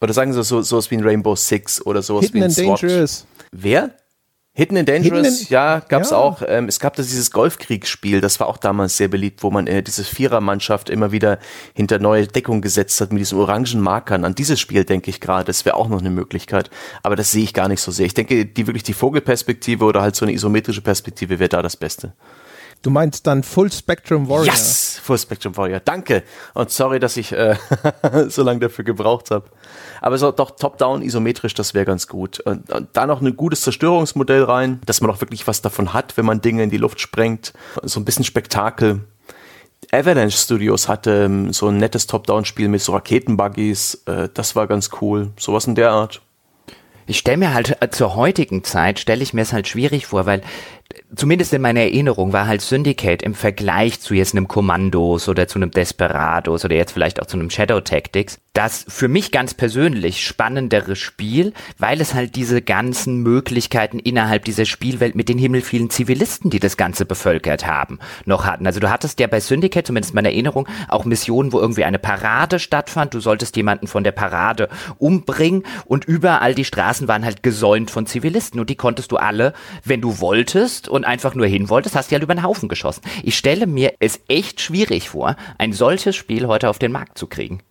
Oder 0.00 0.12
sagen 0.12 0.32
Sie 0.32 0.42
so, 0.42 0.60
sowas 0.60 0.90
wie 0.90 0.96
ein 0.96 1.04
Rainbow 1.04 1.36
Six 1.36 1.86
oder 1.86 2.02
sowas 2.02 2.24
Hidden 2.24 2.40
wie 2.40 2.44
ein 2.44 2.50
SWAT. 2.50 2.82
Dangerous. 2.82 3.26
Wer? 3.52 3.94
Hidden 4.60 4.76
and 4.76 4.88
Dangerous, 4.90 5.38
Hidden 5.38 5.46
ja, 5.48 5.80
gab's 5.88 6.10
Ja. 6.10 6.18
auch. 6.18 6.42
Ähm, 6.46 6.68
es 6.68 6.78
gab 6.78 6.94
da 6.94 7.02
dieses 7.02 7.30
Golfkriegsspiel, 7.30 8.20
das 8.20 8.40
war 8.40 8.46
auch 8.46 8.58
damals 8.58 8.94
sehr 8.98 9.08
beliebt, 9.08 9.42
wo 9.42 9.50
man 9.50 9.66
äh, 9.66 9.82
diese 9.82 10.04
Vierermannschaft 10.04 10.90
immer 10.90 11.12
wieder 11.12 11.38
hinter 11.72 11.98
neue 11.98 12.26
Deckung 12.26 12.60
gesetzt 12.60 13.00
hat 13.00 13.10
mit 13.10 13.20
diesen 13.20 13.38
orangen 13.38 13.80
Markern. 13.80 14.22
An 14.26 14.34
dieses 14.34 14.60
Spiel 14.60 14.84
denke 14.84 15.08
ich 15.08 15.18
gerade, 15.22 15.44
das 15.46 15.64
wäre 15.64 15.76
auch 15.76 15.88
noch 15.88 16.00
eine 16.00 16.10
Möglichkeit. 16.10 16.68
Aber 17.02 17.16
das 17.16 17.32
sehe 17.32 17.42
ich 17.44 17.54
gar 17.54 17.68
nicht 17.68 17.80
so 17.80 17.90
sehr. 17.90 18.04
Ich 18.04 18.12
denke, 18.12 18.44
die 18.44 18.66
wirklich 18.66 18.82
die 18.82 18.92
Vogelperspektive 18.92 19.82
oder 19.82 20.02
halt 20.02 20.14
so 20.14 20.26
eine 20.26 20.34
isometrische 20.34 20.82
Perspektive 20.82 21.38
wäre 21.38 21.48
da 21.48 21.62
das 21.62 21.76
Beste. 21.76 22.12
Du 22.82 22.88
meinst 22.88 23.26
dann 23.26 23.42
Full 23.42 23.70
Spectrum 23.70 24.28
Warrior. 24.28 24.46
Yes! 24.46 24.98
Full 25.02 25.18
Spectrum 25.18 25.56
Warrior. 25.56 25.80
Danke. 25.80 26.22
Und 26.54 26.70
sorry, 26.70 26.98
dass 26.98 27.18
ich 27.18 27.32
äh, 27.32 27.56
so 28.28 28.42
lange 28.42 28.60
dafür 28.60 28.84
gebraucht 28.84 29.30
habe. 29.30 29.50
Aber 30.00 30.16
so 30.16 30.32
doch 30.32 30.52
top-down 30.52 31.02
isometrisch, 31.02 31.52
das 31.52 31.74
wäre 31.74 31.84
ganz 31.84 32.08
gut. 32.08 32.40
Und, 32.40 32.70
und 32.72 32.88
da 32.94 33.06
noch 33.06 33.20
ein 33.20 33.36
gutes 33.36 33.60
Zerstörungsmodell 33.62 34.44
rein, 34.44 34.80
dass 34.86 35.02
man 35.02 35.10
auch 35.10 35.20
wirklich 35.20 35.46
was 35.46 35.60
davon 35.60 35.92
hat, 35.92 36.16
wenn 36.16 36.24
man 36.24 36.40
Dinge 36.40 36.62
in 36.62 36.70
die 36.70 36.78
Luft 36.78 37.00
sprengt. 37.00 37.52
So 37.82 38.00
ein 38.00 38.06
bisschen 38.06 38.24
Spektakel. 38.24 39.00
Avalanche 39.92 40.38
Studios 40.38 40.88
hatte 40.88 41.24
ähm, 41.24 41.52
so 41.52 41.68
ein 41.68 41.76
nettes 41.76 42.06
Top-Down-Spiel 42.06 42.68
mit 42.68 42.80
so 42.80 42.92
Raketenbuggies. 42.92 44.02
Äh, 44.06 44.28
das 44.32 44.56
war 44.56 44.66
ganz 44.66 44.90
cool. 45.00 45.32
Sowas 45.38 45.66
in 45.66 45.74
der 45.74 45.90
Art. 45.90 46.22
Ich 47.06 47.18
stelle 47.18 47.38
mir 47.38 47.52
halt 47.52 47.76
äh, 47.82 47.90
zur 47.90 48.14
heutigen 48.14 48.62
Zeit, 48.62 49.00
stelle 49.00 49.22
ich 49.22 49.34
mir 49.34 49.42
es 49.42 49.52
halt 49.52 49.66
schwierig 49.66 50.06
vor, 50.06 50.26
weil 50.26 50.42
zumindest 51.14 51.52
in 51.52 51.62
meiner 51.62 51.80
Erinnerung 51.80 52.32
war 52.32 52.46
halt 52.46 52.60
Syndicate 52.60 53.22
im 53.22 53.34
Vergleich 53.34 54.00
zu 54.00 54.14
jetzt 54.14 54.34
einem 54.34 54.48
Kommandos 54.48 55.28
oder 55.28 55.48
zu 55.48 55.58
einem 55.58 55.70
Desperados 55.70 56.64
oder 56.64 56.76
jetzt 56.76 56.92
vielleicht 56.92 57.20
auch 57.20 57.26
zu 57.26 57.36
einem 57.36 57.50
Shadow 57.50 57.80
Tactics 57.80 58.38
das 58.52 58.84
für 58.88 59.06
mich 59.06 59.30
ganz 59.30 59.54
persönlich 59.54 60.26
spannendere 60.26 60.96
Spiel, 60.96 61.52
weil 61.78 62.00
es 62.00 62.14
halt 62.14 62.34
diese 62.34 62.62
ganzen 62.62 63.18
Möglichkeiten 63.18 64.00
innerhalb 64.00 64.44
dieser 64.44 64.64
Spielwelt 64.64 65.14
mit 65.14 65.28
den 65.28 65.38
himmelvielen 65.38 65.88
Zivilisten, 65.88 66.50
die 66.50 66.58
das 66.58 66.76
Ganze 66.76 67.04
bevölkert 67.04 67.66
haben, 67.66 68.00
noch 68.24 68.44
hatten. 68.44 68.66
Also 68.66 68.80
du 68.80 68.90
hattest 68.90 69.20
ja 69.20 69.28
bei 69.28 69.38
Syndicate, 69.38 69.86
zumindest 69.86 70.12
in 70.12 70.16
meiner 70.16 70.30
Erinnerung, 70.30 70.66
auch 70.88 71.04
Missionen, 71.04 71.52
wo 71.52 71.60
irgendwie 71.60 71.84
eine 71.84 72.00
Parade 72.00 72.58
stattfand. 72.58 73.14
Du 73.14 73.20
solltest 73.20 73.56
jemanden 73.56 73.86
von 73.86 74.02
der 74.02 74.12
Parade 74.12 74.68
umbringen 74.98 75.62
und 75.84 76.04
überall 76.04 76.54
die 76.54 76.64
Straßen 76.64 77.06
waren 77.06 77.24
halt 77.24 77.44
gesäumt 77.44 77.90
von 77.90 78.06
Zivilisten 78.06 78.58
und 78.58 78.68
die 78.68 78.76
konntest 78.76 79.12
du 79.12 79.16
alle, 79.16 79.52
wenn 79.84 80.00
du 80.00 80.18
wolltest 80.18 80.88
und 81.00 81.06
einfach 81.06 81.34
nur 81.34 81.46
hin 81.46 81.70
wolltest, 81.70 81.96
hast 81.96 82.10
du 82.10 82.14
halt 82.14 82.22
über 82.22 82.34
den 82.34 82.42
Haufen 82.42 82.68
geschossen. 82.68 83.02
Ich 83.22 83.36
stelle 83.38 83.66
mir 83.66 83.94
es 84.00 84.20
echt 84.28 84.60
schwierig 84.60 85.08
vor, 85.08 85.36
ein 85.56 85.72
solches 85.72 86.14
Spiel 86.14 86.46
heute 86.46 86.68
auf 86.68 86.78
den 86.78 86.92
Markt 86.92 87.16
zu 87.16 87.26
kriegen. 87.26 87.62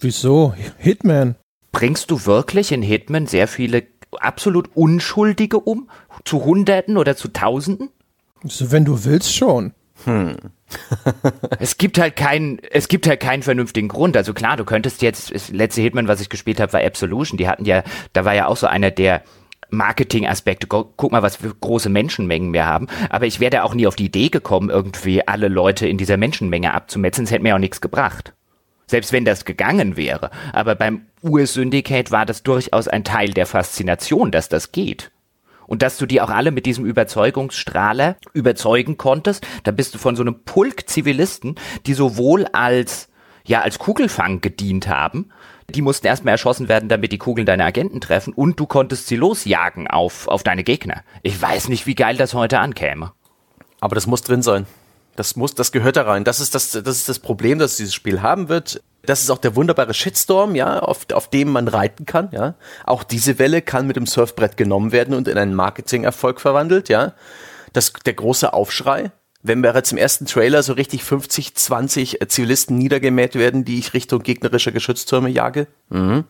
Wieso? 0.00 0.54
Hitman. 0.78 1.36
Bringst 1.72 2.10
du 2.10 2.24
wirklich 2.24 2.72
in 2.72 2.80
Hitman 2.80 3.26
sehr 3.26 3.48
viele 3.48 3.86
absolut 4.18 4.70
Unschuldige 4.74 5.60
um? 5.60 5.90
Zu 6.24 6.42
Hunderten 6.44 6.96
oder 6.96 7.16
zu 7.16 7.28
Tausenden? 7.28 7.90
So, 8.44 8.72
wenn 8.72 8.86
du 8.86 9.04
willst, 9.04 9.34
schon. 9.34 9.74
Es 11.58 11.76
gibt 11.76 11.98
halt 11.98 12.16
keinen, 12.16 12.60
es 12.70 12.88
gibt 12.88 13.06
halt 13.06 13.20
keinen 13.20 13.42
vernünftigen 13.42 13.88
Grund. 13.88 14.16
Also 14.16 14.32
klar, 14.32 14.56
du 14.56 14.64
könntest 14.64 15.02
jetzt, 15.02 15.34
das 15.34 15.50
letzte 15.50 15.82
Hitman, 15.82 16.08
was 16.08 16.20
ich 16.20 16.30
gespielt 16.30 16.60
habe, 16.60 16.72
war 16.72 16.80
Absolution. 16.82 17.36
Die 17.36 17.48
hatten 17.48 17.64
ja, 17.64 17.82
da 18.12 18.24
war 18.24 18.34
ja 18.34 18.46
auch 18.46 18.56
so 18.56 18.66
einer 18.68 18.90
der 18.90 19.22
Marketing-Aspekte. 19.70 20.66
Gu- 20.66 20.84
Guck 20.96 21.12
mal, 21.12 21.22
was 21.22 21.42
wir 21.42 21.52
große 21.60 21.88
Menschenmengen 21.88 22.52
wir 22.52 22.66
haben. 22.66 22.86
Aber 23.08 23.26
ich 23.26 23.40
wäre 23.40 23.64
auch 23.64 23.74
nie 23.74 23.86
auf 23.86 23.96
die 23.96 24.06
Idee 24.06 24.28
gekommen, 24.28 24.70
irgendwie 24.70 25.26
alle 25.26 25.48
Leute 25.48 25.86
in 25.86 25.98
dieser 25.98 26.16
Menschenmenge 26.16 26.74
abzumetzen. 26.74 27.24
Es 27.24 27.30
hätte 27.30 27.42
mir 27.42 27.54
auch 27.54 27.60
nichts 27.60 27.80
gebracht. 27.80 28.34
Selbst 28.86 29.12
wenn 29.12 29.24
das 29.24 29.44
gegangen 29.44 29.96
wäre. 29.96 30.30
Aber 30.52 30.74
beim 30.74 31.02
US-Syndicate 31.22 32.10
war 32.10 32.26
das 32.26 32.42
durchaus 32.42 32.88
ein 32.88 33.04
Teil 33.04 33.30
der 33.30 33.46
Faszination, 33.46 34.30
dass 34.32 34.48
das 34.48 34.72
geht. 34.72 35.12
Und 35.66 35.82
dass 35.82 35.98
du 35.98 36.06
die 36.06 36.20
auch 36.20 36.30
alle 36.30 36.50
mit 36.50 36.66
diesem 36.66 36.84
Überzeugungsstrahler 36.84 38.16
überzeugen 38.32 38.96
konntest, 38.96 39.46
da 39.62 39.70
bist 39.70 39.94
du 39.94 39.98
von 39.98 40.16
so 40.16 40.22
einem 40.22 40.42
Pulk 40.44 40.88
Zivilisten, 40.88 41.54
die 41.86 41.94
sowohl 41.94 42.46
als, 42.52 43.08
ja, 43.46 43.60
als 43.60 43.78
Kugelfang 43.78 44.40
gedient 44.40 44.88
haben, 44.88 45.30
die 45.70 45.82
mussten 45.82 46.06
erstmal 46.06 46.32
erschossen 46.32 46.68
werden, 46.68 46.88
damit 46.88 47.12
die 47.12 47.18
Kugeln 47.18 47.46
deine 47.46 47.64
Agenten 47.64 48.00
treffen 48.00 48.32
und 48.32 48.58
du 48.58 48.66
konntest 48.66 49.06
sie 49.06 49.16
losjagen 49.16 49.86
auf, 49.86 50.28
auf 50.28 50.42
deine 50.42 50.64
Gegner. 50.64 51.02
Ich 51.22 51.40
weiß 51.40 51.68
nicht, 51.68 51.86
wie 51.86 51.94
geil 51.94 52.16
das 52.16 52.34
heute 52.34 52.58
ankäme. 52.58 53.12
Aber 53.80 53.94
das 53.94 54.06
muss 54.06 54.22
drin 54.22 54.42
sein. 54.42 54.66
Das 55.16 55.36
muss, 55.36 55.54
das 55.54 55.72
gehört 55.72 55.96
da 55.96 56.02
rein. 56.02 56.24
Das 56.24 56.40
ist 56.40 56.54
das, 56.54 56.70
das 56.70 56.96
ist 56.96 57.08
das 57.08 57.18
Problem, 57.18 57.58
das 57.58 57.76
dieses 57.76 57.94
Spiel 57.94 58.22
haben 58.22 58.48
wird. 58.48 58.82
Das 59.02 59.22
ist 59.22 59.30
auch 59.30 59.38
der 59.38 59.56
wunderbare 59.56 59.94
Shitstorm, 59.94 60.54
ja, 60.54 60.78
auf, 60.78 61.06
auf 61.12 61.28
dem 61.28 61.50
man 61.50 61.68
reiten 61.68 62.04
kann, 62.04 62.28
ja. 62.32 62.54
Auch 62.84 63.02
diese 63.02 63.38
Welle 63.38 63.62
kann 63.62 63.86
mit 63.86 63.96
dem 63.96 64.06
Surfbrett 64.06 64.56
genommen 64.56 64.92
werden 64.92 65.14
und 65.14 65.26
in 65.26 65.38
einen 65.38 65.54
Marketingerfolg 65.54 66.40
verwandelt, 66.40 66.88
ja. 66.88 67.14
Das, 67.72 67.92
der 67.92 68.14
große 68.14 68.52
Aufschrei. 68.52 69.10
Wenn 69.42 69.62
bereits 69.62 69.90
im 69.90 69.98
ersten 69.98 70.26
Trailer 70.26 70.62
so 70.62 70.74
richtig 70.74 71.02
50, 71.02 71.54
20 71.54 72.18
Zivilisten 72.28 72.76
niedergemäht 72.76 73.34
werden, 73.34 73.64
die 73.64 73.78
ich 73.78 73.94
Richtung 73.94 74.22
gegnerischer 74.22 74.72
Geschütztürme 74.72 75.30
jage. 75.30 75.66
Mhm. 75.88 76.24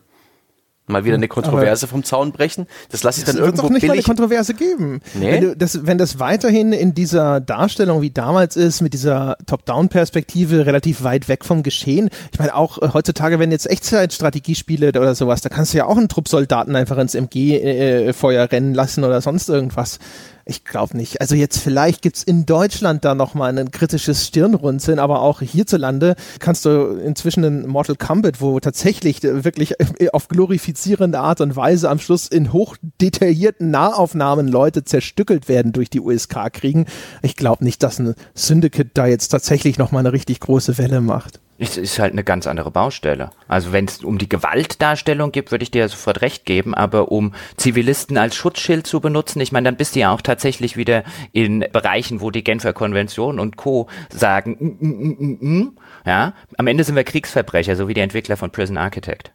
Mal 0.87 1.05
wieder 1.05 1.15
eine 1.15 1.27
Kontroverse 1.27 1.87
vom 1.87 2.03
Zaun 2.03 2.31
brechen. 2.31 2.67
Das 2.89 3.03
lasse 3.03 3.19
ich 3.19 3.25
dann 3.25 3.35
Es 3.35 3.41
wird 3.41 3.47
irgendwo 3.47 3.67
doch 3.67 3.73
nicht 3.73 3.83
mal 3.83 3.89
eine 3.89 3.93
billig. 3.93 4.05
Kontroverse 4.05 4.53
geben. 4.53 4.99
Nee? 5.13 5.31
Wenn, 5.31 5.57
das, 5.57 5.85
wenn 5.85 5.97
das 5.97 6.19
weiterhin 6.19 6.73
in 6.73 6.93
dieser 6.93 7.39
Darstellung 7.39 8.01
wie 8.01 8.09
damals 8.09 8.55
ist, 8.55 8.81
mit 8.81 8.93
dieser 8.93 9.37
Top-Down-Perspektive 9.45 10.65
relativ 10.65 11.03
weit 11.03 11.29
weg 11.29 11.45
vom 11.45 11.63
Geschehen. 11.63 12.09
Ich 12.33 12.39
meine, 12.39 12.55
auch 12.55 12.81
äh, 12.81 12.89
heutzutage, 12.93 13.39
wenn 13.39 13.51
jetzt 13.51 13.69
Echtzeitstrategiespiele 13.69 14.89
oder 14.89 15.15
sowas, 15.15 15.41
da 15.41 15.49
kannst 15.49 15.73
du 15.73 15.77
ja 15.77 15.85
auch 15.85 15.97
einen 15.97 16.09
Trupp 16.09 16.27
Soldaten 16.27 16.75
einfach 16.75 16.97
ins 16.97 17.15
MG-Feuer 17.15 18.51
rennen 18.51 18.73
lassen 18.73 19.03
oder 19.03 19.21
sonst 19.21 19.49
irgendwas. 19.49 19.99
Ich 20.45 20.65
glaube 20.65 20.97
nicht. 20.97 21.21
Also 21.21 21.35
jetzt 21.35 21.57
vielleicht 21.59 22.01
gibt's 22.01 22.23
in 22.23 22.45
Deutschland 22.45 23.05
da 23.05 23.15
nochmal 23.15 23.57
ein 23.57 23.71
kritisches 23.71 24.27
Stirnrunzeln, 24.27 24.99
aber 24.99 25.21
auch 25.21 25.41
hierzulande 25.41 26.15
kannst 26.39 26.65
du 26.65 26.97
inzwischen 26.97 27.43
in 27.43 27.67
Mortal 27.67 27.95
Kombat, 27.95 28.41
wo 28.41 28.59
tatsächlich 28.59 29.23
äh, 29.23 29.43
wirklich 29.43 29.73
äh, 29.79 30.09
auf 30.11 30.27
glorifizierende 30.27 31.19
Art 31.19 31.41
und 31.41 31.55
Weise 31.55 31.89
am 31.89 31.99
Schluss 31.99 32.27
in 32.27 32.53
hochdetaillierten 32.53 33.69
Nahaufnahmen 33.69 34.47
Leute 34.47 34.83
zerstückelt 34.83 35.47
werden 35.47 35.73
durch 35.73 35.89
die 35.89 35.99
USK 35.99 36.51
kriegen. 36.51 36.85
Ich 37.21 37.35
glaube 37.35 37.63
nicht, 37.63 37.83
dass 37.83 37.99
ein 37.99 38.15
Syndicate 38.33 38.91
da 38.93 39.05
jetzt 39.05 39.29
tatsächlich 39.29 39.77
nochmal 39.77 40.01
eine 40.01 40.13
richtig 40.13 40.39
große 40.39 40.77
Welle 40.77 41.01
macht. 41.01 41.39
Es 41.63 41.77
ist 41.77 41.99
halt 41.99 42.13
eine 42.13 42.23
ganz 42.23 42.47
andere 42.47 42.71
Baustelle. 42.71 43.29
Also 43.47 43.71
wenn 43.71 43.85
es 43.85 44.03
um 44.03 44.17
die 44.17 44.27
Gewaltdarstellung 44.27 45.31
geht, 45.31 45.51
würde 45.51 45.61
ich 45.61 45.69
dir 45.69 45.87
sofort 45.89 46.21
recht 46.21 46.43
geben, 46.45 46.73
aber 46.73 47.11
um 47.11 47.35
Zivilisten 47.55 48.17
als 48.17 48.35
Schutzschild 48.35 48.87
zu 48.87 48.99
benutzen, 48.99 49.39
ich 49.41 49.51
meine, 49.51 49.65
dann 49.65 49.75
bist 49.75 49.93
du 49.93 49.99
ja 49.99 50.11
auch 50.11 50.21
tatsächlich 50.21 50.75
wieder 50.75 51.03
in 51.33 51.63
Bereichen, 51.71 52.19
wo 52.19 52.31
die 52.31 52.43
Genfer 52.43 52.73
Konvention 52.73 53.39
und 53.39 53.57
Co. 53.57 53.87
sagen, 54.09 54.57
mm, 54.59 54.87
mm, 54.87 54.97
mm, 55.03 55.17
mm, 55.19 55.59
mm, 55.59 55.77
ja, 56.07 56.33
am 56.57 56.65
Ende 56.65 56.83
sind 56.83 56.95
wir 56.95 57.03
Kriegsverbrecher, 57.03 57.75
so 57.75 57.87
wie 57.87 57.93
die 57.93 58.01
Entwickler 58.01 58.37
von 58.37 58.49
Prison 58.49 58.77
Architect. 58.77 59.31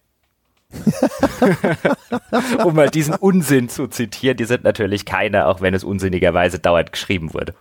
um 2.65 2.75
mal 2.75 2.91
diesen 2.91 3.15
Unsinn 3.15 3.69
zu 3.69 3.87
zitieren, 3.87 4.37
die 4.37 4.47
sind 4.47 4.65
natürlich 4.65 5.05
keine, 5.05 5.47
auch 5.47 5.61
wenn 5.61 5.75
es 5.75 5.85
unsinnigerweise 5.85 6.59
dauernd 6.59 6.91
geschrieben 6.91 7.33
wurde. 7.35 7.55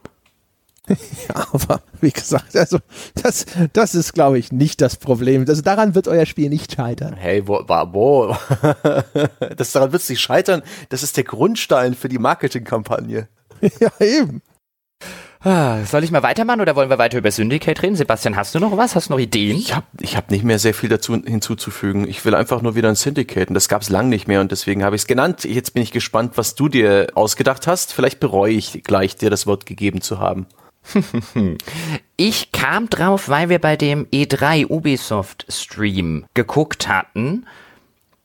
Ja, 0.87 1.47
aber 1.53 1.81
wie 2.01 2.11
gesagt, 2.11 2.55
also 2.55 2.79
das, 3.21 3.45
das 3.73 3.95
ist, 3.95 4.13
glaube 4.13 4.39
ich, 4.39 4.51
nicht 4.51 4.81
das 4.81 4.95
Problem. 4.97 5.45
Also 5.47 5.61
daran 5.61 5.95
wird 5.95 6.07
euer 6.07 6.25
Spiel 6.25 6.49
nicht 6.49 6.73
scheitern. 6.73 7.15
Hey, 7.15 7.47
wo, 7.47 7.63
wo? 7.67 8.35
das 9.57 9.71
daran 9.71 9.91
wird 9.91 10.01
es 10.01 10.09
nicht 10.09 10.21
scheitern. 10.21 10.61
Das 10.89 11.03
ist 11.03 11.17
der 11.17 11.23
Grundstein 11.23 11.93
für 11.93 12.09
die 12.09 12.19
Marketingkampagne. 12.19 13.27
ja, 13.79 13.89
eben. 13.99 14.41
Ah, 15.45 15.85
Soll 15.85 16.03
ich 16.03 16.09
mal 16.09 16.23
weitermachen 16.23 16.61
oder 16.61 16.75
wollen 16.75 16.89
wir 16.89 16.97
weiter 16.97 17.19
über 17.19 17.29
Syndicate 17.29 17.83
reden? 17.83 17.95
Sebastian, 17.95 18.35
hast 18.35 18.55
du 18.55 18.59
noch 18.59 18.75
was? 18.77 18.95
Hast 18.95 19.09
du 19.09 19.13
noch 19.13 19.19
Ideen? 19.19 19.55
Ich 19.57 19.75
habe 19.75 19.85
ich 19.99 20.17
hab 20.17 20.31
nicht 20.31 20.43
mehr 20.43 20.57
sehr 20.57 20.73
viel 20.73 20.89
dazu 20.89 21.13
hinzuzufügen. 21.13 22.07
Ich 22.07 22.25
will 22.25 22.33
einfach 22.33 22.63
nur 22.63 22.73
wieder 22.73 22.89
ein 22.89 22.95
Syndicate 22.95 23.49
und 23.49 23.53
das 23.53 23.69
gab 23.69 23.83
es 23.83 23.89
lang 23.89 24.09
nicht 24.09 24.27
mehr 24.27 24.41
und 24.41 24.51
deswegen 24.51 24.83
habe 24.83 24.95
ich 24.95 25.03
es 25.03 25.07
genannt. 25.07 25.43
Jetzt 25.43 25.75
bin 25.75 25.83
ich 25.83 25.91
gespannt, 25.91 26.31
was 26.35 26.55
du 26.55 26.67
dir 26.67 27.09
ausgedacht 27.13 27.67
hast. 27.67 27.93
Vielleicht 27.93 28.19
bereue 28.19 28.53
ich 28.53 28.81
gleich, 28.83 29.17
dir 29.17 29.29
das 29.29 29.45
Wort 29.45 29.67
gegeben 29.67 30.01
zu 30.01 30.17
haben. 30.19 30.47
Ich 32.17 32.53
kam 32.53 32.89
drauf, 32.89 33.27
weil 33.27 33.49
wir 33.49 33.59
bei 33.59 33.75
dem 33.75 34.05
E3 34.05 34.67
Ubisoft 34.69 35.45
Stream 35.49 36.25
geguckt 36.33 36.87
hatten. 36.87 37.45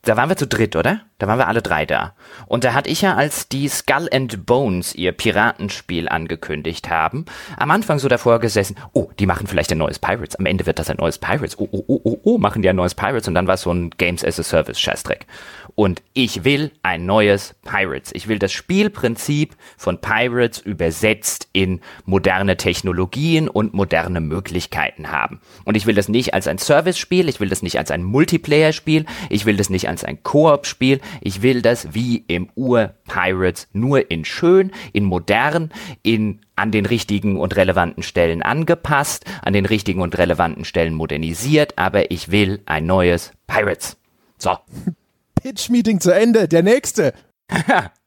Da 0.03 0.15
waren 0.15 0.29
wir 0.29 0.37
zu 0.37 0.47
dritt, 0.47 0.77
oder? 0.77 1.01
Da 1.21 1.27
waren 1.27 1.37
wir 1.37 1.47
alle 1.47 1.61
drei 1.61 1.85
da. 1.85 2.15
Und 2.47 2.63
da 2.63 2.73
hatte 2.73 2.89
ich 2.89 3.01
ja, 3.01 3.13
als 3.13 3.47
die 3.47 3.67
Skull 3.67 4.09
and 4.11 4.47
Bones 4.47 4.95
ihr 4.95 5.11
Piratenspiel 5.11 6.09
angekündigt 6.09 6.89
haben, 6.89 7.25
am 7.57 7.69
Anfang 7.69 7.99
so 7.99 8.07
davor 8.07 8.39
gesessen, 8.39 8.75
oh, 8.93 9.11
die 9.19 9.27
machen 9.27 9.45
vielleicht 9.45 9.71
ein 9.71 9.77
neues 9.77 9.99
Pirates. 9.99 10.35
Am 10.37 10.47
Ende 10.47 10.65
wird 10.65 10.79
das 10.79 10.89
ein 10.89 10.97
neues 10.97 11.19
Pirates. 11.19 11.59
Oh, 11.59 11.67
oh, 11.71 11.83
oh, 11.85 12.01
oh, 12.03 12.19
oh, 12.23 12.37
machen 12.39 12.63
die 12.63 12.69
ein 12.69 12.75
neues 12.75 12.95
Pirates. 12.95 13.27
Und 13.27 13.35
dann 13.35 13.45
war 13.45 13.53
es 13.53 13.61
so 13.61 13.71
ein 13.71 13.91
Games 13.91 14.25
as 14.25 14.39
a 14.39 14.43
Service 14.43 14.79
Scheißdreck. 14.79 15.27
Und 15.75 16.01
ich 16.13 16.43
will 16.43 16.71
ein 16.81 17.05
neues 17.05 17.53
Pirates. 17.61 18.11
Ich 18.15 18.27
will 18.27 18.39
das 18.39 18.51
Spielprinzip 18.51 19.55
von 19.77 19.99
Pirates 20.01 20.59
übersetzt 20.59 21.49
in 21.53 21.81
moderne 22.05 22.57
Technologien 22.57 23.47
und 23.47 23.75
moderne 23.75 24.21
Möglichkeiten 24.21 25.11
haben. 25.11 25.39
Und 25.65 25.77
ich 25.77 25.85
will 25.85 25.95
das 25.95 26.09
nicht 26.09 26.33
als 26.33 26.47
ein 26.47 26.57
Service-Spiel, 26.57 27.29
ich 27.29 27.39
will 27.39 27.49
das 27.49 27.61
nicht 27.61 27.77
als 27.77 27.91
ein 27.91 28.03
Multiplayer-Spiel, 28.03 29.05
ich 29.29 29.45
will 29.45 29.57
das 29.57 29.69
nicht 29.69 29.87
als 29.87 30.03
ein 30.03 30.23
Koop-Spiel, 30.23 30.99
ich 31.19 31.41
will 31.41 31.61
das 31.61 31.93
wie 31.93 32.23
im 32.27 32.49
Ur-Pirates, 32.55 33.67
nur 33.73 34.09
in 34.09 34.25
schön, 34.25 34.71
in 34.93 35.03
modern, 35.03 35.71
in 36.03 36.39
an 36.55 36.71
den 36.71 36.85
richtigen 36.85 37.37
und 37.37 37.55
relevanten 37.55 38.03
Stellen 38.03 38.41
angepasst, 38.43 39.25
an 39.41 39.53
den 39.53 39.65
richtigen 39.65 40.01
und 40.01 40.17
relevanten 40.17 40.65
Stellen 40.65 40.93
modernisiert, 40.93 41.77
aber 41.77 42.11
ich 42.11 42.31
will 42.31 42.61
ein 42.65 42.85
neues 42.85 43.31
Pirates. 43.47 43.97
So. 44.37 44.57
Pitch-Meeting 45.41 45.99
zu 45.99 46.11
Ende, 46.11 46.47
der 46.47 46.63
nächste. 46.63 47.13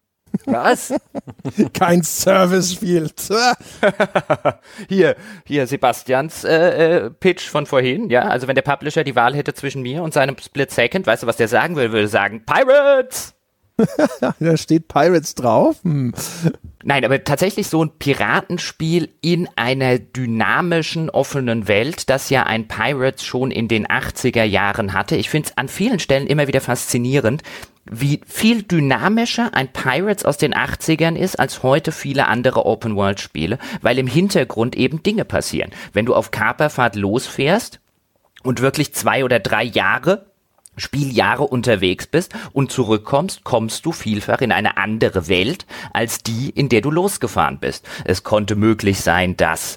Was? 0.47 0.93
Kein 1.72 2.03
Service-Spiel. 2.03 3.11
hier, 4.89 5.16
hier 5.47 5.66
Sebastians 5.66 6.45
äh, 6.45 7.07
äh, 7.07 7.11
Pitch 7.11 7.49
von 7.49 7.66
vorhin, 7.66 8.11
ja. 8.11 8.22
Also 8.22 8.49
wenn 8.49 8.55
der 8.55 8.62
Publisher 8.62 9.05
die 9.05 9.16
Wahl 9.16 9.35
hätte 9.35 9.55
zwischen 9.55 9.82
mir 9.82 10.03
und 10.03 10.14
seinem 10.14 10.37
Split 10.39 10.70
Second, 10.70 11.07
weißt 11.07 11.22
du, 11.22 11.26
was 11.26 11.37
der 11.37 11.49
sagen 11.49 11.76
will? 11.76 11.93
Würde 11.93 12.09
sagen, 12.09 12.45
Pirates! 12.45 13.35
da 14.39 14.57
steht 14.57 14.89
Pirates 14.89 15.35
drauf. 15.35 15.80
Hm. 15.82 16.14
Nein, 16.85 17.05
aber 17.05 17.24
tatsächlich 17.24 17.66
so 17.66 17.85
ein 17.85 17.99
Piratenspiel 17.99 19.09
in 19.20 19.49
einer 19.57 19.99
dynamischen, 19.99 21.11
offenen 21.11 21.66
Welt, 21.66 22.09
das 22.09 22.30
ja 22.30 22.45
ein 22.45 22.68
Pirates 22.68 23.24
schon 23.24 23.51
in 23.51 23.66
den 23.66 23.87
80er 23.87 24.45
Jahren 24.45 24.93
hatte. 24.93 25.16
Ich 25.16 25.28
finde 25.28 25.49
es 25.49 25.59
an 25.59 25.68
vielen 25.68 25.99
Stellen 25.99 26.26
immer 26.26 26.47
wieder 26.47 26.61
faszinierend, 26.61 27.43
wie 27.85 28.20
viel 28.26 28.62
dynamischer 28.62 29.55
ein 29.55 29.72
Pirates 29.72 30.24
aus 30.24 30.39
den 30.39 30.55
80ern 30.55 31.16
ist 31.16 31.39
als 31.39 31.62
heute 31.62 31.93
viele 31.93 32.26
andere 32.28 32.64
Open-World-Spiele, 32.64 33.59
weil 33.82 33.99
im 33.99 34.07
Hintergrund 34.07 34.76
eben 34.76 35.03
Dinge 35.03 35.24
passieren. 35.24 35.70
Wenn 35.93 36.07
du 36.07 36.14
auf 36.14 36.30
Kaperfahrt 36.30 36.97
losfährst 36.97 37.80
und 38.43 38.61
wirklich 38.61 38.95
zwei 38.95 39.24
oder 39.24 39.39
drei 39.39 39.64
Jahre 39.64 40.26
Spieljahre 40.76 41.45
unterwegs 41.45 42.07
bist 42.07 42.35
und 42.53 42.72
zurückkommst, 42.72 43.45
kommst 43.45 43.87
du 43.87 43.93
vielfach 43.93 44.41
in 44.41 44.53
eine 44.53 44.76
andere 44.76 45.28
Welt 45.28 45.66
als 45.93 46.22
die, 46.22 46.51
in 46.51 46.68
der 46.68 46.80
du 46.80 46.91
losgefahren 46.91 47.59
bist. 47.59 47.89
Es 48.05 48.24
konnte 48.24 48.57
möglich 48.57 49.01
sein, 49.01 49.37
dass 49.37 49.76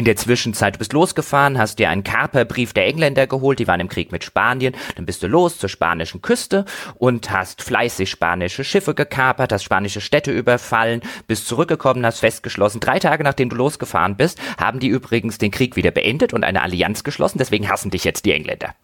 in 0.00 0.06
der 0.06 0.16
Zwischenzeit, 0.16 0.76
du 0.76 0.78
bist 0.78 0.94
losgefahren, 0.94 1.58
hast 1.58 1.78
dir 1.78 1.90
einen 1.90 2.02
Kaperbrief 2.02 2.72
der 2.72 2.86
Engländer 2.86 3.26
geholt, 3.26 3.58
die 3.58 3.66
waren 3.66 3.80
im 3.80 3.90
Krieg 3.90 4.12
mit 4.12 4.24
Spanien, 4.24 4.74
dann 4.96 5.04
bist 5.04 5.22
du 5.22 5.26
los 5.26 5.58
zur 5.58 5.68
spanischen 5.68 6.22
Küste 6.22 6.64
und 6.94 7.30
hast 7.30 7.60
fleißig 7.60 8.08
spanische 8.08 8.64
Schiffe 8.64 8.94
gekapert, 8.94 9.52
hast 9.52 9.64
spanische 9.64 10.00
Städte 10.00 10.32
überfallen, 10.32 11.02
bist 11.26 11.46
zurückgekommen, 11.46 12.06
hast 12.06 12.20
festgeschlossen, 12.20 12.80
drei 12.80 12.98
Tage 12.98 13.24
nachdem 13.24 13.50
du 13.50 13.56
losgefahren 13.56 14.16
bist, 14.16 14.40
haben 14.56 14.80
die 14.80 14.88
übrigens 14.88 15.36
den 15.36 15.50
Krieg 15.50 15.76
wieder 15.76 15.90
beendet 15.90 16.32
und 16.32 16.44
eine 16.44 16.62
Allianz 16.62 17.04
geschlossen, 17.04 17.36
deswegen 17.36 17.68
hassen 17.68 17.90
dich 17.90 18.04
jetzt 18.04 18.24
die 18.24 18.32
Engländer. 18.32 18.74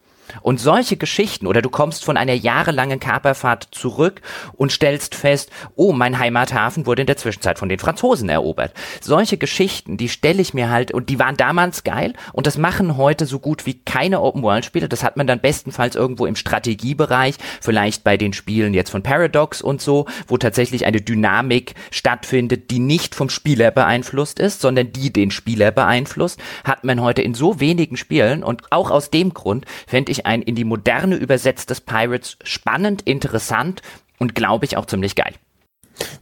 Und 0.42 0.60
solche 0.60 0.96
Geschichten, 0.96 1.46
oder 1.46 1.62
du 1.62 1.70
kommst 1.70 2.04
von 2.04 2.16
einer 2.16 2.34
jahrelangen 2.34 3.00
Kaperfahrt 3.00 3.68
zurück 3.70 4.20
und 4.54 4.72
stellst 4.72 5.14
fest, 5.14 5.50
oh, 5.74 5.92
mein 5.92 6.18
Heimathafen 6.18 6.86
wurde 6.86 7.02
in 7.02 7.06
der 7.06 7.16
Zwischenzeit 7.16 7.58
von 7.58 7.68
den 7.68 7.78
Franzosen 7.78 8.28
erobert. 8.28 8.72
Solche 9.00 9.36
Geschichten, 9.36 9.96
die 9.96 10.08
stelle 10.08 10.42
ich 10.42 10.54
mir 10.54 10.70
halt, 10.70 10.92
und 10.92 11.10
die 11.10 11.18
waren 11.18 11.36
damals 11.36 11.84
geil, 11.84 12.14
und 12.32 12.46
das 12.46 12.58
machen 12.58 12.96
heute 12.96 13.26
so 13.26 13.38
gut 13.38 13.66
wie 13.66 13.74
keine 13.74 14.20
Open-World-Spiele. 14.20 14.88
Das 14.88 15.04
hat 15.04 15.16
man 15.16 15.26
dann 15.26 15.40
bestenfalls 15.40 15.96
irgendwo 15.96 16.26
im 16.26 16.36
Strategiebereich, 16.36 17.36
vielleicht 17.60 18.04
bei 18.04 18.16
den 18.16 18.32
Spielen 18.32 18.74
jetzt 18.74 18.90
von 18.90 19.02
Paradox 19.02 19.62
und 19.62 19.80
so, 19.80 20.06
wo 20.26 20.36
tatsächlich 20.36 20.86
eine 20.86 21.00
Dynamik 21.00 21.74
stattfindet, 21.90 22.70
die 22.70 22.78
nicht 22.78 23.14
vom 23.14 23.30
Spieler 23.30 23.70
beeinflusst 23.70 24.38
ist, 24.38 24.60
sondern 24.60 24.92
die 24.92 25.12
den 25.12 25.30
Spieler 25.30 25.70
beeinflusst, 25.70 26.40
hat 26.64 26.84
man 26.84 27.00
heute 27.00 27.22
in 27.22 27.34
so 27.34 27.60
wenigen 27.60 27.96
Spielen, 27.96 28.42
und 28.42 28.62
auch 28.70 28.90
aus 28.90 29.10
dem 29.10 29.34
Grund 29.34 29.66
fände 29.86 30.12
ich 30.12 30.15
ein 30.24 30.40
in 30.40 30.54
die 30.54 30.64
moderne 30.64 31.16
übersetztes 31.16 31.80
Pirates 31.80 32.38
spannend, 32.42 33.02
interessant 33.02 33.82
und 34.18 34.34
glaube 34.34 34.64
ich 34.64 34.76
auch 34.76 34.86
ziemlich 34.86 35.14
geil. 35.14 35.34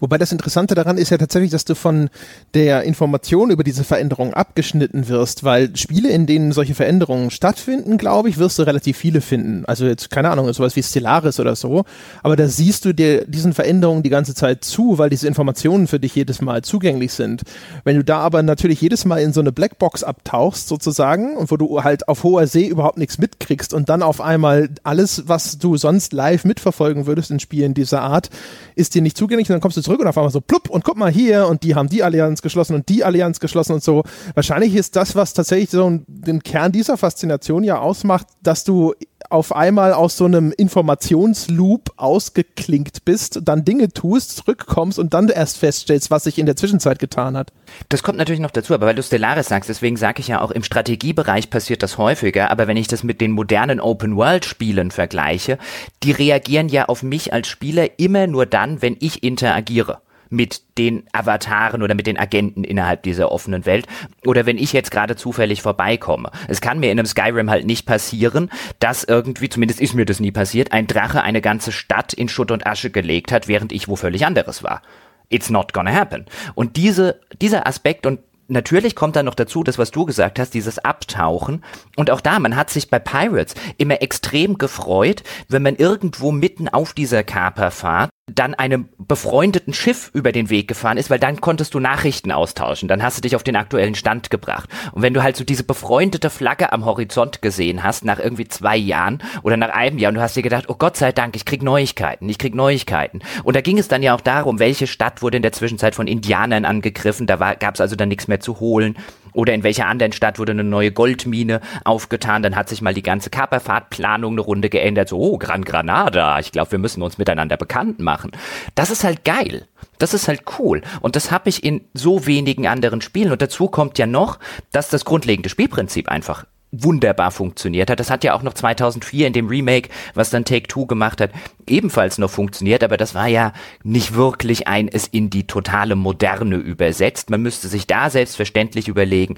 Wobei 0.00 0.18
das 0.18 0.32
Interessante 0.32 0.74
daran 0.74 0.98
ist 0.98 1.10
ja 1.10 1.18
tatsächlich, 1.18 1.50
dass 1.50 1.64
du 1.64 1.74
von 1.74 2.10
der 2.54 2.82
Information 2.84 3.50
über 3.50 3.64
diese 3.64 3.84
Veränderung 3.84 4.34
abgeschnitten 4.34 5.08
wirst, 5.08 5.44
weil 5.44 5.76
Spiele, 5.76 6.10
in 6.10 6.26
denen 6.26 6.52
solche 6.52 6.74
Veränderungen 6.74 7.30
stattfinden, 7.30 7.98
glaube 7.98 8.28
ich, 8.28 8.38
wirst 8.38 8.58
du 8.58 8.62
relativ 8.62 8.96
viele 8.96 9.20
finden. 9.20 9.64
Also 9.66 9.86
jetzt, 9.86 10.10
keine 10.10 10.30
Ahnung, 10.30 10.52
sowas 10.52 10.76
wie 10.76 10.82
Stellaris 10.82 11.40
oder 11.40 11.56
so. 11.56 11.84
Aber 12.22 12.36
da 12.36 12.48
siehst 12.48 12.84
du 12.84 12.92
dir 12.92 13.24
diesen 13.26 13.52
Veränderungen 13.52 14.02
die 14.02 14.10
ganze 14.10 14.34
Zeit 14.34 14.64
zu, 14.64 14.98
weil 14.98 15.10
diese 15.10 15.26
Informationen 15.26 15.86
für 15.86 16.00
dich 16.00 16.14
jedes 16.14 16.40
Mal 16.40 16.62
zugänglich 16.62 17.12
sind. 17.12 17.42
Wenn 17.84 17.96
du 17.96 18.04
da 18.04 18.18
aber 18.18 18.42
natürlich 18.42 18.80
jedes 18.80 19.04
Mal 19.04 19.18
in 19.18 19.32
so 19.32 19.40
eine 19.40 19.52
Blackbox 19.52 20.04
abtauchst, 20.04 20.68
sozusagen, 20.68 21.36
und 21.36 21.50
wo 21.50 21.56
du 21.56 21.82
halt 21.82 22.08
auf 22.08 22.22
hoher 22.22 22.46
See 22.46 22.66
überhaupt 22.66 22.98
nichts 22.98 23.18
mitkriegst 23.18 23.74
und 23.74 23.88
dann 23.88 24.02
auf 24.02 24.20
einmal 24.20 24.70
alles, 24.82 25.24
was 25.26 25.58
du 25.58 25.76
sonst 25.76 26.12
live 26.12 26.44
mitverfolgen 26.44 27.06
würdest 27.06 27.30
in 27.30 27.40
Spielen 27.40 27.74
dieser 27.74 28.02
Art, 28.02 28.30
ist 28.74 28.94
dir 28.94 29.02
nicht 29.02 29.16
zugänglich, 29.16 29.48
dann 29.48 29.60
kommst 29.64 29.78
du 29.78 29.80
zurück 29.80 30.00
und 30.00 30.06
auf 30.06 30.18
einmal 30.18 30.30
so 30.30 30.42
plupp 30.42 30.68
und 30.68 30.84
guck 30.84 30.98
mal 30.98 31.10
hier 31.10 31.48
und 31.48 31.62
die 31.62 31.74
haben 31.74 31.88
die 31.88 32.02
Allianz 32.02 32.42
geschlossen 32.42 32.74
und 32.74 32.86
die 32.90 33.02
Allianz 33.02 33.40
geschlossen 33.40 33.72
und 33.72 33.82
so. 33.82 34.02
Wahrscheinlich 34.34 34.74
ist 34.74 34.94
das, 34.94 35.16
was 35.16 35.32
tatsächlich 35.32 35.70
so 35.70 36.00
den 36.06 36.42
Kern 36.42 36.70
dieser 36.70 36.98
Faszination 36.98 37.64
ja 37.64 37.78
ausmacht, 37.78 38.26
dass 38.42 38.64
du 38.64 38.92
auf 39.30 39.54
einmal 39.54 39.92
aus 39.92 40.16
so 40.16 40.24
einem 40.24 40.52
Informationsloop 40.52 41.92
ausgeklingt 41.96 43.04
bist, 43.04 43.40
dann 43.42 43.64
Dinge 43.64 43.88
tust, 43.88 44.36
zurückkommst 44.36 44.98
und 44.98 45.14
dann 45.14 45.28
erst 45.28 45.58
feststellst, 45.58 46.10
was 46.10 46.24
sich 46.24 46.38
in 46.38 46.46
der 46.46 46.56
Zwischenzeit 46.56 46.98
getan 46.98 47.36
hat. 47.36 47.52
Das 47.88 48.02
kommt 48.02 48.18
natürlich 48.18 48.40
noch 48.40 48.50
dazu, 48.50 48.74
aber 48.74 48.86
weil 48.86 48.94
du 48.94 49.02
Stellaris 49.02 49.48
sagst, 49.48 49.68
deswegen 49.68 49.96
sage 49.96 50.20
ich 50.20 50.28
ja 50.28 50.40
auch, 50.40 50.50
im 50.50 50.62
Strategiebereich 50.62 51.50
passiert 51.50 51.82
das 51.82 51.98
häufiger, 51.98 52.50
aber 52.50 52.66
wenn 52.68 52.76
ich 52.76 52.88
das 52.88 53.02
mit 53.02 53.20
den 53.20 53.32
modernen 53.32 53.80
Open-World-Spielen 53.80 54.90
vergleiche, 54.90 55.58
die 56.02 56.12
reagieren 56.12 56.68
ja 56.68 56.86
auf 56.86 57.02
mich 57.02 57.32
als 57.32 57.48
Spieler 57.48 57.98
immer 57.98 58.26
nur 58.26 58.46
dann, 58.46 58.82
wenn 58.82 58.96
ich 59.00 59.22
interagiere 59.22 60.00
mit 60.30 60.62
den 60.78 61.04
Avataren 61.12 61.82
oder 61.82 61.94
mit 61.94 62.06
den 62.06 62.18
Agenten 62.18 62.64
innerhalb 62.64 63.02
dieser 63.02 63.30
offenen 63.30 63.66
Welt 63.66 63.86
oder 64.26 64.46
wenn 64.46 64.58
ich 64.58 64.72
jetzt 64.72 64.90
gerade 64.90 65.16
zufällig 65.16 65.62
vorbeikomme. 65.62 66.30
Es 66.48 66.60
kann 66.60 66.80
mir 66.80 66.90
in 66.90 66.98
einem 66.98 67.06
Skyrim 67.06 67.50
halt 67.50 67.66
nicht 67.66 67.86
passieren, 67.86 68.50
dass 68.78 69.04
irgendwie, 69.04 69.48
zumindest 69.48 69.80
ist 69.80 69.94
mir 69.94 70.04
das 70.04 70.20
nie 70.20 70.32
passiert, 70.32 70.72
ein 70.72 70.86
Drache 70.86 71.22
eine 71.22 71.40
ganze 71.40 71.72
Stadt 71.72 72.12
in 72.12 72.28
Schutt 72.28 72.50
und 72.50 72.66
Asche 72.66 72.90
gelegt 72.90 73.32
hat, 73.32 73.48
während 73.48 73.72
ich 73.72 73.88
wo 73.88 73.96
völlig 73.96 74.26
anderes 74.26 74.62
war. 74.62 74.82
It's 75.28 75.50
not 75.50 75.72
gonna 75.72 75.92
happen. 75.92 76.26
Und 76.54 76.76
diese, 76.76 77.20
dieser 77.40 77.66
Aspekt 77.66 78.06
und 78.06 78.20
Natürlich 78.46 78.94
kommt 78.94 79.16
dann 79.16 79.24
noch 79.24 79.34
dazu, 79.34 79.64
das 79.64 79.78
was 79.78 79.90
du 79.90 80.04
gesagt 80.04 80.38
hast, 80.38 80.52
dieses 80.52 80.78
Abtauchen. 80.78 81.64
Und 81.96 82.10
auch 82.10 82.20
da, 82.20 82.38
man 82.38 82.56
hat 82.56 82.68
sich 82.68 82.90
bei 82.90 82.98
Pirates 82.98 83.54
immer 83.78 84.02
extrem 84.02 84.58
gefreut, 84.58 85.22
wenn 85.48 85.62
man 85.62 85.76
irgendwo 85.76 86.30
mitten 86.30 86.68
auf 86.68 86.92
dieser 86.92 87.24
Kaperfahrt 87.24 88.10
dann 88.26 88.54
einem 88.54 88.88
befreundeten 88.96 89.74
Schiff 89.74 90.10
über 90.14 90.32
den 90.32 90.48
Weg 90.48 90.66
gefahren 90.66 90.96
ist, 90.96 91.10
weil 91.10 91.18
dann 91.18 91.42
konntest 91.42 91.74
du 91.74 91.80
Nachrichten 91.80 92.32
austauschen, 92.32 92.88
dann 92.88 93.02
hast 93.02 93.18
du 93.18 93.20
dich 93.20 93.36
auf 93.36 93.42
den 93.42 93.54
aktuellen 93.54 93.94
Stand 93.94 94.30
gebracht. 94.30 94.70
Und 94.92 95.02
wenn 95.02 95.12
du 95.12 95.22
halt 95.22 95.36
so 95.36 95.44
diese 95.44 95.62
befreundete 95.62 96.30
Flagge 96.30 96.72
am 96.72 96.86
Horizont 96.86 97.42
gesehen 97.42 97.82
hast, 97.82 98.04
nach 98.04 98.18
irgendwie 98.18 98.48
zwei 98.48 98.76
Jahren 98.76 99.22
oder 99.42 99.58
nach 99.58 99.68
einem 99.70 99.98
Jahr, 99.98 100.08
und 100.08 100.14
du 100.14 100.22
hast 100.22 100.36
dir 100.36 100.42
gedacht, 100.42 100.64
oh 100.68 100.74
Gott 100.74 100.96
sei 100.96 101.12
Dank, 101.12 101.36
ich 101.36 101.44
krieg 101.44 101.62
Neuigkeiten, 101.62 102.26
ich 102.28 102.38
krieg 102.38 102.54
Neuigkeiten. 102.54 103.20
Und 103.42 103.56
da 103.56 103.60
ging 103.60 103.78
es 103.78 103.88
dann 103.88 104.02
ja 104.02 104.14
auch 104.14 104.22
darum, 104.22 104.58
welche 104.58 104.86
Stadt 104.86 105.20
wurde 105.20 105.36
in 105.36 105.42
der 105.42 105.52
Zwischenzeit 105.52 105.94
von 105.94 106.06
Indianern 106.06 106.64
angegriffen, 106.64 107.26
da 107.26 107.36
gab 107.54 107.74
es 107.74 107.80
also 107.82 107.94
dann 107.94 108.08
nichts 108.08 108.26
mehr 108.26 108.40
zu 108.40 108.58
holen. 108.58 108.96
Oder 109.34 109.52
in 109.52 109.62
welcher 109.62 109.86
anderen 109.86 110.12
Stadt 110.12 110.38
wurde 110.38 110.52
eine 110.52 110.64
neue 110.64 110.92
Goldmine 110.92 111.60
aufgetan, 111.84 112.42
dann 112.42 112.56
hat 112.56 112.68
sich 112.68 112.80
mal 112.80 112.94
die 112.94 113.02
ganze 113.02 113.30
Kaperfahrtplanung 113.30 114.32
eine 114.32 114.40
Runde 114.40 114.70
geändert. 114.70 115.08
So, 115.08 115.18
oh, 115.18 115.38
Gran 115.38 115.64
Granada, 115.64 116.38
ich 116.38 116.52
glaube, 116.52 116.72
wir 116.72 116.78
müssen 116.78 117.02
uns 117.02 117.18
miteinander 117.18 117.56
bekannt 117.56 118.00
machen. 118.00 118.30
Das 118.74 118.90
ist 118.90 119.04
halt 119.04 119.24
geil. 119.24 119.66
Das 119.98 120.14
ist 120.14 120.28
halt 120.28 120.42
cool. 120.58 120.82
Und 121.00 121.16
das 121.16 121.30
habe 121.30 121.48
ich 121.48 121.62
in 121.64 121.82
so 121.92 122.26
wenigen 122.26 122.66
anderen 122.66 123.00
Spielen. 123.00 123.32
Und 123.32 123.42
dazu 123.42 123.68
kommt 123.68 123.98
ja 123.98 124.06
noch, 124.06 124.38
dass 124.72 124.88
das 124.88 125.04
grundlegende 125.04 125.48
Spielprinzip 125.48 126.08
einfach 126.08 126.44
wunderbar 126.82 127.30
funktioniert 127.30 127.90
hat. 127.90 128.00
Das 128.00 128.10
hat 128.10 128.24
ja 128.24 128.34
auch 128.34 128.42
noch 128.42 128.54
2004 128.54 129.26
in 129.26 129.32
dem 129.32 129.48
Remake, 129.48 129.90
was 130.14 130.30
dann 130.30 130.44
Take-Two 130.44 130.86
gemacht 130.86 131.20
hat, 131.20 131.30
ebenfalls 131.66 132.18
noch 132.18 132.30
funktioniert, 132.30 132.84
aber 132.84 132.96
das 132.96 133.14
war 133.14 133.28
ja 133.28 133.52
nicht 133.82 134.14
wirklich 134.14 134.68
ein 134.68 134.88
es 134.88 135.06
in 135.06 135.30
die 135.30 135.46
totale 135.46 135.96
Moderne 135.96 136.56
übersetzt. 136.56 137.30
Man 137.30 137.42
müsste 137.42 137.68
sich 137.68 137.86
da 137.86 138.10
selbstverständlich 138.10 138.88
überlegen, 138.88 139.36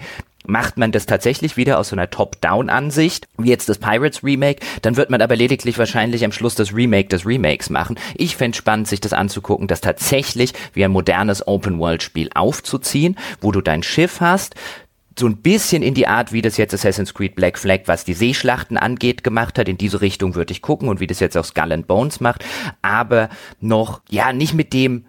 Macht 0.49 0.77
man 0.77 0.93
das 0.93 1.07
tatsächlich 1.07 1.57
wieder 1.57 1.79
aus 1.79 1.89
so 1.89 1.97
einer 1.97 2.09
Top-Down-Ansicht, 2.09 3.27
wie 3.37 3.49
jetzt 3.49 3.69
das 3.69 3.79
Pirates 3.79 4.23
Remake, 4.23 4.65
dann 4.83 4.97
wird 4.97 5.11
man 5.11 5.21
aber 5.21 5.35
lediglich 5.35 5.77
wahrscheinlich 5.77 6.25
am 6.25 6.31
Schluss 6.31 6.55
das 6.55 6.73
Remake 6.73 7.09
des 7.09 7.27
Remakes 7.27 7.69
machen. 7.69 7.99
Ich 8.15 8.37
fände 8.37 8.57
spannend, 8.57 8.87
sich 8.87 9.01
das 9.01 9.13
anzugucken, 9.13 9.67
das 9.67 9.81
tatsächlich 9.81 10.53
wie 10.73 10.85
ein 10.85 10.93
modernes 10.93 11.47
Open-World-Spiel 11.49 12.31
aufzuziehen, 12.35 13.17
wo 13.41 13.51
du 13.51 13.61
dein 13.61 13.83
Schiff 13.83 14.21
hast, 14.21 14.55
so 15.19 15.27
ein 15.27 15.39
bisschen 15.39 15.83
in 15.83 15.95
die 15.95 16.07
Art, 16.07 16.33
wie 16.33 16.43
das 16.43 16.57
jetzt 16.57 16.75
Assassin's 16.75 17.15
Creed 17.15 17.35
Black 17.35 17.59
Flag, 17.59 17.83
was 17.87 18.05
die 18.05 18.13
Seeschlachten 18.13 18.77
angeht, 18.77 19.25
gemacht 19.25 19.59
hat. 19.59 19.69
In 19.69 19.79
diese 19.79 20.01
Richtung 20.01 20.35
würde 20.35 20.53
ich 20.53 20.63
gucken 20.63 20.89
und 20.89 21.01
wie 21.01 21.07
das 21.07 21.21
jetzt 21.21 21.37
auch 21.37 21.45
Skull 21.45 21.73
and 21.73 21.87
Bones 21.87 22.21
macht. 22.21 22.45
Aber 22.83 23.31
noch, 23.61 24.03
ja, 24.11 24.33
nicht 24.33 24.55
mit 24.55 24.73
dem 24.73 25.07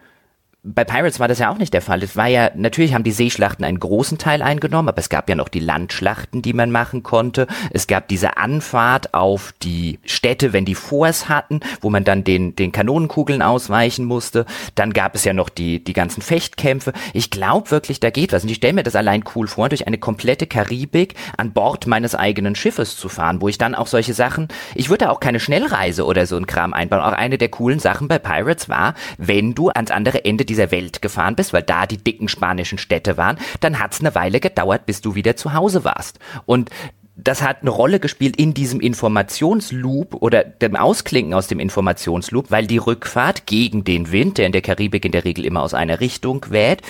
bei 0.74 0.84
Pirates 0.84 1.20
war 1.20 1.28
das 1.28 1.40
ja 1.40 1.50
auch 1.50 1.58
nicht 1.58 1.74
der 1.74 1.82
Fall. 1.82 2.04
Es 2.04 2.18
war 2.18 2.28
ja, 2.28 2.52
natürlich 2.54 2.94
haben 2.94 3.04
die 3.04 3.12
Seeschlachten 3.12 3.64
einen 3.64 3.80
großen 3.80 4.18
Teil 4.18 4.42
eingenommen, 4.42 4.90
aber 4.90 5.00
es 5.00 5.10
gab 5.10 5.30
ja 5.30 5.36
noch 5.36 5.48
die 5.48 5.60
Landschlachten, 5.60 6.42
die 6.42 6.54
man 6.54 6.72
machen 6.72 7.04
konnte. 7.04 7.48
Es 7.72 7.88
gab 7.88 8.08
diese 8.10 8.38
Anfahrt 8.38 9.14
auf 9.14 9.54
die 9.64 10.00
Städte, 10.06 10.52
wenn 10.52 10.66
die 10.66 10.76
Forts 10.76 11.30
hatten, 11.30 11.62
wo 11.80 11.90
man 11.90 12.04
dann 12.04 12.24
den, 12.24 12.56
den 12.56 12.74
Kanonenkugeln 12.74 13.42
ausweichen 13.42 14.06
musste. 14.06 14.46
Dann 14.76 14.92
gab 14.92 15.16
es 15.16 15.24
ja 15.24 15.34
noch 15.34 15.50
die, 15.50 15.82
die 15.84 15.94
ganzen 15.94 16.22
Fechtkämpfe. 16.22 16.92
Ich 17.14 17.30
glaube 17.30 17.72
wirklich, 17.72 18.02
da 18.02 18.10
geht 18.10 18.34
was. 18.34 18.44
Und 18.44 18.50
ich 18.50 18.58
stelle 18.58 18.74
mir 18.74 18.84
das 18.84 18.96
allein 18.96 19.24
cool 19.36 19.48
vor, 19.48 19.70
durch 19.70 19.88
eine 19.88 19.98
komplette 19.98 20.48
Karibik 20.48 21.16
an 21.38 21.54
Bord 21.54 21.88
meines 21.88 22.14
eigenen 22.14 22.56
Schiffes 22.56 22.98
zu 22.98 23.08
fahren, 23.08 23.42
wo 23.42 23.48
ich 23.48 23.58
dann 23.58 23.74
auch 23.74 23.88
solche 23.88 24.14
Sachen, 24.14 24.50
ich 24.76 24.90
würde 24.90 25.12
auch 25.12 25.22
keine 25.22 25.40
Schnellreise 25.40 26.06
oder 26.06 26.26
so 26.26 26.36
ein 26.36 26.46
Kram 26.48 26.74
einbauen. 26.74 27.02
Auch 27.02 27.14
eine 27.14 27.38
der 27.38 27.50
coolen 27.50 27.80
Sachen 27.80 28.10
bei 28.10 28.20
Pirates 28.20 28.68
war, 28.68 28.96
wenn 29.18 29.56
du 29.56 29.70
ans 29.70 29.92
andere 29.92 30.26
Ende 30.26 30.44
dieser 30.44 30.57
dieser 30.58 30.72
Welt 30.72 31.02
gefahren 31.02 31.36
bist, 31.36 31.54
weil 31.54 31.64
da 31.64 31.86
die 31.86 31.98
dicken 31.98 32.28
spanischen 32.28 32.78
Städte 32.78 33.18
waren, 33.18 33.38
dann 33.60 33.80
hat 33.80 33.94
es 33.94 34.00
eine 34.00 34.16
Weile 34.16 34.40
gedauert, 34.40 34.86
bis 34.86 35.02
du 35.02 35.16
wieder 35.16 35.36
zu 35.36 35.54
Hause 35.54 35.84
warst. 35.84 36.20
Und 36.46 36.70
das 37.16 37.42
hat 37.42 37.62
eine 37.62 37.72
Rolle 37.72 38.00
gespielt 38.00 38.36
in 38.36 38.54
diesem 38.54 38.80
Informationsloop 38.80 40.16
oder 40.16 40.44
dem 40.44 40.76
Ausklinken 40.76 41.34
aus 41.34 41.48
dem 41.48 41.60
Informationsloop, 41.60 42.52
weil 42.52 42.68
die 42.68 42.78
Rückfahrt 42.78 43.48
gegen 43.48 43.84
den 43.84 44.12
Wind, 44.12 44.38
der 44.38 44.46
in 44.46 44.52
der 44.52 44.62
Karibik 44.62 45.04
in 45.04 45.12
der 45.12 45.26
Regel 45.26 45.46
immer 45.46 45.64
aus 45.64 45.74
einer 45.74 46.00
Richtung 46.00 46.46
weht, 46.50 46.84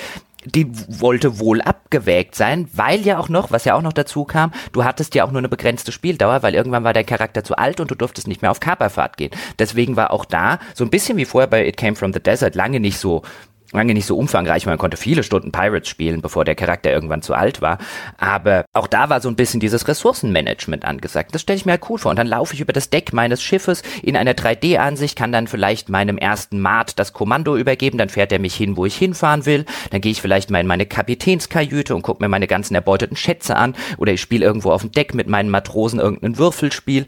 die 0.46 0.68
wollte 0.88 1.40
wohl 1.40 1.62
abgewägt 1.62 2.36
sein, 2.36 2.70
weil 2.74 3.02
ja 3.02 3.18
auch 3.20 3.30
noch, 3.30 3.52
was 3.52 3.66
ja 3.66 3.76
auch 3.76 3.82
noch 3.82 3.94
dazu 3.94 4.24
kam, 4.24 4.52
du 4.72 4.84
hattest 4.84 5.16
ja 5.16 5.26
auch 5.26 5.32
nur 5.32 5.40
eine 5.40 5.50
begrenzte 5.50 5.92
Spieldauer, 5.92 6.44
weil 6.44 6.56
irgendwann 6.56 6.84
war 6.84 6.94
der 6.94 7.04
Charakter 7.04 7.44
zu 7.44 7.56
alt 7.58 7.80
und 7.80 7.92
du 7.92 7.96
durftest 7.96 8.28
nicht 8.28 8.42
mehr 8.42 8.52
auf 8.52 8.60
Kaperfahrt 8.60 9.18
gehen. 9.18 9.32
Deswegen 9.60 9.96
war 9.96 10.12
auch 10.12 10.26
da 10.26 10.60
so 10.74 10.84
ein 10.84 10.90
bisschen 10.90 11.18
wie 11.18 11.26
vorher 11.26 11.48
bei 11.48 11.68
It 11.68 11.78
Came 11.78 11.96
From 11.96 12.14
the 12.14 12.20
Desert 12.20 12.56
lange 12.56 12.80
nicht 12.80 12.98
so 12.98 13.24
lange 13.72 13.94
nicht 13.94 14.06
so 14.06 14.18
umfangreich, 14.18 14.66
man 14.66 14.78
konnte 14.78 14.98
viele 14.98 15.24
Stunden 15.24 15.52
Pirates 15.52 15.90
spielen, 15.90 16.22
bevor 16.22 16.46
der 16.46 16.56
Charakter 16.56 16.92
irgendwann 16.92 17.22
zu 17.22 17.34
alt 17.34 17.62
war. 17.62 17.78
Aber 18.18 18.66
auch 18.74 18.88
da 18.88 19.10
war 19.10 19.22
so 19.22 19.30
ein 19.30 19.36
bisschen 19.36 19.60
dieses 19.60 19.88
Ressourcenmanagement 19.88 20.86
angesagt. 20.86 21.36
Das 21.36 21.42
stelle 21.42 21.58
ich 21.58 21.66
mir 21.66 21.74
halt 21.74 21.90
cool 21.90 21.98
vor. 21.98 22.12
Und 22.12 22.18
dann 22.18 22.28
laufe 22.28 22.54
ich 22.54 22.62
über 22.62 22.74
das 22.74 22.90
Deck 22.90 23.14
meines 23.14 23.44
Schiffes 23.44 23.84
in 24.02 24.16
einer 24.16 24.34
3D-Ansicht, 24.34 25.18
kann 25.18 25.32
dann 25.32 25.48
vielleicht 25.48 25.90
meinem 25.90 26.18
ersten 26.18 26.60
Mat 26.60 26.98
das 26.98 27.14
Kommando 27.14 27.58
übergeben, 27.58 27.98
dann 27.98 28.10
fährt 28.10 28.32
er 28.32 28.40
mich 28.40 28.56
hin, 28.56 28.78
wo 28.78 28.86
ich 28.86 28.96
hinfahren 28.96 29.46
will. 29.46 29.66
Dann 29.92 30.02
gehe 30.02 30.12
ich 30.12 30.22
vielleicht 30.22 30.50
mal 30.50 30.60
in 30.60 30.68
meine 30.68 30.86
Kapitänskajüte 30.86 31.96
und 31.96 32.02
gucke 32.02 32.24
mir 32.24 32.30
meine 32.30 32.48
ganzen 32.48 32.76
erbeuteten 32.76 33.18
Schätze 33.18 33.58
an. 33.58 33.76
Oder 33.98 34.14
ich 34.14 34.22
spiele 34.22 34.46
irgendwo 34.46 34.72
auf 34.72 34.82
dem 34.82 34.92
Deck 34.92 35.14
mit 35.14 35.28
meinen 35.28 35.50
Matrosen 35.50 36.00
irgendein 36.00 36.38
Würfelspiel, 36.38 37.06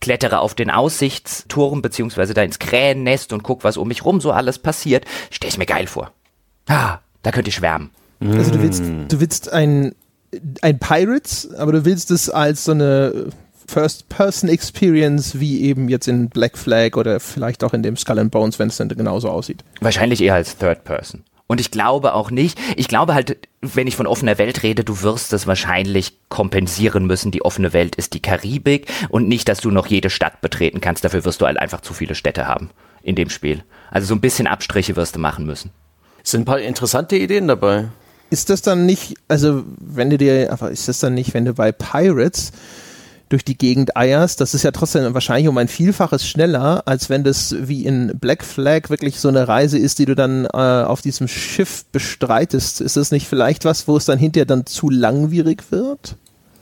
klettere 0.00 0.40
auf 0.40 0.54
den 0.54 0.70
Aussichtsturm 0.70 1.80
beziehungsweise 1.80 2.34
da 2.34 2.42
ins 2.42 2.58
Krähennest 2.58 3.32
und 3.32 3.42
guck, 3.42 3.64
was 3.64 3.76
um 3.76 3.88
mich 3.88 4.04
rum 4.04 4.20
so 4.20 4.32
alles 4.32 4.58
passiert. 4.58 5.04
Stelle 5.30 5.50
ich 5.50 5.58
mir 5.58 5.66
geil 5.66 5.86
vor. 5.86 6.01
Ah, 6.68 6.98
da 7.22 7.32
könnt 7.32 7.46
ihr 7.46 7.52
schwärmen. 7.52 7.90
Also 8.20 8.52
du 8.52 8.62
willst, 8.62 8.84
du 9.08 9.20
willst 9.20 9.52
ein, 9.52 9.94
ein 10.60 10.78
Pirates, 10.78 11.52
aber 11.54 11.72
du 11.72 11.84
willst 11.84 12.10
es 12.12 12.30
als 12.30 12.64
so 12.64 12.72
eine 12.72 13.30
First-Person-Experience 13.66 15.40
wie 15.40 15.62
eben 15.62 15.88
jetzt 15.88 16.06
in 16.08 16.28
Black 16.28 16.56
Flag 16.56 16.96
oder 16.96 17.20
vielleicht 17.20 17.64
auch 17.64 17.74
in 17.74 17.82
dem 17.82 17.96
Skull 17.96 18.18
and 18.18 18.30
Bones, 18.30 18.58
wenn 18.58 18.68
es 18.68 18.76
dann 18.76 18.88
genauso 18.88 19.28
aussieht. 19.28 19.64
Wahrscheinlich 19.80 20.20
eher 20.20 20.34
als 20.34 20.56
Third 20.56 20.84
Person. 20.84 21.24
Und 21.48 21.60
ich 21.60 21.70
glaube 21.70 22.14
auch 22.14 22.30
nicht, 22.30 22.58
ich 22.76 22.88
glaube 22.88 23.12
halt, 23.12 23.36
wenn 23.60 23.86
ich 23.86 23.96
von 23.96 24.06
offener 24.06 24.38
Welt 24.38 24.62
rede, 24.62 24.84
du 24.84 25.02
wirst 25.02 25.32
es 25.32 25.46
wahrscheinlich 25.46 26.18
kompensieren 26.28 27.06
müssen. 27.06 27.30
Die 27.30 27.44
offene 27.44 27.72
Welt 27.72 27.94
ist 27.96 28.14
die 28.14 28.22
Karibik 28.22 28.90
und 29.10 29.28
nicht, 29.28 29.48
dass 29.48 29.60
du 29.60 29.70
noch 29.70 29.86
jede 29.86 30.08
Stadt 30.08 30.40
betreten 30.40 30.80
kannst. 30.80 31.04
Dafür 31.04 31.24
wirst 31.24 31.40
du 31.40 31.46
halt 31.46 31.58
einfach 31.58 31.82
zu 31.82 31.92
viele 31.92 32.14
Städte 32.14 32.46
haben 32.46 32.70
in 33.02 33.16
dem 33.16 33.28
Spiel. 33.28 33.64
Also 33.90 34.06
so 34.06 34.14
ein 34.14 34.20
bisschen 34.20 34.46
Abstriche 34.46 34.96
wirst 34.96 35.16
du 35.16 35.18
machen 35.18 35.44
müssen. 35.44 35.72
Sind 36.22 36.42
ein 36.42 36.44
paar 36.44 36.60
interessante 36.60 37.16
Ideen 37.16 37.48
dabei. 37.48 37.88
Ist 38.30 38.48
das 38.48 38.62
dann 38.62 38.86
nicht, 38.86 39.14
also 39.28 39.64
wenn 39.78 40.10
du 40.10 40.18
dir, 40.18 40.52
aber 40.52 40.70
ist 40.70 40.88
das 40.88 41.00
dann 41.00 41.14
nicht, 41.14 41.34
wenn 41.34 41.44
du 41.44 41.52
bei 41.52 41.72
Pirates 41.72 42.52
durch 43.32 43.44
die 43.44 43.56
Gegend 43.56 43.96
eierst, 43.96 44.40
das 44.40 44.54
ist 44.54 44.62
ja 44.62 44.70
trotzdem 44.70 45.14
wahrscheinlich 45.14 45.48
um 45.48 45.56
ein 45.58 45.68
Vielfaches 45.68 46.26
schneller, 46.26 46.82
als 46.86 47.08
wenn 47.08 47.24
das 47.24 47.54
wie 47.58 47.84
in 47.84 48.18
Black 48.18 48.44
Flag 48.44 48.90
wirklich 48.90 49.18
so 49.20 49.28
eine 49.28 49.48
Reise 49.48 49.78
ist, 49.78 49.98
die 49.98 50.04
du 50.04 50.14
dann 50.14 50.44
äh, 50.44 50.48
auf 50.58 51.00
diesem 51.00 51.28
Schiff 51.28 51.84
bestreitest. 51.92 52.80
Ist 52.80 52.96
das 52.96 53.10
nicht 53.10 53.26
vielleicht 53.26 53.64
was, 53.64 53.88
wo 53.88 53.96
es 53.96 54.04
dann 54.04 54.18
hinterher 54.18 54.44
dann 54.44 54.66
zu 54.66 54.90
langwierig 54.90 55.70
wird? 55.70 56.16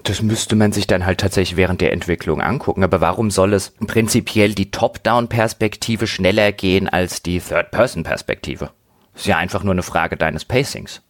Das 0.05 0.23
müsste 0.23 0.57
man 0.57 0.73
sich 0.73 0.87
dann 0.87 1.05
halt 1.05 1.21
tatsächlich 1.21 1.57
während 1.57 1.81
der 1.81 1.93
Entwicklung 1.93 2.41
angucken. 2.41 2.85
Aber 2.85 3.01
warum 3.01 3.31
soll 3.31 3.53
es 3.53 3.73
prinzipiell 3.87 4.55
die 4.55 4.71
Top-Down-Perspektive 4.71 6.07
schneller 6.07 6.53
gehen 6.53 6.89
als 6.89 7.23
die 7.23 7.41
Third-Person-Perspektive? 7.41 8.71
Ist 9.15 9.27
ja 9.27 9.37
einfach 9.37 9.63
nur 9.63 9.73
eine 9.73 9.83
Frage 9.83 10.17
deines 10.17 10.45
Pacings. 10.45 11.03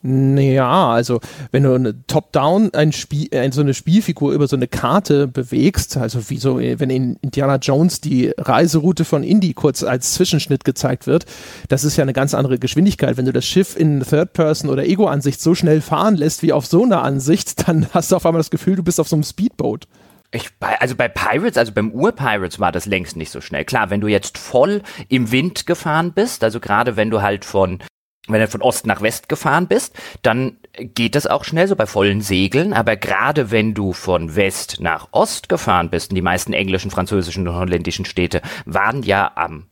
Naja, 0.00 0.92
also 0.92 1.18
wenn 1.50 1.64
du 1.64 1.74
eine 1.74 2.06
Top-Down 2.06 2.72
ein 2.72 2.92
Spiel, 2.92 3.28
so 3.50 3.62
eine 3.62 3.74
Spielfigur 3.74 4.32
über 4.32 4.46
so 4.46 4.54
eine 4.54 4.68
Karte 4.68 5.26
bewegst, 5.26 5.96
also 5.96 6.30
wie 6.30 6.38
so, 6.38 6.58
wenn 6.58 6.88
in 6.88 7.16
Indiana 7.20 7.56
Jones 7.56 8.00
die 8.00 8.32
Reiseroute 8.38 9.04
von 9.04 9.24
Indy 9.24 9.54
kurz 9.54 9.82
als 9.82 10.14
Zwischenschnitt 10.14 10.64
gezeigt 10.64 11.08
wird, 11.08 11.26
das 11.68 11.82
ist 11.82 11.96
ja 11.96 12.02
eine 12.02 12.12
ganz 12.12 12.32
andere 12.32 12.60
Geschwindigkeit. 12.60 13.16
Wenn 13.16 13.24
du 13.24 13.32
das 13.32 13.44
Schiff 13.44 13.76
in 13.76 14.00
Third-Person 14.00 14.70
oder 14.70 14.86
Ego-Ansicht 14.86 15.40
so 15.40 15.56
schnell 15.56 15.80
fahren 15.80 16.14
lässt 16.14 16.42
wie 16.42 16.52
auf 16.52 16.66
so 16.66 16.84
einer 16.84 17.02
Ansicht, 17.02 17.66
dann 17.66 17.88
hast 17.92 18.12
du 18.12 18.16
auf 18.16 18.24
einmal 18.24 18.40
das 18.40 18.50
Gefühl, 18.50 18.76
du 18.76 18.84
bist 18.84 19.00
auf 19.00 19.08
so 19.08 19.16
einem 19.16 19.24
Speedboat. 19.24 19.88
Ich, 20.30 20.50
also 20.60 20.94
bei 20.94 21.08
Pirates, 21.08 21.56
also 21.56 21.72
beim 21.72 21.90
Ur-Pirates 21.90 22.60
war 22.60 22.70
das 22.70 22.84
längst 22.84 23.16
nicht 23.16 23.30
so 23.30 23.40
schnell. 23.40 23.64
Klar, 23.64 23.88
wenn 23.88 24.02
du 24.02 24.08
jetzt 24.08 24.36
voll 24.36 24.82
im 25.08 25.30
Wind 25.30 25.66
gefahren 25.66 26.12
bist, 26.12 26.44
also 26.44 26.60
gerade 26.60 26.96
wenn 26.96 27.10
du 27.10 27.22
halt 27.22 27.44
von 27.44 27.82
wenn 28.28 28.42
du 28.42 28.48
von 28.48 28.60
Ost 28.60 28.86
nach 28.86 29.00
West 29.00 29.30
gefahren 29.30 29.68
bist, 29.68 29.98
dann 30.20 30.58
geht 30.74 31.14
das 31.14 31.26
auch 31.26 31.44
schnell, 31.44 31.66
so 31.66 31.76
bei 31.76 31.86
vollen 31.86 32.20
Segeln. 32.20 32.74
Aber 32.74 32.96
gerade 32.96 33.50
wenn 33.50 33.72
du 33.72 33.94
von 33.94 34.36
West 34.36 34.80
nach 34.80 35.08
Ost 35.12 35.48
gefahren 35.48 35.88
bist, 35.88 36.10
und 36.10 36.16
die 36.16 36.22
meisten 36.22 36.52
englischen, 36.52 36.90
französischen 36.90 37.48
und 37.48 37.54
holländischen 37.54 38.04
Städte 38.04 38.42
waren 38.66 39.02
ja 39.02 39.32
am 39.34 39.67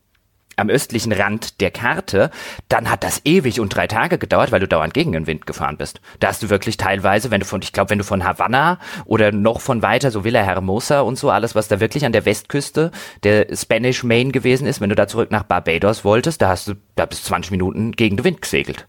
am 0.57 0.69
östlichen 0.69 1.12
Rand 1.12 1.61
der 1.61 1.70
Karte, 1.70 2.31
dann 2.69 2.91
hat 2.91 3.05
das 3.05 3.20
ewig 3.24 3.61
und 3.61 3.74
drei 3.74 3.87
Tage 3.87 4.19
gedauert, 4.19 4.53
weil 4.53 4.61
du 4.61 4.69
dauernd 4.69 4.95
gegen 4.95 5.12
den 5.12 5.27
Wind 5.27 5.47
gefahren 5.47 5.77
bist. 5.77 6.01
Da 6.20 6.28
hast 6.28 6.43
du 6.43 6.51
wirklich 6.51 6.77
teilweise, 6.77 7.31
wenn 7.31 7.41
du 7.41 7.47
von, 7.47 7.62
ich 7.62 7.73
glaube, 7.73 7.91
wenn 7.91 7.99
du 7.99 8.05
von 8.05 8.24
Havanna 8.24 8.78
oder 9.05 9.33
noch 9.33 9.61
von 9.61 9.83
weiter, 9.83 10.11
so 10.11 10.24
Villa 10.24 10.43
Hermosa 10.43 11.01
und 11.01 11.19
so, 11.19 11.31
alles, 11.31 11.55
was 11.55 11.69
da 11.69 11.81
wirklich 11.81 12.05
an 12.05 12.12
der 12.12 12.24
Westküste 12.24 12.91
der 13.23 13.47
Spanish 13.55 14.03
Main 14.03 14.33
gewesen 14.33 14.66
ist, 14.66 14.81
wenn 14.81 14.91
du 14.91 14.97
da 14.97 15.07
zurück 15.07 15.31
nach 15.31 15.45
Barbados 15.45 16.05
wolltest, 16.05 16.43
da 16.43 16.49
hast 16.49 16.69
du, 16.69 16.74
da 16.95 17.07
bist 17.07 17.24
20 17.27 17.51
Minuten 17.51 17.93
gegen 17.93 18.16
den 18.16 18.24
Wind 18.24 18.43
gesegelt 18.43 18.87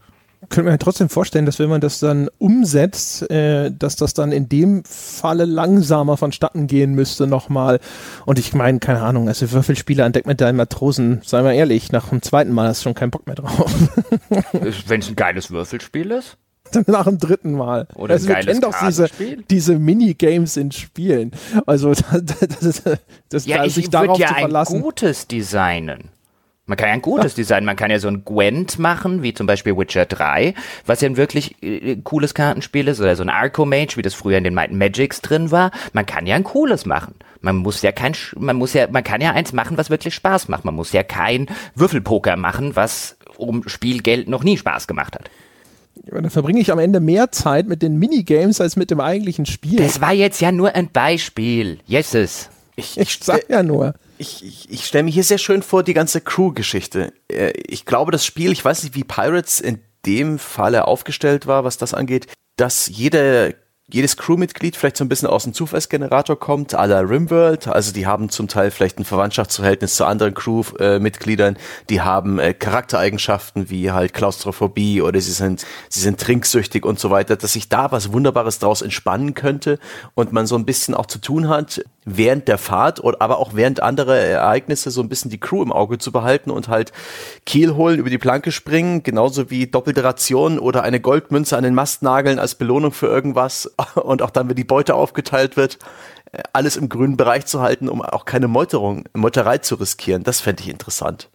könnte 0.49 0.71
mir 0.71 0.77
trotzdem 0.77 1.09
vorstellen, 1.09 1.45
dass 1.45 1.59
wenn 1.59 1.69
man 1.69 1.81
das 1.81 1.99
dann 1.99 2.29
umsetzt, 2.37 3.29
äh, 3.29 3.71
dass 3.71 3.95
das 3.95 4.13
dann 4.13 4.31
in 4.31 4.47
dem 4.49 4.83
Falle 4.85 5.45
langsamer 5.45 6.17
vonstatten 6.17 6.67
gehen 6.67 6.93
müsste 6.93 7.27
nochmal. 7.27 7.79
Und 8.25 8.39
ich 8.39 8.53
meine, 8.53 8.79
keine 8.79 9.01
Ahnung, 9.01 9.27
also 9.27 9.51
Würfelspieler 9.51 10.05
entdeckt 10.05 10.27
mit 10.27 10.39
deinen 10.39 10.57
Matrosen, 10.57 11.21
sei 11.25 11.41
mal 11.41 11.53
ehrlich, 11.53 11.91
nach 11.91 12.09
dem 12.09 12.21
zweiten 12.21 12.53
Mal 12.53 12.67
hast 12.67 12.81
du 12.81 12.83
schon 12.83 12.95
keinen 12.95 13.11
Bock 13.11 13.25
mehr 13.25 13.35
drauf. 13.35 13.71
wenn 14.87 14.99
es 14.99 15.09
ein 15.09 15.15
geiles 15.15 15.51
Würfelspiel 15.51 16.11
ist? 16.11 16.37
Dann 16.71 16.83
nach 16.87 17.05
dem 17.05 17.17
dritten 17.17 17.53
Mal. 17.53 17.87
Oder 17.95 18.15
also, 18.15 18.27
wir 18.27 18.35
kennen 18.35 18.61
doch 18.61 18.75
diese, 18.85 19.09
diese 19.49 19.79
Minigames 19.79 20.57
in 20.57 20.71
Spielen. 20.71 21.31
Also 21.65 21.93
das, 21.93 22.23
das, 22.59 22.83
das, 23.29 23.45
ja, 23.45 23.63
ich 23.63 23.73
sich 23.73 23.89
darauf 23.89 24.19
ja 24.19 24.27
zu 24.27 24.33
verlassen. 24.35 24.75
ein 24.77 24.81
gutes 24.81 25.27
designen. 25.27 26.09
Man 26.67 26.77
kann 26.77 26.89
ja 26.89 26.93
ein 26.93 27.01
gutes 27.01 27.33
Design, 27.33 27.63
man 27.63 27.77
kann 27.77 27.89
ja 27.89 27.97
so 27.97 28.09
ein 28.09 28.25
Gwent 28.25 28.77
machen, 28.77 29.23
wie 29.23 29.33
zum 29.33 29.47
Beispiel 29.47 29.77
Witcher 29.77 30.05
3, 30.05 30.53
was 30.85 30.99
ja 30.99 31.07
ein 31.07 31.15
wirklich 31.15 31.55
äh, 31.63 31.95
cooles 32.03 32.33
Kartenspiel 32.33 32.89
ist, 32.89 32.99
oder 32.99 33.15
so 33.15 33.23
ein 33.23 33.29
Arco-Mage, 33.29 33.95
wie 33.95 34.01
das 34.01 34.13
früher 34.13 34.37
in 34.37 34.43
den 34.43 34.53
Might 34.53 34.73
Magics 34.73 35.21
drin 35.21 35.49
war. 35.49 35.71
Man 35.93 36.05
kann 36.05 36.27
ja 36.27 36.35
ein 36.35 36.43
cooles 36.43 36.85
machen. 36.85 37.15
Man 37.39 37.55
muss 37.55 37.81
ja 37.81 37.93
kein, 37.93 38.13
man 38.37 38.57
muss 38.57 38.73
ja, 38.73 38.87
man 38.91 39.05
kann 39.05 39.21
ja 39.21 39.31
eins 39.31 39.53
machen, 39.53 39.77
was 39.77 39.89
wirklich 39.89 40.13
Spaß 40.13 40.49
macht. 40.49 40.65
Man 40.65 40.75
muss 40.75 40.91
ja 40.91 41.03
kein 41.03 41.47
Würfelpoker 41.75 42.35
machen, 42.35 42.75
was 42.75 43.15
um 43.37 43.67
Spielgeld 43.67 44.27
noch 44.27 44.43
nie 44.43 44.57
Spaß 44.57 44.87
gemacht 44.87 45.15
hat. 45.15 45.29
Ja, 46.05 46.19
dann 46.19 46.29
verbringe 46.29 46.59
ich 46.59 46.71
am 46.71 46.79
Ende 46.79 46.99
mehr 46.99 47.31
Zeit 47.31 47.67
mit 47.67 47.81
den 47.81 47.97
Minigames 47.97 48.59
als 48.59 48.75
mit 48.75 48.91
dem 48.91 48.99
eigentlichen 48.99 49.45
Spiel. 49.45 49.77
Das 49.77 50.01
war 50.01 50.13
jetzt 50.13 50.41
ja 50.41 50.51
nur 50.51 50.75
ein 50.75 50.89
Beispiel. 50.89 51.79
Yeses. 51.87 52.49
Ich, 52.75 52.99
ich 52.99 53.19
sag 53.21 53.49
ja 53.49 53.63
nur. 53.63 53.93
Ich, 54.17 54.43
ich, 54.43 54.69
ich 54.71 54.85
stelle 54.85 55.03
mir 55.03 55.11
hier 55.11 55.23
sehr 55.23 55.37
schön 55.37 55.61
vor, 55.61 55.83
die 55.83 55.93
ganze 55.93 56.21
Crew-Geschichte. 56.21 57.13
Äh, 57.31 57.53
Ich 57.67 57.85
glaube, 57.85 58.11
das 58.11 58.25
Spiel, 58.25 58.51
ich 58.51 58.63
weiß 58.63 58.83
nicht, 58.83 58.95
wie 58.95 59.03
Pirates 59.03 59.59
in 59.59 59.79
dem 60.05 60.39
Falle 60.39 60.87
aufgestellt 60.87 61.47
war, 61.47 61.63
was 61.63 61.77
das 61.77 61.93
angeht, 61.93 62.27
dass 62.55 62.87
jede 62.87 63.55
jedes 63.89 64.17
Crewmitglied 64.17 64.75
vielleicht 64.75 64.97
so 64.97 65.05
ein 65.05 65.09
bisschen 65.09 65.29
aus 65.29 65.45
dem 65.45 65.53
Zufallsgenerator 65.53 66.37
kommt, 66.37 66.75
à 66.77 66.85
la 66.85 66.99
Rimworld. 66.99 67.69
Also 67.69 67.93
die 67.93 68.05
haben 68.05 68.29
zum 68.29 68.49
Teil 68.49 68.69
vielleicht 68.69 68.99
ein 68.99 69.05
Verwandtschaftsverhältnis 69.05 69.95
zu 69.95 70.03
anderen 70.03 70.33
Crewmitgliedern. 70.33 71.57
die 71.89 72.01
haben 72.01 72.37
äh, 72.37 72.53
Charaktereigenschaften 72.53 73.69
wie 73.69 73.91
halt 73.91 74.13
Klaustrophobie 74.13 75.01
oder 75.01 75.21
sie 75.21 75.31
sind, 75.31 75.65
sie 75.89 76.01
sind 76.01 76.19
trinksüchtig 76.19 76.85
und 76.85 76.99
so 76.99 77.11
weiter, 77.11 77.37
dass 77.37 77.53
sich 77.53 77.69
da 77.69 77.91
was 77.91 78.11
Wunderbares 78.11 78.59
draus 78.59 78.81
entspannen 78.81 79.35
könnte 79.35 79.79
und 80.15 80.33
man 80.33 80.47
so 80.47 80.55
ein 80.57 80.65
bisschen 80.65 80.93
auch 80.93 81.05
zu 81.05 81.19
tun 81.19 81.47
hat, 81.47 81.81
während 82.09 82.47
der 82.47 82.57
Fahrt 82.57 83.03
oder 83.03 83.21
aber 83.21 83.37
auch 83.37 83.53
während 83.53 83.81
anderer 83.83 84.15
Ereignisse 84.15 84.91
so 84.91 85.01
ein 85.01 85.09
bisschen 85.09 85.29
die 85.29 85.39
Crew 85.39 85.61
im 85.61 85.73
Auge 85.73 85.97
zu 85.97 86.13
behalten 86.13 86.49
und 86.49 86.69
halt 86.69 86.93
Kiel 87.45 87.75
holen, 87.75 87.99
über 87.99 88.09
die 88.09 88.17
Planke 88.17 88.53
springen, 88.53 89.03
genauso 89.03 89.49
wie 89.49 89.67
doppelte 89.67 90.03
Ration 90.03 90.57
oder 90.57 90.83
eine 90.83 91.01
Goldmünze 91.01 91.57
an 91.57 91.63
den 91.63 91.75
Mast 91.75 92.03
nageln 92.03 92.39
als 92.39 92.55
Belohnung 92.55 92.93
für 92.93 93.07
irgendwas 93.07 93.69
und 93.95 94.21
auch 94.21 94.29
dann, 94.29 94.47
wenn 94.47 94.55
die 94.55 94.63
Beute 94.63 94.95
aufgeteilt 94.95 95.57
wird, 95.57 95.79
alles 96.53 96.77
im 96.77 96.87
grünen 96.87 97.17
Bereich 97.17 97.45
zu 97.45 97.61
halten, 97.61 97.89
um 97.89 98.01
auch 98.01 98.25
keine 98.25 98.47
Meuterung, 98.47 99.03
Meuterei 99.13 99.57
zu 99.57 99.75
riskieren. 99.75 100.23
Das 100.23 100.39
fände 100.39 100.63
ich 100.63 100.69
interessant. 100.69 101.29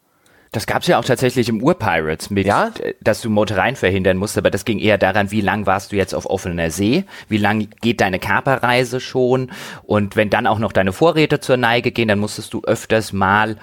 Das 0.53 0.67
gab's 0.67 0.87
ja 0.87 0.99
auch 0.99 1.05
tatsächlich 1.05 1.49
im 1.49 1.63
Ur-Pirates 1.63 2.29
mit, 2.29 2.47
Ja? 2.47 2.71
äh, 2.79 2.93
dass 3.01 3.23
du 3.23 3.31
Motoreien 3.31 3.75
verhindern 3.75 4.19
musst, 4.19 4.37
aber 4.37 4.51
das 4.51 4.67
ging 4.67 4.79
eher 4.79 4.99
daran, 4.99 5.31
wie 5.31 5.41
lang 5.41 5.65
warst 5.65 5.93
du 5.93 5.97
jetzt 5.97 6.15
auf 6.15 6.27
offener 6.27 6.71
See, 6.71 7.05
wie 7.29 7.39
lang 7.39 7.69
geht 7.81 8.03
deine 8.03 8.19
Kaperreise 8.19 9.01
schon 9.01 9.51
und 9.83 10.15
wenn 10.15 10.29
dann 10.29 10.47
auch 10.47 10.59
noch 10.59 10.73
deine 10.73 10.93
Vorräte 10.93 11.41
zur 11.41 11.57
Neige 11.57 11.91
gehen, 11.91 12.09
dann 12.09 12.19
musstest 12.19 12.53
du 12.53 12.63
öfters 12.65 13.15
mal 13.15 13.57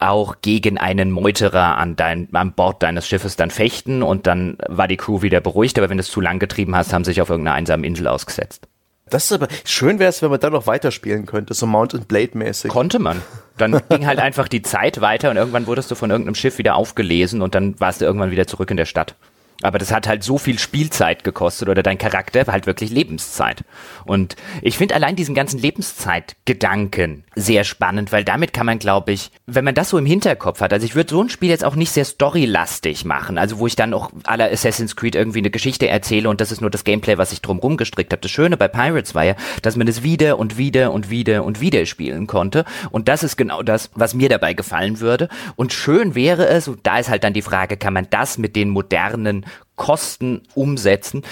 auch 0.00 0.36
gegen 0.42 0.78
einen 0.78 1.12
Meuterer 1.12 1.78
an, 1.78 1.94
dein, 1.94 2.28
an 2.32 2.54
Bord 2.54 2.82
deines 2.82 3.06
Schiffes 3.06 3.36
dann 3.36 3.52
fechten 3.52 4.02
und 4.02 4.26
dann 4.26 4.58
war 4.68 4.88
die 4.88 4.96
Crew 4.96 5.22
wieder 5.22 5.40
beruhigt, 5.40 5.78
aber 5.78 5.90
wenn 5.90 5.98
du 5.98 6.02
es 6.02 6.10
zu 6.10 6.20
lang 6.20 6.40
getrieben 6.40 6.74
hast, 6.74 6.92
haben 6.92 7.04
sie 7.04 7.12
sich 7.12 7.22
auf 7.22 7.30
irgendeiner 7.30 7.54
einsamen 7.54 7.84
Insel 7.84 8.08
ausgesetzt. 8.08 8.66
Das 9.12 9.24
ist 9.24 9.32
aber 9.32 9.48
schön 9.64 9.98
wäre 9.98 10.08
es, 10.08 10.22
wenn 10.22 10.30
man 10.30 10.40
dann 10.40 10.52
noch 10.52 10.66
weiterspielen 10.66 11.26
könnte, 11.26 11.52
so 11.52 11.66
Mount 11.66 11.94
and 11.94 12.08
Blade 12.08 12.30
mäßig. 12.32 12.70
Konnte 12.70 12.98
man. 12.98 13.20
Dann 13.58 13.78
ging 13.90 14.06
halt 14.06 14.18
einfach 14.18 14.48
die 14.48 14.62
Zeit 14.62 15.02
weiter 15.02 15.30
und 15.30 15.36
irgendwann 15.36 15.66
wurdest 15.66 15.90
du 15.90 15.94
von 15.94 16.10
irgendeinem 16.10 16.34
Schiff 16.34 16.56
wieder 16.56 16.76
aufgelesen 16.76 17.42
und 17.42 17.54
dann 17.54 17.78
warst 17.78 18.00
du 18.00 18.06
irgendwann 18.06 18.30
wieder 18.30 18.46
zurück 18.46 18.70
in 18.70 18.78
der 18.78 18.86
Stadt. 18.86 19.14
Aber 19.62 19.78
das 19.78 19.92
hat 19.92 20.06
halt 20.06 20.22
so 20.22 20.38
viel 20.38 20.58
Spielzeit 20.58 21.24
gekostet 21.24 21.68
oder 21.68 21.82
dein 21.82 21.98
Charakter 21.98 22.46
war 22.46 22.52
halt 22.52 22.66
wirklich 22.66 22.90
Lebenszeit. 22.90 23.64
Und 24.04 24.36
ich 24.60 24.76
finde 24.76 24.94
allein 24.94 25.16
diesen 25.16 25.34
ganzen 25.34 25.58
Lebenszeitgedanken 25.58 27.24
sehr 27.34 27.64
spannend, 27.64 28.12
weil 28.12 28.24
damit 28.24 28.52
kann 28.52 28.66
man, 28.66 28.78
glaube 28.78 29.12
ich, 29.12 29.30
wenn 29.46 29.64
man 29.64 29.74
das 29.74 29.90
so 29.90 29.98
im 29.98 30.06
Hinterkopf 30.06 30.60
hat, 30.60 30.72
also 30.72 30.84
ich 30.84 30.94
würde 30.94 31.10
so 31.10 31.22
ein 31.22 31.28
Spiel 31.28 31.50
jetzt 31.50 31.64
auch 31.64 31.76
nicht 31.76 31.92
sehr 31.92 32.04
storylastig 32.04 33.04
machen, 33.04 33.38
also 33.38 33.58
wo 33.58 33.66
ich 33.66 33.76
dann 33.76 33.94
auch 33.94 34.10
aller 34.24 34.50
Assassin's 34.50 34.96
Creed 34.96 35.14
irgendwie 35.14 35.38
eine 35.38 35.50
Geschichte 35.50 35.88
erzähle 35.88 36.28
und 36.28 36.40
das 36.40 36.52
ist 36.52 36.60
nur 36.60 36.70
das 36.70 36.84
Gameplay, 36.84 37.18
was 37.18 37.32
ich 37.32 37.42
drumherum 37.42 37.76
gestrickt 37.76 38.12
habe. 38.12 38.20
Das 38.20 38.30
Schöne 38.30 38.56
bei 38.56 38.68
Pirates 38.68 39.14
war 39.14 39.24
ja, 39.24 39.34
dass 39.62 39.76
man 39.76 39.88
es 39.88 40.02
wieder 40.02 40.38
und 40.38 40.58
wieder 40.58 40.92
und 40.92 41.10
wieder 41.10 41.44
und 41.44 41.60
wieder 41.60 41.86
spielen 41.86 42.26
konnte 42.26 42.64
und 42.90 43.08
das 43.08 43.22
ist 43.22 43.36
genau 43.36 43.62
das, 43.62 43.90
was 43.94 44.14
mir 44.14 44.28
dabei 44.28 44.54
gefallen 44.54 45.00
würde. 45.00 45.28
Und 45.56 45.72
schön 45.72 46.14
wäre 46.14 46.46
es, 46.46 46.68
und 46.68 46.86
da 46.86 46.98
ist 46.98 47.08
halt 47.08 47.24
dann 47.24 47.32
die 47.32 47.42
Frage, 47.42 47.76
kann 47.76 47.92
man 47.94 48.06
das 48.10 48.38
mit 48.38 48.56
den 48.56 48.68
modernen 48.68 49.46
Kosten 49.76 50.42
umsetzen? 50.54 51.22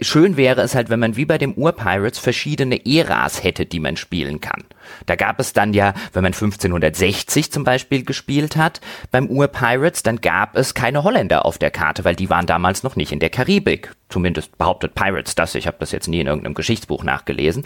Schön 0.00 0.36
wäre 0.36 0.60
es 0.60 0.74
halt, 0.74 0.90
wenn 0.90 0.98
man 0.98 1.14
wie 1.14 1.24
bei 1.24 1.38
dem 1.38 1.54
Ur-Pirates 1.54 2.18
verschiedene 2.18 2.84
Äras 2.84 3.44
hätte, 3.44 3.64
die 3.64 3.78
man 3.78 3.96
spielen 3.96 4.40
kann. 4.40 4.64
Da 5.06 5.14
gab 5.14 5.38
es 5.38 5.52
dann 5.52 5.72
ja, 5.72 5.94
wenn 6.12 6.24
man 6.24 6.32
1560 6.32 7.52
zum 7.52 7.62
Beispiel 7.62 8.04
gespielt 8.04 8.56
hat, 8.56 8.80
beim 9.12 9.28
Ur-Pirates, 9.28 10.02
dann 10.02 10.20
gab 10.20 10.56
es 10.56 10.74
keine 10.74 11.04
Holländer 11.04 11.44
auf 11.44 11.58
der 11.58 11.70
Karte, 11.70 12.04
weil 12.04 12.16
die 12.16 12.28
waren 12.28 12.46
damals 12.46 12.82
noch 12.82 12.96
nicht 12.96 13.12
in 13.12 13.20
der 13.20 13.30
Karibik. 13.30 13.92
Zumindest 14.08 14.58
behauptet 14.58 14.96
Pirates 14.96 15.36
das. 15.36 15.54
Ich 15.54 15.68
habe 15.68 15.76
das 15.78 15.92
jetzt 15.92 16.08
nie 16.08 16.20
in 16.20 16.26
irgendeinem 16.26 16.54
Geschichtsbuch 16.54 17.04
nachgelesen. 17.04 17.64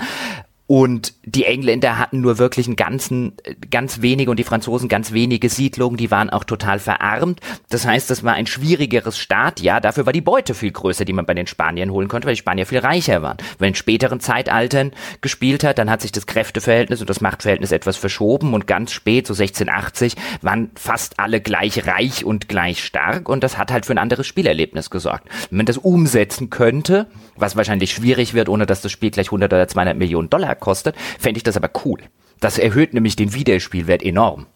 Und 0.69 1.15
die 1.25 1.47
Engländer 1.47 1.97
hatten 1.97 2.21
nur 2.21 2.37
wirklich 2.37 2.67
einen 2.67 2.77
ganzen, 2.77 3.33
ganz 3.71 4.03
wenige 4.03 4.31
und 4.31 4.37
die 4.37 4.45
Franzosen 4.45 4.91
ganz 4.91 5.13
wenige 5.13 5.49
Siedlungen, 5.49 5.97
die 5.97 6.11
waren 6.11 6.29
auch 6.29 6.45
total 6.45 6.79
verarmt. 6.79 7.41
Das 7.71 7.87
heißt, 7.87 8.11
das 8.11 8.23
war 8.23 8.35
ein 8.35 8.47
schwierigeres 8.47 9.17
Stadtjahr. 9.17 9.81
Dafür 9.81 10.05
war 10.05 10.13
die 10.13 10.21
Beute 10.21 10.53
viel 10.53 10.71
größer, 10.71 11.07
die 11.07 11.15
man 11.15 11.25
bei 11.25 11.33
den 11.33 11.47
Spaniern 11.47 11.91
holen 11.91 12.09
konnte, 12.09 12.27
weil 12.27 12.35
die 12.35 12.41
Spanier 12.41 12.67
viel 12.67 12.81
reicher 12.81 13.23
waren. 13.23 13.39
Wenn 13.59 13.69
in 13.69 13.75
späteren 13.77 14.21
Zeitaltern 14.21 14.93
gespielt 15.23 15.65
hat, 15.65 15.79
dann 15.79 15.89
hat 15.89 16.03
sich 16.03 16.13
das 16.13 16.27
Kräfteverhältnis 16.27 17.01
und 17.01 17.09
das 17.09 17.23
Machtverhältnis 17.23 17.73
etwas 17.73 17.97
verschoben 17.97 18.53
und 18.53 18.67
ganz 18.67 18.93
spät, 18.93 19.27
so 19.27 19.33
1680, 19.33 20.17
waren 20.43 20.71
fast 20.75 21.19
alle 21.19 21.41
gleich 21.41 21.87
reich 21.87 22.27
und 22.27 22.51
gleich 22.51 22.85
stark 22.85 23.31
und 23.31 23.43
das 23.43 23.57
hat 23.57 23.73
halt 23.73 23.87
für 23.87 23.95
ein 23.95 23.99
anderes 23.99 24.27
Spielerlebnis 24.27 24.91
gesorgt. 24.91 25.31
Wenn 25.49 25.57
man 25.57 25.67
das 25.67 25.79
umsetzen 25.79 26.51
könnte, 26.51 27.07
was 27.37 27.57
wahrscheinlich 27.57 27.93
schwierig 27.93 28.35
wird, 28.35 28.51
ohne 28.51 28.67
dass 28.67 28.83
das 28.83 28.93
Spiel 28.93 29.11
gleich 29.11 29.29
100 29.29 29.51
oder 29.51 29.67
200 29.67 29.97
Millionen 29.97 30.29
Dollar 30.29 30.58
kostet, 30.61 30.97
fände 31.19 31.39
ich 31.39 31.45
das 31.45 31.57
aber 31.57 31.71
cool. 31.85 32.01
Das 32.41 32.59
erhöht 32.59 32.95
nämlich 32.95 33.17
den 33.17 33.35
Wiederspielwert 33.35 34.03
enorm. 34.03 34.47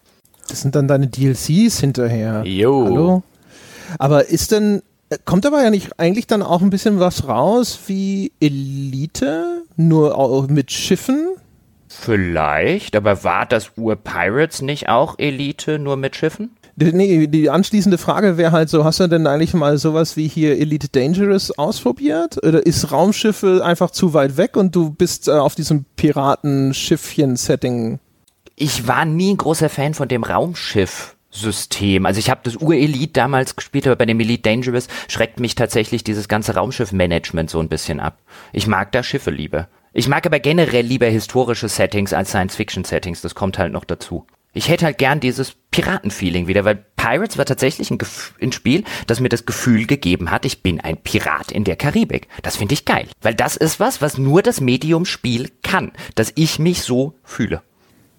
Das 0.48 0.60
sind 0.60 0.74
dann 0.74 0.88
deine 0.88 1.08
DLCs 1.08 1.80
hinterher. 1.80 2.42
Jo. 2.44 2.84
Hallo? 2.84 3.22
Aber 3.98 4.26
ist 4.26 4.52
denn, 4.52 4.82
äh, 5.10 5.18
kommt 5.24 5.46
aber 5.46 5.62
ja 5.62 5.70
nicht 5.70 5.98
eigentlich 5.98 6.26
dann 6.26 6.42
auch 6.42 6.62
ein 6.62 6.70
bisschen 6.70 7.00
was 7.00 7.26
raus 7.28 7.78
wie 7.86 8.32
Elite, 8.40 9.64
nur 9.76 10.16
auch 10.16 10.48
mit 10.48 10.70
Schiffen? 10.72 11.28
Vielleicht, 11.88 12.96
aber 12.96 13.22
war 13.22 13.46
das 13.46 13.72
Ur-Pirates 13.76 14.62
nicht 14.62 14.88
auch 14.88 15.18
Elite, 15.18 15.78
nur 15.78 15.96
mit 15.96 16.16
Schiffen? 16.16 16.56
Die- 16.76 16.92
Nee, 16.92 17.26
die 17.26 17.50
anschließende 17.50 17.98
Frage 17.98 18.36
wäre 18.38 18.52
halt 18.52 18.70
so, 18.70 18.84
hast 18.84 19.00
du 19.00 19.08
denn 19.08 19.26
eigentlich 19.26 19.54
mal 19.54 19.76
sowas 19.78 20.16
wie 20.16 20.28
hier 20.28 20.58
Elite 20.58 20.88
Dangerous 20.88 21.56
ausprobiert? 21.58 22.38
Oder 22.44 22.64
ist 22.66 22.90
Raumschiffe 22.90 23.62
einfach 23.64 23.90
zu 23.90 24.14
weit 24.14 24.36
weg 24.36 24.56
und 24.56 24.74
du 24.74 24.90
bist 24.90 25.28
äh, 25.28 25.32
auf 25.32 25.54
diesem 25.54 25.84
Piratenschiffchen-Setting? 25.96 27.98
Ich 28.56 28.86
war 28.86 29.04
nie 29.04 29.34
ein 29.34 29.38
großer 29.38 29.68
Fan 29.68 29.94
von 29.94 30.08
dem 30.08 30.24
Raumschiff-System. 30.24 32.06
Also 32.06 32.18
ich 32.18 32.30
habe 32.30 32.40
das 32.44 32.56
Ur-Elite 32.56 33.12
damals 33.12 33.56
gespielt, 33.56 33.86
aber 33.86 33.96
bei 33.96 34.06
dem 34.06 34.20
Elite 34.20 34.42
Dangerous 34.42 34.88
schreckt 35.08 35.40
mich 35.40 35.54
tatsächlich 35.54 36.04
dieses 36.04 36.28
ganze 36.28 36.54
Raumschiff-Management 36.54 37.50
so 37.50 37.60
ein 37.60 37.68
bisschen 37.68 38.00
ab. 38.00 38.18
Ich 38.52 38.66
mag 38.66 38.92
da 38.92 39.02
Schiffe 39.02 39.30
lieber. 39.30 39.68
Ich 39.94 40.08
mag 40.08 40.24
aber 40.26 40.38
generell 40.40 40.84
lieber 40.86 41.06
historische 41.06 41.68
Settings 41.68 42.12
als 42.12 42.30
Science-Fiction-Settings. 42.30 43.20
Das 43.20 43.34
kommt 43.34 43.58
halt 43.58 43.72
noch 43.72 43.84
dazu. 43.84 44.24
Ich 44.54 44.68
hätte 44.68 44.84
halt 44.84 44.98
gern 44.98 45.20
dieses 45.20 45.54
Piratenfeeling 45.70 46.46
wieder, 46.46 46.64
weil 46.64 46.84
Pirates 46.96 47.38
war 47.38 47.46
tatsächlich 47.46 47.90
ein, 47.90 47.98
Gef 47.98 48.34
ein 48.40 48.52
Spiel, 48.52 48.84
das 49.06 49.20
mir 49.20 49.30
das 49.30 49.46
Gefühl 49.46 49.86
gegeben 49.86 50.30
hat, 50.30 50.44
ich 50.44 50.62
bin 50.62 50.80
ein 50.80 50.98
Pirat 50.98 51.50
in 51.50 51.64
der 51.64 51.76
Karibik. 51.76 52.28
Das 52.42 52.56
finde 52.56 52.74
ich 52.74 52.84
geil, 52.84 53.08
weil 53.22 53.34
das 53.34 53.56
ist 53.56 53.80
was, 53.80 54.02
was 54.02 54.18
nur 54.18 54.42
das 54.42 54.60
Medium 54.60 55.06
Spiel 55.06 55.50
kann, 55.62 55.92
dass 56.14 56.32
ich 56.34 56.58
mich 56.58 56.82
so 56.82 57.14
fühle. 57.24 57.62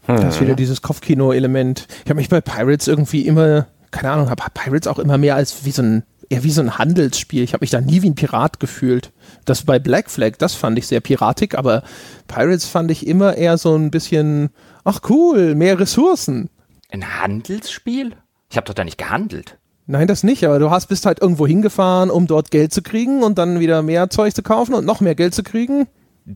Das 0.06 0.36
ist 0.36 0.42
wieder 0.42 0.56
dieses 0.56 0.82
Kopfkino-Element. 0.82 1.88
Ich 2.04 2.10
habe 2.10 2.16
mich 2.16 2.28
bei 2.28 2.42
Pirates 2.42 2.88
irgendwie 2.88 3.26
immer, 3.26 3.68
keine 3.92 4.12
Ahnung, 4.12 4.30
habe 4.30 4.44
Pirates 4.54 4.88
auch 4.88 5.00
immer 5.00 5.18
mehr 5.18 5.36
als 5.36 5.64
wie 5.64 5.72
so 5.72 5.82
ein, 5.82 6.04
eher 6.30 6.44
wie 6.44 6.52
so 6.52 6.62
ein 6.62 6.78
Handelsspiel. 6.78 7.44
Ich 7.44 7.54
habe 7.54 7.64
mich 7.64 7.70
da 7.70 7.80
nie 7.80 8.02
wie 8.02 8.10
ein 8.10 8.16
Pirat 8.16 8.60
gefühlt. 8.60 9.14
Das 9.46 9.64
bei 9.64 9.80
Black 9.80 10.10
Flag, 10.10 10.34
das 10.40 10.56
fand 10.56 10.78
ich 10.78 10.88
sehr 10.88 11.00
piratig, 11.00 11.58
aber 11.58 11.84
Pirates 12.28 12.66
fand 12.66 12.92
ich 12.92 13.08
immer 13.08 13.38
eher 13.38 13.58
so 13.58 13.76
ein 13.78 13.92
bisschen, 13.92 14.50
ach 14.84 15.02
cool, 15.10 15.56
mehr 15.56 15.80
Ressourcen. 15.80 16.50
Ein 16.92 17.20
Handelsspiel? 17.20 18.16
Ich 18.50 18.58
habe 18.58 18.66
doch 18.66 18.74
da 18.74 18.84
nicht 18.84 18.98
gehandelt. 18.98 19.58
Nein, 19.86 20.08
das 20.08 20.24
nicht, 20.24 20.46
aber 20.46 20.60
du 20.60 20.70
hast 20.70 20.88
bist 20.88 21.06
halt 21.06 21.22
irgendwo 21.22 21.46
hingefahren, 21.46 22.10
um 22.10 22.28
dort 22.28 22.52
Geld 22.52 22.74
zu 22.74 22.82
kriegen 22.82 23.22
und 23.24 23.38
dann 23.38 23.60
wieder 23.60 23.82
mehr 23.82 24.10
Zeug 24.10 24.34
zu 24.34 24.42
kaufen 24.42 24.74
und 24.74 24.86
noch 24.86 25.02
mehr 25.02 25.16
Geld 25.16 25.36
zu 25.36 25.44
kriegen. 25.44 25.88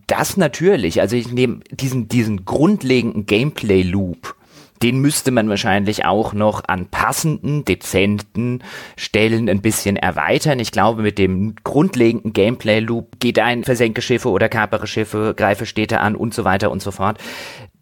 Das 0.08 0.36
natürlich. 0.36 1.00
Also 1.00 1.16
ich 1.16 1.32
nehme 1.32 1.62
diesen, 1.72 2.10
diesen 2.10 2.44
grundlegenden 2.44 3.26
Gameplay-Loop, 3.26 4.36
den 4.84 5.00
müsste 5.00 5.32
man 5.32 5.50
wahrscheinlich 5.50 6.06
auch 6.06 6.34
noch 6.34 6.64
an 6.68 6.88
passenden, 6.88 7.66
dezenten 7.66 8.64
Stellen 8.96 9.50
ein 9.50 9.62
bisschen 9.62 9.96
erweitern. 9.96 10.60
Ich 10.60 10.72
glaube, 10.72 11.02
mit 11.02 11.18
dem 11.18 11.56
grundlegenden 11.64 12.34
Gameplay-Loop 12.34 13.20
geht 13.20 13.40
ein 13.40 13.64
versenke 13.64 14.02
Schiffe 14.02 14.30
oder 14.30 14.50
kapere 14.50 14.88
Schiffe, 14.88 15.34
greife 15.36 15.66
Städte 15.66 16.02
an 16.02 16.16
und 16.16 16.34
so 16.34 16.44
weiter 16.44 16.70
und 16.70 16.82
so 16.82 16.92
fort. 16.92 17.18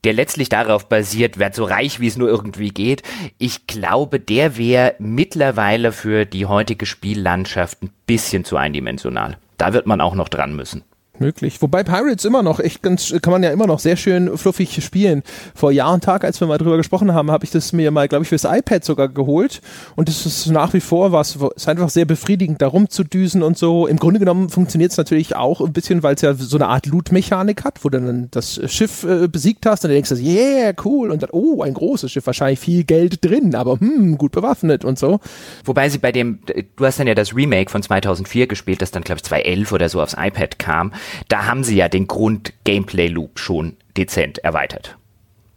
Der 0.05 0.13
letztlich 0.13 0.49
darauf 0.49 0.87
basiert, 0.87 1.39
werd 1.39 1.55
so 1.55 1.63
reich, 1.63 1.99
wie 1.99 2.05
es 2.05 2.15
nur 2.15 2.29
irgendwie 2.29 2.69
geht. 2.69 3.01
Ich 3.39 3.65
glaube, 3.65 4.19
der 4.19 4.55
wäre 4.55 4.93
mittlerweile 4.99 5.91
für 5.91 6.25
die 6.25 6.45
heutige 6.45 6.85
Spiellandschaft 6.85 7.81
ein 7.81 7.89
bisschen 8.05 8.45
zu 8.45 8.55
eindimensional. 8.55 9.37
Da 9.57 9.73
wird 9.73 9.87
man 9.87 10.01
auch 10.01 10.13
noch 10.13 10.29
dran 10.29 10.55
müssen. 10.55 10.83
Möglich. 11.19 11.61
Wobei 11.61 11.83
Pirates 11.83 12.25
immer 12.25 12.43
noch 12.43 12.59
echt 12.59 12.81
ganz, 12.81 13.13
kann 13.21 13.31
man 13.31 13.41
ja 13.41 13.51
immer 13.51 13.67
noch 13.67 13.79
sehr 13.79 13.95
schön 13.95 14.37
fluffig 14.37 14.83
spielen. 14.83 15.23
Vor 15.53 15.71
Jahr 15.71 15.93
und 15.93 16.03
Tag, 16.03 16.25
als 16.25 16.41
wir 16.41 16.47
mal 16.47 16.57
drüber 16.57 16.77
gesprochen 16.77 17.13
haben, 17.13 17.31
habe 17.31 17.45
ich 17.45 17.51
das 17.51 17.71
mir 17.71 17.89
mal, 17.91 18.07
glaube 18.07 18.23
ich, 18.23 18.29
fürs 18.29 18.43
iPad 18.43 18.83
sogar 18.83 19.07
geholt. 19.07 19.61
Und 19.95 20.09
es 20.09 20.25
ist 20.25 20.47
nach 20.47 20.73
wie 20.73 20.81
vor 20.81 21.13
was, 21.13 21.37
ist 21.55 21.69
einfach 21.69 21.89
sehr 21.89 22.05
befriedigend, 22.05 22.61
da 22.61 22.67
rumzudüsen 22.67 23.43
und 23.43 23.57
so. 23.57 23.87
Im 23.87 23.97
Grunde 23.97 24.19
genommen 24.19 24.49
funktioniert 24.49 24.91
es 24.91 24.97
natürlich 24.97 25.35
auch 25.35 25.61
ein 25.61 25.71
bisschen, 25.71 26.03
weil 26.03 26.15
es 26.15 26.21
ja 26.21 26.33
so 26.33 26.57
eine 26.57 26.67
Art 26.67 26.85
Loot-Mechanik 26.85 27.63
hat, 27.63 27.83
wo 27.83 27.89
du 27.89 28.01
dann 28.01 28.27
das 28.31 28.59
Schiff 28.71 29.03
äh, 29.03 29.27
besiegt 29.29 29.65
hast 29.65 29.85
und 29.85 29.89
dann 29.89 29.95
denkst 29.95 30.09
du, 30.09 30.15
yeah, 30.15 30.73
cool. 30.83 31.11
Und 31.11 31.23
dann, 31.23 31.29
oh, 31.31 31.63
ein 31.63 31.73
großes 31.73 32.11
Schiff, 32.11 32.25
wahrscheinlich 32.25 32.59
viel 32.59 32.83
Geld 32.83 33.23
drin, 33.23 33.55
aber 33.55 33.79
hm, 33.79 34.17
gut 34.17 34.33
bewaffnet 34.33 34.83
und 34.83 34.99
so. 34.99 35.19
Wobei 35.63 35.87
sie 35.87 35.97
bei 35.97 36.11
dem, 36.11 36.39
du 36.75 36.85
hast 36.85 36.99
dann 36.99 37.07
ja 37.07 37.15
das 37.15 37.33
Remake 37.33 37.71
von 37.71 37.81
2004 37.81 38.47
gespielt, 38.47 38.81
das 38.81 38.91
dann, 38.91 39.03
glaube 39.03 39.19
ich, 39.19 39.23
2011 39.23 39.71
oder 39.71 39.87
so 39.87 40.01
aufs 40.01 40.15
iPad 40.19 40.59
kam 40.59 40.91
da 41.27 41.45
haben 41.45 41.63
sie 41.63 41.75
ja 41.75 41.89
den 41.89 42.07
Grund-Gameplay-Loop 42.07 43.39
schon 43.39 43.77
dezent 43.97 44.39
erweitert. 44.39 44.97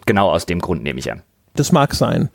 Genau 0.07 0.31
aus 0.31 0.47
dem 0.47 0.61
Grund 0.61 0.83
nehme 0.83 0.99
ich 0.99 1.11
an. 1.13 1.23
Das 1.55 1.73
mag 1.73 1.95
sein. 1.95 2.31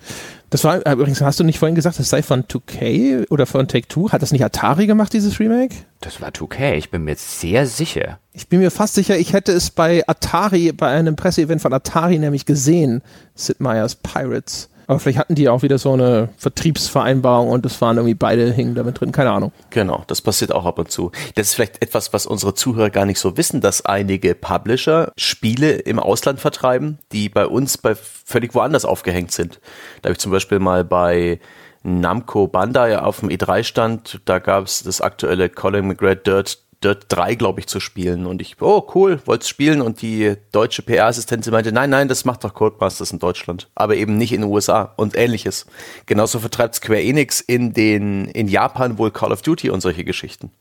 Das 0.50 0.64
war 0.64 0.86
äh, 0.86 0.92
übrigens, 0.92 1.22
hast 1.22 1.40
du 1.40 1.44
nicht 1.44 1.58
vorhin 1.58 1.74
gesagt, 1.74 1.98
das 1.98 2.10
sei 2.10 2.22
von 2.22 2.44
2K 2.44 3.28
oder 3.32 3.48
von 3.48 3.68
Take-Two? 3.68 4.12
Hat 4.12 4.22
das 4.22 4.32
nicht 4.32 4.44
Atari 4.44 4.86
gemacht, 4.86 5.12
dieses 5.14 5.40
Remake? 5.40 5.74
Das 6.02 6.22
war 6.22 6.30
2K, 6.30 6.74
ich 6.74 6.92
bin 6.92 7.06
mir 7.06 7.16
sehr 7.16 7.66
sicher. 7.66 8.20
Ich 8.34 8.50
bin 8.50 8.60
mir 8.60 8.70
fast 8.70 8.94
sicher, 8.94 9.18
ich 9.18 9.34
hätte 9.34 9.52
es 9.52 9.72
bei 9.72 10.08
Atari, 10.08 10.72
bei 10.74 10.90
einem 10.90 11.16
Presseevent 11.16 11.62
von 11.62 11.74
Atari 11.74 12.20
nämlich 12.20 12.46
gesehen. 12.46 13.02
Sid 13.34 13.62
Meier's 13.62 13.96
Pirates. 13.96 14.70
Aber 14.88 15.00
vielleicht 15.00 15.20
hatten 15.20 15.36
die 15.36 15.50
auch 15.50 15.62
wieder 15.62 15.78
so 15.78 15.94
eine 15.94 16.30
Vertriebsvereinbarung 16.38 17.50
und 17.50 17.66
es 17.66 17.80
waren 17.82 17.98
irgendwie 17.98 18.16
beide 18.16 18.52
hingen 18.52 18.76
damit 18.76 19.00
drin, 19.00 19.12
keine 19.12 19.32
Ahnung. 19.32 19.52
Genau, 19.70 20.04
das 20.08 20.22
passiert 20.22 20.52
auch 20.52 20.66
ab 20.66 20.80
und 20.80 20.92
zu. 20.92 21.12
Das 21.36 21.48
ist 21.48 21.56
vielleicht 21.56 21.82
etwas, 21.82 22.14
was 22.14 22.26
unsere 22.26 22.54
Zuhörer 22.54 22.90
gar 22.90 23.06
nicht 23.06 23.20
so 23.20 23.38
wissen, 23.38 23.62
dass 23.62 23.86
einige 23.86 24.36
Publisher 24.36 25.12
Spiele 25.18 25.72
im 25.74 26.00
Ausland 26.00 26.40
vertreiben, 26.40 27.00
die 27.12 27.30
bei 27.30 27.46
uns 27.46 27.78
bei 27.78 27.96
völlig 27.96 28.54
woanders 28.56 28.86
aufgehängt 28.86 29.32
sind. 29.32 29.60
Da 30.02 30.08
habe 30.08 30.14
ich 30.14 30.20
zum 30.20 30.32
Beispiel 30.32 30.60
mal 30.60 30.84
bei 30.84 31.40
Namco 31.84 32.48
Bandai 32.48 32.98
auf 32.98 33.20
dem 33.20 33.30
E3-Stand, 33.30 34.22
da 34.26 34.40
gab 34.40 34.66
es 34.66 34.84
das 34.84 35.02
aktuelle 35.02 35.50
Colin 35.50 35.88
McGrath 35.88 36.26
Dirt 36.26 36.63
Dirt 36.84 37.06
3, 37.10 37.36
glaube 37.36 37.60
ich, 37.60 37.68
zu 37.68 37.80
spielen. 37.80 38.26
Und 38.26 38.42
ich, 38.42 38.62
oh 38.62 38.88
cool, 38.96 39.22
wollte 39.26 39.48
spielen. 39.48 39.82
Und 39.82 40.02
die 40.02 40.36
deutsche 40.52 40.82
PR-Assistentin 40.82 41.52
meinte, 41.52 41.72
nein, 41.72 41.90
nein, 41.90 42.08
das 42.08 42.26
macht 42.26 42.44
doch 42.44 42.54
Codemasters 42.54 43.12
in 43.12 43.20
Deutschland. 43.20 43.70
Aber 43.76 43.96
eben 43.96 44.18
nicht 44.18 44.34
in 44.34 44.42
den 44.42 44.52
USA 44.52 44.94
und 44.98 45.16
ähnliches. 45.16 45.66
Genauso 46.06 46.40
vertreibt 46.40 46.76
Square 46.76 47.02
Enix 47.02 47.42
in, 47.42 47.74
den, 47.74 48.26
in 48.26 48.48
Japan 48.48 48.98
wohl 48.98 49.12
Call 49.12 49.32
of 49.32 49.42
Duty 49.42 49.70
und 49.70 49.82
solche 49.82 50.04
Geschichten. 50.04 50.52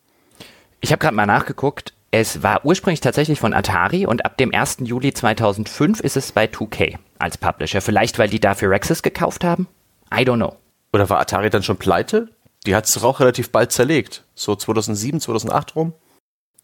Ich 0.80 0.92
habe 0.92 1.00
gerade 1.00 1.16
mal 1.16 1.26
nachgeguckt. 1.26 1.92
Es 2.10 2.42
war 2.42 2.64
ursprünglich 2.64 3.00
tatsächlich 3.00 3.40
von 3.40 3.54
Atari 3.54 4.04
und 4.04 4.26
ab 4.26 4.36
dem 4.36 4.52
1. 4.52 4.78
Juli 4.80 5.14
2005 5.14 6.00
ist 6.00 6.16
es 6.16 6.32
bei 6.32 6.44
2K 6.44 6.98
als 7.18 7.38
Publisher. 7.38 7.80
Vielleicht, 7.80 8.18
weil 8.18 8.28
die 8.28 8.40
dafür 8.40 8.70
Rexes 8.70 9.02
gekauft 9.02 9.44
haben? 9.44 9.66
I 10.12 10.18
don't 10.18 10.36
know. 10.36 10.56
Oder 10.92 11.08
war 11.08 11.20
Atari 11.20 11.48
dann 11.48 11.62
schon 11.62 11.78
pleite? 11.78 12.28
Die 12.66 12.74
hat 12.74 12.84
es 12.84 13.02
auch 13.02 13.20
relativ 13.20 13.50
bald 13.50 13.72
zerlegt. 13.72 14.24
So 14.34 14.54
2007, 14.54 15.20
2008 15.20 15.74
rum. 15.74 15.94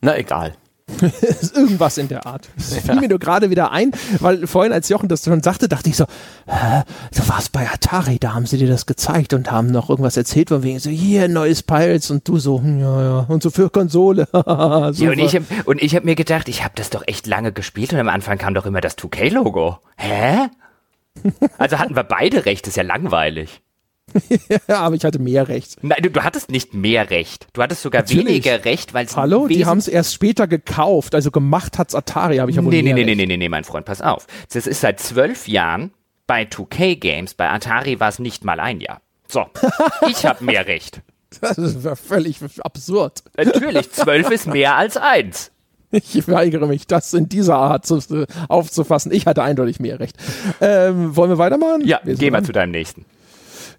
Na 0.01 0.17
egal. 0.17 0.55
Irgendwas 1.55 1.99
in 1.99 2.09
der 2.09 2.27
Art. 2.27 2.49
Das 2.57 2.75
ja. 2.75 2.81
fiel 2.81 3.01
mir 3.01 3.09
nur 3.09 3.19
gerade 3.19 3.51
wieder 3.51 3.73
ein, 3.73 3.93
weil 4.21 4.47
vorhin, 4.47 4.73
als 4.73 4.89
Jochen 4.89 5.09
das 5.09 5.25
schon 5.25 5.43
sagte, 5.43 5.69
dachte 5.69 5.89
ich 5.89 5.97
so, 5.97 6.05
Hä, 6.47 6.83
du 7.15 7.29
warst 7.29 7.53
bei 7.53 7.69
Atari, 7.69 8.19
da 8.19 8.35
haben 8.35 8.47
sie 8.47 8.59
dir 8.59 8.69
das 8.69 8.87
gezeigt 8.87 9.33
und 9.33 9.51
haben 9.51 9.69
noch 9.69 9.91
irgendwas 9.91 10.17
erzählt 10.17 10.49
von 10.49 10.63
wegen 10.63 10.79
so, 10.79 10.91
hier, 10.91 11.29
neues 11.29 11.63
Pirates 11.63 12.11
und 12.11 12.27
du 12.29 12.39
so, 12.39 12.61
hm, 12.61 12.81
ja, 12.81 13.03
ja, 13.03 13.19
und 13.29 13.43
so 13.43 13.51
für 13.51 13.71
Konsole. 13.71 14.29
ja, 14.33 15.11
und 15.11 15.19
ich 15.19 15.35
habe 15.35 15.47
hab 15.47 16.05
mir 16.05 16.15
gedacht, 16.15 16.49
ich 16.49 16.65
habe 16.65 16.75
das 16.77 16.91
doch 16.91 17.03
echt 17.07 17.27
lange 17.27 17.53
gespielt 17.53 17.93
und 17.93 17.99
am 17.99 18.09
Anfang 18.09 18.39
kam 18.39 18.55
doch 18.55 18.67
immer 18.67 18.81
das 18.81 18.97
2K-Logo. 18.99 19.79
Hä? 19.97 20.49
Also 21.59 21.79
hatten 21.79 21.97
wir 21.97 22.05
beide 22.05 22.47
recht, 22.47 22.67
ist 22.67 22.77
ja 22.77 22.83
langweilig. 22.83 23.63
ja, 24.69 24.81
aber 24.81 24.95
ich 24.95 25.05
hatte 25.05 25.19
mehr 25.19 25.49
Recht. 25.49 25.77
Nein, 25.83 25.99
du, 26.03 26.11
du 26.11 26.23
hattest 26.25 26.51
nicht 26.51 26.75
mehr 26.75 27.11
Recht. 27.11 27.47
Du 27.53 27.63
hattest 27.63 27.83
sogar 27.83 28.03
Natürlich. 28.03 28.27
weniger 28.27 28.65
Recht, 28.65 28.95
weil 28.95 29.07
es. 29.07 29.17
Hallo, 29.17 29.47
die 29.49 29.67
haben 29.67 29.79
es 29.79 29.89
erst 29.89 30.15
später 30.15 30.47
gekauft, 30.47 31.15
also 31.15 31.31
gemacht 31.31 31.79
hat's 31.79 31.95
Atari, 31.95 32.39
habe 32.39 32.51
ich 32.51 32.59
aber 32.59 32.71
nee, 32.71 32.83
nee, 32.83 32.93
nee, 32.93 33.05
nee, 33.05 33.15
nee, 33.15 33.27
nee, 33.27 33.37
nee, 33.37 33.49
mein 33.49 33.65
Freund, 33.65 33.87
pass 33.87 34.01
auf. 34.01 34.27
Das 34.53 34.67
ist 34.67 34.81
seit 34.81 35.01
zwölf 35.01 35.49
Jahren 35.49 35.93
bei 36.27 36.43
2K 36.43 36.97
Games, 36.97 37.35
bei 37.35 37.49
Atari 37.49 38.01
war 38.01 38.09
es 38.09 38.19
nicht 38.19 38.45
mal 38.45 38.61
ein 38.61 38.81
Jahr. 38.81 39.01
So, 39.27 39.47
ich 40.09 40.25
habe 40.25 40.45
mehr 40.45 40.67
Recht. 40.67 41.03
Das 41.41 41.59
ist 41.59 41.87
völlig 42.01 42.41
absurd. 42.61 43.23
Natürlich, 43.37 43.93
zwölf 43.93 44.31
ist 44.31 44.47
mehr 44.47 44.77
als 44.77 44.97
eins. 44.97 45.51
Ich 45.91 46.29
weigere 46.29 46.67
mich, 46.67 46.87
das 46.87 47.15
in 47.15 47.29
dieser 47.29 47.57
Art 47.57 47.87
zu, 47.87 48.27
aufzufassen. 48.49 49.11
Ich 49.13 49.27
hatte 49.27 49.43
eindeutig 49.43 49.81
mehr 49.81 50.01
Recht. 50.01 50.17
Ähm, 50.61 51.17
wollen 51.17 51.31
wir 51.31 51.39
weitermachen? 51.39 51.87
Ja, 51.87 52.01
gehen 52.05 52.35
wir 52.35 52.45
zu 52.45 52.53
deinem 52.53 52.73
nächsten. 52.73 53.07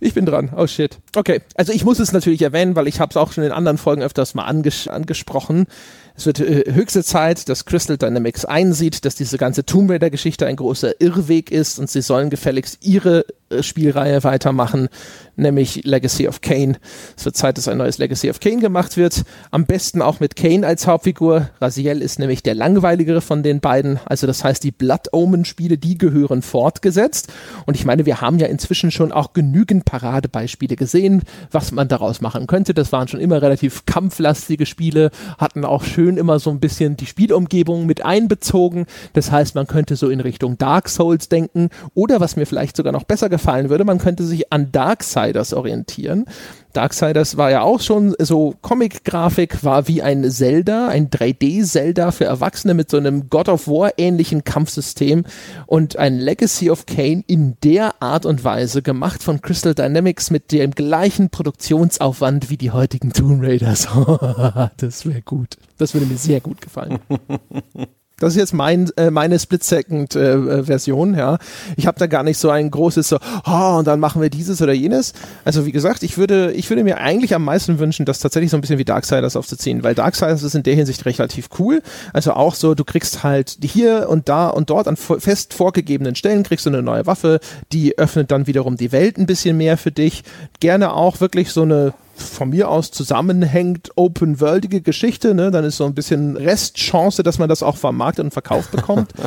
Ich 0.02 0.14
bin 0.14 0.26
dran. 0.26 0.52
Oh 0.56 0.66
shit. 0.66 0.98
Okay. 1.16 1.42
Also 1.56 1.74
ich 1.74 1.84
muss 1.84 2.00
es 2.00 2.14
natürlich 2.14 2.42
erwähnen, 2.42 2.76
weil 2.76 2.88
ich 2.88 3.02
habe 3.02 3.10
es 3.10 3.18
auch 3.18 3.34
schon 3.34 3.44
in 3.44 3.52
anderen 3.52 3.78
Folgen 3.78 4.02
öfters 4.02 4.34
mal 4.34 4.46
anges 4.46 4.88
angesprochen. 4.88 5.68
Es 6.16 6.26
wird 6.26 6.40
äh, 6.40 6.72
höchste 6.72 7.04
Zeit, 7.04 7.50
dass 7.50 7.66
Crystal 7.66 7.98
Dynamics 7.98 8.46
einsieht, 8.46 9.04
dass 9.04 9.16
diese 9.16 9.38
ganze 9.38 9.66
Tomb 9.66 9.92
Raider 9.92 10.10
Geschichte 10.10 10.48
ein 10.48 10.56
großer 10.56 11.02
Irrweg 11.02 11.52
ist 11.52 11.80
und 11.80 11.90
sie 11.90 12.02
sollen 12.02 12.30
gefälligst 12.30 12.86
ihre 12.86 13.26
Spielreihe 13.62 14.24
weitermachen, 14.24 14.90
nämlich 15.36 15.82
Legacy 15.84 16.28
of 16.28 16.42
Kane. 16.42 16.78
Es 17.18 17.26
wird 17.26 17.36
Zeit, 17.36 17.58
dass 17.58 17.68
ein 17.68 17.78
neues 17.78 17.98
Legacy 17.98 18.30
of 18.30 18.40
Kane 18.40 18.60
gemacht 18.60 18.98
wird. 18.98 19.24
Am 19.52 19.66
besten 19.66 20.02
auch 20.02 20.20
mit 20.20 20.36
Kane 20.36 20.66
als 20.66 20.86
Hauptfigur. 20.86 21.50
Raziel 21.60 22.02
ist 22.02 22.20
nämlich 22.20 22.44
der 22.44 22.56
langweiligere 22.56 23.22
von 23.22 23.42
den 23.42 23.60
beiden. 23.60 24.00
Also 24.06 24.28
das 24.28 24.44
heißt, 24.44 24.64
die 24.64 24.72
Blood 24.72 25.14
Omen 25.14 25.46
Spiele, 25.46 25.78
die 25.78 25.98
gehören 25.98 26.42
fortgesetzt. 26.42 27.32
Und 27.66 27.76
ich 27.76 27.86
meine, 27.86 28.06
wir 28.06 28.22
haben 28.22 28.38
ja 28.38 28.48
inzwischen 28.48 28.92
schon 28.92 29.12
auch 29.12 29.34
genügend 29.34 29.86
Paradebeispiele 29.86 30.76
gesehen, 30.76 31.24
was 31.52 31.72
man 31.72 31.88
daraus 31.88 32.22
machen 32.22 32.48
könnte. 32.48 32.74
Das 32.74 32.92
waren 32.92 33.08
schon 33.08 33.20
immer 33.20 33.42
relativ 33.42 33.86
kampflastige 33.86 34.66
Spiele, 34.66 35.10
hatten 35.38 35.66
auch 35.66 35.84
schön 35.84 36.18
immer 36.18 36.40
so 36.40 36.50
ein 36.52 36.60
bisschen 36.60 36.98
die 36.98 37.06
Spielumgebung 37.06 37.86
mit 37.86 38.06
einbezogen. 38.06 38.86
Das 39.14 39.32
heißt, 39.32 39.56
man 39.56 39.68
könnte 39.68 39.96
so 39.96 40.10
in 40.10 40.20
Richtung 40.20 40.58
Dark 40.58 40.90
Souls 40.90 41.30
denken 41.30 41.70
oder 41.94 42.20
was 42.20 42.36
mir 42.36 42.46
vielleicht 42.46 42.78
sogar 42.78 42.94
noch 42.94 43.04
besser 43.04 43.30
gefällt, 43.30 43.39
gefallen 43.40 43.70
würde. 43.70 43.86
Man 43.86 43.98
könnte 43.98 44.24
sich 44.24 44.52
an 44.52 44.72
Darksiders 44.72 45.54
orientieren. 45.54 46.26
Darksiders 46.74 47.36
war 47.38 47.50
ja 47.50 47.62
auch 47.62 47.82
schon 47.82 48.16
so 48.20 48.54
Comic-Grafik, 48.62 49.64
war 49.64 49.88
wie 49.88 50.04
ein 50.04 50.30
Zelda, 50.30 50.88
ein 50.88 51.10
3D-Zelda 51.10 52.12
für 52.12 52.26
Erwachsene 52.26 52.76
mit 52.76 52.92
so 52.92 52.98
einem 52.98 53.30
God 53.30 53.50
of 53.50 53.68
War-ähnlichen 53.68 54.44
Kampfsystem 54.44 55.26
und 55.66 55.98
ein 55.98 56.20
Legacy 56.20 56.70
of 56.70 56.86
Kane 56.86 57.24
in 57.26 57.58
der 57.64 58.02
Art 58.04 58.28
und 58.28 58.44
Weise 58.44 58.84
gemacht 58.84 59.24
von 59.24 59.42
Crystal 59.42 59.74
Dynamics 59.74 60.30
mit 60.30 60.52
dem 60.52 60.72
gleichen 60.72 61.32
Produktionsaufwand 61.32 62.52
wie 62.52 62.58
die 62.58 62.72
heutigen 62.72 63.14
Tomb 63.14 63.42
Raiders. 63.42 63.88
das 64.78 65.08
wäre 65.08 65.24
gut. 65.24 65.58
Das 65.78 65.96
würde 65.96 66.06
mir 66.06 66.18
sehr 66.18 66.40
gut 66.40 66.62
gefallen. 66.62 67.00
Das 68.20 68.34
ist 68.34 68.40
jetzt 68.40 68.54
mein, 68.54 68.90
äh, 68.98 69.12
meine 69.12 69.40
Split-Second-Version, 69.40 71.14
äh, 71.14 71.18
ja. 71.18 71.38
Ich 71.78 71.88
habe 71.88 72.00
da 72.00 72.08
gar 72.08 72.24
nicht 72.24 72.38
so 72.38 72.50
ein 72.50 72.70
großes 72.70 73.10
so, 73.10 73.18
oh, 73.46 73.78
und 73.80 73.88
dann 73.88 74.00
machen 74.00 74.22
wir 74.22 74.30
dieses 74.30 74.62
oder 74.62 74.74
jenes. 74.74 75.14
Also 75.46 75.66
wie 75.66 75.72
gesagt, 75.72 76.04
ich 76.04 76.18
würde, 76.18 76.52
ich 76.52 76.70
würde 76.70 76.84
mir 76.84 76.98
eigentlich 77.00 77.34
am 77.34 77.44
meisten 77.44 77.80
wünschen, 77.80 78.06
das 78.06 78.20
tatsächlich 78.20 78.52
so 78.52 78.58
ein 78.58 78.62
bisschen 78.62 78.78
wie 78.78 78.86
Darksiders 78.86 79.36
aufzuziehen, 79.36 79.84
weil 79.84 79.96
Darksiders 79.96 80.44
ist 80.44 80.56
in 80.56 80.64
der 80.64 80.76
Hinsicht 80.76 81.06
relativ 81.06 81.50
cool. 81.60 81.82
Also 82.14 82.34
auch 82.34 82.56
so, 82.56 82.76
du 82.76 82.84
kriegst 82.84 83.24
halt 83.24 83.58
hier 83.62 84.08
und 84.10 84.30
da 84.30 84.48
und 84.48 84.70
dort 84.70 84.88
an 84.88 84.98
fest 84.98 85.54
vorgegebenen 85.54 86.16
Stellen 86.16 86.44
kriegst 86.44 86.66
du 86.66 86.70
eine 86.70 86.82
neue 86.82 87.06
Waffe, 87.06 87.40
die 87.72 87.98
öffnet 87.98 88.32
dann 88.32 88.48
wiederum 88.48 88.78
die 88.78 88.92
Welt 88.92 89.18
ein 89.18 89.26
bisschen 89.26 89.58
mehr 89.58 89.78
für 89.78 89.92
dich. 89.92 90.24
Gerne 90.60 90.94
auch 90.94 91.22
wirklich 91.22 91.52
so 91.52 91.64
eine 91.64 91.94
von 92.22 92.50
mir 92.50 92.70
aus 92.70 92.92
zusammenhängt, 92.92 93.92
open-worldige 93.96 94.82
Geschichte, 94.82 95.34
ne? 95.34 95.52
dann 95.52 95.64
ist 95.64 95.78
so 95.78 95.86
ein 95.86 95.96
bisschen 95.96 96.38
Restchance, 96.38 97.24
dass 97.24 97.40
man 97.40 97.50
das 97.50 97.64
auch 97.64 97.78
vermarktet 97.78 98.26
und 98.26 98.32
verkauft 98.32 98.72
bekommt. 98.72 99.14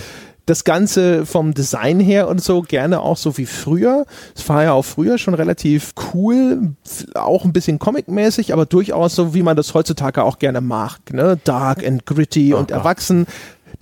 das 0.46 0.64
Ganze 0.64 1.24
vom 1.24 1.54
Design 1.54 2.00
her 2.00 2.28
und 2.28 2.42
so 2.42 2.62
gerne 2.62 3.00
auch 3.00 3.16
so 3.16 3.38
wie 3.38 3.46
früher. 3.46 4.06
Es 4.34 4.48
war 4.48 4.64
ja 4.64 4.72
auch 4.72 4.84
früher 4.84 5.18
schon 5.18 5.34
relativ 5.34 5.92
cool, 6.12 6.74
auch 7.14 7.44
ein 7.44 7.52
bisschen 7.52 7.78
comic-mäßig, 7.78 8.52
aber 8.52 8.66
durchaus 8.66 9.14
so, 9.14 9.34
wie 9.34 9.42
man 9.42 9.56
das 9.56 9.72
heutzutage 9.74 10.24
auch 10.24 10.38
gerne 10.38 10.60
mag. 10.60 11.12
Ne? 11.12 11.38
Dark 11.44 11.86
and 11.86 12.06
gritty 12.06 12.54
und 12.54 12.70
erwachsen 12.70 13.26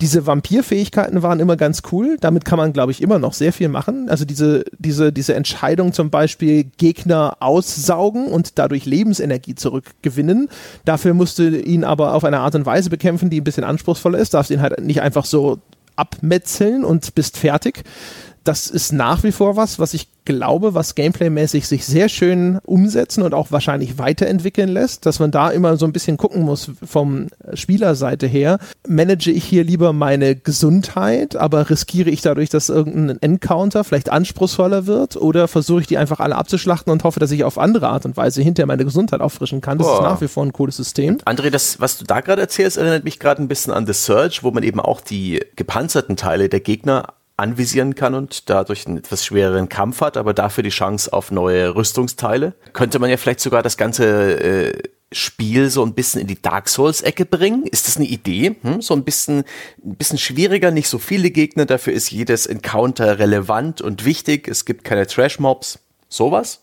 diese 0.01 0.25
Vampirfähigkeiten 0.25 1.21
waren 1.21 1.39
immer 1.39 1.55
ganz 1.55 1.83
cool. 1.91 2.17
Damit 2.19 2.43
kann 2.43 2.57
man, 2.57 2.73
glaube 2.73 2.91
ich, 2.91 3.01
immer 3.01 3.19
noch 3.19 3.33
sehr 3.33 3.53
viel 3.53 3.69
machen. 3.69 4.09
Also 4.09 4.25
diese, 4.25 4.65
diese, 4.79 5.13
diese 5.13 5.35
Entscheidung 5.35 5.93
zum 5.93 6.09
Beispiel 6.09 6.65
Gegner 6.77 7.37
aussaugen 7.39 8.27
und 8.27 8.57
dadurch 8.57 8.85
Lebensenergie 8.85 9.53
zurückgewinnen. 9.53 10.49
Dafür 10.85 11.13
musst 11.13 11.37
du 11.37 11.55
ihn 11.55 11.83
aber 11.83 12.15
auf 12.15 12.23
eine 12.23 12.39
Art 12.39 12.55
und 12.55 12.65
Weise 12.65 12.89
bekämpfen, 12.89 13.29
die 13.29 13.41
ein 13.41 13.43
bisschen 13.43 13.63
anspruchsvoller 13.63 14.17
ist. 14.17 14.33
Darfst 14.33 14.49
ihn 14.49 14.61
halt 14.61 14.81
nicht 14.81 15.01
einfach 15.01 15.25
so 15.25 15.59
abmetzeln 15.95 16.83
und 16.83 17.13
bist 17.13 17.37
fertig 17.37 17.83
das 18.43 18.67
ist 18.67 18.91
nach 18.91 19.23
wie 19.23 19.31
vor 19.31 19.55
was, 19.55 19.79
was 19.79 19.93
ich 19.93 20.07
glaube, 20.25 20.73
was 20.73 20.95
gameplaymäßig 20.95 21.67
sich 21.67 21.85
sehr 21.85 22.09
schön 22.09 22.59
umsetzen 22.63 23.23
und 23.23 23.33
auch 23.33 23.51
wahrscheinlich 23.51 23.97
weiterentwickeln 23.97 24.69
lässt, 24.69 25.05
dass 25.05 25.19
man 25.19 25.31
da 25.31 25.49
immer 25.49 25.77
so 25.77 25.85
ein 25.85 25.93
bisschen 25.93 26.17
gucken 26.17 26.43
muss 26.43 26.71
vom 26.83 27.27
Spielerseite 27.53 28.27
her. 28.27 28.59
Manage 28.87 29.31
ich 29.31 29.43
hier 29.43 29.63
lieber 29.63 29.93
meine 29.93 30.35
Gesundheit, 30.35 31.35
aber 31.35 31.69
riskiere 31.69 32.09
ich 32.09 32.21
dadurch, 32.21 32.49
dass 32.49 32.69
irgendein 32.69 33.21
Encounter 33.21 33.83
vielleicht 33.83 34.11
anspruchsvoller 34.11 34.85
wird 34.85 35.17
oder 35.17 35.47
versuche 35.47 35.81
ich 35.81 35.87
die 35.87 35.97
einfach 35.97 36.19
alle 36.19 36.35
abzuschlachten 36.35 36.91
und 36.91 37.03
hoffe, 37.03 37.19
dass 37.19 37.31
ich 37.31 37.43
auf 37.43 37.57
andere 37.57 37.89
Art 37.89 38.05
und 38.05 38.17
Weise 38.17 38.41
hinterher 38.41 38.67
meine 38.67 38.85
Gesundheit 38.85 39.21
auffrischen 39.21 39.61
kann. 39.61 39.77
Das 39.77 39.87
Boah. 39.87 39.95
ist 39.95 40.01
nach 40.01 40.21
wie 40.21 40.27
vor 40.27 40.45
ein 40.45 40.53
cooles 40.53 40.77
System. 40.77 41.17
André, 41.25 41.49
das, 41.49 41.79
was 41.79 41.97
du 41.97 42.05
da 42.05 42.21
gerade 42.21 42.41
erzählst, 42.41 42.77
erinnert 42.77 43.03
mich 43.03 43.19
gerade 43.19 43.41
ein 43.41 43.47
bisschen 43.47 43.73
an 43.73 43.87
The 43.87 43.93
Search, 43.93 44.43
wo 44.43 44.51
man 44.51 44.63
eben 44.63 44.79
auch 44.79 45.01
die 45.01 45.43
gepanzerten 45.55 46.15
Teile 46.15 46.47
der 46.47 46.59
Gegner 46.59 47.13
anvisieren 47.41 47.95
kann 47.95 48.13
und 48.13 48.49
dadurch 48.49 48.87
einen 48.87 48.97
etwas 48.97 49.25
schwereren 49.25 49.67
Kampf 49.67 50.01
hat, 50.01 50.15
aber 50.15 50.33
dafür 50.33 50.63
die 50.63 50.69
Chance 50.69 51.11
auf 51.11 51.31
neue 51.31 51.75
Rüstungsteile. 51.75 52.53
Könnte 52.73 52.99
man 52.99 53.09
ja 53.09 53.17
vielleicht 53.17 53.41
sogar 53.41 53.63
das 53.63 53.77
ganze 53.77 54.39
äh, 54.39 54.83
Spiel 55.11 55.69
so 55.69 55.83
ein 55.83 55.93
bisschen 55.93 56.21
in 56.21 56.27
die 56.27 56.41
Dark 56.41 56.69
Souls-Ecke 56.69 57.25
bringen? 57.25 57.65
Ist 57.65 57.87
das 57.87 57.97
eine 57.97 58.05
Idee? 58.05 58.55
Hm? 58.61 58.81
So 58.81 58.93
ein 58.93 59.03
bisschen, 59.03 59.43
ein 59.83 59.95
bisschen 59.95 60.17
schwieriger, 60.17 60.71
nicht 60.71 60.87
so 60.87 60.99
viele 60.99 61.31
Gegner, 61.31 61.65
dafür 61.65 61.91
ist 61.91 62.11
jedes 62.11 62.45
Encounter 62.45 63.19
relevant 63.19 63.81
und 63.81 64.05
wichtig. 64.05 64.47
Es 64.47 64.63
gibt 64.63 64.85
keine 64.85 65.05
Trash-Mobs. 65.05 65.79
Sowas? 66.07 66.61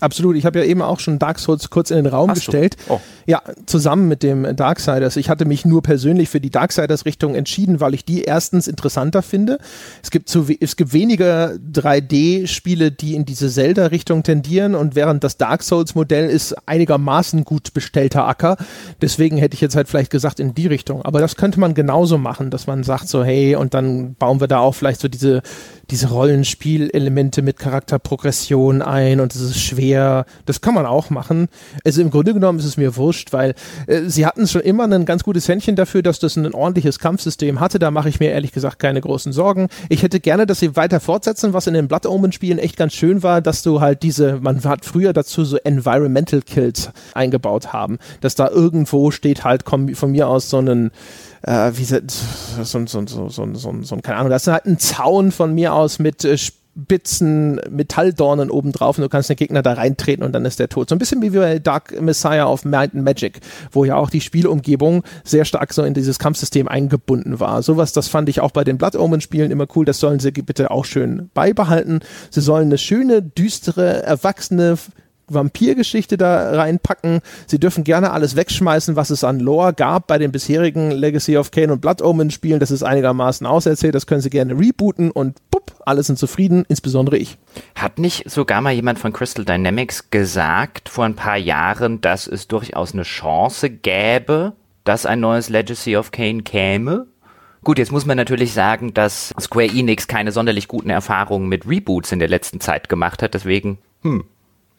Absolut. 0.00 0.36
Ich 0.36 0.46
habe 0.46 0.58
ja 0.60 0.64
eben 0.64 0.82
auch 0.82 1.00
schon 1.00 1.18
Dark 1.18 1.38
Souls 1.38 1.70
kurz 1.70 1.90
in 1.90 1.96
den 1.96 2.06
Raum 2.06 2.30
Hast 2.30 2.36
gestellt. 2.36 2.76
Oh. 2.88 3.00
Ja, 3.26 3.42
zusammen 3.66 4.08
mit 4.08 4.22
dem 4.22 4.56
Darksiders. 4.56 5.16
Ich 5.16 5.28
hatte 5.28 5.44
mich 5.44 5.64
nur 5.64 5.82
persönlich 5.82 6.28
für 6.28 6.40
die 6.40 6.50
Darksiders-Richtung 6.50 7.34
entschieden, 7.34 7.80
weil 7.80 7.94
ich 7.94 8.04
die 8.04 8.22
erstens 8.22 8.68
interessanter 8.68 9.22
finde. 9.22 9.58
Es 10.02 10.10
gibt, 10.10 10.28
zu, 10.28 10.46
es 10.60 10.76
gibt 10.76 10.92
weniger 10.92 11.52
3D-Spiele, 11.72 12.90
die 12.90 13.14
in 13.14 13.24
diese 13.24 13.50
Zelda-Richtung 13.50 14.22
tendieren 14.22 14.74
und 14.74 14.94
während 14.94 15.24
das 15.24 15.36
Dark 15.36 15.62
Souls-Modell 15.62 16.30
ist 16.30 16.56
einigermaßen 16.66 17.44
gut 17.44 17.74
bestellter 17.74 18.26
Acker. 18.26 18.56
Deswegen 19.02 19.36
hätte 19.36 19.54
ich 19.54 19.60
jetzt 19.60 19.76
halt 19.76 19.88
vielleicht 19.88 20.10
gesagt 20.10 20.40
in 20.40 20.54
die 20.54 20.66
Richtung. 20.66 21.02
Aber 21.02 21.20
das 21.20 21.36
könnte 21.36 21.60
man 21.60 21.74
genauso 21.74 22.18
machen, 22.18 22.50
dass 22.50 22.66
man 22.66 22.82
sagt 22.82 23.08
so, 23.08 23.24
hey, 23.24 23.56
und 23.56 23.74
dann 23.74 24.14
bauen 24.14 24.40
wir 24.40 24.48
da 24.48 24.58
auch 24.58 24.74
vielleicht 24.74 25.00
so 25.00 25.08
diese 25.08 25.42
diese 25.90 26.10
Rollenspielelemente 26.10 27.40
mit 27.40 27.58
Charakterprogression 27.58 28.82
ein 28.82 29.20
und 29.20 29.34
es 29.34 29.40
ist 29.40 29.60
schwer. 29.60 29.87
Das 29.90 30.60
kann 30.60 30.74
man 30.74 30.86
auch 30.86 31.10
machen. 31.10 31.48
Also 31.84 32.00
im 32.02 32.10
Grunde 32.10 32.34
genommen 32.34 32.58
ist 32.58 32.64
es 32.64 32.76
mir 32.76 32.96
wurscht, 32.96 33.32
weil 33.32 33.54
äh, 33.86 34.02
sie 34.06 34.26
hatten 34.26 34.46
schon 34.46 34.62
immer 34.62 34.84
ein 34.84 35.04
ganz 35.04 35.24
gutes 35.24 35.48
Händchen 35.48 35.76
dafür, 35.76 36.02
dass 36.02 36.18
das 36.18 36.36
ein 36.36 36.52
ordentliches 36.52 36.98
Kampfsystem 36.98 37.60
hatte. 37.60 37.78
Da 37.78 37.90
mache 37.90 38.08
ich 38.08 38.20
mir 38.20 38.30
ehrlich 38.30 38.52
gesagt 38.52 38.78
keine 38.78 39.00
großen 39.00 39.32
Sorgen. 39.32 39.68
Ich 39.88 40.02
hätte 40.02 40.20
gerne, 40.20 40.46
dass 40.46 40.60
sie 40.60 40.76
weiter 40.76 41.00
fortsetzen, 41.00 41.52
was 41.52 41.66
in 41.66 41.74
den 41.74 41.88
Blood 41.88 42.06
Omen 42.06 42.32
Spielen 42.32 42.58
echt 42.58 42.76
ganz 42.76 42.94
schön 42.94 43.22
war, 43.22 43.40
dass 43.40 43.62
du 43.62 43.80
halt 43.80 44.02
diese, 44.02 44.38
man 44.40 44.62
hat 44.64 44.84
früher 44.84 45.12
dazu 45.12 45.44
so 45.44 45.56
Environmental 45.58 46.42
Kills 46.42 46.90
eingebaut 47.14 47.72
haben, 47.72 47.98
dass 48.20 48.34
da 48.34 48.48
irgendwo 48.48 49.10
steht 49.10 49.44
halt 49.44 49.64
von 49.68 50.10
mir 50.10 50.28
aus 50.28 50.50
so 50.50 50.58
ein 50.58 50.90
äh, 51.42 51.72
wie 51.74 51.84
so, 51.84 51.98
so, 52.62 52.86
so, 52.86 53.06
so, 53.06 53.28
so, 53.28 53.54
so, 53.54 53.74
so, 53.82 53.96
keine 53.96 54.18
Ahnung, 54.18 54.30
das 54.30 54.46
ist 54.46 54.52
halt 54.52 54.66
ein 54.66 54.78
Zaun 54.78 55.32
von 55.32 55.54
mir 55.54 55.72
aus 55.72 55.98
mit 55.98 56.24
äh, 56.24 56.36
spitzen 56.80 57.60
Metalldornen 57.70 58.50
obendrauf 58.50 58.98
und 58.98 59.02
du 59.02 59.08
kannst 59.08 59.28
den 59.28 59.36
Gegner 59.36 59.62
da 59.62 59.74
reintreten 59.74 60.24
und 60.24 60.32
dann 60.32 60.44
ist 60.44 60.60
der 60.60 60.68
tot. 60.68 60.88
So 60.88 60.94
ein 60.94 60.98
bisschen 60.98 61.22
wie 61.22 61.30
bei 61.30 61.58
Dark 61.58 62.00
Messiah 62.00 62.46
of 62.46 62.64
Might 62.64 62.94
and 62.94 63.04
Magic, 63.04 63.40
wo 63.72 63.84
ja 63.84 63.96
auch 63.96 64.10
die 64.10 64.20
Spielumgebung 64.20 65.02
sehr 65.24 65.44
stark 65.44 65.72
so 65.72 65.82
in 65.82 65.94
dieses 65.94 66.18
Kampfsystem 66.18 66.68
eingebunden 66.68 67.40
war. 67.40 67.62
Sowas, 67.62 67.92
das 67.92 68.08
fand 68.08 68.28
ich 68.28 68.40
auch 68.40 68.52
bei 68.52 68.64
den 68.64 68.78
Blood 68.78 68.96
Omen 68.96 69.20
Spielen 69.20 69.50
immer 69.50 69.66
cool. 69.74 69.84
Das 69.84 69.98
sollen 69.98 70.20
sie 70.20 70.30
bitte 70.30 70.70
auch 70.70 70.84
schön 70.84 71.30
beibehalten. 71.34 72.00
Sie 72.30 72.40
sollen 72.40 72.66
eine 72.66 72.78
schöne, 72.78 73.22
düstere, 73.22 74.02
erwachsene 74.02 74.78
Vampirgeschichte 75.28 76.16
da 76.16 76.52
reinpacken. 76.52 77.20
Sie 77.46 77.58
dürfen 77.58 77.84
gerne 77.84 78.12
alles 78.12 78.36
wegschmeißen, 78.36 78.96
was 78.96 79.10
es 79.10 79.24
an 79.24 79.40
Lore 79.40 79.72
gab 79.72 80.06
bei 80.06 80.18
den 80.18 80.32
bisherigen 80.32 80.90
Legacy 80.90 81.36
of 81.36 81.50
Kane 81.50 81.72
und 81.72 81.80
Blood 81.80 82.02
Omen 82.02 82.30
Spielen. 82.30 82.60
Das 82.60 82.70
ist 82.70 82.82
einigermaßen 82.82 83.46
auserzählt. 83.46 83.94
Das 83.94 84.06
können 84.06 84.20
Sie 84.20 84.30
gerne 84.30 84.58
rebooten 84.58 85.10
und 85.10 85.36
pup, 85.50 85.72
alle 85.84 86.02
sind 86.02 86.18
zufrieden, 86.18 86.64
insbesondere 86.68 87.18
ich. 87.18 87.38
Hat 87.74 87.98
nicht 87.98 88.30
sogar 88.30 88.60
mal 88.60 88.72
jemand 88.72 88.98
von 88.98 89.12
Crystal 89.12 89.44
Dynamics 89.44 90.10
gesagt 90.10 90.88
vor 90.88 91.04
ein 91.04 91.16
paar 91.16 91.36
Jahren, 91.36 92.00
dass 92.00 92.26
es 92.26 92.48
durchaus 92.48 92.92
eine 92.92 93.02
Chance 93.02 93.70
gäbe, 93.70 94.52
dass 94.84 95.06
ein 95.06 95.20
neues 95.20 95.48
Legacy 95.48 95.96
of 95.96 96.10
Kane 96.10 96.42
käme? 96.42 97.06
Gut, 97.64 97.78
jetzt 97.78 97.92
muss 97.92 98.06
man 98.06 98.16
natürlich 98.16 98.52
sagen, 98.52 98.94
dass 98.94 99.34
Square 99.38 99.68
Enix 99.68 100.06
keine 100.06 100.32
sonderlich 100.32 100.68
guten 100.68 100.90
Erfahrungen 100.90 101.48
mit 101.48 101.66
Reboots 101.66 102.12
in 102.12 102.18
der 102.18 102.28
letzten 102.28 102.60
Zeit 102.60 102.88
gemacht 102.88 103.22
hat. 103.22 103.34
Deswegen, 103.34 103.78
hm, 104.02 104.24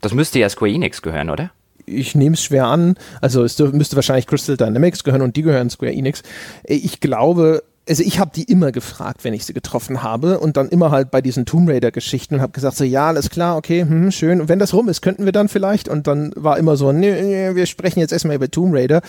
das 0.02 0.14
müsste 0.14 0.40
ja 0.40 0.50
Square 0.50 0.72
Enix 0.72 1.02
gehören, 1.02 1.30
oder? 1.30 1.52
ich 1.90 2.16
nehme 2.16 2.36
es 2.36 2.44
schwer 2.44 2.66
an. 2.66 2.96
Also 3.22 3.44
es 3.44 3.58
müsste 3.60 3.96
wahrscheinlich 3.96 4.28
Crystal 4.28 4.58
Dynamics 4.58 5.04
gehören 5.04 5.22
und 5.22 5.36
die 5.36 5.42
gehören 5.42 5.70
Square 5.70 5.94
Enix. 5.94 6.24
Ich 6.64 7.00
glaube, 7.00 7.64
also 7.90 8.03
ich 8.03 8.20
habe 8.20 8.32
die 8.36 8.44
immer 8.44 8.72
gefragt, 8.72 9.24
wenn 9.24 9.34
ich 9.34 9.45
sie 9.45 9.53
getroffen 9.53 10.03
habe 10.03 10.40
und 10.40 10.57
dann 10.57 10.70
immer 10.70 10.91
halt 10.91 11.10
bei 11.10 11.22
diesen 11.22 11.45
Tomb 11.45 11.70
Raider 11.70 11.91
Geschichten 11.91 12.36
und 12.36 12.41
habe 12.41 12.52
gesagt 12.52 12.78
so 12.78 12.84
ja 12.84 13.07
alles 13.07 13.30
klar 13.30 13.57
okay 13.57 13.82
hm, 13.82 14.11
schön. 14.11 14.41
Und 14.41 14.49
wenn 14.49 14.60
das 14.60 14.74
rum 14.74 14.88
ist 14.90 15.02
könnten 15.02 15.26
wir 15.26 15.32
dann 15.32 15.49
vielleicht? 15.49 15.90
Und 15.90 16.07
dann 16.07 16.32
war 16.36 16.57
immer 16.57 16.78
so 16.78 16.91
nee, 16.91 17.22
nee 17.22 17.56
wir 17.56 17.66
sprechen 17.66 17.99
jetzt 17.99 18.14
erstmal 18.14 18.36
über 18.36 18.49
Tomb 18.49 18.76
Raider. 18.76 19.02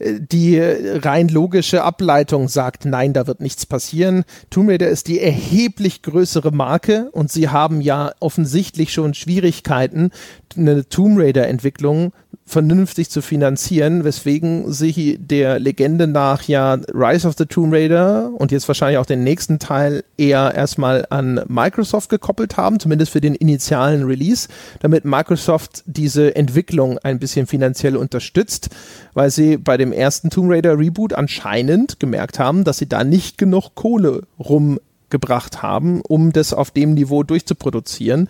Die 0.00 0.60
rein 0.60 1.28
logische 1.28 1.82
Ableitung 1.84 2.48
sagt, 2.48 2.84
nein, 2.84 3.12
da 3.12 3.26
wird 3.26 3.40
nichts 3.40 3.64
passieren. 3.64 4.24
Tomb 4.50 4.68
Raider 4.68 4.88
ist 4.88 5.06
die 5.06 5.20
erheblich 5.20 6.02
größere 6.02 6.50
Marke 6.50 7.08
und 7.12 7.30
sie 7.30 7.48
haben 7.48 7.80
ja 7.80 8.12
offensichtlich 8.20 8.92
schon 8.92 9.14
Schwierigkeiten, 9.14 10.10
eine 10.56 10.88
Tomb 10.88 11.18
Raider 11.18 11.46
Entwicklung 11.46 12.12
vernünftig 12.48 13.10
zu 13.10 13.22
finanzieren, 13.22 14.04
weswegen 14.04 14.70
sie 14.72 15.18
der 15.18 15.58
Legende 15.58 16.06
nach 16.06 16.44
ja 16.44 16.78
Rise 16.94 17.26
of 17.26 17.34
the 17.36 17.44
Tomb 17.44 17.74
Raider 17.74 18.30
und 18.38 18.52
jetzt 18.52 18.68
wahrscheinlich 18.68 18.98
auch 18.98 19.06
den 19.06 19.24
nächsten 19.24 19.58
Teil 19.58 20.04
eher 20.16 20.54
erstmal 20.54 21.06
an 21.10 21.40
Microsoft 21.48 22.08
gekoppelt 22.08 22.56
haben, 22.56 22.78
zumindest 22.78 23.10
für 23.10 23.20
den 23.20 23.34
initialen 23.34 24.04
Release, 24.04 24.46
damit 24.78 25.04
Microsoft 25.04 25.82
diese 25.86 26.36
Entwicklung 26.36 26.98
ein 26.98 27.18
bisschen 27.18 27.48
finanziell 27.48 27.96
unterstützt, 27.96 28.70
weil 29.12 29.32
sie 29.32 29.56
bei 29.56 29.76
dem 29.76 29.92
ersten 29.92 30.30
Tomb 30.30 30.52
Raider 30.52 30.78
Reboot 30.78 31.14
anscheinend 31.14 31.98
gemerkt 31.98 32.38
haben, 32.38 32.62
dass 32.62 32.78
sie 32.78 32.88
da 32.88 33.02
nicht 33.02 33.38
genug 33.38 33.74
Kohle 33.74 34.22
rumgebracht 34.38 35.62
haben, 35.62 36.00
um 36.00 36.32
das 36.32 36.52
auf 36.52 36.70
dem 36.70 36.94
Niveau 36.94 37.24
durchzuproduzieren. 37.24 38.28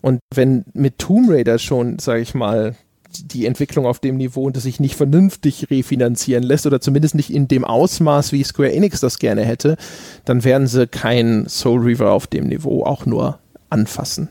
Und 0.00 0.20
wenn 0.34 0.64
mit 0.72 0.98
Tomb 0.98 1.28
Raider 1.28 1.58
schon, 1.58 1.98
sage 1.98 2.22
ich 2.22 2.34
mal, 2.34 2.74
die 3.12 3.46
Entwicklung 3.46 3.86
auf 3.86 3.98
dem 3.98 4.16
Niveau 4.16 4.44
und 4.44 4.56
das 4.56 4.64
sich 4.64 4.80
nicht 4.80 4.96
vernünftig 4.96 5.70
refinanzieren 5.70 6.42
lässt 6.42 6.66
oder 6.66 6.80
zumindest 6.80 7.14
nicht 7.14 7.30
in 7.30 7.48
dem 7.48 7.64
Ausmaß, 7.64 8.32
wie 8.32 8.44
Square 8.44 8.72
Enix 8.72 9.00
das 9.00 9.18
gerne 9.18 9.44
hätte, 9.44 9.76
dann 10.24 10.44
werden 10.44 10.66
sie 10.66 10.86
kein 10.86 11.48
Soul 11.48 11.80
Reaver 11.80 12.12
auf 12.12 12.26
dem 12.26 12.48
Niveau 12.48 12.84
auch 12.84 13.06
nur 13.06 13.38
anfassen. 13.68 14.28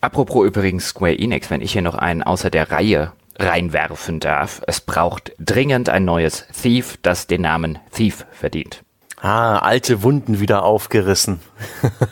Apropos 0.00 0.46
übrigens 0.46 0.88
Square 0.88 1.18
Enix, 1.18 1.50
wenn 1.50 1.60
ich 1.60 1.72
hier 1.72 1.82
noch 1.82 1.94
einen 1.94 2.22
außer 2.22 2.50
der 2.50 2.70
Reihe 2.70 3.12
reinwerfen 3.38 4.20
darf. 4.20 4.62
Es 4.66 4.80
braucht 4.80 5.32
dringend 5.38 5.88
ein 5.88 6.04
neues 6.04 6.46
Thief, 6.60 6.98
das 7.02 7.26
den 7.26 7.42
Namen 7.42 7.78
Thief 7.92 8.26
verdient. 8.32 8.82
Ah, 9.18 9.58
alte 9.58 10.02
Wunden 10.02 10.40
wieder 10.40 10.62
aufgerissen. 10.62 11.40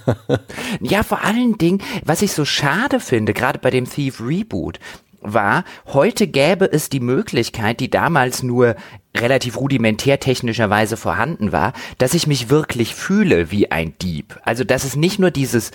ja, 0.80 1.02
vor 1.02 1.22
allen 1.22 1.58
Dingen, 1.58 1.82
was 2.04 2.22
ich 2.22 2.32
so 2.32 2.46
schade 2.46 2.98
finde, 2.98 3.34
gerade 3.34 3.58
bei 3.58 3.70
dem 3.70 3.88
Thief 3.88 4.20
Reboot, 4.20 4.80
war, 5.24 5.64
heute 5.86 6.26
gäbe 6.26 6.70
es 6.70 6.88
die 6.88 7.00
Möglichkeit, 7.00 7.80
die 7.80 7.90
damals 7.90 8.42
nur 8.42 8.76
relativ 9.16 9.56
rudimentär 9.56 10.20
technischerweise 10.20 10.96
vorhanden 10.96 11.50
war, 11.50 11.72
dass 11.98 12.14
ich 12.14 12.26
mich 12.26 12.50
wirklich 12.50 12.94
fühle 12.94 13.50
wie 13.50 13.70
ein 13.70 13.94
Dieb. 14.00 14.38
Also, 14.44 14.64
dass 14.64 14.84
es 14.84 14.96
nicht 14.96 15.18
nur 15.18 15.30
dieses 15.30 15.72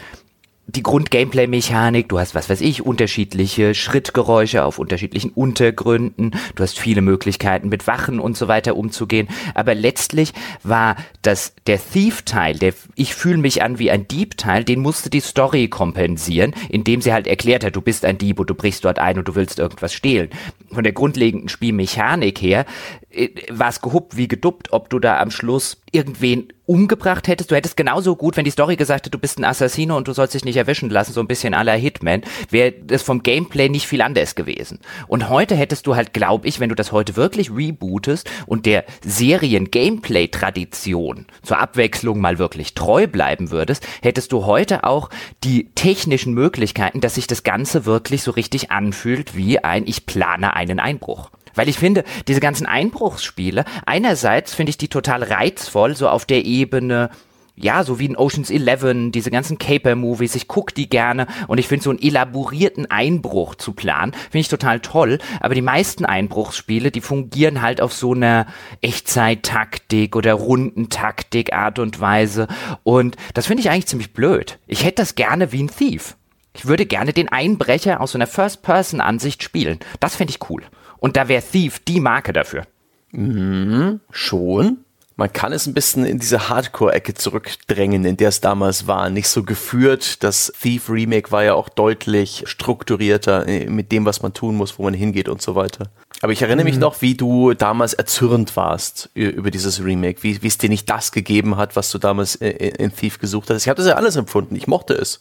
die 0.76 0.84
Grund-Gameplay-Mechanik, 0.84 2.10
du 2.10 2.20
hast, 2.20 2.36
was 2.36 2.50
weiß 2.50 2.62
ich, 2.62 2.86
unterschiedliche 2.86 3.74
Schrittgeräusche 3.74 4.64
auf 4.64 4.78
unterschiedlichen 4.78 5.32
Untergründen, 5.32 6.32
du 6.56 6.64
hast 6.64 6.80
viele 6.80 7.02
Möglichkeiten 7.02 7.70
mit 7.70 7.88
Wachen 7.88 8.20
und 8.20 8.38
so 8.38 8.48
weiter 8.48 8.76
umzugehen, 8.76 9.28
aber 9.56 9.74
letztlich 9.74 10.34
war 10.64 10.96
das, 11.22 11.54
der 11.66 11.80
Thief-Teil, 11.80 12.58
der 12.58 12.74
Ich 12.96 13.16
fühle 13.16 13.38
mich 13.38 13.64
an 13.64 13.80
wie 13.80 13.90
ein 13.90 14.08
Dieb-Teil, 14.08 14.64
den 14.64 14.80
musste 14.80 15.10
die 15.10 15.22
Story 15.22 15.70
kompensieren, 15.70 16.54
indem 16.70 17.02
sie 17.02 17.14
halt 17.14 17.28
erklärt 17.28 17.64
hat, 17.64 17.76
du 17.76 17.82
bist 17.82 18.06
ein 18.06 18.18
Dieb 18.18 18.40
und 18.40 18.50
du 18.50 18.56
brichst 18.56 18.86
dort 18.86 19.00
ein 19.00 19.18
und 19.18 19.28
du 19.28 19.36
willst 19.36 19.60
irgendwas 19.60 19.94
stehlen. 19.94 20.30
Von 20.72 20.84
der 20.84 20.94
grundlegenden 20.94 21.50
Spielmechanik 21.50 22.41
her 22.41 22.66
äh, 23.10 23.30
war 23.50 23.70
es 23.70 23.82
gehuppt 23.82 24.18
wie 24.18 24.28
geduppt, 24.28 24.72
ob 24.72 24.90
du 24.90 25.00
da 25.00 25.20
am 25.20 25.32
Schluss 25.32 25.82
irgendwen 25.91 26.48
umgebracht 26.70 27.28
hättest. 27.28 27.49
Du 27.49 27.56
hättest 27.56 27.78
genauso 27.78 28.16
gut, 28.16 28.38
wenn 28.38 28.45
die 28.45 28.52
Story 28.52 28.76
gesagt 28.76 29.02
hätte, 29.02 29.10
du 29.10 29.18
bist 29.18 29.40
ein 29.40 29.44
Assassino 29.44 29.98
und 29.98 30.07
du 30.07 30.14
sollst 30.14 30.36
dich 30.36 30.45
nicht 30.45 30.57
erwischen 30.57 30.91
lassen, 30.91 31.14
so 31.14 31.20
ein 31.20 31.28
bisschen 31.28 31.56
aller 31.56 31.74
Hitman, 31.74 32.22
wäre 32.52 32.72
das 32.72 33.02
vom 33.02 33.24
Gameplay 33.24 33.70
nicht 33.70 33.88
viel 33.88 34.03
anders 34.03 34.36
gewesen. 34.36 34.78
Und 35.07 35.30
heute 35.30 35.56
hättest 35.56 35.88
du 35.88 35.95
halt, 35.95 36.14
glaube 36.14 36.48
ich, 36.48 36.60
wenn 36.60 36.70
du 36.70 36.76
das 36.76 36.91
heute 36.91 37.16
wirklich 37.16 37.49
rebootest 37.49 38.30
und 38.45 38.68
der 38.68 38.86
Serien-Gameplay-Tradition 39.03 41.26
zur 41.41 41.60
Abwechslung 41.60 42.22
mal 42.22 42.38
wirklich 42.38 42.76
treu 42.76 43.07
bleiben 43.07 43.49
würdest, 43.49 43.88
hättest 44.03 44.32
du 44.32 44.45
heute 44.45 44.84
auch 44.84 45.10
die 45.44 45.72
technischen 45.74 46.36
Möglichkeiten, 46.36 47.02
dass 47.02 47.16
sich 47.16 47.26
das 47.26 47.41
Ganze 47.41 47.86
wirklich 47.86 48.22
so 48.22 48.30
richtig 48.30 48.70
anfühlt 48.70 49.36
wie 49.36 49.57
ein 49.57 49.88
Ich 49.88 50.06
plane 50.06 50.53
einen 50.53 50.80
Einbruch. 50.80 51.32
Weil 51.56 51.70
ich 51.70 51.78
finde, 51.78 52.04
diese 52.28 52.40
ganzen 52.40 52.66
Einbruchsspiele, 52.66 53.66
einerseits 53.86 54.54
finde 54.54 54.72
ich 54.72 54.78
die 54.78 54.88
total 54.88 55.24
reizvoll, 55.24 55.96
so 55.96 56.10
auf 56.10 56.26
der 56.26 56.46
Ebene, 56.46 57.10
ja, 57.60 57.84
so 57.84 58.00
wie 58.00 58.06
in 58.06 58.16
Oceans 58.16 58.50
11, 58.50 59.12
diese 59.12 59.32
ganzen 59.32 59.58
Caper-Movies, 59.58 60.36
ich 60.36 60.48
gucke 60.48 60.74
die 60.74 60.90
gerne 60.90 61.28
und 61.48 61.58
ich 61.58 61.68
finde 61.68 61.84
so 61.84 61.90
einen 61.90 62.02
elaborierten 62.02 62.90
Einbruch 62.90 63.56
zu 63.56 63.74
planen, 63.74 64.14
finde 64.14 64.40
ich 64.40 64.48
total 64.48 64.80
toll, 64.80 65.20
aber 65.42 65.56
die 65.56 65.62
meisten 65.62 66.06
Einbruchsspiele, 66.06 66.90
die 66.90 67.02
fungieren 67.02 67.62
halt 67.62 67.82
auf 67.82 67.94
so 67.94 68.14
einer 68.14 68.48
Echtzeit-Taktik 68.82 70.16
oder 70.16 70.34
Rundentaktik 70.34 71.52
Art 71.54 71.80
und 71.80 72.00
Weise 72.00 72.48
und 72.84 73.18
das 73.34 73.48
finde 73.48 73.62
ich 73.62 73.70
eigentlich 73.70 73.88
ziemlich 73.88 74.14
blöd. 74.14 74.58
Ich 74.66 74.86
hätte 74.86 75.02
das 75.02 75.16
gerne 75.16 75.52
wie 75.52 75.64
ein 75.64 75.70
Thief. 75.70 76.16
Ich 76.56 76.66
würde 76.66 76.86
gerne 76.86 77.14
den 77.14 77.30
Einbrecher 77.30 78.02
aus 78.02 78.14
so 78.14 78.18
einer 78.18 78.28
First-Person-Ansicht 78.28 79.44
spielen. 79.44 79.80
Das 80.00 80.16
finde 80.16 80.32
ich 80.32 80.50
cool. 80.50 80.64
Und 81.00 81.16
da 81.18 81.28
wäre 81.28 81.42
Thief 81.42 81.80
die 81.80 82.00
Marke 82.00 82.34
dafür. 82.34 82.66
Mhm, 83.12 84.00
schon. 84.12 84.80
Man 85.20 85.34
kann 85.34 85.52
es 85.52 85.68
ein 85.68 85.74
bisschen 85.74 86.06
in 86.06 86.18
diese 86.18 86.48
Hardcore-Ecke 86.48 87.14
zurückdrängen, 87.14 88.06
in 88.06 88.16
der 88.16 88.30
es 88.30 88.40
damals 88.40 88.88
war. 88.88 89.10
Nicht 89.10 89.28
so 89.28 89.44
geführt. 89.44 90.24
Das 90.24 90.54
Thief 90.62 90.90
Remake 90.90 91.32
war 91.32 91.44
ja 91.44 91.56
auch 91.56 91.68
deutlich 91.68 92.44
strukturierter 92.46 93.46
äh, 93.46 93.66
mit 93.66 93.92
dem, 93.92 94.06
was 94.06 94.22
man 94.22 94.34
tun 94.34 94.56
muss, 94.56 94.80
wo 94.80 94.84
man 94.84 94.94
hingeht 94.94 95.28
und 95.28 95.42
so 95.42 95.56
weiter. 95.56 95.90
Aber 96.22 96.34
ich 96.34 96.41
erinnere 96.41 96.66
mich 96.66 96.76
mhm. 96.76 96.82
noch, 96.82 97.02
wie 97.02 97.16
du 97.16 97.54
damals 97.54 97.94
erzürnt 97.94 98.56
warst 98.56 99.10
über 99.14 99.52
dieses 99.52 99.84
Remake, 99.84 100.22
wie, 100.24 100.41
wie 100.41 100.48
es 100.48 100.58
dir 100.58 100.70
nicht 100.70 100.90
das 100.90 101.12
gegeben 101.12 101.58
hat, 101.58 101.76
was 101.76 101.91
du 101.91 101.98
damals 101.98 102.36
in 102.36 102.94
Thief 102.94 103.20
gesucht 103.20 103.50
hast. 103.50 103.64
Ich 103.64 103.70
habe 103.70 103.78
das 103.78 103.88
ja 103.88 103.96
alles 103.96 104.16
empfunden. 104.16 104.56
Ich 104.56 104.68
mochte 104.68 104.94
es. 104.94 105.20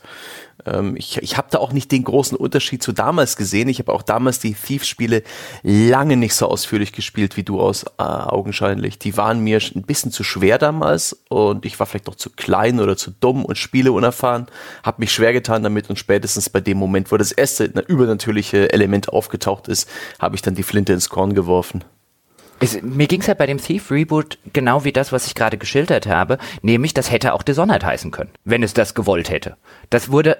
Ähm, 0.67 0.97
ich 0.97 1.19
ich 1.19 1.37
habe 1.37 1.49
da 1.51 1.59
auch 1.59 1.73
nicht 1.73 1.93
den 1.93 2.05
großen 2.05 2.37
Unterschied 2.37 2.83
zu 2.83 2.93
damals 2.93 3.37
gesehen. 3.37 3.69
Ich 3.69 3.79
habe 3.79 3.93
auch 3.93 4.03
damals 4.03 4.39
die 4.39 4.55
Thief-Spiele 4.55 5.23
lange 5.63 6.17
nicht 6.17 6.35
so 6.35 6.47
ausführlich 6.47 6.93
gespielt 6.93 7.37
wie 7.37 7.43
du 7.43 7.61
aus, 7.61 7.85
äh, 7.99 8.03
augenscheinlich. 8.03 8.99
Die 8.99 9.17
waren 9.17 9.41
mir 9.41 9.61
ein 9.75 9.83
bisschen 9.83 10.13
zu 10.13 10.25
schwer 10.25 10.59
damals 10.59 11.21
und 11.29 11.65
ich 11.65 11.79
war 11.79 11.87
vielleicht 11.87 12.07
noch 12.07 12.17
zu 12.17 12.31
klein 12.31 12.81
oder 12.81 12.97
zu 12.97 13.11
dumm 13.11 13.45
und 13.45 13.57
Spiele 13.57 13.93
unerfahren. 13.93 14.47
Habe 14.83 15.01
mich 15.01 15.13
schwer 15.13 15.33
getan 15.33 15.63
damit 15.63 15.91
und 15.91 15.99
spätestens 15.99 16.51
bei 16.51 16.61
dem 16.61 16.79
Moment, 16.79 17.13
wo 17.13 17.17
das 17.17 17.33
erste 17.33 17.65
übernatürliche 17.65 18.73
Element 18.73 19.09
aufgetaucht 19.11 19.69
ist, 19.69 19.89
habe 20.19 20.37
ich 20.37 20.43
dann 20.43 20.55
die 20.55 20.63
Flinte 20.63 20.88
ins 20.93 21.09
Korn 21.09 21.35
geworfen. 21.35 21.85
Es, 22.61 22.83
mir 22.83 23.07
ging 23.07 23.21
es 23.21 23.29
halt 23.29 23.39
bei 23.39 23.47
dem 23.47 23.59
Thief 23.59 23.91
Reboot 23.91 24.39
genau 24.53 24.85
wie 24.85 24.93
das, 24.93 25.13
was 25.13 25.27
ich 25.29 25.37
gerade 25.37 25.59
geschildert 25.59 26.07
habe, 26.07 26.39
nämlich 26.61 26.93
das 26.93 27.11
hätte 27.11 27.33
auch 27.35 27.45
Dishonored 27.45 27.85
heißen 27.85 28.11
können, 28.11 28.31
wenn 28.45 28.65
es 28.65 28.75
das 28.75 28.95
gewollt 28.95 29.31
hätte. 29.31 29.57
Das 29.91 30.11
wurde 30.11 30.39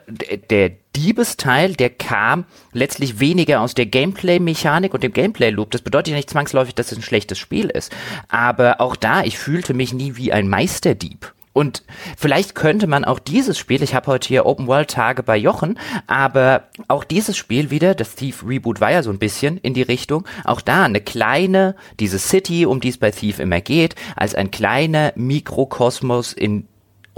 der 0.51 0.71
Diebesteil, 0.97 1.75
der 1.75 1.91
kam 1.91 2.45
letztlich 2.73 3.21
weniger 3.21 3.61
aus 3.61 3.75
der 3.75 3.87
Gameplay-Mechanik 3.87 4.95
und 4.95 5.05
dem 5.05 5.13
Gameplay-Loop. 5.13 5.71
Das 5.71 5.83
bedeutet 5.83 6.11
ja 6.11 6.17
nicht 6.17 6.31
zwangsläufig, 6.31 6.75
dass 6.75 6.91
es 6.91 6.99
ein 6.99 7.03
schlechtes 7.03 7.39
Spiel 7.39 7.71
ist. 7.71 7.93
Aber 8.29 8.81
auch 8.81 8.97
da, 8.97 9.23
ich 9.23 9.39
fühlte 9.39 9.75
mich 9.75 9.93
nie 9.93 10.17
wie 10.17 10.33
ein 10.33 10.49
Meisterdieb. 10.49 11.33
Und 11.53 11.83
vielleicht 12.17 12.55
könnte 12.55 12.87
man 12.87 13.05
auch 13.05 13.19
dieses 13.19 13.59
Spiel, 13.59 13.83
ich 13.83 13.95
habe 13.95 14.07
heute 14.07 14.29
hier 14.29 14.47
Open 14.47 14.67
World 14.67 14.91
Tage 14.91 15.23
bei 15.23 15.37
Jochen, 15.37 15.79
aber 16.07 16.69
auch 16.89 17.05
dieses 17.05 17.37
Spiel 17.37 17.71
wieder, 17.71 17.95
das 17.95 18.15
Thief 18.15 18.45
Reboot 18.47 18.81
war 18.81 18.93
ja 18.93 19.03
so 19.03 19.11
ein 19.11 19.19
bisschen 19.19 19.59
in 19.59 19.75
die 19.75 19.83
Richtung, 19.83 20.25
auch 20.45 20.61
da 20.61 20.85
eine 20.85 21.01
kleine, 21.01 21.75
diese 22.01 22.19
City, 22.19 22.67
um 22.67 22.81
die 22.81 22.89
es 22.89 22.99
bei 22.99 23.11
Thief 23.11 23.39
immer 23.39 23.61
geht, 23.61 23.95
als 24.17 24.35
ein 24.35 24.51
kleiner 24.51 25.13
Mikrokosmos 25.17 26.33
in 26.33 26.69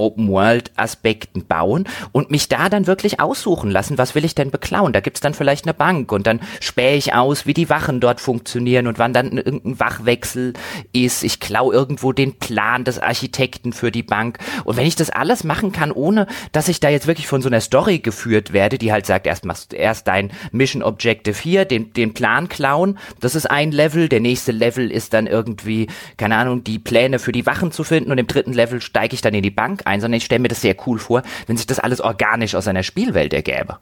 Open-World-Aspekten 0.01 1.47
bauen 1.47 1.85
und 2.13 2.31
mich 2.31 2.49
da 2.49 2.69
dann 2.69 2.87
wirklich 2.87 3.21
aussuchen 3.21 3.71
lassen, 3.71 3.99
was 3.99 4.15
will 4.15 4.25
ich 4.25 4.35
denn 4.35 4.51
beklauen. 4.51 4.93
Da 4.93 5.01
gibt's 5.01 5.21
dann 5.21 5.35
vielleicht 5.35 5.67
eine 5.67 5.75
Bank 5.75 6.11
und 6.13 6.27
dann 6.27 6.41
spähe 6.61 6.97
ich 6.97 7.15
aus, 7.15 7.47
wie 7.47 7.55
die 7.55 7.71
Wachen 7.71 8.01
dort 8.01 8.21
funktionieren 8.21 8.87
und 8.87 8.99
wann 8.99 9.13
dann 9.13 9.37
irgendein 9.37 9.79
Wachwechsel 9.79 10.55
ist. 10.93 11.23
Ich 11.23 11.41
klau 11.41 11.73
irgendwo 11.73 12.13
den 12.13 12.39
Plan 12.39 12.85
des 12.85 12.99
Architekten 12.99 13.73
für 13.73 13.91
die 13.91 14.03
Bank. 14.03 14.39
Und 14.65 14.77
wenn 14.77 14.87
ich 14.87 14.97
das 14.97 15.11
alles 15.11 15.45
machen 15.45 15.73
kann, 15.73 15.93
ohne 15.93 16.27
dass 16.53 16.69
ich 16.69 16.81
da 16.81 16.89
jetzt 16.89 17.07
wirklich 17.07 17.27
von 17.27 17.43
so 17.43 17.49
einer 17.49 17.61
Story 17.61 17.99
geführt 17.99 18.53
werde, 18.53 18.79
die 18.79 18.93
halt 18.93 19.07
sagt, 19.07 19.27
erst 19.27 19.45
machst 19.45 19.75
erst 19.75 20.09
dein 20.09 20.33
Mission 20.53 20.83
Objective 20.83 21.39
hier, 21.41 21.65
den, 21.65 21.93
den 21.93 22.15
Plan 22.15 22.49
klauen, 22.49 22.99
das 23.21 23.35
ist 23.35 23.51
ein 23.51 23.73
Level, 23.73 24.09
der 24.09 24.21
nächste 24.21 24.53
Level 24.53 24.91
ist 24.91 25.13
dann 25.13 25.27
irgendwie, 25.27 25.89
keine 26.17 26.37
Ahnung, 26.37 26.65
die 26.65 26.79
Pläne 26.79 27.19
für 27.19 27.33
die 27.33 27.47
Wachen 27.47 27.73
zu 27.73 27.85
finden 27.85 28.11
und 28.11 28.19
im 28.19 28.27
dritten 28.27 28.53
Level 28.53 28.81
steige 28.81 29.15
ich 29.15 29.21
dann 29.21 29.35
in 29.35 29.43
die 29.43 29.51
Bank 29.51 29.83
ein, 29.91 30.01
sondern 30.01 30.19
ich 30.19 30.25
stelle 30.25 30.41
mir 30.41 30.49
das 30.49 30.61
sehr 30.61 30.77
cool 30.87 30.99
vor, 30.99 31.23
wenn 31.47 31.57
sich 31.57 31.67
das 31.67 31.79
alles 31.79 32.01
organisch 32.01 32.55
aus 32.55 32.69
einer 32.69 32.83
Spielwelt 32.83 33.35
ergäbe. 33.35 33.79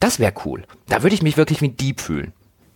Das 0.00 0.18
wäre 0.20 0.32
cool. 0.44 0.64
Da 0.88 1.02
würde 1.02 1.14
ich 1.14 1.22
mich 1.22 1.36
wirklich 1.36 1.60
wie 1.60 1.68
ein 1.68 1.76
Dieb 1.76 2.00
fühlen. 2.00 2.32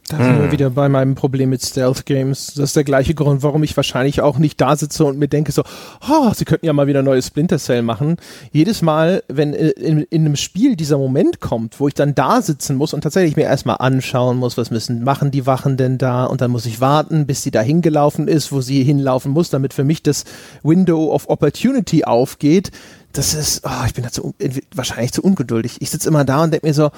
Da 0.08 0.16
sind 0.16 0.36
wir 0.36 0.44
hm. 0.44 0.52
wieder 0.52 0.70
bei 0.70 0.88
meinem 0.88 1.14
Problem 1.14 1.50
mit 1.50 1.62
Stealth 1.62 2.06
Games. 2.06 2.54
Das 2.54 2.70
ist 2.70 2.76
der 2.76 2.84
gleiche 2.84 3.14
Grund, 3.14 3.42
warum 3.42 3.62
ich 3.62 3.76
wahrscheinlich 3.76 4.20
auch 4.20 4.36
nicht 4.36 4.60
da 4.60 4.74
sitze 4.76 5.04
und 5.04 5.16
mir 5.16 5.28
denke 5.28 5.52
so, 5.52 5.62
oh, 6.08 6.32
sie 6.34 6.44
könnten 6.44 6.66
ja 6.66 6.72
mal 6.72 6.88
wieder 6.88 7.02
neues 7.02 7.28
Splinter 7.28 7.58
Cell 7.58 7.82
machen. 7.82 8.16
Jedes 8.50 8.82
Mal, 8.82 9.22
wenn 9.28 9.54
in, 9.54 10.02
in 10.02 10.26
einem 10.26 10.36
Spiel 10.36 10.74
dieser 10.74 10.98
Moment 10.98 11.40
kommt, 11.40 11.78
wo 11.78 11.86
ich 11.86 11.94
dann 11.94 12.16
da 12.16 12.42
sitzen 12.42 12.76
muss 12.76 12.94
und 12.94 13.02
tatsächlich 13.02 13.36
mir 13.36 13.44
erstmal 13.44 13.76
anschauen 13.78 14.38
muss, 14.38 14.58
was 14.58 14.70
müssen, 14.70 15.04
machen 15.04 15.30
die 15.30 15.46
Wachen 15.46 15.76
denn 15.76 15.98
da 15.98 16.24
und 16.24 16.40
dann 16.40 16.50
muss 16.50 16.66
ich 16.66 16.80
warten, 16.80 17.26
bis 17.26 17.42
sie 17.42 17.52
da 17.52 17.60
hingelaufen 17.60 18.26
ist, 18.26 18.50
wo 18.50 18.60
sie 18.60 18.82
hinlaufen 18.82 19.30
muss, 19.30 19.50
damit 19.50 19.72
für 19.72 19.84
mich 19.84 20.02
das 20.02 20.24
Window 20.64 21.12
of 21.12 21.28
Opportunity 21.28 22.04
aufgeht. 22.04 22.72
Das 23.12 23.34
ist, 23.34 23.62
oh, 23.64 23.86
ich 23.86 23.94
bin 23.94 24.04
da 24.04 24.10
zu, 24.10 24.34
wahrscheinlich 24.74 25.12
zu 25.12 25.22
ungeduldig. 25.22 25.76
Ich 25.80 25.90
sitze 25.90 26.08
immer 26.08 26.24
da 26.24 26.44
und 26.44 26.50
denke 26.50 26.66
mir 26.66 26.74
so, 26.74 26.90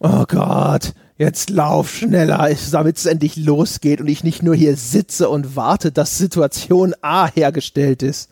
oh 0.00 0.24
Gott, 0.28 0.92
jetzt 1.16 1.50
lauf 1.50 1.90
schneller, 1.90 2.50
damit 2.72 2.96
es 2.96 3.06
endlich 3.06 3.36
losgeht 3.36 4.00
und 4.00 4.08
ich 4.08 4.24
nicht 4.24 4.42
nur 4.42 4.54
hier 4.54 4.76
sitze 4.76 5.28
und 5.28 5.56
warte, 5.56 5.92
dass 5.92 6.18
Situation 6.18 6.94
A 7.02 7.28
hergestellt 7.28 8.02
ist. 8.02 8.30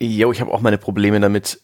Jo, 0.00 0.32
ich 0.32 0.40
habe 0.40 0.52
auch 0.52 0.60
meine 0.60 0.78
Probleme 0.78 1.20
damit, 1.20 1.60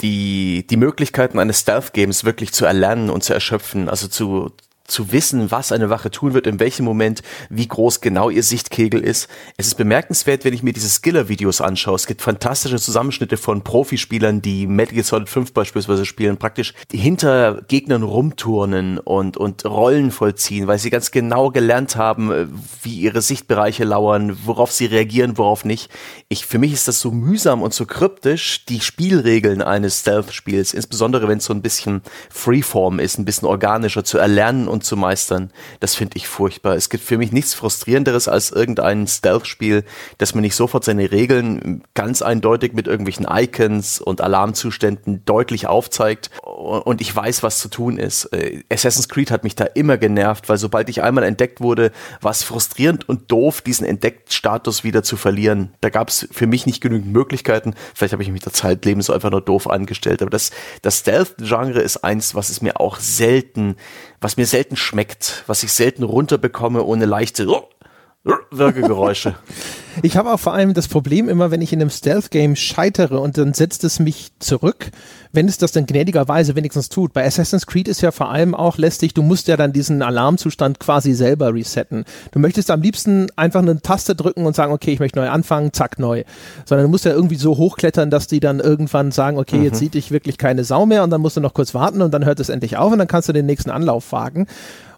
die, 0.00 0.66
die 0.68 0.76
Möglichkeiten 0.76 1.38
eines 1.38 1.60
Stealth-Games 1.60 2.24
wirklich 2.24 2.52
zu 2.52 2.64
erlernen 2.64 3.10
und 3.10 3.24
zu 3.24 3.34
erschöpfen, 3.34 3.88
also 3.88 4.06
zu, 4.08 4.52
zu 4.88 5.12
wissen, 5.12 5.50
was 5.50 5.70
eine 5.70 5.90
Wache 5.90 6.10
tun 6.10 6.34
wird, 6.34 6.46
in 6.46 6.58
welchem 6.58 6.84
Moment, 6.84 7.22
wie 7.50 7.68
groß 7.68 8.00
genau 8.00 8.30
ihr 8.30 8.42
Sichtkegel 8.42 9.04
ist. 9.04 9.28
Es 9.56 9.66
ist 9.68 9.76
bemerkenswert, 9.76 10.44
wenn 10.44 10.54
ich 10.54 10.62
mir 10.62 10.72
diese 10.72 10.88
Skiller-Videos 10.88 11.60
anschaue. 11.60 11.94
Es 11.94 12.06
gibt 12.06 12.22
fantastische 12.22 12.78
Zusammenschnitte 12.78 13.36
von 13.36 13.62
Profispielern, 13.62 14.42
die 14.42 14.66
Metal 14.66 14.94
Gear 14.94 15.04
Solid 15.04 15.28
5 15.28 15.52
beispielsweise 15.52 16.06
spielen, 16.06 16.38
praktisch 16.38 16.74
hinter 16.90 17.62
Gegnern 17.68 18.02
rumturnen 18.02 18.98
und, 18.98 19.36
und 19.36 19.64
Rollen 19.64 20.10
vollziehen, 20.10 20.66
weil 20.66 20.78
sie 20.78 20.90
ganz 20.90 21.10
genau 21.10 21.50
gelernt 21.50 21.96
haben, 21.96 22.50
wie 22.82 23.00
ihre 23.00 23.20
Sichtbereiche 23.20 23.84
lauern, 23.84 24.38
worauf 24.44 24.72
sie 24.72 24.86
reagieren, 24.86 25.36
worauf 25.36 25.64
nicht. 25.64 25.90
Ich, 26.28 26.46
für 26.46 26.58
mich 26.58 26.72
ist 26.72 26.88
das 26.88 27.00
so 27.00 27.10
mühsam 27.10 27.62
und 27.62 27.74
so 27.74 27.84
kryptisch, 27.84 28.64
die 28.64 28.80
Spielregeln 28.80 29.60
eines 29.60 30.00
Stealth-Spiels, 30.00 30.72
insbesondere 30.72 31.28
wenn 31.28 31.38
es 31.38 31.44
so 31.44 31.52
ein 31.52 31.62
bisschen 31.62 32.02
Freeform 32.30 32.98
ist, 33.00 33.18
ein 33.18 33.26
bisschen 33.26 33.46
organischer 33.46 34.02
zu 34.04 34.16
erlernen 34.16 34.66
und 34.66 34.77
und 34.78 34.84
zu 34.84 34.96
meistern, 34.96 35.50
das 35.80 35.96
finde 35.96 36.16
ich 36.16 36.28
furchtbar. 36.28 36.76
Es 36.76 36.88
gibt 36.88 37.02
für 37.02 37.18
mich 37.18 37.32
nichts 37.32 37.54
frustrierenderes 37.54 38.28
als 38.28 38.52
irgendein 38.52 39.08
Stealth-Spiel, 39.08 39.84
dass 40.18 40.34
man 40.34 40.42
nicht 40.42 40.54
sofort 40.54 40.84
seine 40.84 41.10
Regeln 41.10 41.82
ganz 41.94 42.22
eindeutig 42.22 42.74
mit 42.74 42.86
irgendwelchen 42.86 43.26
Icons 43.28 44.00
und 44.00 44.20
Alarmzuständen 44.20 45.24
deutlich 45.24 45.66
aufzeigt 45.66 46.30
und 46.44 47.00
ich 47.00 47.14
weiß, 47.14 47.42
was 47.42 47.58
zu 47.58 47.68
tun 47.68 47.98
ist. 47.98 48.26
Äh, 48.26 48.62
Assassin's 48.72 49.08
Creed 49.08 49.32
hat 49.32 49.42
mich 49.42 49.56
da 49.56 49.64
immer 49.64 49.96
genervt, 49.96 50.48
weil 50.48 50.58
sobald 50.58 50.88
ich 50.88 51.02
einmal 51.02 51.24
entdeckt 51.24 51.60
wurde, 51.60 51.90
war 52.20 52.30
es 52.30 52.44
frustrierend 52.44 53.08
und 53.08 53.32
doof, 53.32 53.60
diesen 53.60 53.84
Entdeckt-Status 53.84 54.84
wieder 54.84 55.02
zu 55.02 55.16
verlieren. 55.16 55.72
Da 55.80 55.90
gab 55.90 56.08
es 56.08 56.28
für 56.30 56.46
mich 56.46 56.66
nicht 56.66 56.80
genügend 56.80 57.12
Möglichkeiten. 57.12 57.74
Vielleicht 57.94 58.12
habe 58.12 58.22
ich 58.22 58.30
mich 58.30 58.42
der 58.42 58.52
Zeitleben 58.52 59.02
so 59.02 59.12
einfach 59.12 59.30
nur 59.30 59.40
doof 59.40 59.68
angestellt. 59.68 60.22
Aber 60.22 60.30
das, 60.30 60.52
das 60.82 60.98
Stealth-Genre 60.98 61.80
ist 61.80 62.04
eins, 62.04 62.36
was 62.36 62.48
es 62.48 62.62
mir 62.62 62.80
auch 62.80 63.00
selten, 63.00 63.76
was 64.20 64.36
mir 64.36 64.46
selten 64.46 64.76
schmeckt, 64.76 65.44
was 65.46 65.62
ich 65.62 65.72
selten 65.72 66.02
runterbekomme 66.02 66.82
ohne 66.82 67.06
leichte 67.06 67.44
Wirkegeräusche. 68.50 69.34
Ich 70.02 70.16
habe 70.16 70.32
auch 70.32 70.38
vor 70.38 70.54
allem 70.54 70.74
das 70.74 70.86
Problem 70.86 71.28
immer, 71.28 71.50
wenn 71.50 71.60
ich 71.60 71.72
in 71.72 71.80
einem 71.80 71.90
Stealth-Game 71.90 72.54
scheitere 72.54 73.18
und 73.18 73.36
dann 73.36 73.52
setzt 73.52 73.82
es 73.82 73.98
mich 73.98 74.30
zurück, 74.38 74.92
wenn 75.32 75.48
es 75.48 75.58
das 75.58 75.72
dann 75.72 75.86
gnädigerweise 75.86 76.54
wenigstens 76.54 76.88
tut. 76.88 77.12
Bei 77.12 77.26
Assassin's 77.26 77.66
Creed 77.66 77.88
ist 77.88 78.00
ja 78.00 78.12
vor 78.12 78.30
allem 78.30 78.54
auch 78.54 78.78
lästig, 78.78 79.12
du 79.14 79.22
musst 79.22 79.48
ja 79.48 79.56
dann 79.56 79.72
diesen 79.72 80.00
Alarmzustand 80.02 80.78
quasi 80.78 81.14
selber 81.14 81.52
resetten. 81.52 82.04
Du 82.30 82.38
möchtest 82.38 82.70
am 82.70 82.80
liebsten 82.80 83.26
einfach 83.34 83.60
eine 83.60 83.82
Taste 83.82 84.14
drücken 84.14 84.46
und 84.46 84.54
sagen, 84.54 84.72
okay, 84.72 84.92
ich 84.92 85.00
möchte 85.00 85.18
neu 85.18 85.28
anfangen, 85.28 85.72
zack, 85.72 85.98
neu. 85.98 86.22
Sondern 86.64 86.86
du 86.86 86.90
musst 86.90 87.04
ja 87.04 87.12
irgendwie 87.12 87.34
so 87.34 87.56
hochklettern, 87.56 88.08
dass 88.08 88.28
die 88.28 88.38
dann 88.38 88.60
irgendwann 88.60 89.10
sagen, 89.10 89.36
okay, 89.36 89.58
mhm. 89.58 89.64
jetzt 89.64 89.78
sieht 89.80 89.94
dich 89.94 90.12
wirklich 90.12 90.38
keine 90.38 90.62
Sau 90.62 90.86
mehr 90.86 91.02
und 91.02 91.10
dann 91.10 91.20
musst 91.20 91.36
du 91.36 91.40
noch 91.40 91.54
kurz 91.54 91.74
warten 91.74 92.02
und 92.02 92.14
dann 92.14 92.24
hört 92.24 92.38
es 92.38 92.50
endlich 92.50 92.76
auf 92.76 92.92
und 92.92 92.98
dann 92.98 93.08
kannst 93.08 93.28
du 93.28 93.32
den 93.32 93.46
nächsten 93.46 93.70
Anlauf 93.70 94.12
wagen. 94.12 94.46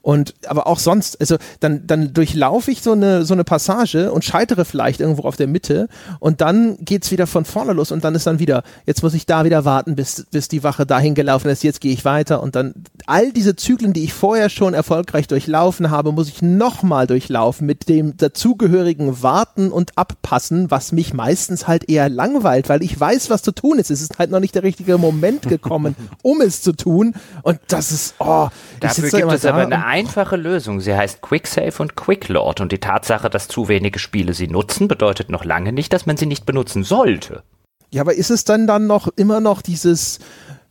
Und 0.02 0.34
aber 0.46 0.66
auch 0.66 0.78
sonst, 0.78 1.20
also 1.20 1.36
dann, 1.60 1.86
dann 1.86 2.14
durchlaufe 2.14 2.70
ich 2.70 2.80
so 2.82 2.92
eine, 2.92 3.24
so 3.24 3.34
eine 3.34 3.44
Passage 3.44 4.10
und 4.12 4.24
scheitere 4.24 4.64
vielleicht 4.64 5.00
irgendwo 5.00 5.22
auf 5.22 5.36
der 5.36 5.46
Mitte 5.46 5.88
und 6.20 6.40
dann 6.40 6.78
geht's 6.80 7.10
wieder 7.10 7.26
von 7.26 7.44
vorne 7.44 7.74
los 7.74 7.92
und 7.92 8.02
dann 8.02 8.14
ist 8.14 8.26
dann 8.26 8.38
wieder, 8.38 8.62
jetzt 8.86 9.02
muss 9.02 9.12
ich 9.12 9.26
da 9.26 9.44
wieder 9.44 9.66
warten, 9.66 9.96
bis, 9.96 10.26
bis 10.30 10.48
die 10.48 10.62
Wache 10.62 10.86
dahin 10.86 11.14
gelaufen 11.14 11.50
ist, 11.50 11.62
jetzt 11.62 11.82
gehe 11.82 11.92
ich 11.92 12.06
weiter 12.06 12.42
und 12.42 12.56
dann 12.56 12.72
all 13.06 13.30
diese 13.32 13.56
Zyklen, 13.56 13.92
die 13.92 14.04
ich 14.04 14.14
vorher 14.14 14.48
schon 14.48 14.72
erfolgreich 14.72 15.28
durchlaufen 15.28 15.90
habe, 15.90 16.12
muss 16.12 16.28
ich 16.28 16.40
nochmal 16.40 17.06
durchlaufen 17.06 17.66
mit 17.66 17.90
dem 17.90 18.16
dazugehörigen 18.16 19.22
Warten 19.22 19.70
und 19.70 19.98
Abpassen, 19.98 20.70
was 20.70 20.92
mich 20.92 21.12
meistens 21.12 21.68
halt 21.68 21.90
eher 21.90 22.08
langweilt, 22.08 22.70
weil 22.70 22.82
ich 22.82 22.98
weiß, 22.98 23.28
was 23.28 23.42
zu 23.42 23.52
tun 23.52 23.78
ist. 23.78 23.90
Es 23.90 24.00
ist 24.00 24.18
halt 24.18 24.30
noch 24.30 24.40
nicht 24.40 24.54
der 24.54 24.62
richtige 24.62 24.96
Moment 24.96 25.42
gekommen, 25.42 25.94
um 26.22 26.40
es 26.40 26.62
zu 26.62 26.72
tun 26.72 27.14
und 27.42 27.58
das 27.68 27.92
ist, 27.92 28.14
oh, 28.18 28.48
Dafür 28.80 29.04
ich 29.04 29.12
gibt 29.12 29.32
es 29.32 29.44
aber 29.44 29.62
eine 29.62 29.89
einfache 29.90 30.36
Lösung. 30.36 30.80
Sie 30.80 30.94
heißt 30.94 31.20
QuickSave 31.20 31.82
und 31.82 31.96
QuickLoad. 31.96 32.60
Und 32.60 32.72
die 32.72 32.78
Tatsache, 32.78 33.28
dass 33.28 33.48
zu 33.48 33.68
wenige 33.68 33.98
Spiele 33.98 34.32
sie 34.32 34.46
nutzen, 34.46 34.88
bedeutet 34.88 35.30
noch 35.30 35.44
lange 35.44 35.72
nicht, 35.72 35.92
dass 35.92 36.06
man 36.06 36.16
sie 36.16 36.26
nicht 36.26 36.46
benutzen 36.46 36.84
sollte. 36.84 37.42
Ja, 37.90 38.02
aber 38.02 38.14
ist 38.14 38.30
es 38.30 38.44
dann 38.44 38.68
dann 38.68 38.86
noch 38.86 39.08
immer 39.16 39.40
noch 39.40 39.62
dieses 39.62 40.20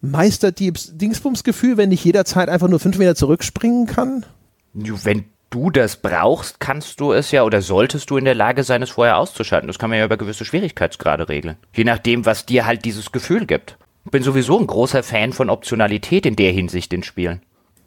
Meisterdiebs-Dingsbums-Gefühl, 0.01 1.75
wenn 1.75 1.91
ich 1.91 2.05
jederzeit 2.05 2.47
einfach 2.47 2.69
nur 2.69 2.79
fünf 2.79 2.97
Meter 2.97 3.15
zurückspringen 3.15 3.87
kann? 3.87 4.25
Wenn 4.73 5.25
du 5.49 5.69
das 5.69 5.97
brauchst, 5.97 6.61
kannst 6.61 7.01
du 7.01 7.11
es 7.11 7.31
ja 7.31 7.43
oder 7.43 7.61
solltest 7.61 8.09
du 8.09 8.17
in 8.17 8.23
der 8.23 8.35
Lage 8.35 8.63
sein, 8.63 8.81
es 8.81 8.91
vorher 8.91 9.17
auszuschalten. 9.17 9.67
Das 9.67 9.79
kann 9.79 9.89
man 9.89 9.99
ja 9.99 10.05
über 10.05 10.15
gewisse 10.15 10.45
Schwierigkeitsgrade 10.45 11.27
regeln. 11.27 11.57
Je 11.75 11.83
nachdem, 11.83 12.25
was 12.25 12.45
dir 12.45 12.65
halt 12.65 12.85
dieses 12.85 13.11
Gefühl 13.11 13.45
gibt. 13.45 13.77
Ich 14.05 14.11
bin 14.11 14.23
sowieso 14.23 14.57
ein 14.57 14.67
großer 14.67 15.03
Fan 15.03 15.33
von 15.33 15.49
Optionalität 15.49 16.25
in 16.25 16.37
der 16.37 16.53
Hinsicht 16.53 16.93
in 16.93 17.03
Spielen. 17.03 17.41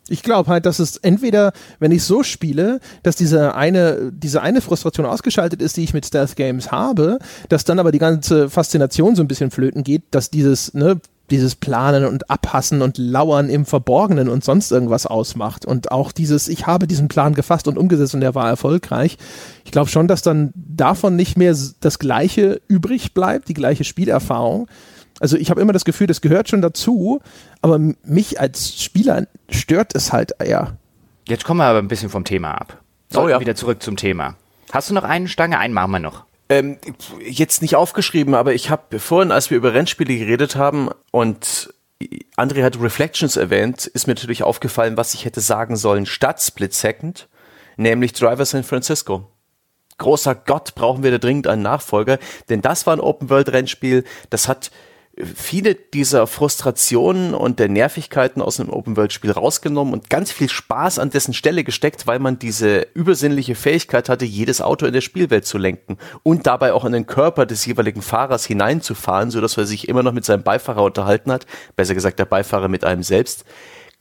Ich 0.09 0.23
glaube 0.23 0.51
halt, 0.51 0.66
dass 0.66 0.79
es 0.79 0.97
entweder, 0.97 1.53
wenn 1.79 1.93
ich 1.93 2.03
so 2.03 2.23
spiele, 2.23 2.81
dass 3.03 3.16
diese 3.16 3.55
eine, 3.55 4.11
diese 4.12 4.43
eine 4.43 4.61
Frustration 4.61 5.07
ausgeschaltet 5.07 5.62
ist, 5.62 5.77
die 5.77 5.85
ich 5.85 5.95
mit 5.95 6.05
Stealth 6.05 6.35
Games 6.35 6.73
habe, 6.73 7.19
dass 7.49 7.65
dann 7.65 7.79
aber 7.79 7.93
die 7.93 7.99
ganze 7.99 8.51
Faszination 8.51 9.15
so 9.15 9.23
ein 9.23 9.29
bisschen 9.29 9.51
flöten 9.51 9.85
geht, 9.85 10.03
dass 10.11 10.29
dieses, 10.29 10.74
ne, 10.74 11.01
dieses 11.31 11.55
Planen 11.55 12.05
und 12.05 12.31
Abhassen 12.31 12.83
und 12.83 12.99
Lauern 12.99 13.49
im 13.49 13.65
Verborgenen 13.65 14.29
und 14.29 14.45
sonst 14.45 14.70
irgendwas 14.70 15.07
ausmacht. 15.07 15.65
Und 15.65 15.91
auch 15.91 16.12
dieses, 16.12 16.49
ich 16.49 16.66
habe 16.66 16.87
diesen 16.87 17.09
Plan 17.09 17.35
gefasst 17.35 17.69
und 17.69 17.79
umgesetzt 17.79 18.15
und 18.15 18.20
der 18.20 18.35
war 18.35 18.49
erfolgreich. 18.49 19.16
Ich 19.65 19.70
glaube 19.70 19.89
schon, 19.89 20.09
dass 20.09 20.23
dann 20.23 20.53
davon 20.55 21.16
nicht 21.16 21.39
mehr 21.39 21.57
das 21.81 21.99
Gleiche 21.99 22.61
übrig 22.69 23.15
bleibt, 23.15 23.49
die 23.49 23.55
gleiche 23.55 23.85
Spielerfahrung, 23.85 24.69
also 25.20 25.36
ich 25.36 25.51
habe 25.51 25.60
immer 25.60 25.72
das 25.72 25.84
Gefühl, 25.84 26.06
das 26.06 26.20
gehört 26.20 26.48
schon 26.48 26.62
dazu, 26.62 27.20
aber 27.60 27.78
mich 27.78 28.40
als 28.40 28.82
Spieler 28.82 29.26
stört 29.48 29.94
es 29.94 30.12
halt 30.12 30.32
eher. 30.39 30.76
Jetzt 31.28 31.44
kommen 31.44 31.59
wir 31.59 31.64
aber 31.64 31.78
ein 31.78 31.89
bisschen 31.89 32.10
vom 32.10 32.24
Thema 32.24 32.52
ab. 32.52 32.82
So, 33.10 33.22
oh 33.22 33.28
ja. 33.28 33.40
wieder 33.40 33.55
zurück 33.55 33.82
zum 33.82 33.97
Thema. 33.97 34.36
Hast 34.72 34.90
du 34.90 34.94
noch 34.94 35.05
eine 35.05 35.28
Stange? 35.28 35.59
Einen 35.59 35.74
machen 35.74 35.93
wir 35.93 35.98
noch. 36.01 36.24
Ähm, 36.48 36.78
jetzt 37.20 37.62
nicht 37.62 37.76
aufgeschrieben, 37.76 38.34
aber 38.34 38.55
ich 38.55 38.70
habe 38.70 38.98
vorhin, 38.98 39.30
als 39.32 39.51
wir 39.51 39.56
über 39.56 39.74
Rennspiele 39.74 40.16
geredet 40.18 40.56
haben 40.56 40.90
und 41.10 41.72
André 42.36 42.62
hat 42.62 42.80
Reflections 42.80 43.36
erwähnt, 43.36 43.86
ist 43.86 44.06
mir 44.06 44.14
natürlich 44.14 44.43
aufgefallen, 44.43 44.97
was 44.97 45.14
ich 45.14 45.24
hätte 45.24 45.40
sagen 45.40 45.76
sollen 45.76 46.06
statt 46.06 46.43
Split 46.43 46.74
Second, 46.74 47.28
nämlich 47.76 48.12
Driver 48.12 48.44
San 48.44 48.64
Francisco. 48.64 49.28
Großer 49.98 50.34
Gott, 50.34 50.74
brauchen 50.74 51.02
wir 51.02 51.10
da 51.10 51.18
dringend 51.18 51.47
einen 51.47 51.62
Nachfolger, 51.62 52.18
denn 52.48 52.60
das 52.60 52.86
war 52.86 52.97
ein 52.97 53.01
Open-World-Rennspiel, 53.01 54.05
das 54.30 54.48
hat 54.48 54.70
viele 55.18 55.74
dieser 55.74 56.26
Frustrationen 56.26 57.34
und 57.34 57.59
der 57.59 57.68
Nervigkeiten 57.68 58.40
aus 58.40 58.59
einem 58.59 58.70
Open-World-Spiel 58.70 59.30
rausgenommen 59.30 59.93
und 59.93 60.09
ganz 60.09 60.32
viel 60.32 60.48
Spaß 60.48 60.98
an 60.98 61.10
dessen 61.10 61.34
Stelle 61.34 61.64
gesteckt, 61.64 62.06
weil 62.06 62.18
man 62.18 62.39
diese 62.39 62.86
übersinnliche 62.94 63.55
Fähigkeit 63.55 64.09
hatte, 64.09 64.24
jedes 64.24 64.62
Auto 64.62 64.86
in 64.86 64.94
der 64.94 65.02
Spielwelt 65.02 65.44
zu 65.44 65.59
lenken 65.59 65.98
und 66.22 66.47
dabei 66.47 66.72
auch 66.72 66.86
in 66.86 66.93
den 66.93 67.06
Körper 67.06 67.44
des 67.44 67.66
jeweiligen 67.66 68.01
Fahrers 68.01 68.47
hineinzufahren, 68.47 69.30
sodass 69.30 69.59
er 69.59 69.66
sich 69.66 69.86
immer 69.86 70.02
noch 70.02 70.12
mit 70.12 70.24
seinem 70.24 70.44
Beifahrer 70.44 70.82
unterhalten 70.82 71.30
hat, 71.30 71.47
besser 71.76 71.94
gesagt 71.94 72.18
der 72.18 72.24
Beifahrer 72.24 72.68
mit 72.68 72.84
einem 72.84 73.02
selbst. 73.02 73.44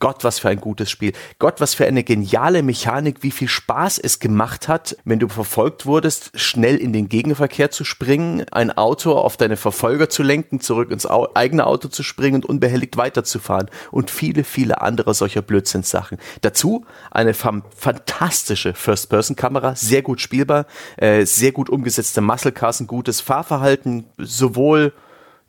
Gott, 0.02 0.24
was 0.24 0.40
für 0.40 0.48
ein 0.48 0.58
gutes 0.60 0.90
Spiel. 0.90 1.12
Gott, 1.38 1.60
was 1.60 1.74
für 1.74 1.86
eine 1.86 2.02
geniale 2.02 2.64
Mechanik, 2.64 3.18
wie 3.22 3.30
viel 3.30 3.46
Spaß 3.46 4.00
es 4.00 4.18
gemacht 4.18 4.66
hat, 4.66 4.96
wenn 5.04 5.20
du 5.20 5.28
verfolgt 5.28 5.86
wurdest, 5.86 6.32
schnell 6.34 6.74
in 6.74 6.92
den 6.92 7.08
Gegenverkehr 7.08 7.70
zu 7.70 7.84
springen, 7.84 8.44
ein 8.50 8.76
Auto 8.76 9.12
auf 9.12 9.36
deine 9.36 9.56
Verfolger 9.56 10.08
zu 10.08 10.24
lenken, 10.24 10.58
zurück 10.58 10.90
ins 10.90 11.06
eigene 11.06 11.68
Auto 11.68 11.86
zu 11.86 12.02
springen 12.02 12.34
und 12.34 12.46
unbehelligt 12.46 12.96
weiterzufahren 12.96 13.70
und 13.92 14.10
viele, 14.10 14.42
viele 14.42 14.80
andere 14.80 15.14
solcher 15.14 15.40
Blödsinnssachen. 15.40 16.18
Dazu 16.40 16.84
eine 17.12 17.32
fantastische 17.32 18.74
First-Person-Kamera, 18.74 19.76
sehr 19.76 20.02
gut 20.02 20.20
spielbar, 20.20 20.66
äh, 20.96 21.24
sehr 21.26 21.52
gut 21.52 21.70
umgesetzte 21.70 22.22
Muscle 22.22 22.50
Cars, 22.50 22.80
ein 22.80 22.88
gutes 22.88 23.20
Fahrverhalten, 23.20 24.06
sowohl 24.18 24.94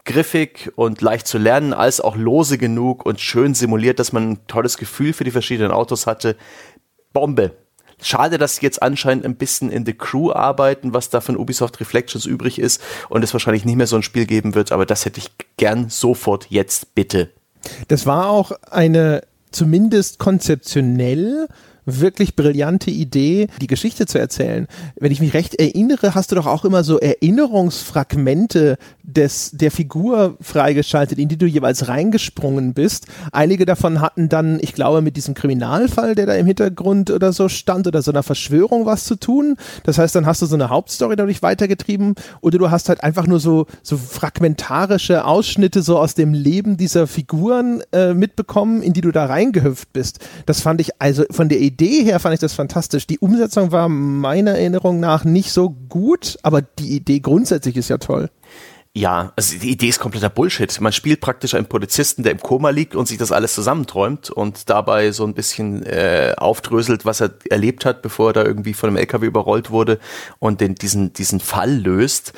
griffig 0.06 0.72
und 0.76 1.02
leicht 1.02 1.28
zu 1.28 1.38
lernen, 1.38 1.74
als 1.74 2.02
auch 2.02 2.16
lose 2.16 2.58
genug 2.58 3.06
und 3.06 3.22
schön 3.22 3.54
simuliert, 3.54 4.00
dass 4.00 4.12
man 4.12 4.32
ein 4.32 4.48
tolles 4.48 4.78
Gefühl 4.78 5.14
für 5.14 5.24
die 5.24 5.32
verschiedenen 5.32 5.72
Autos 5.72 6.08
hatte. 6.08 6.36
Bombe. 7.14 7.52
Schade, 8.02 8.38
dass 8.38 8.58
sie 8.58 8.64
jetzt 8.64 8.82
anscheinend 8.82 9.24
ein 9.24 9.36
bisschen 9.36 9.72
in 9.72 9.86
The 9.86 9.94
Crew 9.94 10.32
arbeiten, 10.32 10.94
was 10.94 11.10
da 11.10 11.22
von 11.22 11.38
Ubisoft 11.38 11.80
Reflections 11.80 12.26
übrig 12.26 12.60
ist 12.60 12.82
und 13.08 13.24
es 13.24 13.34
wahrscheinlich 13.34 13.64
nicht 13.64 13.78
mehr 13.78 13.88
so 13.88 13.96
ein 13.96 14.04
Spiel 14.04 14.26
geben 14.26 14.56
wird, 14.56 14.74
aber 14.74 14.86
das 14.86 15.06
hätte 15.06 15.20
ich 15.20 15.32
gern 15.56 15.90
sofort 15.90 16.48
jetzt 16.50 16.96
bitte. 16.96 17.30
Das 17.88 18.06
war 18.06 18.30
auch 18.30 18.52
eine 18.72 19.22
zumindest 19.52 20.20
konzeptionell 20.20 21.48
wirklich 21.86 22.36
brillante 22.36 22.92
Idee, 22.92 23.48
die 23.62 23.68
Geschichte 23.68 24.06
zu 24.06 24.18
erzählen. 24.18 24.68
Wenn 24.96 25.12
ich 25.12 25.20
mich 25.20 25.34
recht 25.34 25.56
erinnere, 25.56 26.16
hast 26.16 26.32
du 26.32 26.36
doch 26.36 26.46
auch 26.46 26.66
immer 26.66 26.84
so 26.84 27.00
Erinnerungsfragmente 27.00 28.78
des, 29.04 29.52
der 29.52 29.72
Figur 29.72 30.38
freigeschaltet, 30.42 31.20
in 31.20 31.30
die 31.30 31.38
du 31.38 31.46
jeweils 31.46 31.88
reingesprungen 31.88 32.74
bist. 32.74 33.08
Einige 33.32 33.66
davon 33.66 34.02
hatten 34.02 34.30
dann, 34.30 34.60
ich 34.62 34.74
glaube, 34.74 35.02
mit 35.02 35.18
diesem 35.18 35.34
Kriminalfall, 35.34 36.16
der 36.16 36.26
da 36.26 36.34
im 36.34 36.46
Hintergrund 36.46 37.12
oder 37.12 37.34
so 37.34 37.50
stand, 37.50 37.86
oder 37.88 38.02
so 38.02 38.12
einer 38.12 38.24
Verschwörung 38.24 38.86
was 38.86 39.06
zu 39.06 39.16
tun. 39.16 39.58
Das 39.84 39.98
heißt, 39.98 40.16
dann 40.16 40.26
hast 40.26 40.42
du 40.42 40.46
so 40.46 40.56
eine 40.56 40.70
Hauptstory 40.70 41.16
dadurch 41.16 41.42
weitergetrieben 41.42 42.16
oder 42.42 42.58
du 42.58 42.72
hast 42.72 42.90
halt 42.90 43.04
einfach 43.04 43.28
nur 43.28 43.40
so, 43.40 43.68
so 43.82 43.98
fragmentarische 43.98 45.26
Ausschnitte 45.26 45.82
so 45.82 46.00
aus 46.00 46.16
dem 46.16 46.34
Leben 46.34 46.78
dieser 46.78 47.08
Figuren 47.08 47.84
äh, 47.92 48.14
mitbekommen, 48.14 48.82
in 48.82 48.94
die 48.94 49.02
du 49.02 49.12
da 49.12 49.26
reingehüpft 49.26 49.94
bist. 49.94 50.20
Das 50.46 50.62
fand 50.62 50.82
ich 50.82 51.02
also 51.02 51.24
von 51.30 51.50
der 51.50 51.60
Idee 51.60 51.84
Idee 51.84 52.04
her 52.04 52.20
fand 52.20 52.34
ich 52.34 52.40
das 52.40 52.54
fantastisch. 52.54 53.08
Die 53.08 53.20
Umsetzung 53.20 53.72
war 53.72 53.90
meiner 53.90 54.52
Erinnerung 54.52 55.00
nach 55.00 55.26
nicht 55.26 55.52
so 55.52 55.70
gut, 55.70 56.38
aber 56.44 56.62
die 56.62 56.96
Idee 56.96 57.20
grundsätzlich 57.20 57.76
ist 57.76 57.90
ja 57.90 57.98
toll. 57.98 58.30
Ja, 58.95 59.34
also 59.36 59.57
die 59.57 59.72
Idee 59.72 59.88
ist 59.88 59.99
kompletter 59.99 60.30
Bullshit. 60.30 60.80
Man 60.80 60.94
spielt 60.94 61.20
praktisch 61.20 61.56
einen 61.56 61.65
Polizisten, 61.65 62.22
der 62.22 62.32
im 62.32 62.40
Koma 62.40 62.70
liegt 62.70 62.95
und 62.95 63.07
sich 63.07 63.18
das 63.18 63.32
alles 63.32 63.56
zusammenträumt 63.56 64.30
und 64.30 64.70
dabei 64.70 65.11
so 65.11 65.26
ein 65.26 65.34
bisschen 65.34 65.82
äh, 65.84 66.36
aufdröselt, 66.38 67.03
was 67.03 67.20
er 67.20 67.32
erlebt 67.49 67.86
hat, 67.86 68.03
bevor 68.03 68.30
er 68.30 68.34
da 68.34 68.44
irgendwie 68.45 68.76
von 68.76 68.90
einem 68.90 68.98
LKW 68.98 69.26
überrollt 69.26 69.72
wurde 69.72 69.99
und 70.38 70.61
den, 70.61 70.76
diesen, 70.76 71.11
diesen 71.11 71.40
Fall 71.40 71.74
löst. 71.76 72.34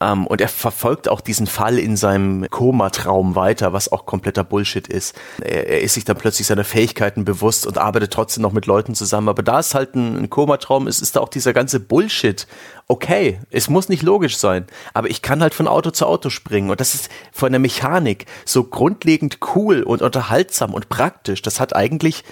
Ähm, 0.00 0.26
und 0.26 0.40
er 0.40 0.48
verfolgt 0.48 1.08
auch 1.08 1.20
diesen 1.20 1.48
Fall 1.48 1.78
in 1.78 1.96
seinem 1.96 2.48
Komatraum 2.50 3.34
weiter, 3.34 3.72
was 3.72 3.90
auch 3.90 4.06
kompletter 4.06 4.44
Bullshit 4.44 4.86
ist. 4.86 5.16
Er, 5.42 5.68
er, 5.68 5.80
ist 5.80 5.94
sich 5.94 6.04
dann 6.04 6.16
plötzlich 6.16 6.46
seiner 6.46 6.64
Fähigkeiten 6.64 7.24
bewusst 7.24 7.66
und 7.66 7.78
arbeitet 7.78 8.12
trotzdem 8.12 8.42
noch 8.42 8.52
mit 8.52 8.66
Leuten 8.66 8.94
zusammen. 8.94 9.28
Aber 9.28 9.42
da 9.42 9.58
es 9.58 9.74
halt 9.74 9.96
ein, 9.96 10.16
ein 10.16 10.30
Komatraum 10.30 10.86
ist, 10.86 11.02
ist 11.02 11.16
da 11.16 11.20
auch 11.20 11.28
dieser 11.28 11.52
ganze 11.52 11.80
Bullshit. 11.80 12.46
Okay, 12.86 13.40
es 13.50 13.68
muss 13.68 13.88
nicht 13.88 14.02
logisch 14.02 14.38
sein, 14.38 14.66
aber 14.94 15.10
ich 15.10 15.20
kann 15.20 15.42
halt 15.42 15.54
von 15.54 15.68
Auto 15.68 15.90
zu 15.90 16.06
Auto 16.06 16.30
springen 16.30 16.70
und 16.70 16.80
das 16.80 16.94
ist 16.94 17.10
von 17.32 17.52
der 17.52 17.58
Mechanik 17.58 18.24
so 18.46 18.64
grundlegend 18.64 19.40
cool 19.54 19.82
und 19.82 20.00
unterhaltsam 20.00 20.72
und 20.72 20.88
praktisch. 20.88 21.42
Das 21.42 21.60
hat 21.60 21.76
eigentlich 21.76 22.24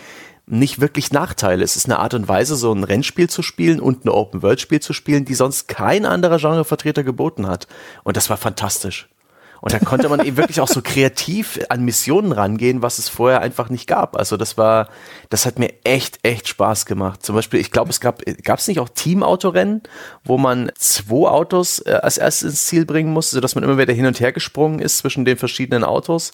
nicht 0.47 0.81
wirklich 0.81 1.13
Nachteile. 1.13 1.65
Es 1.65 1.77
ist 1.77 1.87
eine 1.87 1.99
Art 1.99 2.15
und 2.15 2.29
Weise, 2.29 2.55
so 2.57 2.73
ein 2.73 2.85
Rennspiel 2.85 3.29
zu 3.29 3.43
spielen 3.43 3.81
und 3.81 4.05
ein 4.05 4.09
Open-World-Spiel 4.09 4.81
zu 4.81 4.93
spielen, 4.93 5.25
die 5.25 5.35
sonst 5.35 5.67
kein 5.67 6.07
anderer 6.07 6.39
Genrevertreter 6.39 7.03
geboten 7.03 7.49
hat. 7.49 7.67
Und 8.05 8.17
das 8.17 8.31
war 8.31 8.37
fantastisch. 8.37 9.09
Und 9.61 9.73
da 9.73 9.81
konnte 9.81 10.09
man 10.09 10.21
eben 10.25 10.37
wirklich 10.37 10.61
auch 10.61 10.69
so 10.69 10.83
kreativ 10.83 11.59
an 11.69 11.85
Missionen 11.85 12.31
rangehen, 12.31 12.83
was 12.83 12.99
es 12.99 13.09
vorher 13.09 13.41
einfach 13.41 13.71
nicht 13.71 13.89
gab. 13.89 14.17
Also 14.17 14.37
das 14.37 14.57
war, 14.57 14.89
das 15.31 15.47
hat 15.47 15.59
mir 15.59 15.73
echt, 15.83 16.21
echt 16.23 16.47
Spaß 16.47 16.87
gemacht. 16.87 17.25
Zum 17.25 17.35
Beispiel, 17.35 17.59
ich 17.59 17.73
glaube, 17.73 17.91
es 17.91 18.01
gab, 18.01 18.23
gab 18.45 18.61
es 18.61 18.69
nicht 18.69 18.79
auch 18.79 18.89
Teamautorennen, 18.89 19.83
wo 20.23 20.39
man 20.39 20.71
zwei 20.77 21.29
Autos 21.29 21.81
äh, 21.81 21.99
als 22.03 22.19
erstes 22.19 22.51
ins 22.51 22.67
Ziel 22.67 22.87
bringen 22.87 23.13
musste, 23.13 23.35
sodass 23.35 23.57
man 23.57 23.65
immer 23.65 23.79
wieder 23.79 23.95
hin 23.95 24.07
und 24.07 24.21
her 24.21 24.31
gesprungen 24.31 24.79
ist 24.79 24.99
zwischen 24.99 25.25
den 25.25 25.39
verschiedenen 25.39 25.83
Autos. 25.83 26.31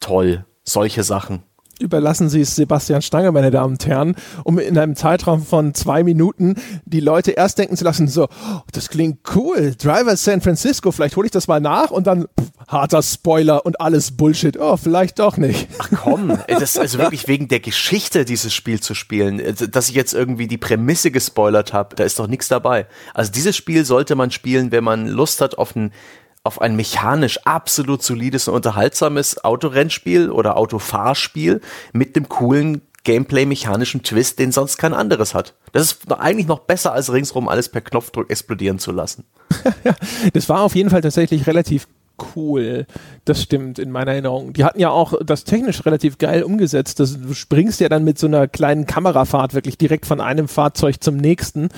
Toll, 0.00 0.44
solche 0.62 1.04
Sachen 1.04 1.42
überlassen 1.80 2.28
Sie 2.28 2.40
es 2.40 2.56
Sebastian 2.56 3.02
Stange, 3.02 3.32
meine 3.32 3.50
Damen 3.50 3.74
und 3.74 3.86
Herren, 3.86 4.14
um 4.44 4.58
in 4.58 4.78
einem 4.78 4.96
Zeitraum 4.96 5.44
von 5.44 5.74
zwei 5.74 6.02
Minuten 6.02 6.54
die 6.84 7.00
Leute 7.00 7.32
erst 7.32 7.58
denken 7.58 7.76
zu 7.76 7.84
lassen, 7.84 8.08
so, 8.08 8.24
oh, 8.24 8.60
das 8.72 8.88
klingt 8.88 9.18
cool, 9.34 9.74
Driver 9.76 10.16
San 10.16 10.40
Francisco, 10.40 10.92
vielleicht 10.92 11.16
hole 11.16 11.26
ich 11.26 11.32
das 11.32 11.48
mal 11.48 11.60
nach 11.60 11.90
und 11.90 12.06
dann 12.06 12.22
pff, 12.22 12.50
harter 12.68 13.02
Spoiler 13.02 13.64
und 13.64 13.80
alles 13.80 14.16
Bullshit. 14.16 14.58
Oh, 14.58 14.76
vielleicht 14.76 15.18
doch 15.18 15.36
nicht. 15.36 15.68
Ach 15.78 15.90
komm, 16.02 16.38
das 16.48 16.62
ist 16.62 16.78
also 16.78 16.98
wirklich 16.98 17.28
wegen 17.28 17.48
der 17.48 17.60
Geschichte 17.60 18.24
dieses 18.24 18.54
Spiel 18.54 18.80
zu 18.80 18.94
spielen, 18.94 19.40
also, 19.44 19.66
dass 19.66 19.88
ich 19.88 19.94
jetzt 19.94 20.14
irgendwie 20.14 20.46
die 20.46 20.58
Prämisse 20.58 21.10
gespoilert 21.10 21.72
habe, 21.72 21.96
da 21.96 22.04
ist 22.04 22.18
doch 22.18 22.26
nichts 22.26 22.48
dabei. 22.48 22.86
Also 23.14 23.30
dieses 23.32 23.56
Spiel 23.56 23.84
sollte 23.84 24.14
man 24.14 24.30
spielen, 24.30 24.72
wenn 24.72 24.84
man 24.84 25.06
Lust 25.06 25.40
hat 25.40 25.58
auf 25.58 25.76
ein 25.76 25.92
auf 26.46 26.60
ein 26.60 26.76
mechanisch 26.76 27.38
absolut 27.44 28.02
solides 28.02 28.48
und 28.48 28.54
unterhaltsames 28.54 29.44
Autorennspiel 29.44 30.30
oder 30.30 30.56
Autofahrspiel 30.56 31.60
mit 31.92 32.16
dem 32.16 32.28
coolen 32.28 32.82
Gameplay-mechanischen 33.04 34.02
Twist, 34.02 34.40
den 34.40 34.50
sonst 34.50 34.78
kein 34.78 34.92
anderes 34.92 35.32
hat. 35.32 35.54
Das 35.72 35.84
ist 35.84 36.12
eigentlich 36.12 36.48
noch 36.48 36.60
besser, 36.60 36.92
als 36.92 37.12
ringsrum 37.12 37.48
alles 37.48 37.68
per 37.68 37.80
Knopfdruck 37.80 38.30
explodieren 38.30 38.80
zu 38.80 38.90
lassen. 38.90 39.24
das 40.32 40.48
war 40.48 40.62
auf 40.62 40.74
jeden 40.74 40.90
Fall 40.90 41.02
tatsächlich 41.02 41.46
relativ 41.46 41.86
cool. 42.34 42.86
Das 43.24 43.42
stimmt 43.42 43.78
in 43.78 43.90
meiner 43.90 44.12
Erinnerung. 44.12 44.52
Die 44.52 44.64
hatten 44.64 44.80
ja 44.80 44.90
auch 44.90 45.14
das 45.24 45.44
technisch 45.44 45.84
relativ 45.86 46.18
geil 46.18 46.42
umgesetzt. 46.42 46.98
Das, 46.98 47.20
du 47.20 47.34
springst 47.34 47.80
ja 47.80 47.88
dann 47.88 48.04
mit 48.04 48.18
so 48.18 48.26
einer 48.26 48.48
kleinen 48.48 48.86
Kamerafahrt 48.86 49.54
wirklich 49.54 49.78
direkt 49.78 50.06
von 50.06 50.20
einem 50.20 50.48
Fahrzeug 50.48 50.96
zum 51.00 51.16
nächsten. 51.16 51.68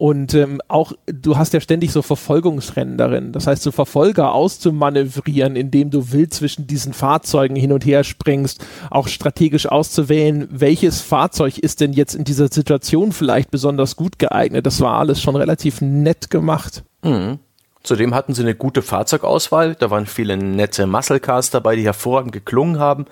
Und 0.00 0.32
ähm, 0.32 0.62
auch, 0.66 0.94
du 1.04 1.36
hast 1.36 1.52
ja 1.52 1.60
ständig 1.60 1.92
so 1.92 2.00
Verfolgungsrennen 2.00 2.96
darin. 2.96 3.32
Das 3.32 3.46
heißt, 3.46 3.62
so 3.62 3.70
Verfolger 3.70 4.32
auszumanövrieren, 4.32 5.56
indem 5.56 5.90
du 5.90 6.10
wild 6.10 6.32
zwischen 6.32 6.66
diesen 6.66 6.94
Fahrzeugen 6.94 7.54
hin 7.54 7.70
und 7.70 7.84
her 7.84 8.02
springst, 8.02 8.64
auch 8.88 9.08
strategisch 9.08 9.66
auszuwählen, 9.66 10.48
welches 10.50 11.02
Fahrzeug 11.02 11.58
ist 11.58 11.82
denn 11.82 11.92
jetzt 11.92 12.14
in 12.14 12.24
dieser 12.24 12.48
Situation 12.48 13.12
vielleicht 13.12 13.50
besonders 13.50 13.94
gut 13.94 14.18
geeignet. 14.18 14.64
Das 14.64 14.80
war 14.80 14.98
alles 14.98 15.20
schon 15.20 15.36
relativ 15.36 15.82
nett 15.82 16.30
gemacht. 16.30 16.82
Mhm. 17.02 17.38
Zudem 17.82 18.14
hatten 18.14 18.32
sie 18.32 18.40
eine 18.40 18.54
gute 18.54 18.80
Fahrzeugauswahl. 18.80 19.74
Da 19.74 19.90
waren 19.90 20.06
viele 20.06 20.38
nette 20.38 20.86
Muscle 20.86 21.20
Cars 21.20 21.50
dabei, 21.50 21.76
die 21.76 21.84
hervorragend 21.84 22.32
geklungen 22.32 22.78
haben, 22.78 23.04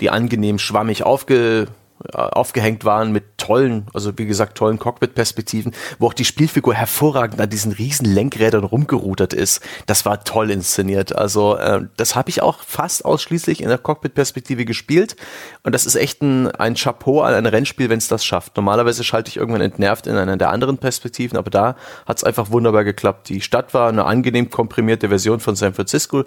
die 0.00 0.08
angenehm 0.08 0.58
schwammig 0.58 1.02
aufge 1.02 1.66
aufgehängt 2.12 2.84
waren 2.84 3.12
mit 3.12 3.36
tollen, 3.36 3.86
also 3.92 4.16
wie 4.18 4.26
gesagt, 4.26 4.56
tollen 4.56 4.78
Cockpit-Perspektiven, 4.78 5.72
wo 5.98 6.06
auch 6.06 6.14
die 6.14 6.24
Spielfigur 6.24 6.74
hervorragend 6.74 7.40
an 7.40 7.50
diesen 7.50 7.72
riesen 7.72 8.06
Lenkrädern 8.06 8.64
rumgerudert 8.64 9.32
ist. 9.32 9.62
Das 9.86 10.06
war 10.06 10.24
toll 10.24 10.50
inszeniert. 10.50 11.14
Also 11.14 11.56
äh, 11.56 11.82
das 11.96 12.16
habe 12.16 12.30
ich 12.30 12.42
auch 12.42 12.60
fast 12.60 13.04
ausschließlich 13.04 13.62
in 13.62 13.68
der 13.68 13.78
Cockpit-Perspektive 13.78 14.64
gespielt. 14.64 15.16
Und 15.62 15.74
das 15.74 15.86
ist 15.86 15.96
echt 15.96 16.22
ein, 16.22 16.50
ein 16.52 16.74
Chapeau 16.74 17.20
an 17.20 17.34
ein 17.34 17.46
Rennspiel, 17.46 17.90
wenn 17.90 17.98
es 17.98 18.08
das 18.08 18.24
schafft. 18.24 18.56
Normalerweise 18.56 19.04
schalte 19.04 19.28
ich 19.28 19.36
irgendwann 19.36 19.62
entnervt 19.62 20.06
in 20.06 20.16
einer 20.16 20.36
der 20.36 20.50
anderen 20.50 20.78
Perspektiven, 20.78 21.36
aber 21.36 21.50
da 21.50 21.76
hat 22.06 22.18
es 22.18 22.24
einfach 22.24 22.50
wunderbar 22.50 22.84
geklappt. 22.84 23.28
Die 23.28 23.40
Stadt 23.40 23.74
war 23.74 23.88
eine 23.88 24.04
angenehm 24.04 24.50
komprimierte 24.50 25.08
Version 25.08 25.40
von 25.40 25.56
San 25.56 25.74
Francisco 25.74 26.24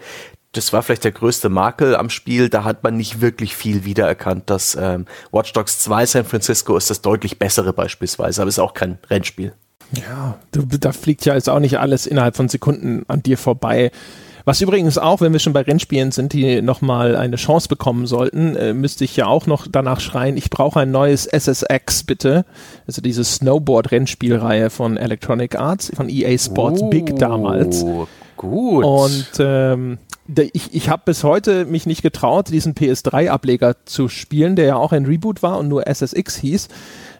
das 0.54 0.72
war 0.72 0.84
vielleicht 0.84 1.04
der 1.04 1.12
größte 1.12 1.50
Makel 1.50 1.96
am 1.96 2.10
Spiel. 2.10 2.48
Da 2.48 2.64
hat 2.64 2.84
man 2.84 2.96
nicht 2.96 3.22
wirklich 3.22 3.56
viel 3.56 3.86
wiedererkannt. 3.86 4.44
Das 4.46 4.78
ähm, 4.80 5.06
Watch 5.32 5.52
Dogs 5.54 5.80
2 5.80 6.06
San 6.06 6.26
Francisco 6.26 6.78
ist 6.78 6.90
das 6.90 7.02
deutlich 7.02 7.40
bessere 7.40 7.74
beispielsweise, 7.74 8.42
aber 8.42 8.50
ist 8.50 8.60
auch 8.60 8.76
kein 8.76 9.00
Rennspiel. 9.10 9.54
Ja, 9.92 10.40
da 10.52 10.92
fliegt 10.92 11.26
ja 11.26 11.36
jetzt 11.36 11.50
auch 11.50 11.60
nicht 11.60 11.80
alles 11.80 12.08
innerhalb 12.08 12.36
von 12.36 12.50
Sekunden 12.50 13.04
an 13.08 13.22
dir 13.22 13.38
vorbei. 13.38 13.92
Was 14.46 14.60
übrigens 14.60 14.98
auch, 14.98 15.22
wenn 15.22 15.32
wir 15.32 15.40
schon 15.40 15.54
bei 15.54 15.62
Rennspielen 15.62 16.12
sind, 16.12 16.34
die 16.34 16.62
nochmal 16.62 17.16
eine 17.16 17.38
Chance 17.38 17.70
bekommen 17.70 18.06
sollten, 18.08 18.56
äh, 18.56 18.74
müsste 18.74 19.06
ich 19.06 19.16
ja 19.16 19.26
auch 19.28 19.48
noch 19.48 19.68
danach 19.72 20.02
schreien, 20.02 20.36
ich 20.36 20.50
brauche 20.50 20.82
ein 20.82 20.92
neues 20.92 21.26
SSX 21.26 22.04
bitte. 22.04 22.46
Also 22.86 23.02
diese 23.02 23.24
Snowboard-Rennspielreihe 23.24 24.70
von 24.70 24.98
Electronic 24.98 25.56
Arts, 25.56 25.92
von 25.96 26.10
EA 26.10 26.38
Sports 26.38 26.82
oh, 26.82 26.90
Big 26.90 27.16
damals. 27.18 27.86
Gut. 28.36 28.84
Und 28.84 29.32
ähm, 29.40 29.98
ich, 30.28 30.74
ich 30.74 30.90
habe 30.90 31.04
bis 31.06 31.24
heute 31.24 31.66
mich 31.66 31.86
nicht 31.86 32.02
getraut, 32.02 32.50
diesen 32.50 32.76
PS3-Ableger 32.76 33.76
zu 33.86 34.08
spielen, 34.08 34.56
der 34.56 34.66
ja 34.66 34.76
auch 34.78 34.94
ein 34.94 35.06
Reboot 35.06 35.44
war 35.44 35.60
und 35.60 35.68
nur 35.68 35.86
SSX 35.86 36.38
hieß. 36.38 36.70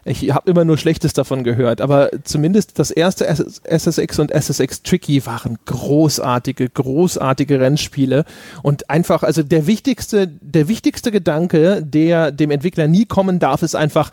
Ich 0.06 0.30
habe 0.32 0.50
immer 0.50 0.64
nur 0.64 0.76
Schlechtes 0.76 1.12
davon 1.12 1.44
gehört, 1.44 1.80
aber 1.80 2.10
zumindest 2.24 2.78
das 2.78 2.90
erste 2.90 3.26
SSX 3.26 4.18
und 4.18 4.30
SSX 4.30 4.82
Tricky 4.82 5.24
waren 5.24 5.58
großartige, 5.64 6.68
großartige 6.68 7.60
Rennspiele 7.60 8.24
und 8.62 8.90
einfach, 8.90 9.22
also 9.22 9.42
der 9.42 9.66
wichtigste, 9.66 10.28
der 10.28 10.68
wichtigste 10.68 11.10
Gedanke, 11.10 11.82
der 11.82 12.32
dem 12.32 12.50
Entwickler 12.50 12.86
nie 12.86 13.06
kommen 13.06 13.38
darf, 13.38 13.62
ist 13.62 13.76
einfach, 13.76 14.10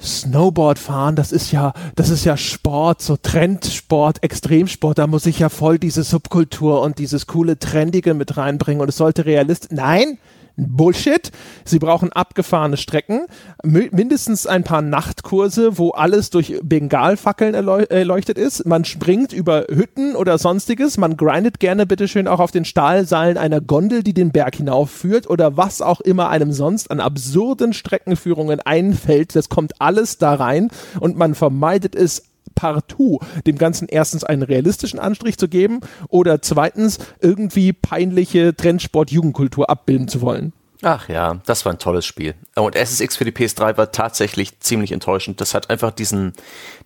Snowboard 0.00 0.78
fahren, 0.78 1.16
das 1.16 1.32
ist 1.32 1.50
ja, 1.52 1.72
das 1.96 2.10
ist 2.10 2.24
ja 2.24 2.36
Sport, 2.36 3.02
so 3.02 3.16
Trendsport, 3.16 4.22
Extremsport, 4.22 4.98
da 4.98 5.06
muss 5.06 5.26
ich 5.26 5.38
ja 5.40 5.48
voll 5.48 5.78
diese 5.78 6.02
Subkultur 6.02 6.82
und 6.82 6.98
dieses 6.98 7.26
coole 7.26 7.58
Trendige 7.58 8.14
mit 8.14 8.36
reinbringen 8.36 8.80
und 8.80 8.88
es 8.88 8.96
sollte 8.96 9.26
realistisch, 9.26 9.70
nein, 9.72 10.18
Bullshit. 10.58 11.30
Sie 11.64 11.78
brauchen 11.78 12.12
abgefahrene 12.12 12.76
Strecken, 12.76 13.26
mindestens 13.62 14.46
ein 14.46 14.64
paar 14.64 14.82
Nachtkurse, 14.82 15.78
wo 15.78 15.90
alles 15.90 16.30
durch 16.30 16.58
Bengalfackeln 16.62 17.54
erleuchtet 17.54 18.38
ist. 18.38 18.66
Man 18.66 18.84
springt 18.84 19.32
über 19.32 19.66
Hütten 19.70 20.16
oder 20.16 20.36
sonstiges. 20.38 20.98
Man 20.98 21.16
grindet 21.16 21.60
gerne 21.60 21.86
bitteschön 21.86 22.28
auch 22.28 22.40
auf 22.40 22.50
den 22.50 22.64
Stahlseilen 22.64 23.38
einer 23.38 23.60
Gondel, 23.60 24.02
die 24.02 24.14
den 24.14 24.32
Berg 24.32 24.56
hinaufführt 24.56 25.30
oder 25.30 25.56
was 25.56 25.80
auch 25.80 26.00
immer 26.00 26.28
einem 26.28 26.52
sonst 26.52 26.90
an 26.90 27.00
absurden 27.00 27.72
Streckenführungen 27.72 28.60
einfällt. 28.60 29.36
Das 29.36 29.48
kommt 29.48 29.80
alles 29.80 30.18
da 30.18 30.34
rein 30.34 30.68
und 31.00 31.16
man 31.16 31.34
vermeidet 31.34 31.94
es 31.94 32.24
partout 32.58 33.20
dem 33.46 33.56
Ganzen 33.56 33.86
erstens 33.88 34.24
einen 34.24 34.42
realistischen 34.42 34.98
Anstrich 34.98 35.38
zu 35.38 35.48
geben 35.48 35.80
oder 36.08 36.42
zweitens 36.42 36.98
irgendwie 37.20 37.72
peinliche 37.72 38.56
Trendsport-Jugendkultur 38.56 39.70
abbilden 39.70 40.08
zu 40.08 40.20
wollen. 40.20 40.52
Ach 40.82 41.08
ja, 41.08 41.40
das 41.44 41.64
war 41.64 41.72
ein 41.72 41.78
tolles 41.78 42.06
Spiel. 42.06 42.34
Und 42.54 42.76
SSX 42.76 43.16
für 43.16 43.24
die 43.24 43.32
PS3 43.32 43.76
war 43.76 43.90
tatsächlich 43.90 44.60
ziemlich 44.60 44.92
enttäuschend. 44.92 45.40
Das 45.40 45.52
hat 45.52 45.70
einfach 45.70 45.90
diesen, 45.90 46.34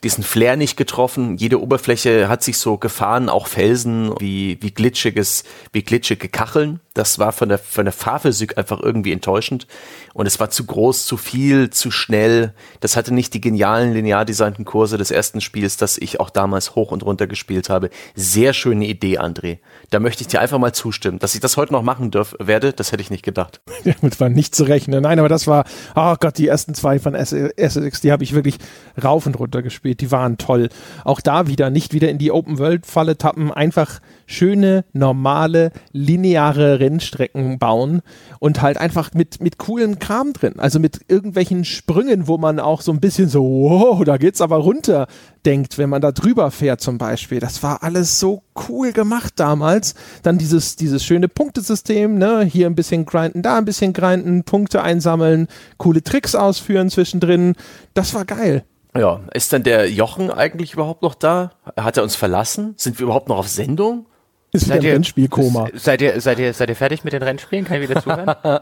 diesen 0.02 0.24
Flair 0.24 0.56
nicht 0.56 0.78
getroffen. 0.78 1.36
Jede 1.36 1.60
Oberfläche 1.60 2.28
hat 2.28 2.42
sich 2.42 2.56
so 2.56 2.78
gefahren, 2.78 3.28
auch 3.28 3.48
Felsen, 3.48 4.14
wie, 4.18 4.56
wie 4.62 4.70
glitschiges, 4.70 5.44
wie 5.72 5.82
glitschige 5.82 6.30
Kacheln. 6.30 6.80
Das 6.94 7.18
war 7.18 7.32
von 7.32 7.48
der, 7.48 7.58
von 7.58 7.84
der 7.84 7.92
Fahrphysik 7.92 8.58
einfach 8.58 8.80
irgendwie 8.80 9.12
enttäuschend. 9.12 9.66
Und 10.14 10.26
es 10.26 10.38
war 10.40 10.50
zu 10.50 10.64
groß, 10.64 11.06
zu 11.06 11.16
viel, 11.16 11.70
zu 11.70 11.90
schnell. 11.90 12.52
Das 12.80 12.96
hatte 12.96 13.14
nicht 13.14 13.32
die 13.32 13.40
genialen 13.40 13.92
linear 13.92 14.24
designten 14.24 14.64
Kurse 14.64 14.98
des 14.98 15.10
ersten 15.10 15.40
Spiels, 15.40 15.76
das 15.78 15.96
ich 15.96 16.20
auch 16.20 16.28
damals 16.28 16.74
hoch 16.74 16.92
und 16.92 17.02
runter 17.02 17.26
gespielt 17.26 17.70
habe. 17.70 17.88
Sehr 18.14 18.52
schöne 18.52 18.86
Idee, 18.86 19.18
André. 19.18 19.58
Da 19.90 20.00
möchte 20.00 20.22
ich 20.22 20.28
dir 20.28 20.40
einfach 20.40 20.58
mal 20.58 20.72
zustimmen. 20.72 21.18
Dass 21.18 21.34
ich 21.34 21.40
das 21.40 21.56
heute 21.56 21.72
noch 21.72 21.82
machen 21.82 22.10
dürf, 22.10 22.36
werde, 22.38 22.72
das 22.72 22.92
hätte 22.92 23.02
ich 23.02 23.10
nicht 23.10 23.24
gedacht. 23.24 23.62
Damit 23.84 24.20
war 24.20 24.28
nicht 24.28 24.54
zu 24.54 24.64
rechnen. 24.64 25.02
Nein, 25.02 25.18
aber 25.18 25.28
das 25.28 25.46
war, 25.46 25.64
oh 25.94 26.14
Gott, 26.20 26.36
die 26.36 26.48
ersten 26.48 26.74
zwei 26.74 26.98
von 26.98 27.14
SSX, 27.14 28.02
die 28.02 28.12
habe 28.12 28.24
ich 28.24 28.34
wirklich 28.34 28.58
rauf 29.02 29.24
und 29.26 29.38
runter 29.38 29.62
gespielt. 29.62 30.00
Die 30.00 30.10
waren 30.10 30.36
toll. 30.36 30.68
Auch 31.04 31.20
da 31.20 31.46
wieder, 31.46 31.70
nicht 31.70 31.94
wieder 31.94 32.10
in 32.10 32.18
die 32.18 32.30
Open-World-Falle 32.30 33.16
tappen, 33.16 33.50
einfach 33.50 34.00
schöne, 34.32 34.84
normale, 34.92 35.72
lineare 35.92 36.80
Rennstrecken 36.80 37.58
bauen 37.58 38.02
und 38.38 38.62
halt 38.62 38.78
einfach 38.78 39.14
mit, 39.14 39.40
mit 39.40 39.58
coolem 39.58 39.98
Kram 39.98 40.32
drin. 40.32 40.54
Also 40.58 40.80
mit 40.80 41.00
irgendwelchen 41.08 41.64
Sprüngen, 41.64 42.26
wo 42.26 42.38
man 42.38 42.58
auch 42.58 42.80
so 42.80 42.92
ein 42.92 43.00
bisschen 43.00 43.28
so, 43.28 43.44
wow, 43.44 44.02
da 44.04 44.16
geht's 44.16 44.40
aber 44.40 44.56
runter 44.56 45.06
denkt, 45.44 45.78
wenn 45.78 45.90
man 45.90 46.02
da 46.02 46.12
drüber 46.12 46.50
fährt 46.50 46.80
zum 46.80 46.98
Beispiel. 46.98 47.40
Das 47.40 47.62
war 47.62 47.82
alles 47.82 48.20
so 48.20 48.42
cool 48.68 48.92
gemacht 48.92 49.34
damals. 49.36 49.94
Dann 50.22 50.38
dieses, 50.38 50.76
dieses 50.76 51.04
schöne 51.04 51.28
Punktesystem, 51.28 52.16
ne? 52.16 52.42
Hier 52.42 52.66
ein 52.66 52.74
bisschen 52.74 53.06
grinden, 53.06 53.42
da 53.42 53.58
ein 53.58 53.64
bisschen 53.64 53.92
grinden, 53.92 54.44
Punkte 54.44 54.82
einsammeln, 54.82 55.48
coole 55.78 56.02
Tricks 56.02 56.34
ausführen 56.34 56.90
zwischendrin. 56.90 57.54
Das 57.94 58.14
war 58.14 58.24
geil. 58.24 58.64
Ja, 58.96 59.20
ist 59.32 59.52
dann 59.52 59.62
der 59.62 59.90
Jochen 59.90 60.30
eigentlich 60.30 60.74
überhaupt 60.74 61.02
noch 61.02 61.14
da? 61.14 61.52
Hat 61.76 61.96
er 61.96 62.02
uns 62.02 62.14
verlassen? 62.14 62.74
Sind 62.76 62.98
wir 62.98 63.04
überhaupt 63.04 63.28
noch 63.28 63.38
auf 63.38 63.48
Sendung? 63.48 64.06
Ist 64.52 64.66
seid 64.66 64.84
ihr, 64.84 64.92
Rennspielkoma. 64.92 65.70
Seid 65.74 66.02
ihr, 66.02 66.20
seid, 66.20 66.38
ihr, 66.38 66.52
seid 66.52 66.68
ihr 66.68 66.76
fertig 66.76 67.04
mit 67.04 67.14
den 67.14 67.22
Rennspielen? 67.22 67.64
Kann 67.64 67.80
ich 67.80 67.88
wieder 67.88 68.02
zuhören? 68.02 68.34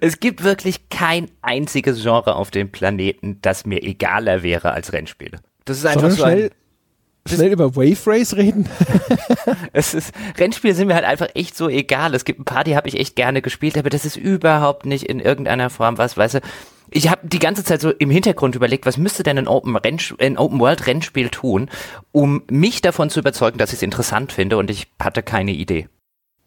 es 0.00 0.18
gibt 0.18 0.42
wirklich 0.42 0.88
kein 0.88 1.30
einziges 1.42 2.02
Genre 2.02 2.34
auf 2.34 2.50
dem 2.50 2.72
Planeten, 2.72 3.38
das 3.40 3.66
mir 3.66 3.82
egaler 3.82 4.42
wäre 4.42 4.72
als 4.72 4.92
Rennspiele. 4.92 5.38
Das 5.64 5.78
ist 5.78 5.86
einfach 5.86 6.10
so 6.10 6.24
ein, 6.24 6.50
schnell 7.26 7.52
über 7.52 7.76
Wave 7.76 8.06
Race 8.06 8.34
reden? 8.36 8.68
es 9.72 9.94
ist, 9.94 10.12
Rennspiele 10.38 10.74
sind 10.74 10.88
mir 10.88 10.94
halt 10.94 11.04
einfach 11.04 11.28
echt 11.34 11.56
so 11.56 11.68
egal. 11.68 12.14
Es 12.14 12.24
gibt 12.24 12.40
ein 12.40 12.44
paar, 12.44 12.64
die 12.64 12.76
habe 12.76 12.88
ich 12.88 12.98
echt 12.98 13.14
gerne 13.14 13.42
gespielt, 13.42 13.78
aber 13.78 13.90
das 13.90 14.04
ist 14.04 14.16
überhaupt 14.16 14.86
nicht 14.86 15.04
in 15.04 15.20
irgendeiner 15.20 15.70
Form 15.70 15.98
was, 15.98 16.16
weißt 16.16 16.34
du. 16.34 16.40
Ich 16.90 17.08
habe 17.10 17.26
die 17.26 17.38
ganze 17.38 17.64
Zeit 17.64 17.80
so 17.80 17.90
im 17.90 18.10
Hintergrund 18.10 18.54
überlegt, 18.54 18.86
was 18.86 18.96
müsste 18.98 19.22
denn 19.22 19.38
ein 19.38 19.48
Open, 19.48 19.76
ein 19.76 20.38
Open 20.38 20.60
World 20.60 20.86
Rennspiel 20.86 21.28
tun, 21.30 21.68
um 22.12 22.42
mich 22.50 22.82
davon 22.82 23.10
zu 23.10 23.20
überzeugen, 23.20 23.58
dass 23.58 23.70
ich 23.70 23.76
es 23.78 23.82
interessant 23.82 24.32
finde 24.32 24.56
und 24.58 24.70
ich 24.70 24.86
hatte 25.00 25.22
keine 25.22 25.52
Idee. 25.52 25.88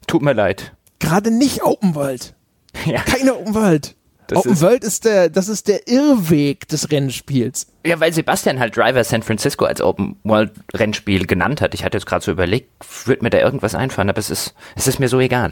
Tut 0.08 0.22
mir 0.22 0.34
leid. 0.34 0.74
Gerade 1.00 1.32
nicht 1.32 1.64
Open 1.64 1.96
World. 1.96 2.34
Ja. 2.86 3.02
Keine 3.02 3.34
Open 3.36 3.56
World. 3.56 3.96
Das 4.28 4.40
Open 4.40 4.52
ist- 4.54 4.62
World 4.62 4.84
ist 4.84 5.06
der, 5.06 5.30
das 5.30 5.48
ist 5.48 5.68
der 5.68 5.88
Irrweg 5.88 6.68
des 6.68 6.92
Rennspiels. 6.92 7.68
Ja, 7.86 8.00
weil 8.00 8.14
Sebastian 8.14 8.60
halt 8.60 8.76
Driver 8.78 9.04
San 9.04 9.24
Francisco 9.24 9.66
als 9.66 9.82
Open 9.82 10.18
World 10.24 10.52
Rennspiel 10.76 11.26
genannt 11.26 11.60
hat. 11.62 11.74
Ich 11.74 11.84
hatte 11.84 11.98
jetzt 11.98 12.06
gerade 12.06 12.24
so 12.24 12.32
überlegt, 12.32 12.70
würde 13.08 13.24
mir 13.24 13.30
da 13.32 13.40
irgendwas 13.40 13.74
einfallen, 13.74 14.10
aber 14.10 14.20
es 14.20 14.30
ist, 14.30 14.54
es 14.76 14.86
ist 14.88 15.00
mir 15.00 15.08
so 15.10 15.20
egal. 15.20 15.52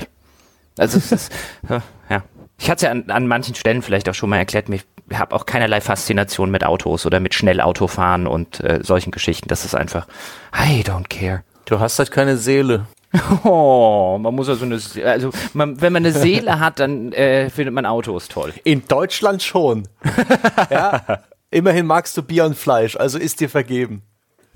Also 0.77 0.97
es 0.99 1.11
ist, 1.11 1.31
ja. 2.09 2.23
Ich 2.57 2.69
hatte 2.69 2.77
es 2.77 2.81
ja 2.83 2.91
an, 2.91 3.09
an 3.09 3.27
manchen 3.27 3.55
Stellen 3.55 3.81
vielleicht 3.81 4.07
auch 4.09 4.13
schon 4.13 4.29
mal 4.29 4.37
erklärt, 4.37 4.69
ich 4.69 4.83
habe 5.13 5.35
auch 5.35 5.45
keinerlei 5.45 5.81
Faszination 5.81 6.51
mit 6.51 6.63
Autos 6.63 7.05
oder 7.05 7.19
mit 7.19 7.33
Schnellautofahren 7.33 8.27
und 8.27 8.59
äh, 8.61 8.79
solchen 8.81 9.11
Geschichten. 9.11 9.49
Das 9.49 9.65
ist 9.65 9.75
einfach, 9.75 10.07
I 10.53 10.81
don't 10.81 11.09
care. 11.09 11.43
Du 11.65 11.79
hast 11.79 11.99
halt 11.99 12.11
keine 12.11 12.37
Seele. 12.37 12.87
Oh, 13.45 14.17
man 14.19 14.35
muss 14.35 14.49
ja 14.49 14.55
so 14.55 14.65
eine, 14.65 14.77
also 15.05 15.29
man, 15.53 15.79
wenn 15.79 15.93
man 15.93 16.05
eine 16.05 16.11
Seele 16.11 16.59
hat, 16.59 16.81
dann 16.81 17.13
äh, 17.13 17.49
findet 17.49 17.73
man 17.73 17.85
Autos 17.85 18.27
toll. 18.27 18.53
In 18.65 18.85
Deutschland 18.89 19.41
schon. 19.41 19.87
ja. 20.69 21.19
Immerhin 21.49 21.85
magst 21.85 22.17
du 22.17 22.23
Bier 22.23 22.43
und 22.43 22.57
Fleisch, 22.57 22.97
also 22.97 23.17
ist 23.17 23.39
dir 23.39 23.49
vergeben. 23.49 24.01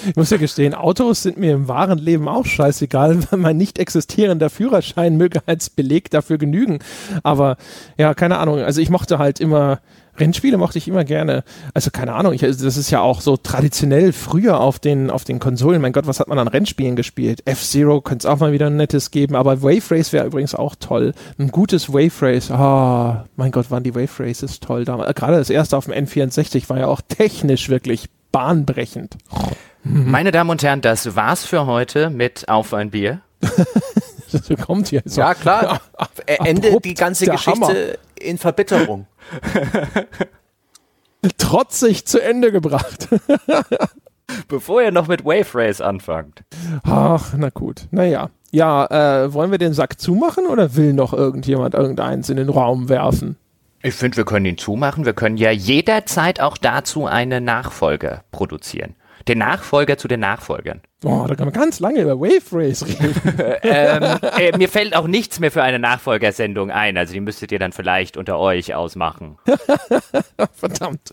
Ich 0.08 0.16
muss 0.16 0.30
ja 0.30 0.38
gestehen, 0.38 0.74
Autos 0.74 1.24
sind 1.24 1.38
mir 1.38 1.54
im 1.54 1.68
wahren 1.68 2.00
Leben 2.00 2.28
auch 2.28 2.46
scheißegal, 2.46 3.18
weil 3.32 3.40
mein 3.40 3.58
nicht 3.58 3.80
existierender 3.80 4.50
Führerschein 4.50 5.18
möge 5.18 5.42
als 5.46 5.70
Beleg 5.70 6.10
dafür 6.12 6.38
genügen. 6.38 6.80
Aber 7.24 7.58
ja, 7.98 8.14
keine 8.14 8.38
Ahnung. 8.38 8.60
Also 8.60 8.82
ich 8.82 8.90
mochte 8.90 9.18
halt 9.18 9.40
immer, 9.40 9.80
Rennspiele 10.18 10.58
mochte 10.58 10.78
ich 10.78 10.88
immer 10.88 11.04
gerne. 11.04 11.44
Also 11.74 11.92
keine 11.92 12.14
Ahnung, 12.14 12.34
ich, 12.34 12.42
das 12.42 12.62
ist 12.62 12.92
ja 12.92 13.02
auch 13.02 13.22
so 13.22 13.38
traditionell 13.38 14.14
früher 14.14 14.60
auf 14.60 14.80
den, 14.80 15.10
auf 15.10 15.24
den 15.24 15.40
Konsolen. 15.40 15.82
Mein 15.82 15.94
Gott, 15.94 16.08
was 16.08 16.20
hat 16.20 16.28
man 16.28 16.40
an 16.40 16.48
Rennspielen 16.48 16.96
gespielt? 16.96 17.42
F-Zero 17.46 18.02
könnte 18.02 18.28
es 18.28 18.32
auch 18.32 18.40
mal 18.40 18.52
wieder 18.54 18.68
ein 18.68 18.78
nettes 18.78 19.12
geben, 19.12 19.36
aber 19.36 19.62
Wave 19.62 19.92
Race 19.92 20.14
wäre 20.14 20.28
übrigens 20.28 20.56
auch 20.56 20.76
toll. 20.80 21.14
Ein 21.38 21.50
gutes 21.50 21.92
Wave 21.92 22.14
Race. 22.22 22.52
Ah, 22.52 23.26
mein 23.36 23.52
Gott, 23.52 23.72
waren 23.72 23.84
die 23.84 23.96
Wave 23.96 24.24
Races 24.24 24.60
toll 24.60 24.86
damals. 24.86 25.16
Gerade 25.16 25.38
das 25.38 25.50
erste 25.50 25.78
auf 25.78 25.86
dem 25.86 25.94
N64 25.94 26.70
war 26.70 26.80
ja 26.80 26.88
auch 26.88 27.02
technisch 27.02 27.70
wirklich 27.70 28.10
bahnbrechend. 28.36 29.16
Meine 29.86 30.34
Damen 30.34 30.50
und 30.50 30.62
Herren, 30.62 30.82
das 30.82 31.16
war's 31.16 31.46
für 31.46 31.68
heute 31.68 32.10
mit 32.10 32.50
Auf 32.50 32.74
ein 32.74 32.92
Bier. 32.92 33.22
Das 34.32 34.50
kommt 34.66 34.90
hier. 34.90 35.02
So. 35.06 35.22
Ja, 35.22 35.34
klar. 35.34 35.80
Ende 36.26 36.78
die 36.82 36.96
ganze 36.96 37.26
Geschichte 37.26 37.62
Hammer. 37.62 37.74
in 38.20 38.38
Verbitterung. 38.38 39.06
Trotzig 41.38 42.06
zu 42.06 42.22
Ende 42.22 42.52
gebracht. 42.52 43.08
Bevor 44.50 44.82
ihr 44.82 44.92
noch 44.92 45.08
mit 45.08 45.24
Wave 45.24 45.48
Race 45.54 45.80
anfangt. 45.80 46.44
Ach, 46.84 47.34
na 47.38 47.50
gut. 47.50 47.88
Naja. 47.92 48.30
Ja, 48.52 48.88
äh, 48.88 49.34
wollen 49.34 49.52
wir 49.52 49.58
den 49.60 49.74
Sack 49.74 50.02
zumachen 50.02 50.48
oder 50.48 50.76
will 50.76 50.92
noch 50.92 51.14
irgendjemand 51.14 51.74
irgendeins 51.74 52.28
in 52.28 52.36
den 52.36 52.50
Raum 52.50 52.90
werfen? 52.90 53.38
Ich 53.86 53.94
finde, 53.94 54.18
wir 54.18 54.26
können 54.26 54.48
ihn 54.48 54.58
zumachen. 54.58 55.06
Wir 55.06 55.14
können 55.14 55.38
ja 55.38 55.52
jederzeit 55.52 56.42
auch 56.42 56.58
dazu 56.58 57.06
eine 57.06 57.40
Nachfolge 57.40 58.24
produzieren. 58.32 58.96
Den 59.28 59.38
Nachfolger 59.38 60.00
zu 60.00 60.08
den 60.08 60.22
Nachfolgern. 60.22 60.82
Oh, 61.04 61.26
da 61.28 61.36
kann 61.36 61.48
man 61.48 61.54
ganz 61.54 61.82
lange 61.82 62.02
über 62.02 62.18
Wave 62.20 62.54
Race 62.54 62.86
reden. 62.86 63.14
ähm, 63.64 64.18
äh, 64.40 64.58
mir 64.58 64.70
fällt 64.70 64.96
auch 64.96 65.08
nichts 65.08 65.42
mehr 65.42 65.52
für 65.52 65.62
eine 65.62 65.78
Nachfolgersendung 65.78 66.72
ein. 66.72 66.96
Also 66.98 67.12
die 67.14 67.20
müsstet 67.20 67.52
ihr 67.52 67.60
dann 67.60 67.74
vielleicht 67.74 68.16
unter 68.16 68.40
euch 68.40 68.74
ausmachen. 68.74 69.38
Verdammt. 70.54 71.12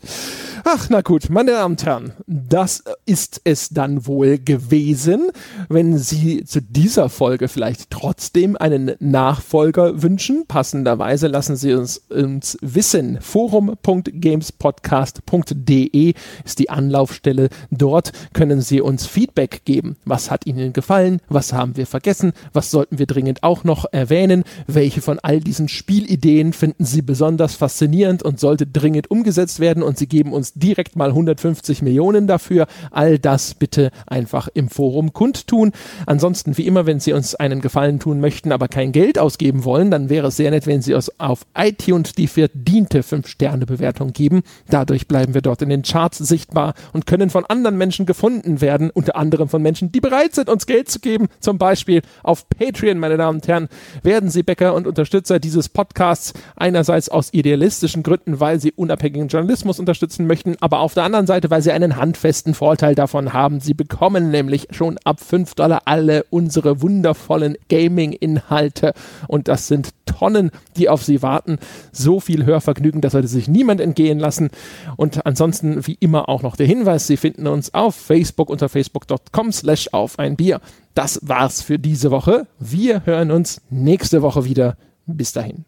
Ach, 0.65 0.87
na 0.89 1.01
gut, 1.01 1.31
meine 1.31 1.51
Damen 1.51 1.73
und 1.73 1.85
Herren, 1.85 2.13
das 2.27 2.85
ist 3.07 3.41
es 3.43 3.71
dann 3.71 4.07
wohl 4.07 4.39
gewesen. 4.39 5.33
Wenn 5.69 5.99
Sie 5.99 6.45
zu 6.45 6.63
dieser 6.63 7.09
Folge 7.09 7.49
vielleicht 7.49 7.91
trotzdem 7.91 8.57
einen 8.57 8.93
Nachfolger 9.01 10.01
wünschen, 10.01 10.47
passenderweise 10.47 11.27
lassen 11.27 11.57
Sie 11.57 11.75
uns, 11.75 11.99
uns 12.09 12.57
wissen. 12.61 13.21
Forum.gamespodcast.de 13.21 16.15
ist 16.45 16.61
die 16.61 16.71
Anlaufstelle. 16.71 17.49
Dort 17.73 18.13
können 18.33 18.61
Sie 18.61 18.81
uns 18.81 19.07
Feedback 19.07 19.65
geben. 19.65 19.72
Was 20.05 20.31
hat 20.31 20.47
Ihnen 20.47 20.73
gefallen? 20.73 21.21
Was 21.29 21.53
haben 21.53 21.77
wir 21.77 21.87
vergessen? 21.87 22.33
Was 22.53 22.71
sollten 22.71 22.99
wir 22.99 23.07
dringend 23.07 23.43
auch 23.43 23.65
noch 23.65 23.87
erwähnen? 23.93 24.45
Welche 24.67 25.01
von 25.01 25.19
all 25.19 25.41
diesen 25.41 25.69
Spielideen 25.69 26.53
finden 26.53 26.85
Sie 26.85 27.03
besonders 27.03 27.55
faszinierend 27.55 28.23
und 28.23 28.41
sollte 28.41 28.67
dringend 28.67 29.11
umgesetzt 29.11 29.61
werden? 29.61 29.83
Und 29.83 29.99
Sie 29.99 30.07
geben 30.07 30.33
uns 30.33 30.53
direkt 30.55 30.97
mal 30.97 31.09
150 31.09 31.83
Millionen 31.83 32.27
dafür. 32.27 32.67
All 32.91 33.19
das 33.19 33.55
bitte 33.55 33.91
einfach 34.07 34.49
im 34.55 34.69
Forum 34.69 35.13
kundtun. 35.13 35.73
Ansonsten, 36.07 36.57
wie 36.59 36.67
immer, 36.67 36.87
wenn 36.87 37.01
Sie 37.01 37.13
uns 37.13 37.35
einen 37.35 37.61
Gefallen 37.61 37.99
tun 37.99 38.21
möchten, 38.21 38.53
aber 38.53 38.69
kein 38.69 38.93
Geld 38.93 39.19
ausgeben 39.19 39.65
wollen, 39.65 39.91
dann 39.91 40.09
wäre 40.09 40.29
es 40.29 40.37
sehr 40.37 40.51
nett, 40.51 40.67
wenn 40.67 40.83
Sie 40.83 40.95
uns 40.95 41.21
auf 41.21 41.47
iTunes 41.57 42.13
die 42.13 42.27
verdiente 42.27 43.01
5-Sterne-Bewertung 43.03 44.13
geben. 44.13 44.43
Dadurch 44.69 45.07
bleiben 45.09 45.35
wir 45.35 45.43
dort 45.43 45.63
in 45.63 45.69
den 45.69 45.83
Charts 45.83 46.19
sichtbar 46.19 46.75
und 46.93 47.07
können 47.07 47.31
von 47.31 47.45
anderen 47.47 47.79
Menschen 47.79 48.07
gefunden 48.07 48.61
werden, 48.61 48.91
unter 48.91 49.17
anderem 49.17 49.49
von 49.49 49.62
Menschen, 49.63 49.93
die 49.93 50.01
bereit 50.01 50.35
sind, 50.35 50.49
uns 50.49 50.67
Geld 50.67 50.91
zu 50.91 51.01
geben. 51.01 51.29
Zum 51.41 51.59
Beispiel 51.59 52.03
auf 52.23 52.49
Patreon, 52.49 52.99
meine 52.99 53.17
Damen 53.17 53.39
und 53.39 53.49
Herren, 53.49 53.69
werden 54.03 54.31
Sie 54.31 54.43
Bäcker 54.43 54.75
und 54.75 54.87
Unterstützer 54.87 55.39
dieses 55.39 55.69
Podcasts. 55.69 56.35
Einerseits 56.57 57.09
aus 57.09 57.33
idealistischen 57.33 58.03
Gründen, 58.03 58.41
weil 58.41 58.61
Sie 58.61 58.73
unabhängigen 58.73 59.29
Journalismus 59.29 59.79
unterstützen 59.79 60.27
möchten, 60.27 60.57
aber 60.61 60.81
auf 60.81 60.95
der 60.95 61.05
anderen 61.05 61.27
Seite, 61.27 61.51
weil 61.51 61.63
Sie 61.63 61.73
einen 61.73 61.97
handfesten 61.97 62.55
Vorteil 62.55 62.95
davon 62.95 63.33
haben. 63.33 63.61
Sie 63.61 63.75
bekommen 63.75 64.31
nämlich 64.31 64.69
schon 64.71 64.99
ab 65.05 65.21
5 65.21 65.55
Dollar 65.55 65.83
alle 65.85 66.25
unsere 66.31 66.83
wundervollen 66.83 67.57
Gaming-Inhalte. 67.69 68.93
Und 69.29 69.49
das 69.49 69.69
sind 69.69 69.91
Tonnen, 70.05 70.51
die 70.77 70.89
auf 70.89 71.03
Sie 71.03 71.23
warten. 71.23 71.59
So 71.93 72.21
viel 72.21 72.45
Hörvergnügen, 72.45 73.01
das 73.01 73.13
sollte 73.13 73.29
sich 73.29 73.49
niemand 73.49 73.81
entgehen 73.81 74.19
lassen. 74.19 74.51
Und 74.97 75.25
ansonsten, 75.27 75.87
wie 75.87 75.97
immer, 76.01 76.29
auch 76.29 76.43
noch 76.43 76.57
der 76.57 76.67
Hinweis, 76.67 77.07
Sie 77.07 77.17
finden 77.17 77.47
uns 77.47 77.75
auf 77.75 77.95
Facebook 77.95 78.51
unter 78.51 78.69
facebook.com 78.69 79.52
slash 79.53 79.89
auf 79.93 80.19
ein 80.19 80.37
Bier. 80.37 80.61
Das 80.95 81.21
war's 81.23 81.63
für 81.63 81.79
diese 81.79 82.11
Woche. 82.11 82.47
Wir 82.59 83.07
hören 83.07 83.31
uns 83.31 83.61
nächste 83.71 84.23
Woche 84.23 84.45
wieder. 84.45 84.77
Bis 85.07 85.33
dahin. 85.33 85.65